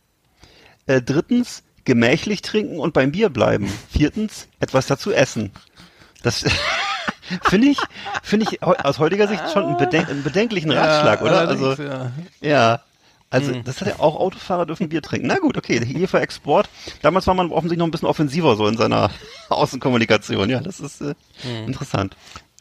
Äh, 0.87 1.03
drittens, 1.03 1.63
gemächlich 1.85 2.43
trinken 2.43 2.79
und 2.79 2.95
beim 2.95 3.13
Bier 3.13 3.29
bleiben. 3.29 3.71
Viertens, 3.91 4.49
etwas 4.61 4.87
dazu 4.87 5.13
essen. 5.13 5.53
Das 6.23 6.45
finde 7.49 7.69
ich, 7.69 7.79
finde 8.23 8.47
ich 8.51 8.63
aus 8.63 8.99
heutiger 8.99 9.29
Sicht 9.29 9.43
schon 9.53 9.65
einen, 9.65 9.77
beden 9.77 10.07
einen 10.07 10.23
bedenklichen 10.23 10.71
Ratschlag, 10.71 11.21
Ja, 11.21 11.27
oder? 11.27 11.49
Also, 11.49 11.83
ja. 11.83 12.13
ja. 12.41 12.81
Also, 13.35 13.53
Hm. 13.53 13.65
das 13.65 13.81
hat 13.81 13.89
ja 13.89 13.99
auch 13.99 14.15
Autofahrer 14.17 14.65
dürfen 14.65 14.89
Bier 14.89 15.03
trinken. 15.03 15.27
Na 15.27 15.39
gut, 15.39 15.57
okay, 15.57 15.85
hier 15.85 16.07
für 16.09 16.21
Export. 16.21 16.69
Damals 17.03 17.27
war 17.27 17.35
man 17.35 17.51
offensichtlich 17.51 17.79
noch 17.79 17.87
ein 17.87 17.91
bisschen 17.91 18.09
offensiver 18.09 18.55
so 18.57 18.67
in 18.69 18.77
seiner 18.77 19.11
Außenkommunikation. 19.49 20.49
Ja, 20.51 20.61
das 20.61 20.79
ist 20.81 21.01
äh, 21.01 21.15
Hm. 21.43 21.67
interessant. 21.67 22.17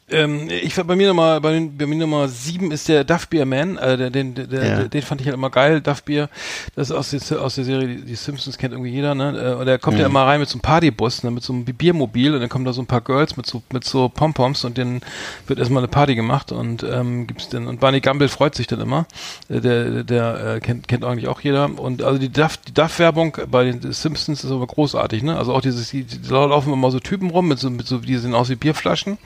Ähm, 0.10 0.49
ich 0.49 0.76
bei 0.76 0.95
mir 0.97 1.08
Nummer, 1.08 1.39
bei, 1.39 1.60
bei 1.78 1.86
mir 1.86 1.95
Nummer 1.95 2.28
sieben 2.28 2.72
ist 2.72 2.89
der 2.89 3.06
Duff 3.06 3.30
Beer 3.30 3.45
Man, 3.45 3.78
äh, 3.78 3.95
der, 3.97 4.10
den, 4.10 4.36
der, 4.36 4.45
Ja. 4.45 4.76
der, 4.80 4.88
den 4.89 5.01
fand 5.01 5.22
ich 5.22 5.28
halt 5.28 5.34
immer 5.36 5.49
geil, 5.49 5.80
Duff 5.80 6.04
Beer. 6.04 6.30
Das 6.76 6.89
ist 6.89 6.95
aus, 6.95 7.10
der- 7.12 7.41
aus 7.41 7.56
der 7.56 7.64
Serie, 7.64 7.88
die, 7.88 8.01
die 8.01 8.16
Simpsons 8.16 8.58
kennt 8.58 8.74
irgendwie 8.74 8.91
jeder, 8.91 9.16
ne? 9.16 9.54
Äh, 9.54 9.60
Und 9.60 9.66
der 9.66 9.80
kommt 9.80 9.95
Mhm. 9.95 10.01
ja 10.01 10.08
immer 10.08 10.24
rein 10.24 10.41
mit 10.41 10.49
so 10.49 10.56
einem 10.56 10.62
Partybus, 10.62 11.24
ne? 11.24 11.32
mit 11.32 11.41
so 11.43 11.54
einem 11.54 11.64
Biermobil 11.64 12.34
und 12.34 12.41
dann 12.41 12.49
kommen 12.49 12.66
da 12.66 12.74
so 12.74 12.82
ein 12.82 12.86
paar 12.86 12.99
Girls 13.01 13.38
mit 13.38 13.45
so, 13.45 13.64
mit 13.72 13.86
so 13.86 14.10
Pompoms 14.10 14.66
und 14.66 14.78
dann 14.78 15.01
wird 15.47 15.58
erstmal 15.60 15.82
eine 15.84 15.88
Party 15.88 16.16
gemacht 16.16 16.51
und 16.51 16.84
ähm, 16.84 17.26
gibt's 17.26 17.47
dann, 17.49 17.68
und 17.68 17.80
Barney 17.80 18.01
Gumble 18.01 18.28
freut 18.28 18.56
sich 18.56 18.68
dann 18.68 18.82
immer. 18.82 19.06
Äh, 19.49 19.62
Der, 19.62 20.04
der 20.04 20.56
äh, 20.56 20.60
kennt, 20.60 20.88
kennt 20.89 21.06
eigentlich 21.06 21.30
auch 21.30 21.39
jeder. 21.39 21.70
Und 21.80 22.04
also 22.04 22.20
die 22.20 22.30
Duff, 22.30 22.58
die 22.58 22.74
Duff-Werbung 22.74 23.38
bei 23.49 23.64
den 23.64 23.93
Simpsons 23.93 24.43
ist 24.43 24.51
aber 24.51 24.68
großartig, 24.68 25.24
ne? 25.24 25.38
Also 25.38 25.54
auch 25.54 25.62
dieses, 25.62 25.89
die, 25.91 26.04
die 26.04 26.20
laufen 26.30 26.74
immer 26.74 26.91
so 26.91 26.99
Typen 26.99 27.30
rum 27.30 27.47
mit 27.47 27.58
so, 27.60 27.70
mit 27.70 27.88
so, 27.88 27.99
die 27.99 28.18
sehen 28.18 28.34
aus 28.36 28.49
wie 28.49 28.56
Bierflaschen 28.56 29.18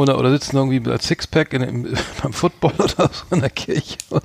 oder, 0.00 0.18
oder 0.18 0.30
sitzen 0.30 0.56
irgendwie 0.56 0.90
als 0.90 1.06
Sixpack 1.06 1.52
in, 1.52 1.62
im, 1.62 1.94
beim 2.22 2.32
Football 2.32 2.72
oder 2.78 3.10
so 3.12 3.34
in 3.34 3.40
der 3.40 3.50
Kirche. 3.50 3.96
Und, 4.10 4.24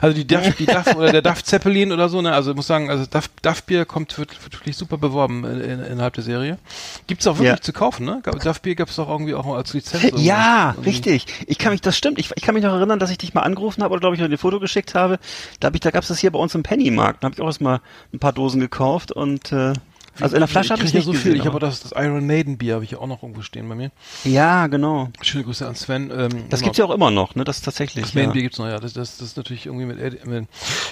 also 0.00 0.16
die 0.16 0.26
Duff, 0.26 0.54
die 0.56 0.66
Duff 0.66 0.94
oder 0.96 1.12
der 1.12 1.22
Duff 1.22 1.44
Zeppelin 1.44 1.92
oder 1.92 2.08
so, 2.08 2.22
ne? 2.22 2.32
Also 2.32 2.50
ich 2.50 2.56
muss 2.56 2.66
sagen, 2.66 2.88
also 2.90 3.04
Duff, 3.06 3.28
Duff 3.42 3.62
Bier 3.64 3.84
kommt 3.84 4.16
wird, 4.18 4.42
wird 4.42 4.54
wirklich 4.54 4.76
super 4.76 4.96
beworben 4.98 5.44
in, 5.44 5.60
in, 5.60 5.80
innerhalb 5.84 6.14
der 6.14 6.24
Serie. 6.24 6.58
Gibt's 7.06 7.26
auch 7.26 7.34
wirklich 7.38 7.48
Ja. 7.50 7.60
zu 7.60 7.72
kaufen, 7.72 8.06
ne? 8.06 8.20
Gab- 8.22 8.40
Duff 8.40 8.60
Bier 8.62 8.74
gab's 8.74 8.96
doch 8.96 9.08
irgendwie 9.08 9.34
auch 9.34 9.46
als 9.54 9.74
Lizenz. 9.74 10.04
irgendwie. 10.04 10.24
Ja, 10.24 10.70
Irgendwie. 10.70 10.90
richtig. 10.90 11.26
Ich 11.46 11.58
kann 11.58 11.72
mich, 11.72 11.80
das 11.80 11.96
stimmt. 11.96 12.18
Ich, 12.18 12.30
ich 12.34 12.42
kann 12.42 12.54
mich 12.54 12.64
noch 12.64 12.72
erinnern, 12.74 12.98
dass 12.98 13.10
ich 13.10 13.18
dich 13.18 13.34
mal 13.34 13.42
angerufen 13.42 13.82
habe 13.82 13.92
oder 13.92 14.00
glaube 14.00 14.16
ich 14.16 14.22
ein 14.22 14.38
Foto 14.38 14.60
geschickt 14.60 14.94
habe. 14.94 15.18
Da 15.60 15.66
hab 15.66 15.74
ich, 15.74 15.80
da 15.80 15.90
gab's 15.90 16.08
das 16.08 16.18
hier 16.18 16.30
bei 16.30 16.38
uns 16.38 16.54
im 16.54 16.62
Pennymarkt. 16.62 17.22
Da 17.22 17.26
habe 17.26 17.34
ich 17.34 17.40
auch 17.40 17.46
erstmal 17.46 17.80
ein 18.12 18.18
paar 18.18 18.32
Dosen 18.32 18.60
gekauft 18.60 19.12
und 19.12 19.52
äh, 19.52 19.72
also 20.20 20.36
in 20.36 20.40
der 20.40 20.48
Flasche 20.48 20.72
habe 20.74 20.82
ich 20.84 20.92
ja 20.92 20.96
nicht 20.98 21.06
so 21.06 21.12
gesehen. 21.12 21.22
viel. 21.32 21.34
Ich 21.36 21.40
habe 21.46 21.50
aber- 21.56 21.60
das, 21.60 21.80
das 21.80 21.92
Iron 21.92 22.26
Maiden 22.26 22.58
Bier 22.58 22.74
habe 22.74 22.84
ich 22.84 22.96
auch 22.96 23.06
noch 23.06 23.22
irgendwo 23.22 23.42
stehen 23.42 23.68
bei 23.68 23.74
mir. 23.74 23.90
ja, 24.24 24.66
genau. 24.66 25.08
Schöne 25.22 25.44
Grüße 25.44 25.66
an 25.66 25.74
Sven. 25.74 26.10
Ähm, 26.10 26.28
Das 26.50 26.60
genau. 26.60 26.64
gibt's 26.64 26.78
ja 26.78 26.84
auch 26.84 26.90
immer 26.94 27.10
noch, 27.10 27.34
ne? 27.34 27.44
Das 27.44 27.58
ist 27.58 27.64
tatsächlich. 27.64 28.04
Das 28.04 28.14
Main 28.14 28.24
ja. 28.26 28.30
Bier 28.32 28.42
gibt's 28.42 28.58
noch, 28.58 28.66
ja. 28.66 28.78
Das, 28.80 28.92
das, 28.92 29.16
das 29.18 29.28
ist 29.28 29.36
natürlich 29.36 29.66
irgendwie 29.66 29.86
mit, 29.86 29.98
Eddie- 29.98 30.26
mit 30.28 30.46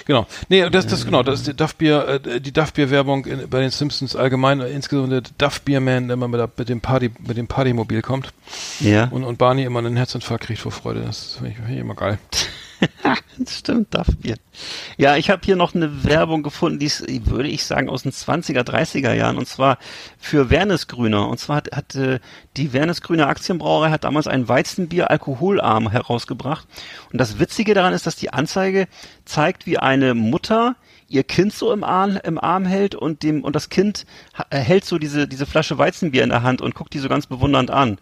genau. 0.05 0.25
Nee, 0.49 0.69
das, 0.69 0.87
das, 0.87 1.05
genau, 1.05 1.23
das 1.23 1.39
ist 1.41 1.47
die 1.47 1.53
Duff 1.55 1.75
Bier, 1.75 2.21
äh, 2.25 2.41
die 2.41 2.51
Duff 2.51 2.73
Bier 2.73 2.89
Werbung 2.91 3.25
in, 3.25 3.49
bei 3.49 3.59
den 3.61 3.71
Simpsons 3.71 4.15
allgemein, 4.15 4.59
äh, 4.61 4.69
insgesamt 4.69 5.11
der 5.11 5.21
Duff 5.37 5.61
Beer 5.61 5.79
Man, 5.81 6.07
der 6.07 6.13
immer 6.15 6.27
mit, 6.27 6.39
der, 6.39 6.49
mit 6.57 6.69
dem 6.69 6.81
Party, 6.81 7.11
mit 7.25 7.37
dem 7.37 7.47
Partymobil 7.47 8.01
kommt 8.01 8.33
Ja. 8.79 9.05
und, 9.11 9.23
und 9.23 9.37
Barney 9.37 9.63
immer 9.63 9.79
einen 9.79 9.95
Herzinfarkt 9.97 10.45
kriegt 10.45 10.59
vor 10.61 10.71
Freude. 10.71 11.01
Das 11.01 11.35
finde 11.35 11.51
ich, 11.51 11.55
find 11.57 11.69
ich 11.71 11.77
immer 11.77 11.95
geil. 11.95 12.17
Das 13.37 13.57
stimmt, 13.59 13.93
darf 13.93 14.07
Bier. 14.19 14.35
Ja, 14.97 15.15
ich 15.15 15.29
habe 15.29 15.41
hier 15.45 15.55
noch 15.55 15.75
eine 15.75 16.03
Werbung 16.03 16.41
gefunden, 16.41 16.79
die 16.79 16.87
ist, 16.87 17.05
würde 17.27 17.49
ich 17.49 17.63
sagen, 17.65 17.89
aus 17.89 18.03
den 18.03 18.11
20er, 18.11 18.61
30er 18.61 19.13
Jahren, 19.13 19.37
und 19.37 19.47
zwar 19.47 19.77
für 20.17 20.49
Wernesgrüner. 20.49 21.27
Und 21.27 21.39
zwar 21.39 21.57
hat, 21.57 21.75
hat 21.75 21.95
äh, 21.95 22.19
die 22.55 22.73
Wernesgrüner 22.73 23.27
Aktienbrauerei 23.27 23.91
hat 23.91 24.03
damals 24.03 24.27
ein 24.27 24.49
Weizenbier 24.49 25.11
alkoholarm 25.11 25.91
herausgebracht. 25.91 26.67
Und 27.11 27.19
das 27.19 27.39
Witzige 27.39 27.73
daran 27.73 27.93
ist, 27.93 28.07
dass 28.07 28.15
die 28.15 28.33
Anzeige 28.33 28.87
zeigt, 29.25 29.65
wie 29.67 29.77
eine 29.77 30.13
Mutter 30.13 30.75
ihr 31.09 31.23
Kind 31.23 31.53
so 31.53 31.71
im 31.71 31.83
Arm, 31.83 32.19
im 32.23 32.37
Arm 32.37 32.65
hält 32.65 32.95
und 32.95 33.23
dem 33.23 33.43
und 33.43 33.55
das 33.55 33.69
Kind 33.69 34.05
äh, 34.49 34.57
hält 34.57 34.83
so 34.83 34.97
diese 34.97 35.27
diese 35.27 35.45
Flasche 35.45 35.77
Weizenbier 35.77 36.23
in 36.23 36.29
der 36.29 36.43
Hand 36.43 36.61
und 36.61 36.75
guckt 36.75 36.93
die 36.93 36.99
so 36.99 37.07
ganz 37.07 37.27
bewundernd 37.27 37.71
an. 37.71 37.97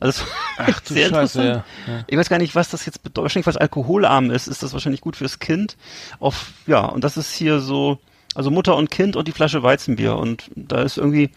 Also 0.00 0.24
Ach 0.56 0.80
du 0.88 0.94
sehr 0.94 1.08
Scheiße, 1.08 1.40
interessant. 1.40 1.64
ja, 1.86 1.92
ja. 1.92 2.04
Ich 2.06 2.16
weiß 2.16 2.28
gar 2.28 2.38
nicht, 2.38 2.54
was 2.54 2.70
das 2.70 2.86
jetzt 2.86 3.02
bedeutet. 3.02 3.24
Wahrscheinlich, 3.24 3.46
was 3.46 3.56
alkoholarm 3.56 4.30
ist, 4.30 4.46
ist 4.46 4.62
das 4.62 4.72
wahrscheinlich 4.72 5.00
gut 5.00 5.16
fürs 5.16 5.38
Kind. 5.38 5.76
Auf, 6.20 6.52
ja, 6.66 6.84
und 6.84 7.04
das 7.04 7.16
ist 7.16 7.32
hier 7.34 7.60
so, 7.60 7.98
also 8.34 8.50
Mutter 8.50 8.76
und 8.76 8.90
Kind 8.90 9.16
und 9.16 9.26
die 9.28 9.32
Flasche 9.32 9.62
Weizenbier. 9.62 10.16
Und 10.16 10.50
da 10.54 10.82
ist 10.82 10.98
irgendwie, 10.98 11.30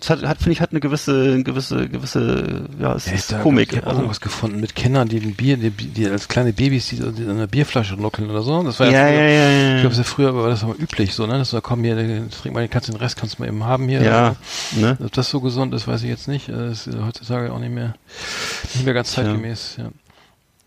Das 0.00 0.08
hat, 0.10 0.22
hat 0.22 0.38
finde 0.38 0.52
ich, 0.52 0.60
hat 0.62 0.70
eine 0.70 0.80
gewisse, 0.80 1.42
gewisse, 1.42 1.88
gewisse, 1.88 2.64
ja, 2.80 2.94
es 2.94 3.04
Ja, 3.06 3.12
ist 3.12 3.32
da- 3.32 3.40
Komik. 3.40 3.70
Ich 3.72 3.76
habe 3.76 3.86
Also, 3.86 3.98
irgendwas 4.00 4.20
gefunden 4.22 4.58
mit 4.58 4.74
Kindern, 4.74 5.08
die 5.08 5.18
ein 5.18 5.34
Bier, 5.34 5.58
die, 5.58 5.70
die 5.70 6.06
als 6.08 6.26
kleine 6.26 6.54
Babys, 6.54 6.88
die, 6.88 6.96
die 6.96 7.24
an 7.24 7.30
einer 7.32 7.46
Bierflasche 7.46 7.96
nuckeln 7.96 8.30
oder 8.30 8.40
so. 8.42 8.62
Das 8.62 8.80
war 8.80 8.86
ja, 8.86 8.92
ja, 8.92 9.06
früher, 9.08 9.20
ja, 9.20 9.28
ja, 9.28 9.50
Ich 9.50 9.64
ja. 9.74 9.80
glaube, 9.80 9.88
das 9.90 9.98
ist 9.98 10.06
ja 10.06 10.14
früher 10.14 10.34
war 10.34 10.48
das 10.48 10.64
aber 10.64 10.74
üblich 10.78 11.12
so, 11.14 11.26
ne? 11.26 11.36
Das 11.38 11.52
war, 11.52 11.60
komm 11.60 11.84
hier, 11.84 11.96
trink 12.30 12.54
mal, 12.54 12.66
kannst 12.68 12.88
den 12.88 12.96
Rest 12.96 13.16
kannst 13.18 13.38
du 13.38 13.42
mal 13.42 13.48
eben 13.48 13.62
haben 13.64 13.88
hier. 13.88 14.02
Ja, 14.02 14.36
ne? 14.74 14.96
Ob 15.04 15.12
das 15.12 15.28
so 15.28 15.40
gesund 15.40 15.74
ist, 15.74 15.86
weiß 15.86 16.02
ich 16.02 16.08
jetzt 16.08 16.28
nicht. 16.28 16.48
Äh, 16.48 16.52
Das 16.70 16.86
ist 16.86 16.96
heutzutage 16.98 17.52
auch 17.52 17.58
nicht 17.58 17.72
mehr, 17.72 17.94
nicht 18.74 18.84
mehr 18.86 18.94
ganz 18.94 19.12
zeitgemäß. 19.12 19.76
Ja. 19.78 19.90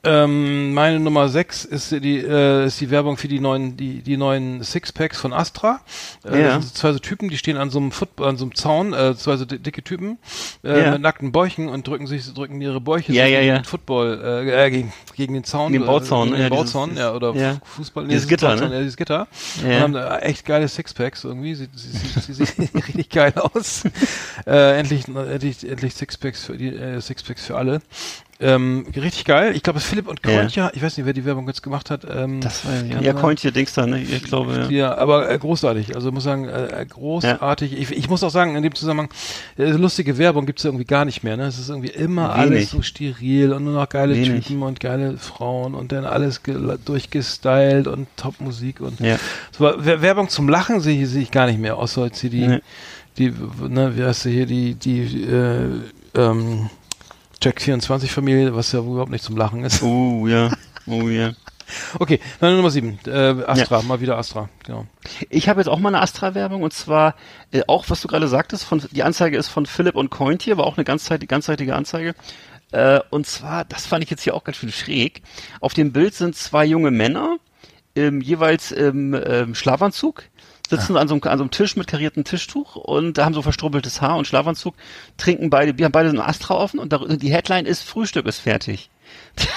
Ähm, 0.05 0.73
meine 0.73 0.99
Nummer 0.99 1.29
6 1.29 1.63
ist 1.63 1.91
die, 1.91 2.17
äh, 2.17 2.65
ist 2.65 2.81
die 2.81 2.89
Werbung 2.91 3.15
für 3.15 3.29
die 3.29 3.39
neuen, 3.39 3.77
die, 3.77 4.01
die 4.01 4.17
neuen 4.17 4.61
Sixpacks 4.61 5.17
von 5.21 5.31
Astra. 5.31 5.79
Äh, 6.25 6.41
Ja. 6.41 6.55
Das 6.55 6.65
sind 6.65 6.75
zwei 6.75 6.91
so 6.91 6.99
Typen, 6.99 7.29
die 7.29 7.37
stehen 7.37 7.55
an 7.55 7.69
so 7.69 7.79
einem 7.79 7.91
Football, 7.93 8.27
an 8.27 8.35
so 8.37 8.43
einem 8.43 8.53
Zaun, 8.53 8.93
äh, 8.93 9.15
zwei 9.15 9.37
so 9.37 9.45
di- 9.45 9.59
dicke 9.59 9.81
Typen, 9.81 10.17
äh, 10.61 10.83
Ja. 10.83 10.91
mit 10.91 11.01
nackten 11.01 11.31
Bäuchen 11.31 11.69
und 11.69 11.87
drücken 11.87 12.07
sich, 12.07 12.33
drücken 12.33 12.59
ihre 12.59 12.81
Bäuche 12.81 13.13
Ja, 13.13 13.25
so 13.25 13.31
ja, 13.31 13.39
gegen 13.39 13.47
ja. 13.47 13.59
den 13.59 13.63
Football, 13.65 14.21
äh, 14.45 14.65
äh, 14.65 14.71
gegen, 14.71 14.93
gegen 15.15 15.33
den 15.35 15.45
Zaun. 15.45 15.71
Gegen 15.71 15.83
den 15.83 15.87
Bauzaun, 15.87 16.27
äh, 16.27 16.31
gegen 16.31 16.41
ja, 16.43 16.49
den 16.49 16.57
dieses- 16.57 16.73
Bauzaun, 16.73 16.97
ja, 16.97 17.13
oder 17.13 17.33
ja. 17.35 17.57
Fußball. 17.63 18.03
Dieses 18.07 18.23
das 18.23 18.23
ist 18.23 18.29
Gitter, 18.29 18.47
Bauzaun, 18.49 18.69
ne? 18.69 18.75
Ja, 18.75 18.79
dieses 18.81 18.97
Gitter. 18.97 19.27
Ja. 19.65 19.75
Und 19.77 19.81
haben 19.83 19.93
da 19.93 20.19
echt 20.19 20.45
geile 20.45 20.67
Sixpacks 20.67 21.23
irgendwie. 21.23 21.55
Sieht, 21.55 21.69
sieht, 21.79 22.23
sieht, 22.23 22.35
sieht, 22.35 22.47
sieht 22.47 22.75
richtig 22.87 23.09
geil 23.09 23.33
aus. 23.37 23.83
äh, 24.45 24.79
endlich, 24.79 25.07
endlich, 25.07 25.65
endlich 25.65 25.93
Sixpacks 25.95 26.43
für 26.43 26.57
die, 26.57 26.67
äh, 26.75 26.99
Sixpacks 26.99 27.45
für 27.45 27.55
alle. 27.55 27.81
Ähm, 28.43 28.85
richtig 28.95 29.25
geil. 29.25 29.55
Ich 29.55 29.63
glaube, 29.63 29.77
es 29.79 29.85
ist 29.85 29.89
Philipp 29.89 30.07
und 30.07 30.19
Ja. 30.25 30.39
Kontja. 30.39 30.71
Ich 30.73 30.83
weiß 30.83 30.97
nicht, 30.97 31.05
wer 31.05 31.13
die 31.13 31.23
Werbung 31.25 31.47
jetzt 31.47 31.63
gemacht 31.63 31.89
hat. 31.89 32.05
Ähm, 32.09 32.41
Das 32.41 32.65
war 32.65 32.73
ja, 32.83 32.99
ja. 33.01 33.13
Cointje, 33.13 33.51
Dings 33.51 33.73
da, 33.73 33.85
ne? 33.87 34.01
Ich 34.01 34.23
glaube, 34.23 34.53
ja. 34.53 34.69
ja, 34.69 34.97
aber 34.97 35.29
äh, 35.29 35.37
großartig. 35.37 35.95
Also 35.95 36.09
ich 36.09 36.13
muss 36.13 36.23
sagen, 36.23 36.49
äh, 36.49 36.81
äh, 36.81 36.85
großartig. 36.85 37.73
Ich, 37.79 37.91
ich 37.91 38.09
muss 38.09 38.23
auch 38.23 38.29
sagen, 38.31 38.55
in 38.55 38.63
dem 38.63 38.75
Zusammenhang, 38.75 39.09
äh, 39.57 39.71
lustige 39.71 40.17
Werbung 40.17 40.45
gibt's 40.45 40.63
ja 40.63 40.69
irgendwie 40.69 40.85
gar 40.85 41.05
nicht 41.05 41.23
mehr. 41.23 41.37
Ne? 41.37 41.45
Es 41.45 41.57
ist 41.57 41.69
irgendwie 41.69 41.89
immer 41.91 42.29
Wenig. 42.35 42.37
alles 42.51 42.69
so 42.71 42.81
steril 42.81 43.53
und 43.53 43.63
nur 43.63 43.73
noch 43.73 43.87
geile 43.89 44.13
Wenig. 44.15 44.45
Typen 44.47 44.61
und 44.63 44.79
geile 44.79 45.17
Frauen 45.17 45.73
und 45.73 45.91
dann 45.91 46.05
alles 46.05 46.43
ge- 46.43 46.77
durchgestylt 46.83 47.87
und 47.87 48.07
Top-Musik 48.17 48.81
und 48.81 48.99
Ja. 48.99 49.17
so, 49.57 49.71
Wer- 49.77 50.01
Werbung 50.01 50.29
zum 50.29 50.49
Lachen 50.49 50.79
sehe 50.81 51.01
ich, 51.03 51.09
sehe 51.09 51.21
ich 51.21 51.31
gar 51.31 51.47
nicht 51.47 51.59
mehr, 51.59 51.77
außer 51.77 52.05
jetzt 52.05 52.19
hier 52.19 52.29
die, 52.29 52.47
Nee. 52.47 52.59
die, 53.17 53.33
ne, 53.69 53.95
wie 53.95 54.03
heißt 54.03 54.23
sie 54.23 54.31
hier, 54.33 54.45
die, 54.45 54.75
die, 54.75 55.23
äh, 55.23 55.69
ähm, 56.15 56.69
Jack 57.43 57.61
24 57.61 58.09
Familie, 58.09 58.55
was 58.55 58.71
ja 58.71 58.79
überhaupt 58.79 59.11
nicht 59.11 59.23
zum 59.23 59.35
Lachen 59.35 59.65
ist. 59.65 59.83
Oh, 59.83 60.27
ja. 60.27 60.49
Oh, 60.87 61.09
ja. 61.09 61.33
Okay, 61.97 62.19
meine 62.39 62.57
Nummer 62.57 62.69
7, 62.69 62.99
äh, 63.07 63.43
Astra, 63.47 63.81
mal 63.81 63.99
wieder 63.99 64.17
Astra, 64.17 64.49
genau. 64.63 64.85
Ich 65.29 65.49
habe 65.49 65.59
jetzt 65.61 65.69
auch 65.69 65.79
mal 65.79 65.89
eine 65.89 66.01
Astra-Werbung 66.01 66.61
und 66.61 66.73
zwar 66.73 67.15
äh, 67.51 67.63
auch, 67.67 67.85
was 67.89 68.01
du 68.01 68.07
gerade 68.07 68.27
sagtest, 68.27 68.63
von, 68.63 68.83
die 68.91 69.01
Anzeige 69.01 69.37
ist 69.37 69.47
von 69.47 69.65
Philipp 69.65 69.95
und 69.95 70.11
Cointje, 70.11 70.57
war 70.57 70.65
auch 70.65 70.77
eine 70.77 70.83
ganzzeitige, 70.83 71.27
ganzzeitige 71.27 71.73
Anzeige. 71.73 72.15
Äh, 72.71 72.99
und 73.09 73.25
zwar, 73.25 73.65
das 73.65 73.87
fand 73.87 74.03
ich 74.03 74.09
jetzt 74.09 74.21
hier 74.21 74.35
auch 74.35 74.43
ganz 74.43 74.57
schön 74.57 74.71
schräg. 74.71 75.23
Auf 75.61 75.73
dem 75.73 75.93
Bild 75.93 76.13
sind 76.13 76.35
zwei 76.35 76.65
junge 76.65 76.91
Männer, 76.91 77.37
ähm, 77.95 78.21
jeweils 78.21 78.71
im 78.71 79.13
ähm, 79.13 79.55
Schlafanzug, 79.55 80.25
sitzen 80.79 80.97
an, 80.97 81.07
so 81.07 81.13
einem, 81.15 81.23
an 81.23 81.37
so 81.37 81.43
einem 81.43 81.51
Tisch 81.51 81.75
mit 81.75 81.87
kariertem 81.87 82.23
Tischtuch 82.23 82.75
und 82.75 83.17
da 83.17 83.25
haben 83.25 83.33
so 83.33 83.41
verstrubbeltes 83.41 84.01
Haar 84.01 84.17
und 84.17 84.27
Schlafanzug, 84.27 84.75
trinken 85.17 85.49
beide, 85.49 85.77
wir 85.77 85.85
haben 85.85 85.91
beide 85.91 86.09
so 86.09 86.15
eine 86.15 86.27
Astra 86.27 86.55
offen 86.55 86.79
und 86.79 86.91
da, 86.93 86.99
die 86.99 87.31
Headline 87.31 87.65
ist 87.65 87.83
Frühstück 87.83 88.25
ist 88.25 88.39
fertig. 88.39 88.89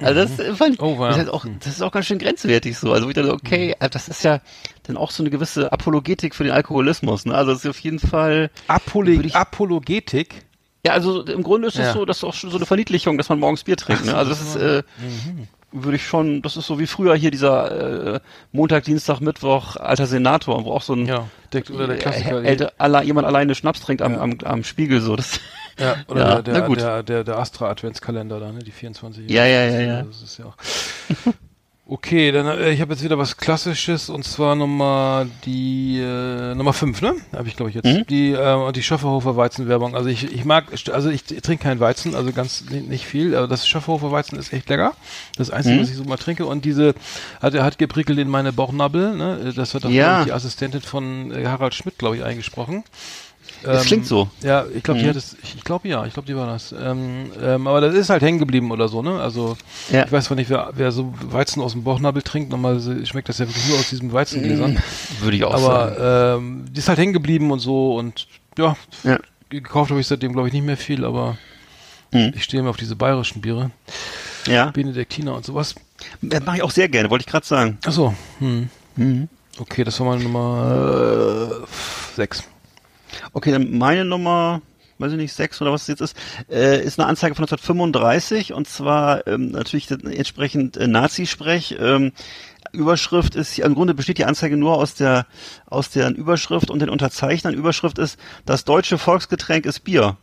Also 0.00 0.14
das 0.14 0.38
äh, 0.40 0.54
fand 0.56 0.74
ich, 0.74 0.80
Oh, 0.82 0.98
wow. 0.98 1.08
das, 1.10 1.18
ist 1.18 1.28
auch, 1.28 1.46
das 1.60 1.68
ist 1.68 1.82
auch 1.82 1.92
ganz 1.92 2.06
schön 2.06 2.18
grenzwertig 2.18 2.76
so. 2.76 2.92
Also 2.92 3.08
ich 3.08 3.14
dachte, 3.14 3.32
okay, 3.32 3.76
äh, 3.78 3.88
das 3.88 4.08
ist 4.08 4.24
ja 4.24 4.40
dann 4.84 4.96
auch 4.96 5.12
so 5.12 5.22
eine 5.22 5.30
gewisse 5.30 5.70
Apologetik 5.70 6.34
für 6.34 6.42
den 6.42 6.52
Alkoholismus. 6.52 7.26
Ne? 7.26 7.34
Also 7.34 7.52
das 7.52 7.64
ist 7.64 7.70
auf 7.70 7.78
jeden 7.78 8.00
Fall, 8.00 8.50
Würde 8.92 9.12
ich- 9.28 9.36
Apologetik. 9.36 10.46
ja, 10.84 10.94
also 10.94 11.22
im 11.24 11.44
Grunde 11.44 11.68
ist 11.68 11.74
es 11.76 11.86
Ja. 11.86 11.92
so, 11.92 12.04
das 12.04 12.16
ist 12.16 12.24
auch 12.24 12.34
schon 12.34 12.50
so 12.50 12.56
eine 12.56 12.66
Verniedlichung, 12.66 13.18
dass 13.18 13.28
man 13.28 13.38
morgens 13.38 13.62
Bier 13.62 13.76
trinkt. 13.76 14.04
Ne? 14.04 14.16
Also 14.16 14.30
das 14.30 14.40
ist, 14.40 14.56
äh, 14.56 14.82
würde 15.74 15.96
ich 15.96 16.06
schon, 16.06 16.40
das 16.40 16.56
ist 16.56 16.66
so 16.66 16.78
wie 16.78 16.86
früher 16.86 17.14
hier 17.16 17.30
dieser 17.30 18.14
äh, 18.14 18.20
Montag, 18.52 18.84
Dienstag, 18.84 19.20
Mittwoch, 19.20 19.76
alter 19.76 20.06
Senator, 20.06 20.64
wo 20.64 20.72
auch 20.72 20.82
so 20.82 20.94
ein 20.94 21.06
Ja, 21.06 21.26
der, 21.52 21.68
oder 21.70 21.88
der 21.88 21.96
Klassiker. 21.98 22.42
äh, 22.42 22.46
älter, 22.46 22.72
alle, 22.78 23.02
jemand 23.04 23.26
alleine 23.26 23.54
Schnaps 23.54 23.80
trinkt 23.80 24.00
am, 24.00 24.16
am, 24.16 24.38
am 24.44 24.64
Spiegel 24.64 25.00
so. 25.00 25.16
Das, 25.16 25.40
ja, 25.78 25.96
oder 26.08 26.20
Ja, 26.20 26.42
der, 26.42 26.54
der, 26.54 26.62
gut. 26.62 26.80
der, 26.80 27.02
der, 27.02 27.24
der 27.24 27.38
Astra 27.38 27.68
Adventskalender 27.68 28.40
da, 28.40 28.52
ne, 28.52 28.60
die 28.60 28.70
24. 28.70 29.28
Ja, 29.30 29.44
ja, 29.44 29.64
ja, 29.66 29.80
ja. 29.80 30.02
Das 30.02 30.22
ist 30.22 30.38
ja 30.38 30.46
auch. 30.46 30.56
Okay, 31.86 32.32
dann 32.32 32.46
äh, 32.46 32.70
ich 32.70 32.80
habe 32.80 32.94
jetzt 32.94 33.04
wieder 33.04 33.18
was 33.18 33.36
Klassisches 33.36 34.08
und 34.08 34.24
zwar 34.24 34.54
Nummer 34.56 35.26
die 35.44 35.98
äh, 36.00 36.54
Nummer 36.54 36.72
5, 36.72 37.02
ne? 37.02 37.14
Habe 37.34 37.46
ich 37.46 37.56
glaube 37.56 37.68
ich 37.68 37.74
jetzt. 37.74 37.84
Mhm. 37.84 38.06
Die 38.06 38.30
äh, 38.32 38.72
die 38.72 38.82
Schöfferhofer 38.82 39.36
Weizenwerbung. 39.36 39.94
Also 39.94 40.08
ich 40.08 40.32
ich 40.32 40.46
mag 40.46 40.64
also 40.90 41.10
ich 41.10 41.24
trinke 41.24 41.62
keinen 41.64 41.80
Weizen, 41.80 42.14
also 42.14 42.32
ganz 42.32 42.64
nicht, 42.70 43.04
viel, 43.04 43.36
aber 43.36 43.48
das 43.48 43.68
Schöfferhofer 43.68 44.10
Weizen 44.10 44.38
ist 44.38 44.54
echt 44.54 44.70
lecker. 44.70 44.94
Das 45.36 45.50
einzige, 45.50 45.76
Mhm. 45.76 45.80
was 45.82 45.90
ich 45.90 45.96
so 45.96 46.04
mal 46.04 46.16
trinke 46.16 46.46
und 46.46 46.64
diese 46.64 46.94
hat 47.42 47.52
er 47.52 47.64
hat 47.64 47.76
geprickelt 47.76 48.18
in 48.18 48.28
meine 48.28 48.54
Bauchnabel, 48.54 49.14
ne? 49.14 49.52
Das 49.54 49.74
hat 49.74 49.84
auch 49.84 49.90
Ja. 49.90 50.24
die 50.24 50.32
Assistentin 50.32 50.80
von 50.80 51.32
äh, 51.32 51.44
Harald 51.46 51.74
Schmidt, 51.74 51.98
glaube 51.98 52.16
ich, 52.16 52.24
eingesprochen. 52.24 52.82
Das 53.64 53.82
Ähm, 53.82 53.86
klingt 53.88 54.06
so. 54.06 54.28
Ja, 54.42 54.64
ich 54.74 54.82
glaube, 54.82 55.00
die 55.00 55.06
Mhm. 55.06 55.10
hat 55.10 55.16
es, 55.16 55.36
ich, 55.42 55.64
glaube 55.64 55.88
ja, 55.88 56.04
ich 56.06 56.12
glaube, 56.12 56.26
die 56.26 56.36
war 56.36 56.46
das. 56.46 56.72
Ähm, 56.72 57.30
ähm, 57.42 57.66
aber 57.66 57.80
das 57.80 57.94
ist 57.94 58.10
halt 58.10 58.22
hängen 58.22 58.38
geblieben 58.38 58.70
oder 58.70 58.88
so, 58.88 59.02
ne? 59.02 59.20
Also 59.20 59.56
Ja. 59.90 60.04
ich 60.04 60.12
weiß 60.12 60.26
zwar 60.26 60.36
nicht, 60.36 60.50
wer, 60.50 60.70
wer 60.74 60.92
so 60.92 61.12
Weizen 61.20 61.62
aus 61.62 61.72
dem 61.72 61.82
Bauchnabel 61.84 62.22
trinkt, 62.22 62.50
normalerweise 62.50 63.04
schmeckt 63.06 63.28
das 63.28 63.38
ja 63.38 63.46
wirklich 63.48 63.66
nur 63.66 63.78
aus 63.78 63.88
diesem 63.90 64.12
Weizengläsern. 64.12 64.78
Würde 65.20 65.36
ich 65.36 65.44
auch 65.44 65.56
sagen. 65.58 65.96
aber 65.96 66.34
ähm, 66.36 66.64
die 66.70 66.78
ist 66.78 66.88
halt 66.88 66.98
hängen 66.98 67.12
geblieben 67.12 67.50
und 67.50 67.58
so 67.60 67.96
und 67.96 68.26
ja, 68.58 68.76
Ja. 69.02 69.18
gekauft 69.48 69.90
habe 69.90 70.00
ich 70.00 70.06
seitdem, 70.06 70.32
glaube 70.32 70.48
ich, 70.48 70.54
nicht 70.54 70.64
mehr 70.64 70.76
viel, 70.76 71.04
aber 71.04 71.36
Mhm. 72.12 72.32
ich 72.36 72.44
stehe 72.44 72.60
immer 72.60 72.70
auf 72.70 72.76
diese 72.76 72.94
bayerischen 72.96 73.40
Biere, 73.40 73.70
Ja, 74.46 74.70
Benediktiner 74.70 75.34
und 75.34 75.44
sowas. 75.44 75.74
das 76.22 76.44
mache 76.44 76.56
ich 76.58 76.62
auch 76.62 76.70
sehr 76.70 76.88
gerne, 76.88 77.10
wollte 77.10 77.22
ich 77.26 77.30
gerade 77.30 77.46
sagen. 77.46 77.78
Ach 77.86 77.92
so, 77.92 78.14
hm. 78.38 78.68
Mhm. 78.96 79.28
okay, 79.58 79.82
das 79.84 79.98
war 79.98 80.06
meine 80.08 80.22
Nummer 80.22 81.62
äh, 81.62 81.66
sechs. 82.14 82.44
Okay, 83.32 83.50
dann 83.52 83.76
meine 83.78 84.04
Nummer, 84.04 84.62
weiß 84.98 85.12
ich 85.12 85.18
nicht, 85.18 85.32
sechs 85.32 85.60
oder 85.62 85.72
was 85.72 85.82
es 85.82 85.88
jetzt 85.88 86.00
ist, 86.00 86.16
äh, 86.50 86.82
ist 86.82 86.98
eine 86.98 87.08
Anzeige 87.08 87.34
von 87.34 87.44
1935 87.44 88.52
und 88.52 88.68
zwar 88.68 89.26
ähm, 89.26 89.50
natürlich 89.50 89.90
entsprechend 89.90 90.76
äh, 90.76 90.86
Nazi-Sprech. 90.86 91.76
Ähm, 91.80 92.12
Überschrift 92.72 93.36
ist, 93.36 93.56
im 93.58 93.74
Grunde 93.74 93.94
besteht 93.94 94.18
die 94.18 94.24
Anzeige 94.24 94.56
nur 94.56 94.74
aus 94.76 94.94
der, 94.94 95.26
aus 95.66 95.90
der 95.90 96.10
Überschrift 96.14 96.70
und 96.70 96.80
den 96.80 96.88
Unterzeichnern. 96.90 97.54
Überschrift 97.54 97.98
ist, 97.98 98.18
das 98.46 98.64
deutsche 98.64 98.98
Volksgetränk 98.98 99.64
ist 99.64 99.80
Bier. 99.80 100.16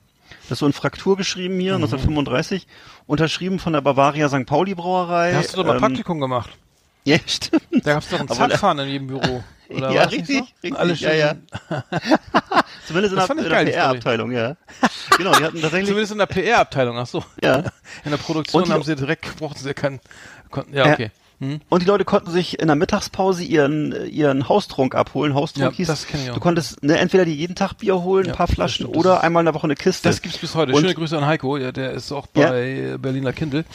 Das 0.43 0.53
ist 0.53 0.59
so 0.59 0.65
in 0.65 0.73
Fraktur 0.73 1.15
geschrieben 1.15 1.59
hier, 1.59 1.75
1935, 1.75 2.67
unterschrieben 3.07 3.57
von 3.59 3.71
der 3.73 3.79
Bavaria 3.81 4.27
St. 4.27 4.45
Pauli 4.45 4.75
Brauerei. 4.75 5.31
Da 5.31 5.37
hast 5.37 5.53
du 5.53 5.57
doch 5.57 5.65
mal 5.65 5.75
Ähm, 5.75 5.79
Praktikum 5.81 6.19
gemacht. 6.19 6.49
Ja, 7.03 7.17
stimmt. 7.25 7.63
Da 7.83 7.93
gab's 7.93 8.09
doch 8.09 8.19
einen 8.19 8.27
da- 8.27 8.35
Zapfhahn 8.35 8.77
in 8.79 8.87
jedem 8.89 9.07
Büro. 9.07 9.43
Oder 9.75 9.91
ja, 9.91 10.03
richtig, 10.03 10.41
richtig. 10.41 10.75
Alle 10.77 10.93
ja, 10.93 11.13
ja. 11.13 11.35
Zumindest 12.87 13.13
in 13.13 13.19
Das 13.19 13.27
der, 13.27 13.35
der. 13.49 13.71
PR-Abteilung, 13.71 14.31
ja. 14.31 14.55
Genau, 15.17 15.31
die 15.33 15.43
hatten 15.43 15.61
tatsächlich, 15.61 15.87
Zumindest 15.87 16.11
in 16.13 16.17
der 16.19 16.25
PR-Abteilung, 16.25 16.97
ach 16.97 17.07
so. 17.07 17.23
ja. 17.43 17.63
In 18.03 18.11
der 18.11 18.17
Produktion 18.17 18.69
haben 18.71 18.83
sie 18.83 18.95
direkt, 18.95 19.37
brauchten 19.37 19.59
sie 19.59 19.73
keinen, 19.73 19.99
konnten, 20.49 20.73
Ja. 20.75 20.91
okay. 20.93 21.11
Und 21.69 21.81
die 21.81 21.87
Leute 21.87 22.05
konnten 22.05 22.29
sich 22.29 22.59
in 22.59 22.67
der 22.67 22.75
Mittagspause 22.75 23.43
ihren, 23.43 23.95
ihren 24.07 24.47
Haustrunk 24.47 24.93
abholen. 24.93 25.33
Haustrunk 25.33 25.71
Ja, 25.71 25.75
hieß, 25.75 25.87
das 25.87 26.05
ich 26.05 26.29
auch. 26.29 26.35
du 26.35 26.39
konntest 26.39 26.83
ne, 26.83 26.99
entweder 26.99 27.25
die 27.25 27.33
jeden 27.33 27.55
Tag 27.55 27.73
Bier 27.79 28.03
holen, 28.03 28.27
Ja, 28.27 28.33
ein 28.33 28.37
paar 28.37 28.47
Flaschen, 28.47 28.85
oder 28.85 29.23
einmal 29.23 29.41
in 29.41 29.45
der 29.45 29.55
Woche 29.55 29.63
eine 29.63 29.75
Kiste. 29.75 30.07
Das 30.07 30.21
gibt's 30.21 30.37
bis 30.37 30.53
heute. 30.53 30.71
Und- 30.71 30.81
Schöne 30.81 30.93
Grüße 30.93 31.17
an 31.17 31.25
Heiko, 31.25 31.57
ja, 31.57 31.71
der 31.71 31.93
ist 31.93 32.11
auch 32.11 32.27
bei 32.27 32.91
äh, 32.93 32.97
Berliner 32.99 33.33
Kindle. 33.33 33.65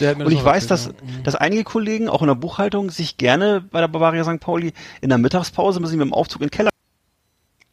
Und 0.00 0.32
ich 0.32 0.44
weiß, 0.44 0.66
dass, 0.66 0.86
ja. 0.86 0.92
dass 1.22 1.36
einige 1.36 1.62
Kollegen, 1.62 2.08
auch 2.08 2.20
in 2.22 2.26
der 2.26 2.34
Buchhaltung, 2.34 2.90
sich 2.90 3.16
gerne 3.16 3.60
bei 3.60 3.80
der 3.80 3.88
Bavaria 3.88 4.24
St. 4.24 4.40
Pauli 4.40 4.72
in 5.00 5.08
der 5.08 5.18
Mittagspause 5.18 5.78
müssen 5.78 5.92
sie 5.92 5.96
mit 5.98 6.06
dem 6.06 6.14
Aufzug 6.14 6.40
in 6.42 6.48
den 6.48 6.50
Keller. 6.50 6.70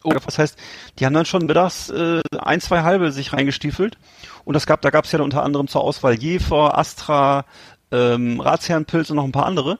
Oh. 0.03 0.11
Das 0.13 0.39
heißt, 0.39 0.57
die 0.97 1.05
haben 1.05 1.13
dann 1.13 1.25
schon 1.25 1.45
mittags 1.45 1.89
äh, 1.89 2.21
ein, 2.39 2.59
zwei 2.59 2.81
halbe 2.81 3.11
sich 3.11 3.33
reingestiefelt. 3.33 3.97
Und 4.45 4.55
das 4.55 4.65
gab, 4.65 4.81
da 4.81 4.89
gab 4.89 5.05
es 5.05 5.11
ja 5.11 5.19
dann 5.19 5.25
unter 5.25 5.43
anderem 5.43 5.67
zur 5.67 5.81
Auswahl 5.81 6.15
Jefer, 6.15 6.77
Astra, 6.77 7.45
ähm, 7.91 8.39
Ratsherrenpilz 8.39 9.09
und 9.09 9.17
noch 9.17 9.23
ein 9.25 9.31
paar 9.31 9.45
andere. 9.45 9.79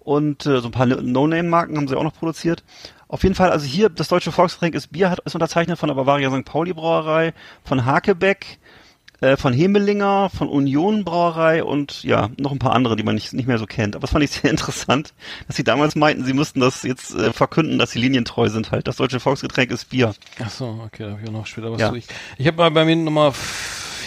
Und 0.00 0.46
äh, 0.46 0.60
so 0.60 0.68
ein 0.68 0.72
paar 0.72 0.86
No-Name-Marken 0.86 1.76
haben 1.76 1.88
sie 1.88 1.96
auch 1.96 2.02
noch 2.02 2.14
produziert. 2.14 2.64
Auf 3.08 3.22
jeden 3.22 3.34
Fall, 3.34 3.50
also 3.50 3.66
hier, 3.66 3.88
das 3.88 4.08
deutsche 4.08 4.32
Volksgetränk 4.32 4.74
ist 4.74 4.88
Bier, 4.90 5.10
hat, 5.10 5.20
ist 5.20 5.34
unterzeichnet 5.34 5.78
von 5.78 5.88
der 5.88 5.94
Bavaria 5.94 6.30
St. 6.30 6.44
Pauli 6.44 6.72
Brauerei, 6.72 7.34
von 7.62 7.84
Hakebeck, 7.84 8.58
äh, 9.20 9.36
von 9.36 9.52
Hemelinger, 9.52 10.30
von 10.30 10.48
Union 10.48 11.04
Brauerei 11.04 11.62
und 11.62 12.02
ja, 12.02 12.30
noch 12.38 12.50
ein 12.52 12.58
paar 12.58 12.72
andere, 12.72 12.96
die 12.96 13.02
man 13.04 13.14
nicht, 13.14 13.32
nicht 13.34 13.46
mehr 13.46 13.58
so 13.58 13.66
kennt. 13.66 13.94
Aber 13.94 14.00
das 14.02 14.10
fand 14.10 14.24
ich 14.24 14.30
sehr 14.30 14.50
interessant, 14.50 15.12
dass 15.46 15.56
sie 15.56 15.62
damals 15.62 15.94
meinten, 15.94 16.24
sie 16.24 16.32
müssten 16.32 16.58
das 16.58 16.82
jetzt 16.82 17.14
äh, 17.14 17.32
verkünden, 17.32 17.78
dass 17.78 17.90
sie 17.92 18.00
linientreu 18.00 18.48
sind 18.48 18.72
halt. 18.72 18.88
Das 18.88 18.96
deutsche 18.96 19.20
Volksgetränk 19.20 19.70
ist 19.70 19.90
Bier. 19.90 20.14
Ach 20.42 20.50
so, 20.50 20.80
okay, 20.84 21.04
da 21.04 21.10
habe 21.10 21.20
ich 21.22 21.28
auch 21.28 21.32
noch 21.32 21.46
später 21.46 21.70
was 21.70 21.80
Ja. 21.80 21.90
zu. 21.90 21.96
Ich, 21.96 22.06
ich 22.38 22.46
habe 22.46 22.56
mal 22.56 22.70
bei 22.70 22.84
mir 22.86 22.96
Nummer 22.96 23.32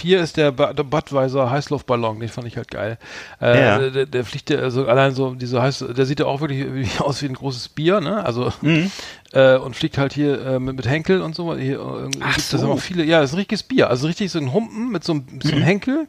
4 0.06 0.18
hier 0.18 0.22
ist 0.22 0.38
der, 0.38 0.52
Bu- 0.52 0.74
der 0.74 0.84
Budweiser 0.84 1.50
Heißluftballon, 1.50 2.20
den 2.20 2.30
fand 2.30 2.48
ich 2.48 2.58
halt 2.58 2.70
geil. 2.70 2.98
Äh, 3.42 3.60
Ja. 3.60 3.90
der, 3.90 4.06
der 4.06 4.24
fliegt 4.26 4.50
ja, 4.52 4.60
also 4.60 4.86
allein 4.88 5.14
so, 5.16 5.34
diese 5.34 5.62
heiß, 5.62 5.84
der 5.98 6.06
sieht 6.06 6.20
ja 6.20 6.26
auch 6.28 6.42
wirklich 6.42 6.66
aus 7.02 7.22
wie 7.22 7.26
ein 7.28 7.34
großes 7.34 7.70
Bier, 7.70 8.02
ne? 8.02 8.24
Also, 8.26 8.52
Mhm. 8.62 8.92
äh, 9.34 9.56
und 9.58 9.76
fliegt 9.76 9.98
halt 9.98 10.14
hier 10.14 10.40
äh, 10.46 10.60
mit, 10.60 10.76
mit 10.76 10.88
Henkel 10.88 11.22
und 11.22 11.36
so. 11.36 11.56
Hier, 11.56 11.80
äh, 11.80 12.10
Ach 12.22 12.40
so. 12.40 12.58
das 12.58 12.66
auch 12.66 12.80
viele, 12.80 13.04
ja, 13.04 13.20
das 13.22 13.32
ist 13.32 13.34
ein 13.36 13.40
richtiges 13.40 13.64
Bier. 13.64 13.90
Also 13.90 14.08
richtig 14.08 14.32
so 14.32 14.40
ein 14.40 14.54
Humpen 14.54 14.92
mit 14.92 15.04
so 15.04 15.14
einem, 15.14 15.26
mit 15.32 15.44
so 15.44 15.52
einem 15.54 15.64
Henkel. 15.64 16.08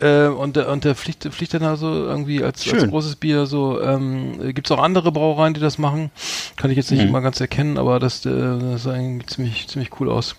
Äh, 0.00 0.26
und, 0.26 0.56
der- 0.56 0.68
und 0.68 0.84
der 0.84 0.94
fliegt, 0.96 1.24
fliegt 1.32 1.54
dann 1.54 1.62
also 1.62 1.86
irgendwie 1.86 2.42
als, 2.42 2.70
als 2.72 2.88
großes 2.88 3.16
Bier 3.16 3.46
so, 3.46 3.80
ähm, 3.80 4.52
gibt 4.52 4.66
es 4.66 4.72
auch 4.76 4.82
andere 4.82 5.12
Brauereien, 5.12 5.54
die 5.54 5.60
das 5.60 5.78
machen. 5.78 6.10
Kann 6.56 6.70
ich 6.72 6.76
jetzt 6.76 6.90
nicht 6.90 7.02
Mhm. 7.02 7.08
immer 7.08 7.20
ganz 7.20 7.40
erkennen, 7.40 7.78
aber 7.78 8.00
das, 8.00 8.26
äh, 8.26 8.30
das 8.60 8.82
sah 8.82 8.92
eigentlich 8.92 9.28
ziemlich, 9.28 9.68
ziemlich 9.68 9.90
cool 10.00 10.10
aus. 10.10 10.34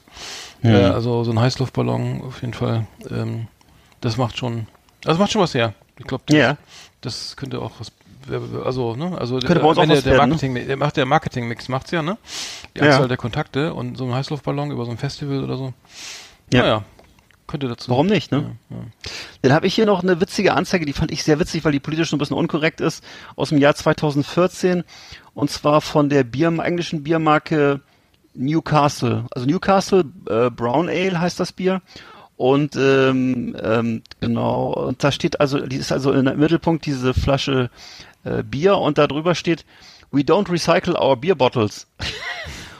Mhm. 0.63 0.69
Äh, 0.75 0.83
also 0.85 1.23
so 1.23 1.31
ein 1.31 1.39
Heißluftballon 1.39 2.21
auf 2.21 2.41
jeden 2.41 2.53
Fall. 2.53 2.87
Ähm, 3.11 3.47
das 4.01 4.17
macht 4.17 4.37
schon, 4.37 4.67
das 5.01 5.17
macht 5.19 5.31
schon 5.31 5.41
was 5.41 5.53
her. 5.53 5.73
Ich 5.99 6.05
glaube, 6.05 6.23
das, 6.27 6.35
Ja. 6.37 6.57
das 7.01 7.35
könnte 7.35 7.61
auch 7.61 7.71
was, 7.79 7.91
also, 8.65 8.95
ne, 8.95 9.17
also 9.19 9.37
Könnte 9.39 9.59
bei 9.59 9.67
uns 9.67 9.77
auch 9.77 9.87
was 9.87 10.03
der 10.03 10.13
werden, 10.13 10.29
ne? 10.29 10.35
Marketing, 10.35 10.67
der 10.67 10.77
macht 10.77 10.97
der 10.97 11.05
Marketing-Mix 11.05 11.67
macht's 11.69 11.91
ja, 11.91 12.01
ne? 12.01 12.17
Die 12.75 12.79
Ja. 12.79 12.85
Anzahl 12.87 13.07
der 13.09 13.17
Kontakte 13.17 13.73
und 13.73 13.97
so 13.97 14.05
ein 14.05 14.13
Heißluftballon 14.13 14.71
über 14.71 14.85
so 14.85 14.91
ein 14.91 14.97
Festival 14.97 15.43
oder 15.43 15.57
so. 15.57 15.73
Ja. 16.51 16.61
Naja, 16.61 16.83
könnte 17.47 17.67
dazu. 17.67 17.91
Warum 17.91 18.07
nicht, 18.07 18.31
ne? 18.31 18.55
Dann 19.41 19.51
habe 19.53 19.67
ich 19.67 19.75
hier 19.75 19.85
noch 19.85 20.01
eine 20.01 20.21
witzige 20.21 20.53
Anzeige, 20.53 20.85
die 20.85 20.93
fand 20.93 21.11
ich 21.11 21.23
sehr 21.23 21.39
witzig, 21.39 21.65
weil 21.65 21.73
die 21.73 21.81
politisch 21.81 22.09
so 22.09 22.15
ein 22.15 22.19
bisschen 22.19 22.37
unkorrekt 22.37 22.79
ist, 22.79 23.03
aus 23.35 23.49
dem 23.49 23.57
Jahr 23.57 23.75
2014 23.75 24.83
und 25.33 25.51
zwar 25.51 25.81
von 25.81 26.07
der 26.09 26.23
Bier, 26.23 26.47
englischen 26.47 27.03
Biermarke 27.03 27.81
Newcastle. 28.33 29.25
Also 29.31 29.47
Newcastle 29.47 30.05
äh, 30.29 30.49
Brown 30.49 30.89
Ale 30.89 31.19
heißt 31.19 31.39
das 31.39 31.51
Bier. 31.51 31.81
Und 32.35 32.75
ähm, 32.75 33.55
ähm, 33.61 34.01
genau, 34.19 34.73
und 34.73 35.03
da 35.03 35.11
steht 35.11 35.39
also, 35.39 35.65
die 35.65 35.75
ist 35.75 35.91
also 35.91 36.11
im 36.11 36.25
Mittelpunkt 36.39 36.85
diese 36.85 37.13
Flasche 37.13 37.69
äh, 38.23 38.43
Bier 38.43 38.77
und 38.77 38.97
da 38.97 39.07
drüber 39.07 39.35
steht, 39.35 39.65
We 40.11 40.21
don't 40.21 40.49
recycle 40.49 40.95
our 40.95 41.17
beer 41.17 41.35
bottles. 41.35 41.87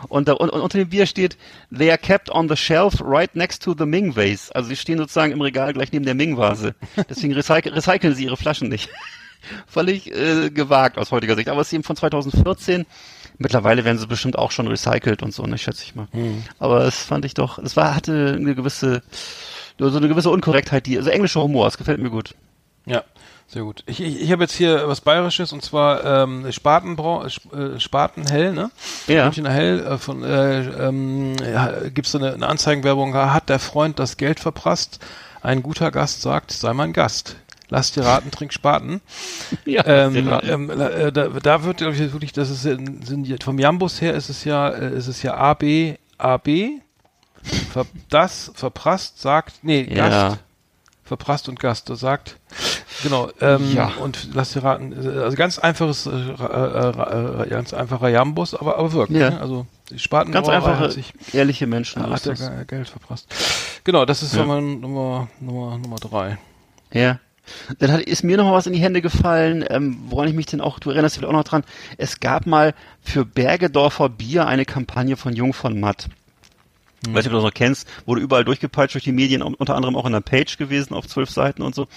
Und, 0.10 0.28
da, 0.28 0.34
und, 0.34 0.50
und 0.50 0.60
unter 0.60 0.78
dem 0.78 0.90
Bier 0.90 1.06
steht, 1.06 1.38
they 1.76 1.90
are 1.90 1.98
kept 1.98 2.30
on 2.30 2.50
the 2.50 2.58
shelf 2.58 3.02
right 3.02 3.34
next 3.36 3.64
to 3.64 3.74
the 3.76 3.86
Ming 3.86 4.16
vase. 4.16 4.54
Also 4.54 4.70
sie 4.70 4.76
stehen 4.76 4.98
sozusagen 4.98 5.32
im 5.32 5.42
Regal 5.42 5.74
gleich 5.74 5.92
neben 5.94 6.06
der 6.06 6.14
Ming 6.14 6.38
Vase. 6.38 6.76
Deswegen 7.10 7.34
recyc 7.34 7.66
recyceln 7.68 8.14
sie 8.14 8.26
ihre 8.26 8.38
Flaschen 8.38 8.68
nicht. 8.68 8.90
Völlig 9.68 10.12
äh, 10.12 10.50
gewagt 10.50 10.98
aus 10.98 11.12
heutiger 11.12 11.36
Sicht. 11.36 11.48
Aber 11.48 11.62
es 11.62 11.68
ist 11.68 11.74
eben 11.74 11.84
von 11.84 11.96
2014. 11.96 12.86
Mittlerweile 13.38 13.84
werden 13.86 13.98
sie 13.98 14.08
bestimmt 14.08 14.38
auch 14.38 14.52
schon 14.52 14.68
recycelt 14.68 15.24
und 15.24 15.34
so, 15.34 15.44
ne, 15.44 15.58
schätze 15.58 15.84
ich 15.84 15.96
mal. 15.96 16.08
Aber 16.60 16.82
es 16.86 16.98
fand 16.98 17.26
ich 17.26 17.34
doch, 17.34 17.58
es 17.58 17.76
war, 17.76 17.96
hatte 17.96 18.36
eine 18.38 18.56
gewisse, 18.56 19.02
so 19.80 19.98
eine 19.98 20.08
gewisse 20.08 20.30
Unkorrektheit, 20.30 20.86
die, 20.86 20.98
also 20.98 21.10
englischer 21.10 21.42
Humor, 21.42 21.68
es 21.68 21.78
gefällt 21.78 22.00
mir 22.00 22.10
gut. 22.10 22.36
Ja, 22.86 23.04
sehr 23.48 23.64
gut. 23.64 23.84
Ich, 23.86 24.02
ich, 24.02 24.22
ich 24.22 24.32
habe 24.32 24.44
jetzt 24.44 24.56
hier 24.56 24.88
was 24.88 25.02
Bayerisches 25.02 25.54
und 25.54 25.64
zwar 25.64 26.04
ähm, 26.04 26.52
Spatenbrau, 26.52 27.26
Sp- 27.32 27.54
äh, 27.56 27.80
Spatenhell, 27.80 28.54
ne? 28.54 28.72
Ja. 29.08 29.26
Münchner 29.26 29.52
Hell 29.52 29.80
äh, 29.80 29.98
von 29.98 30.24
äh, 30.24 30.88
ähm, 30.88 31.36
ja, 31.38 31.72
gibt's 31.94 32.12
so 32.12 32.18
eine, 32.18 32.34
eine 32.34 32.48
Anzeigenwerbung, 32.48 33.14
hat 33.16 33.50
der 33.50 33.60
Freund 33.60 34.00
das 34.00 34.18
Geld 34.18 34.40
verprasst? 34.40 35.00
Ein 35.42 35.62
guter 35.62 35.92
Gast 35.92 36.22
sagt, 36.22 36.52
sei 36.52 36.74
mein 36.74 36.94
Gast. 36.94 37.36
Lass 37.74 37.92
dir 37.92 38.06
raten, 38.06 38.30
trink 38.30 38.54
Spaten. 38.54 39.02
Ja, 39.66 39.84
Ähm, 39.88 40.30
ähm, 40.44 40.70
äh, 40.70 41.12
da, 41.12 41.28
da 41.30 41.64
wird 41.64 41.78
glaub 41.78 41.94
ich, 41.94 42.00
wirklich, 42.14 42.32
das 42.32 42.52
ist 42.52 42.62
sind 42.62 43.44
vom 43.44 43.58
Jambus 43.58 44.00
her 44.00 44.14
ist 44.14 44.30
es 44.30 44.44
ja, 44.44 44.70
äh, 44.70 44.96
ist 44.96 45.08
es 45.08 45.24
ja 45.24 45.36
AB, 45.36 45.98
AB, 46.20 46.48
ver, 47.72 47.86
das 48.10 48.52
verprasst 48.54 49.20
sagt, 49.20 49.56
nee, 49.64 49.88
Ja. 49.92 50.08
Gast, 50.30 50.38
verprasst 51.04 51.50
und 51.50 51.60
Gast, 51.60 51.90
das 51.90 52.00
sagt, 52.00 52.38
genau, 53.02 53.30
ähm, 53.42 53.74
Ja. 53.76 53.92
und 54.00 54.30
lass 54.36 54.54
dir 54.54 54.64
raten, 54.64 54.94
äh, 54.94 55.20
also 55.22 55.36
ganz 55.36 55.58
einfaches, 55.58 56.06
äh, 56.06 56.12
äh, 56.12 57.44
äh, 57.44 57.50
ganz 57.50 57.74
einfacher 57.74 58.10
Jambus, 58.10 58.54
aber, 58.54 58.78
aber 58.78 58.94
wirkt, 58.94 59.12
Ja. 59.14 59.32
ne? 59.32 59.42
also 59.42 59.66
die 59.90 59.98
Spaten 59.98 60.32
Ganz 60.32 60.48
einfache, 60.48 60.92
sich, 60.92 61.12
ehrliche 61.34 61.66
Menschen. 61.66 62.04
so 62.04 62.10
hat. 62.12 62.24
Ge- 62.24 62.66
Geld 62.68 62.88
verprasst. 62.90 63.28
Genau, 63.84 64.06
das 64.06 64.22
ist 64.22 64.36
Ja. 64.36 64.42
Nummer, 64.46 64.62
Nummer, 64.62 65.28
Nummer, 65.40 65.78
Nummer 65.80 65.96
drei. 65.98 66.38
Ja. 66.94 67.18
Dann 67.80 67.92
hat, 67.92 68.02
ist 68.02 68.24
mir 68.24 68.38
noch 68.38 68.46
mal 68.46 68.54
was 68.54 68.68
in 68.68 68.74
die 68.74 68.80
Hände 68.80 69.02
gefallen, 69.02 69.66
ähm, 69.70 69.98
woran 70.08 70.28
ich 70.28 70.34
mich 70.34 70.46
denn 70.46 70.62
auch, 70.62 70.80
du 70.80 70.90
erinnerst 70.90 71.16
dich 71.16 71.20
vielleicht 71.20 71.34
auch 71.34 71.38
noch 71.38 71.44
dran, 71.44 71.64
es 71.98 72.20
gab 72.20 72.46
mal 72.46 72.74
für 73.02 73.26
Bergedorfer 73.26 74.10
Bier 74.10 74.48
eine 74.48 74.66
Kampagne 74.66 75.18
von 75.18 75.34
Jung 75.34 75.54
von 75.54 75.80
Matt. 75.80 76.10
Hm. 77.06 77.14
Weiß 77.14 77.26
nicht, 77.26 77.28
ob 77.28 77.40
du 77.40 77.44
das 77.44 77.44
noch 77.44 77.54
kennst, 77.54 77.88
wurde 78.06 78.22
überall 78.22 78.46
durchgepeitscht 78.46 78.96
durch 78.96 79.04
die 79.04 79.12
Medien, 79.12 79.42
unter 79.42 79.76
anderem 79.76 79.96
auch 79.96 80.06
in 80.06 80.14
der 80.14 80.22
Page 80.22 80.58
gewesen, 80.58 80.94
auf 80.94 81.08
zwölf 81.08 81.30
Seiten 81.30 81.62
und 81.62 81.76
so. 81.76 81.88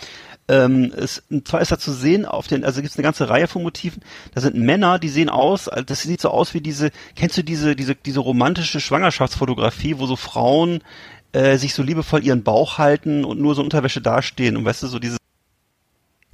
Ähm, 0.49 0.93
es, 0.97 1.25
und 1.29 1.49
zwar 1.49 1.61
ist 1.61 1.73
da 1.73 1.79
zu 1.79 1.93
sehen, 1.93 2.25
auf 2.25 2.47
den, 2.47 2.65
also 2.65 2.81
gibt 2.81 2.93
es 2.93 2.97
eine 2.97 3.03
ganze 3.03 3.29
Reihe 3.29 3.49
von 3.49 3.63
Motiven. 3.63 4.03
Da 4.35 4.41
sind 4.41 4.57
Männer, 4.57 4.99
die 4.99 5.09
sehen 5.09 5.29
aus, 5.29 5.69
das 5.87 6.03
sieht 6.03 6.21
so 6.21 6.31
aus 6.31 6.55
wie 6.55 6.61
diese, 6.61 6.91
kennst 7.17 7.37
du 7.37 7.43
diese, 7.43 7.75
diese, 7.75 7.97
diese 7.97 8.21
romantische 8.21 8.81
Schwangerschaftsfotografie, 8.81 9.99
wo 9.99 10.07
so 10.07 10.15
Frauen 10.15 10.83
äh, 11.33 11.57
sich 11.57 11.75
so 11.75 11.83
liebevoll 11.83 12.25
ihren 12.25 12.45
Bauch 12.45 12.79
halten 12.79 13.25
und 13.25 13.41
nur 13.41 13.55
so 13.55 13.63
Unterwäsche 13.63 14.01
dastehen 14.01 14.57
und 14.57 14.65
weißt 14.65 14.85
du, 14.85 14.87
so 14.87 14.99
diese 14.99 15.19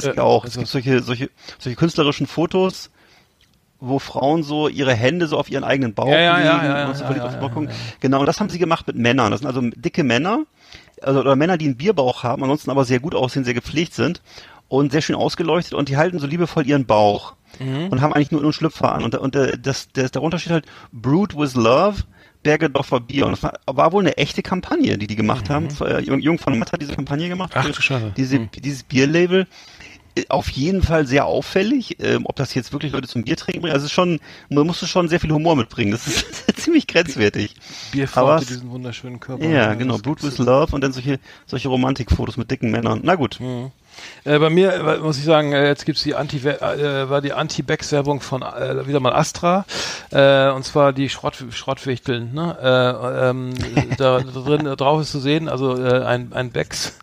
es 0.03 0.09
gibt 0.09 0.19
Äh, 0.19 0.21
auch. 0.21 0.45
ist 0.45 0.51
Es 0.51 0.55
gibt 0.55 0.65
das- 0.67 0.73
solche, 0.73 1.01
solche, 1.03 1.31
solche 1.59 1.77
künstlerischen 1.77 2.27
Fotos, 2.27 2.91
wo 3.81 3.99
Frauen 3.99 4.43
so 4.45 4.69
ihre 4.69 4.95
Hände 4.95 5.27
so 5.27 5.37
auf 5.39 5.51
ihren 5.51 5.65
eigenen 5.65 5.95
Bauch 5.95 6.07
Ja, 6.09 6.19
ja, 6.21 6.37
legen 6.37 6.47
ja, 6.49 6.65
ja, 6.65 6.79
ja, 6.81 6.89
und 6.89 6.97
so 6.97 7.05
ja, 7.05 7.17
ja, 7.17 7.25
auf 7.25 7.33
den 7.33 7.43
ja, 7.43 7.49
gucken. 7.49 7.69
ja. 7.69 7.75
Genau, 8.01 8.21
und 8.21 8.27
das 8.27 8.39
haben 8.39 8.49
sie 8.49 8.59
gemacht 8.59 8.87
mit 8.87 8.97
Männern. 8.97 9.31
Das 9.33 9.41
sind 9.41 9.49
also 9.49 9.61
dicke 9.61 10.05
Männer, 10.05 10.45
also 11.01 11.21
oder 11.21 11.35
Männer, 11.37 11.57
die 11.59 11.65
einen 11.67 11.77
Bierbauch 11.77 12.23
haben, 12.23 12.43
ansonsten 12.45 12.71
aber 12.71 12.85
sehr 12.85 13.01
gut 13.01 13.15
aussehen, 13.15 13.45
sehr 13.45 13.55
gepflegt 13.55 13.95
sind 13.95 14.23
und 14.69 14.93
sehr 14.93 15.03
schön 15.03 15.17
ausgeleuchtet 15.17 15.75
und 15.75 15.89
die 15.89 15.97
halten 15.97 16.19
so 16.21 16.27
liebevoll 16.27 16.67
ihren 16.67 16.87
Bauch 16.87 17.35
Mhm. 17.59 17.89
und 17.89 18.01
haben 18.01 18.15
eigentlich 18.15 18.31
nur, 18.31 18.41
einen 18.43 18.53
Schlüpfer 18.55 18.93
an. 18.95 19.03
Und, 19.05 19.15
und 19.17 19.37
äh, 19.37 19.59
das, 19.59 19.89
das, 19.93 20.11
darunter 20.13 20.39
steht 20.39 20.53
halt 20.53 20.67
Brewed 20.93 21.37
with 21.37 21.55
Love. 21.55 22.03
Bergedorfer 22.45 22.99
Bier. 22.99 23.27
Und 23.27 23.33
das 23.33 23.43
war, 23.45 23.53
war 23.67 23.93
wohl 23.93 24.03
eine 24.03 24.17
echte 24.17 24.43
Kampagne, 24.43 24.99
die 24.99 25.07
die 25.07 25.15
gemacht 25.15 25.49
haben. 25.49 25.69
Äh, 25.81 26.01
Jung, 26.01 26.19
Jung 26.19 26.39
von 26.41 26.59
Matt 26.59 26.73
hat 26.73 26.81
diese 26.83 26.93
Kampagne 26.97 27.29
gemacht. 27.29 27.55
Mhm. 27.55 27.61
Ach 27.73 27.81
für. 27.81 28.13
Diese, 28.17 28.37
Hm. 28.39 28.49
Dieses 28.59 28.83
Bierlabel 28.83 29.47
auf 30.29 30.49
jeden 30.51 30.83
Fall 30.83 31.07
sehr 31.07 31.27
auffällig. 31.27 31.97
Ähm, 32.01 32.23
ob 32.27 32.37
das 32.37 32.55
jetzt 32.55 32.73
wirklich 32.73 32.93
Leute 32.93 33.09
zum 33.09 33.25
Bier 33.25 33.37
trinken 33.37 33.63
bringt, 33.63 33.73
also 33.75 33.85
es 33.85 33.91
ist 33.91 33.95
schon, 33.95 34.21
man 34.51 34.67
musste 34.67 34.87
schon 34.87 35.09
sehr 35.09 35.21
viel 35.21 35.31
Humor 35.33 35.57
mitbringen. 35.57 35.91
Das 35.93 36.07
ist 36.07 36.27
ziemlich 36.61 36.87
grenzwertig. 36.87 37.55
Aber 37.55 37.91
Bierforte, 37.93 38.43
es- 38.43 38.49
diesen 38.49 38.71
wunderschönen 38.71 39.21
Körper. 39.21 39.45
Ja, 39.45 39.75
genau. 39.75 39.99
gibt's- 39.99 40.23
with 40.25 40.39
Love 40.39 40.75
und 40.75 40.83
dann 40.83 40.93
solche, 40.93 41.19
solche 41.47 41.69
Romantikfotos 41.69 42.37
mit 42.37 42.51
dicken 42.51 42.71
Männern. 42.71 43.01
Na 43.03 43.15
gut. 43.15 43.39
Äh, 44.25 44.39
bei 44.39 44.51
mir 44.51 44.73
äh, 44.73 44.99
muss 44.99 45.19
ich 45.19 45.25
sagen, 45.25 45.53
äh, 45.53 45.67
jetzt 45.67 45.85
gibt's 45.87 46.03
die 46.03 46.15
Anti 46.15 46.39
äh, 46.39 47.11
war 47.11 47.21
die 47.21 47.33
Anti-Becks-Werbung 47.33 48.21
von 48.21 48.43
äh, 48.43 48.87
wieder 48.87 49.01
mal 49.01 49.13
Astra 49.13 49.65
äh, 50.11 50.51
und 50.51 50.65
zwar 50.65 50.93
die 50.93 51.09
Schrott 51.09 51.45
Schrottwichteln. 51.51 52.33
Ne? 52.33 52.57
Äh, 52.61 53.31
ähm, 53.31 53.55
da, 53.99 54.21
drin 54.21 54.67
äh, 54.67 54.77
drauf 54.77 55.01
ist 55.01 55.13
zu 55.13 55.21
sehen, 55.21 55.49
also 55.49 55.77
äh, 55.77 56.05
ein 56.05 56.33
ein 56.33 56.51
Becks 56.51 56.99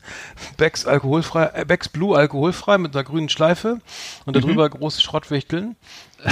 Becks 0.58 0.86
alkoholfrei, 0.86 1.52
äh, 1.54 1.66
Becks 1.66 1.90
Blue 1.90 2.18
alkoholfrei 2.18 2.78
mit 2.78 2.96
einer 2.96 3.04
grünen 3.04 3.30
Schleife 3.30 3.80
und 4.26 4.36
darüber 4.36 4.70
große 4.70 5.02
Schrottwichteln. 5.02 5.76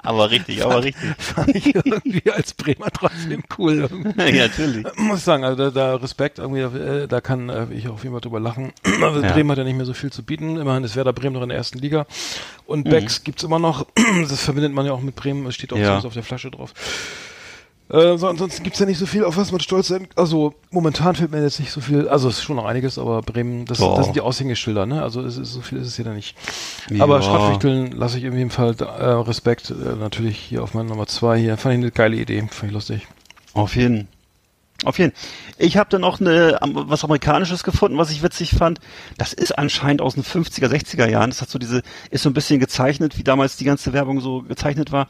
Aber 0.00 0.30
richtig, 0.30 0.64
aber 0.64 0.84
richtig. 0.84 1.10
Fand 1.18 1.54
ich 1.56 1.74
irgendwie 1.74 2.22
als 2.30 2.54
Bremer 2.54 2.86
trotzdem 2.92 3.42
cool. 3.58 3.88
Irgendwie. 3.90 4.12
ja, 4.36 4.46
natürlich. 4.46 4.86
Muss 4.96 5.18
ich 5.18 5.24
sagen, 5.24 5.44
also 5.44 5.56
da, 5.56 5.70
da 5.70 5.96
Respekt 5.96 6.38
irgendwie, 6.38 6.60
äh, 6.60 7.08
da 7.08 7.20
kann 7.20 7.48
äh, 7.48 7.66
ich 7.72 7.88
auf 7.88 8.02
jeden 8.04 8.14
Fall 8.14 8.20
drüber 8.20 8.40
lachen. 8.40 8.72
Also 9.02 9.20
Ja. 9.20 9.32
Bremen 9.32 9.50
hat 9.50 9.58
ja 9.58 9.64
nicht 9.64 9.76
mehr 9.76 9.86
so 9.86 9.94
viel 9.94 10.12
zu 10.12 10.22
bieten. 10.22 10.56
Immerhin 10.56 10.84
ist 10.84 10.94
Werder 10.96 11.12
Bremen 11.12 11.34
noch 11.34 11.42
in 11.42 11.48
der 11.48 11.58
ersten 11.58 11.78
Liga. 11.78 12.06
Und 12.66 12.86
Mhm. 12.86 12.90
Becks 12.90 13.24
gibt's 13.24 13.42
immer 13.42 13.58
noch. 13.58 13.86
Das 14.28 14.42
verbindet 14.44 14.72
man 14.72 14.86
ja 14.86 14.92
auch 14.92 15.00
mit 15.00 15.16
Bremen. 15.16 15.46
Es 15.46 15.54
steht 15.56 15.72
auch 15.72 15.76
Ja. 15.76 15.84
zumindest 15.84 16.06
auf 16.06 16.14
der 16.14 16.22
Flasche 16.22 16.50
drauf. 16.50 16.72
Äh, 17.90 18.18
so, 18.18 18.28
ansonsten 18.28 18.62
gibt's 18.64 18.78
ja 18.78 18.86
nicht 18.86 18.98
so 18.98 19.06
viel, 19.06 19.24
auf 19.24 19.36
was 19.38 19.50
man 19.50 19.60
stolz 19.60 19.88
sein 19.88 20.08
Also 20.14 20.54
momentan 20.70 21.14
fehlt 21.14 21.30
mir 21.30 21.42
jetzt 21.42 21.58
nicht 21.58 21.72
so 21.72 21.80
viel. 21.80 22.06
Also 22.08 22.28
es 22.28 22.38
ist 22.38 22.44
schon 22.44 22.56
noch 22.56 22.66
einiges, 22.66 22.98
aber 22.98 23.22
Bremen, 23.22 23.64
das, 23.64 23.78
das 23.78 24.04
sind 24.04 24.16
die 24.16 24.20
Aushängeschilder, 24.20 24.84
ne? 24.84 25.02
Also 25.02 25.22
es 25.22 25.38
ist, 25.38 25.52
so 25.52 25.62
viel 25.62 25.78
ist 25.78 25.86
es 25.86 25.96
hier 25.96 26.04
da 26.04 26.12
nicht. 26.12 26.36
Aber 26.98 27.16
Ja. 27.16 27.22
Schrottwichteln 27.22 27.92
lasse 27.92 28.18
ich 28.18 28.24
in 28.24 28.34
jedem 28.34 28.50
Fall 28.50 28.76
äh, 28.78 28.84
Respekt. 28.84 29.70
Äh, 29.70 29.96
natürlich 29.98 30.38
hier 30.38 30.62
auf 30.62 30.74
meine 30.74 30.88
Nummer 30.88 31.06
zwei 31.06 31.38
hier. 31.38 31.56
Fand 31.56 31.74
ich 31.74 31.80
eine 31.80 31.90
geile 31.90 32.16
Idee. 32.16 32.40
Fand 32.50 32.64
ich 32.70 32.72
lustig. 32.72 33.06
Auf 33.54 33.74
jeden. 33.74 34.08
Auf 34.84 34.98
jeden. 34.98 35.12
Ich 35.56 35.76
habe 35.76 35.90
dann 35.90 36.02
noch 36.02 36.20
eine, 36.20 36.58
was 36.62 37.02
Amerikanisches 37.02 37.64
gefunden, 37.64 37.98
was 37.98 38.10
ich 38.10 38.22
witzig 38.22 38.50
fand. 38.50 38.78
Das 39.16 39.32
ist 39.32 39.58
anscheinend 39.58 40.00
aus 40.02 40.14
den 40.14 40.22
50er, 40.22 40.68
60er 40.68 41.08
Jahren. 41.08 41.30
Das 41.30 41.40
hat 41.40 41.50
so 41.50 41.58
diese, 41.58 41.82
ist 42.10 42.22
so 42.22 42.30
ein 42.30 42.34
bisschen 42.34 42.60
gezeichnet, 42.60 43.18
wie 43.18 43.24
damals 43.24 43.56
die 43.56 43.64
ganze 43.64 43.92
Werbung 43.92 44.20
so 44.20 44.42
gezeichnet 44.42 44.92
war. 44.92 45.08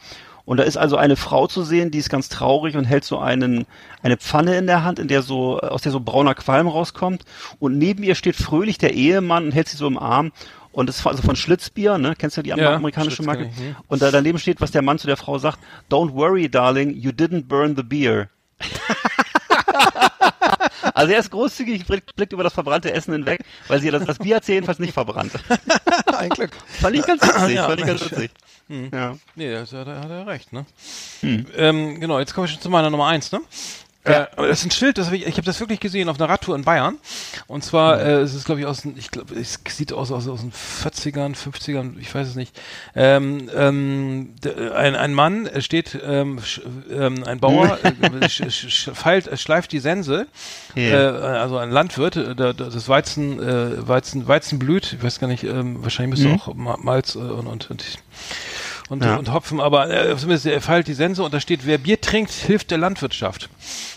Und 0.48 0.56
da 0.56 0.62
ist 0.62 0.78
also 0.78 0.96
eine 0.96 1.16
Frau 1.16 1.46
zu 1.46 1.62
sehen, 1.62 1.90
die 1.90 1.98
ist 1.98 2.08
ganz 2.08 2.30
traurig 2.30 2.74
und 2.74 2.86
hält 2.86 3.04
so 3.04 3.18
einen, 3.18 3.66
eine 4.02 4.16
Pfanne 4.16 4.56
in 4.56 4.66
der 4.66 4.82
Hand, 4.82 4.98
in 4.98 5.06
der 5.06 5.20
so, 5.20 5.60
aus 5.60 5.82
der 5.82 5.92
so 5.92 6.00
brauner 6.00 6.34
Qualm 6.34 6.68
rauskommt. 6.68 7.26
Und 7.58 7.76
neben 7.76 8.02
ihr 8.02 8.14
steht 8.14 8.34
fröhlich 8.34 8.78
der 8.78 8.94
Ehemann 8.94 9.44
und 9.44 9.52
hält 9.52 9.68
sie 9.68 9.76
so 9.76 9.86
im 9.86 9.98
Arm. 9.98 10.32
Und 10.72 10.88
das 10.88 11.00
ist 11.00 11.06
also 11.06 11.22
von 11.22 11.36
Schlitzbier, 11.36 11.98
ne? 11.98 12.14
Kennst 12.16 12.38
du 12.38 12.42
die 12.42 12.48
Ja, 12.48 12.76
amerikanische 12.76 13.22
Marke? 13.24 13.50
ich, 13.52 13.58
hm. 13.58 13.76
Und 13.88 14.00
da 14.00 14.10
daneben 14.10 14.38
steht, 14.38 14.62
was 14.62 14.70
der 14.70 14.80
Mann 14.80 14.98
zu 14.98 15.06
der 15.06 15.18
Frau 15.18 15.36
sagt. 15.36 15.58
Don't 15.90 16.14
worry, 16.14 16.48
darling, 16.48 16.94
you 16.94 17.10
didn't 17.10 17.44
burn 17.46 17.76
the 17.76 17.82
beer. 17.82 18.30
Also 20.94 21.12
er 21.12 21.20
ist 21.20 21.30
großzügig, 21.30 21.86
blickt, 21.86 22.32
über 22.32 22.42
das 22.42 22.54
verbrannte 22.54 22.92
Essen 22.92 23.12
hinweg, 23.12 23.40
weil 23.68 23.80
sie 23.80 23.90
das, 23.90 24.04
das 24.04 24.18
Bier 24.18 24.36
hat 24.36 24.44
sie 24.44 24.54
jedenfalls 24.54 24.80
nicht 24.80 24.92
verbrannt. 24.94 25.30
Ein 26.18 26.30
Glück. 26.30 26.50
Fand 26.80 26.96
ich 26.96 27.06
ganz 27.06 27.22
witzig, 27.22 27.54
Ja, 27.54 27.66
fand 27.66 27.80
ich 27.80 27.86
ganz 27.86 28.10
Mensch. 28.10 28.30
Witzig. 28.68 28.92
Ja. 28.92 29.16
Nee, 29.36 29.52
da 29.52 29.60
hat 29.60 29.72
er, 29.72 29.84
da 29.84 30.00
hat 30.00 30.10
er 30.10 30.26
recht, 30.26 30.52
ne? 30.52 30.64
Hm. 31.20 31.46
Ähm, 31.56 32.00
genau, 32.00 32.18
jetzt 32.18 32.34
komme 32.34 32.46
ich 32.46 32.52
schon 32.52 32.62
zu 32.62 32.70
meiner 32.70 32.90
Nummer 32.90 33.06
eins, 33.06 33.32
ne? 33.32 33.40
Äh, 34.04 34.26
aber 34.36 34.46
das 34.48 34.60
ist 34.60 34.64
ein 34.66 34.70
Schild, 34.70 34.96
das 34.96 35.08
hab 35.08 35.12
ich, 35.12 35.26
ich 35.26 35.34
habe 35.34 35.42
das 35.44 35.60
wirklich 35.60 35.80
gesehen 35.80 36.08
auf 36.08 36.18
einer 36.18 36.30
Radtour 36.30 36.54
in 36.56 36.62
Bayern. 36.64 36.96
Und 37.46 37.62
zwar, 37.62 38.00
äh, 38.00 38.20
es 38.20 38.32
ist 38.32 38.46
glaube 38.46 38.60
ich 38.60 38.66
aus, 38.66 38.82
ich 38.96 39.10
glaube, 39.10 39.34
es 39.34 39.58
sieht 39.68 39.92
aus 39.92 40.12
aus, 40.12 40.26
aus 40.28 40.40
den 40.40 40.52
40ern, 40.52 41.34
50ern, 41.36 41.98
ich 41.98 42.14
weiß 42.14 42.28
es 42.28 42.34
nicht. 42.34 42.58
Ähm, 42.94 43.50
ähm, 43.54 44.34
ein, 44.74 44.94
ein 44.96 45.12
Mann 45.12 45.46
äh, 45.46 45.60
steht, 45.60 45.98
ähm, 46.02 46.38
ähm, 46.90 47.24
ein 47.24 47.38
Bauer, 47.40 47.78
äh, 48.22 48.28
sch, 48.30 48.44
sch, 48.48 48.90
feilt, 48.94 49.26
äh, 49.26 49.36
schleift 49.36 49.72
die 49.72 49.80
Sense, 49.80 50.26
Ja. 50.74 50.82
äh, 51.34 51.36
also 51.38 51.58
ein 51.58 51.70
Landwirt, 51.70 52.16
äh, 52.16 52.34
da, 52.34 52.54
da, 52.54 52.70
das 52.70 52.88
Weizen, 52.88 53.42
äh, 53.42 53.86
Weizen, 53.88 54.26
Weizen 54.26 54.58
blüht, 54.58 54.94
ich 54.94 55.02
weiß 55.02 55.18
gar 55.20 55.26
nicht, 55.26 55.44
ähm, 55.44 55.82
wahrscheinlich 55.82 56.18
müsste 56.24 56.34
auch 56.42 56.54
Ma- 56.54 56.78
Malz 56.80 57.14
äh, 57.14 57.18
und, 57.18 57.46
und, 57.46 57.70
und 57.70 57.84
und, 58.88 59.04
Ja. 59.04 59.16
und 59.16 59.32
Hopfen, 59.32 59.60
aber 59.60 59.90
äh, 59.90 60.16
zumindest 60.16 60.46
er 60.46 60.60
feilt 60.60 60.86
die 60.88 60.94
Sense 60.94 61.22
und 61.22 61.34
da 61.34 61.40
steht, 61.40 61.66
wer 61.66 61.78
Bier 61.78 62.00
trinkt, 62.00 62.30
hilft 62.32 62.70
der 62.70 62.78
Landwirtschaft. 62.78 63.48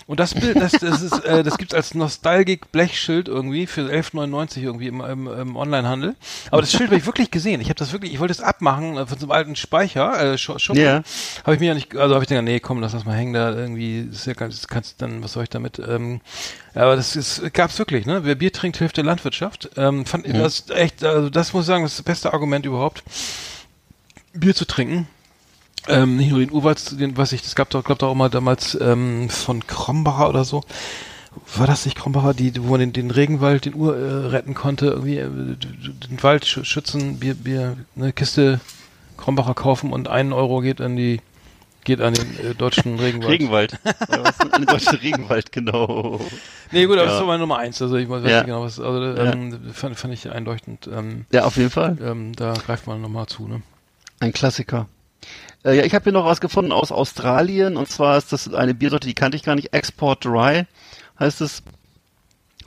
Und 0.07 0.19
das 0.19 0.33
Bild, 0.33 0.59
das, 0.59 0.73
das 0.73 1.01
ist, 1.01 1.23
äh, 1.23 1.43
das 1.43 1.57
gibt's 1.57 1.73
als 1.73 1.93
Nostalgik 1.93 2.71
Blechschild 2.73 3.29
irgendwie 3.29 3.65
für 3.67 3.81
11,99 3.89 4.57
irgendwie 4.61 4.87
im, 4.87 4.99
im, 4.99 5.27
im 5.27 5.55
Onlinehandel. 5.55 6.15
Aber 6.49 6.61
das 6.61 6.71
Schild 6.71 6.89
habe 6.89 6.97
ich 6.97 7.05
wirklich 7.05 7.31
gesehen. 7.31 7.61
Ich 7.61 7.67
habe 7.67 7.75
das 7.75 7.93
wirklich, 7.93 8.11
ich 8.11 8.19
wollte 8.19 8.33
es 8.33 8.41
abmachen 8.41 8.97
äh, 8.97 9.05
von 9.07 9.17
so 9.17 9.25
einem 9.27 9.31
alten 9.31 9.55
Speicher, 9.55 10.33
äh, 10.33 10.37
Schu- 10.37 10.59
Schuppen. 10.59 10.81
Ja. 10.81 11.01
Habe 11.45 11.53
ich 11.53 11.59
mir 11.61 11.67
ja 11.67 11.73
nicht, 11.75 11.95
also 11.95 12.15
habe 12.15 12.25
ich 12.25 12.29
gedacht, 12.29 12.43
nee, 12.43 12.59
komm, 12.59 12.81
lass 12.81 12.91
das 12.91 13.05
mal 13.05 13.15
hängen 13.15 13.31
da 13.33 13.55
irgendwie. 13.55 14.07
Das 14.09 14.17
ist 14.19 14.25
ja 14.25 14.33
ganz, 14.33 14.55
das 14.59 14.67
kannst 14.67 15.01
dann, 15.01 15.23
was 15.23 15.31
soll 15.33 15.43
ich 15.43 15.49
damit? 15.49 15.79
Ähm, 15.79 16.19
aber 16.75 16.97
das 16.97 17.15
ist, 17.15 17.53
gab's 17.53 17.79
wirklich, 17.79 18.05
ne? 18.05 18.25
Wer 18.25 18.35
Bier 18.35 18.51
trinkt, 18.51 18.77
hilft 18.77 18.97
der 18.97 19.05
Landwirtschaft. 19.05 19.69
Ähm, 19.77 20.05
fand 20.05 20.25
ich 20.25 20.33
das 20.33 20.69
echt, 20.71 21.05
also 21.05 21.29
das 21.29 21.53
muss 21.53 21.63
ich 21.63 21.67
sagen, 21.67 21.83
das 21.83 21.93
ist 21.93 21.99
das 21.99 22.05
beste 22.05 22.33
Argument 22.33 22.65
überhaupt. 22.65 23.03
Bier 24.33 24.55
zu 24.55 24.65
trinken. 24.65 25.07
Ähm, 25.87 26.15
nicht 26.17 26.29
nur 26.29 26.39
den 26.39 26.51
Urwald, 26.51 26.99
den, 26.99 27.17
was 27.17 27.31
ich, 27.31 27.41
das 27.41 27.55
gab 27.55 27.69
doch, 27.71 27.83
glaub 27.83 27.97
doch 27.99 28.09
auch 28.09 28.15
mal 28.15 28.29
damals 28.29 28.77
ähm, 28.79 29.29
von 29.29 29.65
Krombacher 29.65 30.29
oder 30.29 30.43
so. 30.45 30.63
War 31.55 31.65
das 31.65 31.85
nicht 31.85 31.97
Krombacher, 31.97 32.33
die, 32.33 32.53
wo 32.63 32.71
man 32.71 32.79
den, 32.81 32.93
den 32.93 33.09
Regenwald, 33.09 33.65
den 33.65 33.73
Ur 33.73 33.95
äh, 33.97 34.27
retten 34.27 34.53
konnte, 34.53 34.87
irgendwie 34.87 35.17
äh, 35.17 35.27
den 35.27 36.21
Wald 36.21 36.45
sch 36.45 36.59
schützen, 36.63 37.19
Bier, 37.19 37.33
Bier, 37.35 37.77
eine 37.95 38.13
Kiste 38.13 38.59
Krombacher 39.17 39.53
kaufen 39.53 39.91
und 39.93 40.07
einen 40.07 40.33
Euro 40.33 40.59
geht 40.61 40.81
an 40.81 40.95
die, 40.97 41.19
geht 41.83 41.99
an 42.01 42.13
den 42.13 42.37
äh, 42.51 42.53
deutschen 42.53 42.99
Regenwald. 42.99 43.31
Regenwald. 43.31 43.79
Oder 44.09 44.23
was? 44.25 44.39
Ein 44.53 44.65
deutscher 44.67 45.01
Regenwald, 45.01 45.51
genau. 45.51 46.19
Nee, 46.71 46.85
gut, 46.85 46.97
aber 46.97 47.05
Ja. 47.05 47.11
das 47.11 47.19
war 47.21 47.27
meine 47.27 47.39
Nummer 47.39 47.57
eins. 47.57 47.81
Also 47.81 47.95
ich 47.95 48.07
weiß 48.09 48.23
Ja. 48.23 48.37
nicht 48.37 48.45
genau, 48.47 48.61
was, 48.61 48.79
also 48.79 49.01
ähm, 49.15 49.57
fand, 49.73 49.97
fand 49.97 50.13
ich 50.13 50.29
einleuchtend. 50.29 50.87
Ähm, 50.93 51.25
Ja, 51.31 51.45
auf 51.45 51.55
jeden 51.57 51.71
Fall. 51.71 51.97
ähm, 52.03 52.33
da 52.35 52.53
greift 52.53 52.85
man 52.87 53.01
nochmal 53.01 53.25
zu, 53.25 53.47
ne? 53.47 53.61
Ein 54.21 54.33
Klassiker. 54.33 54.87
Äh, 55.65 55.77
ja, 55.77 55.83
ich 55.83 55.95
habe 55.95 56.03
hier 56.03 56.13
noch 56.13 56.25
was 56.25 56.41
gefunden 56.41 56.71
aus 56.71 56.91
Australien 56.91 57.75
und 57.75 57.89
zwar 57.89 58.19
ist 58.19 58.31
das 58.31 58.53
eine 58.53 58.75
Biersorte, 58.75 59.07
die 59.07 59.15
kannte 59.15 59.35
ich 59.35 59.41
gar 59.41 59.55
nicht, 59.55 59.73
Export 59.73 60.23
Dry 60.23 60.67
heißt 61.19 61.41
es. 61.41 61.63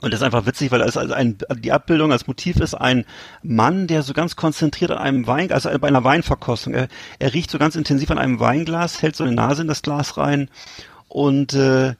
Und 0.01 0.11
das 0.11 0.19
ist 0.19 0.25
einfach 0.25 0.45
witzig, 0.45 0.71
weil 0.71 0.81
es 0.81 0.97
also 0.97 1.13
ein, 1.13 1.37
die 1.59 1.71
Abbildung 1.71 2.11
als 2.11 2.27
Motiv 2.27 2.57
ist 2.57 2.73
ein 2.73 3.05
Mann, 3.41 3.87
der 3.87 4.03
so 4.03 4.11
ganz 4.11 4.35
konzentriert 4.35 4.91
an 4.91 4.97
einem 4.97 5.27
Wein, 5.27 5.53
also 5.53 5.69
bei 5.79 5.87
einer 5.87 6.03
Weinverkostung, 6.03 6.73
er, 6.73 6.89
er 7.19 7.33
riecht 7.33 7.49
so 7.49 7.57
ganz 7.57 7.77
intensiv 7.77 8.11
an 8.11 8.17
einem 8.17 8.41
Weinglas, 8.41 9.01
hält 9.01 9.15
so 9.15 9.23
eine 9.23 9.33
Nase 9.33 9.61
in 9.61 9.69
das 9.69 9.81
Glas 9.81 10.17
rein 10.17 10.49
und 11.07 11.53
äh, 11.53 11.95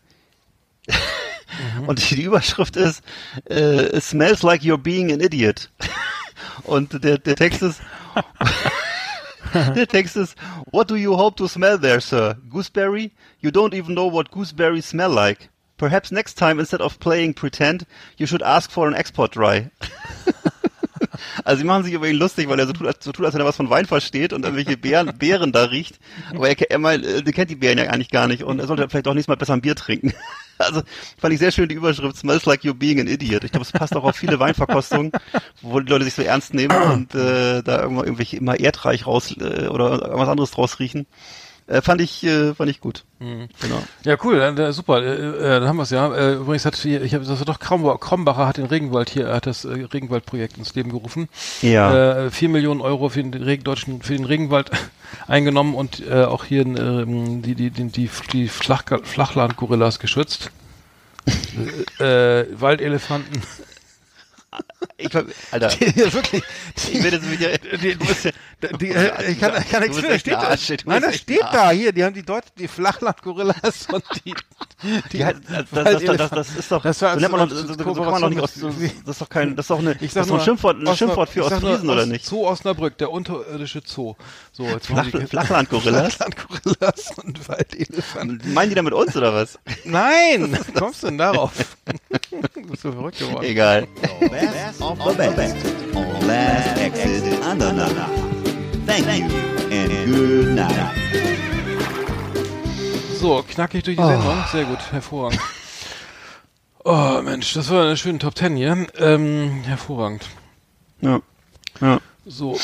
und 1.87 2.09
die 2.09 2.21
Überschrift 2.21 2.75
ist 2.75 3.01
äh, 3.49 3.95
It 3.95 4.03
smells 4.03 4.43
like 4.43 4.63
you're 4.63 4.77
being 4.77 5.13
an 5.13 5.21
idiot. 5.21 5.69
Und 6.63 7.03
der, 7.03 7.17
der 7.17 7.35
Text 7.35 7.61
ist 7.61 7.81
Der 9.75 9.87
Text 9.87 10.15
ist, 10.15 10.35
What 10.71 10.89
do 10.89 10.95
you 10.95 11.15
hope 11.15 11.37
to 11.37 11.47
smell 11.47 11.79
there, 11.79 12.01
sir? 12.01 12.35
Gooseberry? 12.49 13.11
You 13.39 13.51
don't 13.51 13.73
even 13.73 13.95
know 13.95 14.11
what 14.11 14.31
gooseberries 14.31 14.85
smell 14.85 15.11
like. 15.11 15.49
Perhaps 15.77 16.11
next 16.11 16.37
time, 16.37 16.59
instead 16.59 16.81
of 16.81 16.99
playing 16.99 17.33
pretend, 17.33 17.85
you 18.17 18.27
should 18.27 18.43
ask 18.43 18.71
for 18.71 18.87
an 18.87 18.93
export 18.93 19.35
dry. 19.35 19.69
Also 21.43 21.59
sie 21.59 21.65
machen 21.65 21.83
sich 21.83 21.93
über 21.93 22.07
ihn 22.07 22.15
lustig, 22.15 22.47
weil 22.49 22.59
er 22.59 22.67
so 22.67 22.73
tut, 22.73 22.87
als, 22.87 23.03
so 23.03 23.11
tut, 23.11 23.25
als 23.25 23.33
wenn 23.33 23.41
er 23.41 23.47
was 23.47 23.55
von 23.55 23.69
Wein 23.69 23.85
versteht 23.85 24.33
und 24.33 24.43
irgendwelche 24.43 24.77
Beeren, 24.77 25.17
Beeren 25.17 25.51
da 25.51 25.65
riecht. 25.65 25.99
Aber 26.33 26.49
er, 26.49 26.71
er, 26.71 26.83
äh, 26.85 27.23
der 27.23 27.33
kennt 27.33 27.49
die 27.49 27.55
Beeren 27.55 27.77
ja 27.77 27.85
eigentlich 27.85 28.11
gar 28.11 28.27
nicht 28.27 28.43
und 28.43 28.59
er 28.59 28.67
sollte 28.67 28.87
vielleicht 28.89 29.07
auch 29.07 29.13
nächstes 29.13 29.29
Mal 29.29 29.35
besser 29.35 29.53
ein 29.53 29.61
Bier 29.61 29.75
trinken. 29.75 30.13
Also 30.57 30.81
fand 31.17 31.33
ich 31.33 31.39
sehr 31.39 31.51
schön 31.51 31.67
die 31.67 31.75
Überschrift 31.75 32.17
Smells 32.17 32.45
like 32.45 32.61
you're 32.61 32.73
being 32.73 32.99
an 32.99 33.07
idiot. 33.07 33.43
Ich 33.43 33.51
glaube, 33.51 33.65
es 33.65 33.71
passt 33.71 33.95
auch 33.95 34.03
auf 34.03 34.15
viele 34.15 34.39
Weinverkostungen, 34.39 35.11
wo 35.61 35.79
die 35.79 35.91
Leute 35.91 36.05
sich 36.05 36.13
so 36.13 36.21
ernst 36.21 36.53
nehmen 36.53 36.75
und 36.75 37.15
äh, 37.15 37.61
da 37.61 37.81
irgendwann 37.81 38.05
irgendwelche 38.05 38.37
immer 38.37 38.59
Erdreich 38.59 39.05
raus 39.05 39.35
äh, 39.37 39.67
oder 39.67 40.01
irgendwas 40.01 40.29
anderes 40.29 40.51
draus 40.51 40.79
riechen. 40.79 41.07
Äh, 41.67 41.81
fand 41.81 41.99
ich 41.99 42.23
äh, 42.23 42.53
fand 42.53 42.69
ich 42.69 42.79
gut. 42.79 43.05
Genau. 43.19 43.81
Ja, 44.03 44.17
cool, 44.23 44.37
dann, 44.37 44.71
super, 44.71 45.01
äh, 45.01 45.15
äh, 45.15 45.59
dann 45.59 45.67
haben 45.67 45.77
wir 45.77 45.83
es 45.83 45.89
ja. 45.89 46.13
Äh, 46.13 46.35
übrigens 46.35 46.63
hat 46.65 46.75
hier, 46.75 47.01
ich 47.01 47.15
habe 47.15 47.25
das 47.25 47.39
war 47.39 47.45
doch 47.45 47.59
Krombacher, 47.59 47.97
Krombacher 47.97 48.45
hat 48.45 48.57
den 48.57 48.65
Regenwald 48.65 49.09
hier, 49.09 49.33
hat 49.33 49.47
das 49.47 49.65
äh, 49.65 49.69
Regenwaldprojekt 49.69 50.59
ins 50.59 50.75
Leben 50.75 50.91
gerufen. 50.91 51.27
Ja. 51.63 52.29
Vier 52.29 52.49
Millionen 52.49 52.81
Euro 52.81 53.09
für 53.09 53.23
den 53.23 53.33
Regen, 53.33 53.63
deutschen, 53.63 54.03
für 54.03 54.13
den 54.13 54.25
Regenwald 54.25 54.69
eingenommen 55.27 55.73
und 55.73 56.07
auch 56.11 56.43
hier 56.43 56.61
ähm, 56.61 57.41
die, 57.41 57.55
die, 57.55 57.71
die, 57.71 57.85
die, 57.85 58.09
die 58.31 58.47
Flach, 58.47 58.83
Flachlandgorillas 59.03 59.99
geschützt. 59.99 60.51
Waldelefanten. 61.97 63.41
Ich, 64.97 65.15
Alter, 65.51 65.69
ja, 65.79 66.13
wirklich. 66.13 66.43
ich 66.75 67.03
werde 67.03 67.17
jetzt 67.17 67.31
wieder. 67.31 67.57
Die, 67.77 68.77
die, 68.77 68.89
äh, 68.91 69.31
ich 69.31 69.39
kann, 69.39 69.61
ich 69.61 69.69
kann 69.69 69.81
nichts 69.83 70.01
echt 70.03 70.21
steht 70.21 70.33
da. 70.33 70.39
Arsch, 70.39 70.71
Nein, 70.85 71.01
das 71.01 71.15
steht 71.17 71.43
ein 71.43 71.49
da 71.53 71.71
hier. 71.71 71.91
Die 71.91 72.03
haben 72.03 72.13
die 72.13 72.23
Deut 72.23 72.43
die 72.57 72.67
Flachlandgorillas 72.67 73.87
und 73.91 74.03
die, 74.25 74.33
die 75.11 75.17
Ja, 75.17 75.33
das, 75.33 75.65
das, 75.71 76.03
das, 76.03 76.17
das, 76.17 76.29
das 76.29 76.55
ist 76.55 76.71
doch, 76.71 76.81
Das 76.83 77.01
war 77.01 77.13
so 77.15 77.19
nennt 77.19 77.31
man 77.31 77.49
doch, 77.49 77.55
so, 77.55 77.67
so 77.67 77.75
kann 78.01 78.11
man 78.11 78.21
doch 78.21 78.29
nicht 78.29 78.39
aus, 78.41 78.53
das 78.53 79.15
ist 79.15 79.21
doch 79.21 79.29
kein, 79.29 79.55
das 79.55 79.65
ist 79.65 79.69
doch 79.69 79.79
eine, 79.79 79.91
Ich 79.99 80.13
das 80.13 80.13
sag 80.13 80.21
ist 80.21 80.29
doch 80.29 80.33
ein 80.33 80.37
nur, 80.37 80.45
Schimpfwort, 80.45 80.77
ein 80.87 80.97
Schimpfwort 80.97 81.29
für 81.29 81.39
nur 81.39 81.51
Ostfriesen, 81.51 81.89
oder 81.89 82.05
nicht? 82.05 82.25
Zoo 82.25 82.47
Osnabrück, 82.47 82.97
der 82.97 83.11
unterirdische 83.11 83.81
Zoo. 83.85 84.15
So, 84.51 84.63
jetzt 84.63 84.87
Flach, 84.87 85.05
die- 85.11 85.25
Flachlandgorillas? 85.27 86.15
Flachlandgorillas 86.15 87.11
und 87.23 87.47
Waldelefanten. 87.49 88.53
Meinen 88.53 88.69
die 88.69 88.75
da 88.75 88.81
mit 88.81 88.93
uns, 88.93 89.15
oder 89.15 89.33
was? 89.33 89.59
Nein, 89.83 90.57
kommst 90.75 91.03
du 91.03 91.07
denn 91.07 91.17
darauf? 91.17 91.51
du 92.53 92.61
bist 92.67 92.81
so 92.83 92.91
verrückt 92.91 93.19
geworden. 93.19 93.43
Egal. 93.43 93.87
Best 94.29 94.74
of 94.81 95.17
the 95.17 95.29
best 95.35 95.55
on 95.95 96.27
Last 96.27 96.77
Exit 96.77 97.23
Andernach. 97.43 98.09
Thank 98.85 99.05
you 99.19 99.25
and 99.71 100.13
good 100.13 100.55
night. 100.55 100.91
So, 103.19 103.43
knackig 103.43 103.83
durch 103.83 103.97
die 103.97 104.03
Sendung. 104.03 104.43
Sehr 104.51 104.65
gut, 104.65 104.79
hervorragend. 104.91 105.39
Oh 106.83 107.21
Mensch, 107.23 107.53
das 107.53 107.69
war 107.69 107.85
eine 107.85 107.97
schöne 107.97 108.19
Top 108.19 108.35
Ten 108.35 108.55
hier. 108.55 108.85
Ähm, 108.97 109.63
hervorragend. 109.63 110.25
Ja. 111.01 111.19
Ja. 111.81 111.99
So. 112.25 112.59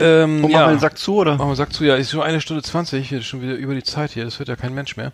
Ähm, 0.00 0.44
Und 0.44 0.50
ja. 0.50 0.58
machen 0.58 0.70
wir 0.70 0.76
den 0.76 0.80
Sack 0.80 0.98
zu, 0.98 1.16
oder? 1.16 1.36
Machen 1.36 1.50
wir 1.50 1.56
Sack 1.56 1.72
zu, 1.72 1.84
ja, 1.84 1.96
ist 1.96 2.10
schon 2.12 2.22
eine 2.22 2.40
Stunde 2.40 2.62
zwanzig, 2.62 3.08
hier 3.08 3.18
ist 3.18 3.26
schon 3.26 3.42
wieder 3.42 3.54
über 3.54 3.74
die 3.74 3.82
Zeit 3.82 4.12
hier, 4.12 4.24
das 4.24 4.38
hört 4.38 4.48
ja 4.48 4.54
kein 4.54 4.72
Mensch 4.72 4.96
mehr. 4.96 5.12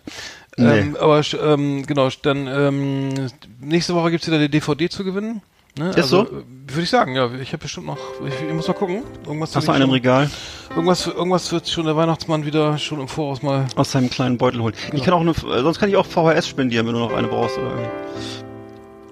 Nee. 0.57 0.79
Ähm, 0.79 0.97
aber 0.99 1.21
ähm, 1.41 1.85
genau, 1.87 2.07
dann 2.21 2.45
ähm, 2.47 3.31
nächste 3.59 3.95
Woche 3.95 4.11
gibt's 4.11 4.27
wieder 4.27 4.37
die 4.37 4.49
DVD 4.49 4.87
zu 4.87 5.03
gewinnen. 5.03 5.41
Ne? 5.77 5.91
Ist 5.91 6.09
so? 6.09 6.23
äh, 6.23 6.29
Würde 6.67 6.81
ich 6.83 6.89
sagen, 6.89 7.15
ja. 7.15 7.29
Ich 7.33 7.49
habe 7.51 7.61
bestimmt 7.63 7.87
noch, 7.87 7.97
ich, 8.25 8.33
ich 8.47 8.53
muss 8.53 8.67
mal 8.67 8.73
gucken. 8.73 9.03
Irgendwas 9.25 9.55
Hast 9.55 9.67
du 9.67 9.71
einen 9.71 9.83
im 9.83 9.89
Regal? 9.89 10.29
Irgendwas, 10.69 11.05
irgendwas 11.07 11.51
wird 11.51 11.67
schon 11.67 11.85
der 11.85 11.95
Weihnachtsmann 11.97 12.45
wieder 12.45 12.77
schon 12.77 13.01
im 13.01 13.07
Voraus 13.07 13.41
mal. 13.43 13.65
Aus 13.75 13.91
seinem 13.91 14.09
kleinen 14.09 14.37
Beutel 14.37 14.61
holen. 14.61 14.73
Ich 14.93 15.03
kann 15.03 15.13
auch 15.13 15.19
eine, 15.21 15.31
äh, 15.31 15.61
sonst 15.61 15.79
kann 15.79 15.89
ich 15.89 15.97
auch 15.97 16.05
VHS 16.05 16.47
spendieren, 16.47 16.87
wenn 16.87 16.93
du 16.93 16.99
noch 16.99 17.13
eine 17.13 17.27
brauchst, 17.27 17.57
oder? 17.57 17.73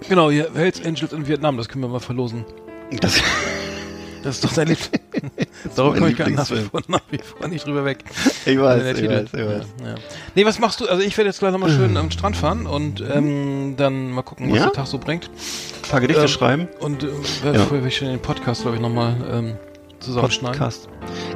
Genau, 0.07 0.31
hier 0.31 0.49
Hells 0.53 0.83
Angels 0.85 1.13
in 1.13 1.27
Vietnam, 1.27 1.57
das 1.57 1.67
können 1.69 1.83
wir 1.83 1.89
mal 1.89 1.99
verlosen. 1.99 2.45
Das, 2.99 3.21
Das 4.23 4.35
ist 4.35 4.43
doch 4.45 4.53
dein. 4.53 4.67
Darauf 5.75 5.91
mein 5.93 5.99
komme 5.99 6.11
ich 6.11 6.17
gar 6.17 6.29
nach 6.29 6.49
wie, 6.51 6.55
vor, 6.61 6.81
nach 6.87 7.01
wie 7.11 7.17
vor 7.19 7.47
nicht 7.47 7.65
drüber 7.67 7.85
weg. 7.85 8.03
ich 8.45 8.59
weiß, 8.59 8.83
ich 8.85 8.95
Titel. 8.95 9.09
weiß, 9.09 9.23
ich 9.33 9.45
weiß. 9.45 9.65
Ja, 9.81 9.87
ja. 9.89 9.95
Nee, 10.35 10.45
was 10.45 10.59
machst 10.59 10.79
du? 10.81 10.87
Also 10.87 11.03
ich 11.03 11.15
werde 11.17 11.29
jetzt 11.29 11.39
gleich 11.39 11.51
nochmal 11.51 11.69
schön 11.75 11.95
am 11.97 12.09
Strand 12.11 12.35
fahren 12.37 12.65
und 12.65 13.01
ähm, 13.01 13.75
dann 13.77 14.11
mal 14.11 14.21
gucken, 14.23 14.49
was 14.51 14.57
Ja? 14.57 14.63
der 14.65 14.73
Tag 14.73 14.87
so 14.87 14.97
bringt. 14.97 15.29
Ein 15.83 15.89
paar 15.89 16.01
Gedichte 16.01 16.23
Ähm, 16.23 16.27
schreiben. 16.27 16.67
Und 16.79 17.03
äh, 17.03 17.07
werde 17.43 17.59
Ja. 17.59 17.65
vorher 17.65 17.91
schon 17.91 18.07
den 18.09 18.19
Podcast, 18.21 18.61
glaube 18.63 18.77
ich, 18.77 18.81
nochmal 18.81 19.15
ähm, 19.31 19.55
zusammenschneiden. 19.99 20.57
Podcast. 20.57 20.89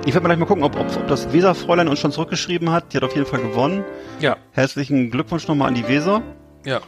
Ich 0.05 0.13
werde 0.13 0.21
mal 0.21 0.29
gleich 0.29 0.39
mal 0.39 0.45
gucken, 0.45 0.63
ob, 0.63 0.75
ob, 0.79 0.95
ob 0.95 1.07
das 1.07 1.31
Weserfräulein 1.31 1.87
uns 1.87 1.99
schon 1.99 2.11
zurückgeschrieben 2.11 2.71
hat. 2.71 2.93
Die 2.93 2.97
hat 2.97 3.03
auf 3.03 3.15
jeden 3.15 3.27
Fall 3.27 3.41
gewonnen. 3.41 3.83
Ja, 4.19 4.37
Herzlichen 4.51 5.11
Glückwunsch 5.11 5.47
nochmal 5.47 5.67
an 5.69 5.75
die 5.75 5.87
Weser. 5.87 6.21
ja. 6.65 6.81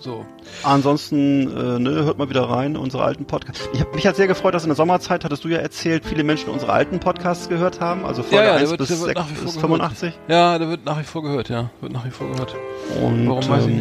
So. 0.00 0.24
Ansonsten, 0.62 1.54
äh, 1.54 1.78
ne, 1.78 1.90
hört 2.04 2.16
mal 2.16 2.30
wieder 2.30 2.48
rein, 2.48 2.76
unsere 2.76 3.04
alten 3.04 3.26
Podcasts. 3.26 3.68
Ich 3.74 3.80
hab, 3.82 3.94
mich 3.94 4.06
hat 4.06 4.16
sehr 4.16 4.26
gefreut, 4.26 4.54
dass 4.54 4.62
in 4.64 4.70
der 4.70 4.76
Sommerzeit, 4.76 5.24
hattest 5.24 5.44
du 5.44 5.48
ja 5.48 5.58
erzählt, 5.58 6.06
viele 6.06 6.24
Menschen 6.24 6.48
unsere 6.48 6.72
alten 6.72 7.00
Podcasts 7.00 7.48
gehört 7.50 7.80
haben, 7.80 8.06
also 8.06 8.22
Folge 8.22 8.36
Ja, 8.36 8.42
ja, 8.44 8.52
der 8.52 8.60
1 8.62 8.70
wird- 8.70 8.78
bis, 8.78 8.88
der 8.88 8.98
wird 8.98 9.08
6, 9.08 9.20
nach 9.20 9.30
wie 9.30 9.34
vor 9.34 9.44
bis 9.44 9.54
gehört. 9.54 9.60
85. 9.70 10.14
Ja, 10.28 10.58
der 10.58 10.68
wird 10.70 10.84
nach 10.86 10.98
wie 10.98 11.04
vor 11.04 11.22
gehört, 11.22 11.48
ja. 11.50 11.70
Wird 11.82 11.92
nach 11.92 12.06
wie 12.06 12.10
vor 12.10 12.28
gehört. 12.30 12.54
Und, 13.02 13.28
Warum 13.28 13.48
weiß 13.48 13.66
ich 13.66 13.70
ähm, 13.72 13.76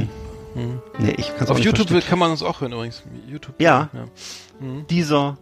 nicht. 0.56 1.00
Nee, 1.00 1.14
ich 1.18 1.32
kann's 1.38 1.50
Auf 1.50 1.60
YouTube 1.60 1.88
verstehen. 1.88 2.10
kann 2.10 2.20
man 2.20 2.32
uns 2.32 2.44
auch 2.44 2.60
hören 2.60 2.74
übrigens. 2.74 3.02
YouTube. 3.28 3.56
Ja. 3.60 3.90
ja. 3.94 4.04
Dieser, 4.90 5.38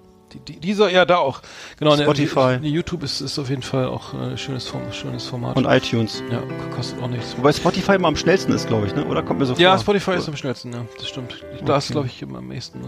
Die, 0.47 0.53
die, 0.53 0.59
dieser, 0.59 0.89
ja, 0.91 1.05
da 1.05 1.18
auch. 1.18 1.41
Genau, 1.80 1.95
ne, 1.95 2.03
Spotify. 2.03 2.57
Die, 2.61 2.69
YouTube 2.69 3.03
ist, 3.03 3.22
ist 3.22 3.38
auf 3.39 3.49
jeden 3.49 3.61
Fall 3.64 3.85
auch 3.88 4.14
äh, 4.14 4.18
ein 4.31 4.38
schönes, 4.38 4.68
Form, 4.68 4.81
schönes 4.91 5.26
Format. 5.26 5.55
und 5.55 5.65
iTunes. 5.65 6.22
ja, 6.31 6.41
kostet 6.76 7.01
auch 7.01 7.07
nichts. 7.07 7.35
Wobei 7.38 7.51
Spotify 7.53 7.93
immer 7.95 8.07
am 8.07 8.15
schnellsten 8.15 8.51
ist, 8.51 8.68
glaube 8.68 8.88
ich, 8.88 8.95
ne? 8.95 9.05
Oder 9.05 9.23
kommt 9.23 9.39
mir 9.39 9.45
so 9.45 9.53
Ja, 9.55 9.72
vor? 9.72 9.80
Spotify 9.95 10.11
ist 10.18 10.27
am 10.27 10.35
schnellsten, 10.35 10.73
ja, 10.73 10.85
das 10.97 11.07
stimmt. 11.07 11.35
Da 11.65 11.77
ist, 11.77 11.85
Okay. 11.85 11.93
glaube 11.93 12.07
ich, 12.07 12.22
immer 12.22 12.39
am 12.39 12.47
nächsten. 12.47 12.80
Ne? 12.81 12.88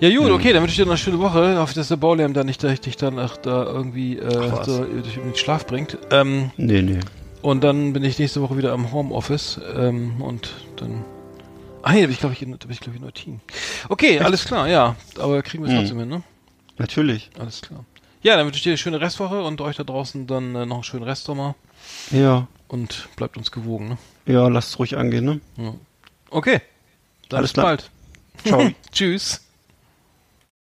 Ja. 0.00 0.08
ja, 0.08 0.18
gut, 0.18 0.30
okay, 0.30 0.52
dann 0.52 0.62
wünsche 0.62 0.72
ich 0.72 0.76
dir 0.76 0.84
noch 0.84 0.92
eine 0.92 0.98
schöne 0.98 1.18
Woche. 1.18 1.58
Hoffe, 1.58 1.74
dass 1.74 1.88
der 1.88 1.96
Baulärm 1.96 2.32
da 2.34 2.44
nicht 2.44 2.64
richtig 2.64 2.96
danach 2.96 3.36
da 3.36 3.64
irgendwie 3.64 4.18
äh, 4.18 4.50
Ach, 4.52 4.64
so, 4.64 4.84
durch 4.84 5.14
den 5.14 5.34
Schlaf 5.34 5.66
bringt. 5.66 5.98
Ähm, 6.10 6.50
Nee, 6.56 6.82
nee. 6.82 7.00
und 7.42 7.64
dann 7.64 7.92
bin 7.92 8.04
ich 8.04 8.18
nächste 8.18 8.40
Woche 8.42 8.56
wieder 8.56 8.72
am 8.72 8.92
Homeoffice 8.92 9.60
ähm, 9.76 10.20
und 10.22 10.50
dann. 10.76 11.04
Ah, 11.88 11.92
nee, 11.94 12.00
da 12.02 12.06
bin 12.06 12.12
ich, 12.12 12.20
glaube 12.20 12.34
ich, 12.34 12.42
in, 12.42 12.50
da 12.52 12.58
bin 12.58 12.70
ich, 12.70 12.80
glaube 12.80 12.96
ich, 12.96 13.00
in 13.00 13.04
Neutin. 13.06 13.40
Okay, 13.88 14.20
alles 14.20 14.44
klar, 14.44 14.68
ja. 14.68 14.94
Aber 15.18 15.42
kriegen 15.42 15.64
wir 15.64 15.68
es 15.68 15.74
Mhm. 15.74 15.78
trotzdem 15.78 15.98
hin, 16.00 16.08
ne? 16.10 16.22
Natürlich. 16.76 17.30
Alles 17.38 17.62
klar. 17.62 17.82
Ja, 18.22 18.36
dann 18.36 18.44
wünsche 18.44 18.58
ich 18.58 18.62
dir 18.62 18.70
eine 18.72 18.76
schöne 18.78 19.00
Restwoche 19.00 19.42
und 19.42 19.58
euch 19.62 19.76
da 19.76 19.84
draußen 19.84 20.26
dann 20.26 20.54
äh, 20.54 20.66
noch 20.66 20.76
einen 20.76 20.84
schönen 20.84 21.04
Restsommer 21.04 21.54
Ja. 22.10 22.46
und 22.68 23.08
bleibt 23.16 23.38
uns 23.38 23.50
gewogen, 23.50 23.88
ne? 23.88 23.98
Ja, 24.26 24.48
lasst 24.48 24.68
es 24.68 24.78
ruhig 24.78 24.98
angehen, 24.98 25.40
ne? 25.56 25.74
Okay. 26.28 26.60
Dann 27.30 27.38
Alles 27.38 27.52
bis 27.52 27.54
klar. 27.54 27.66
bald. 27.66 27.90
Ciao. 28.44 28.70
Tschüss. 28.92 29.40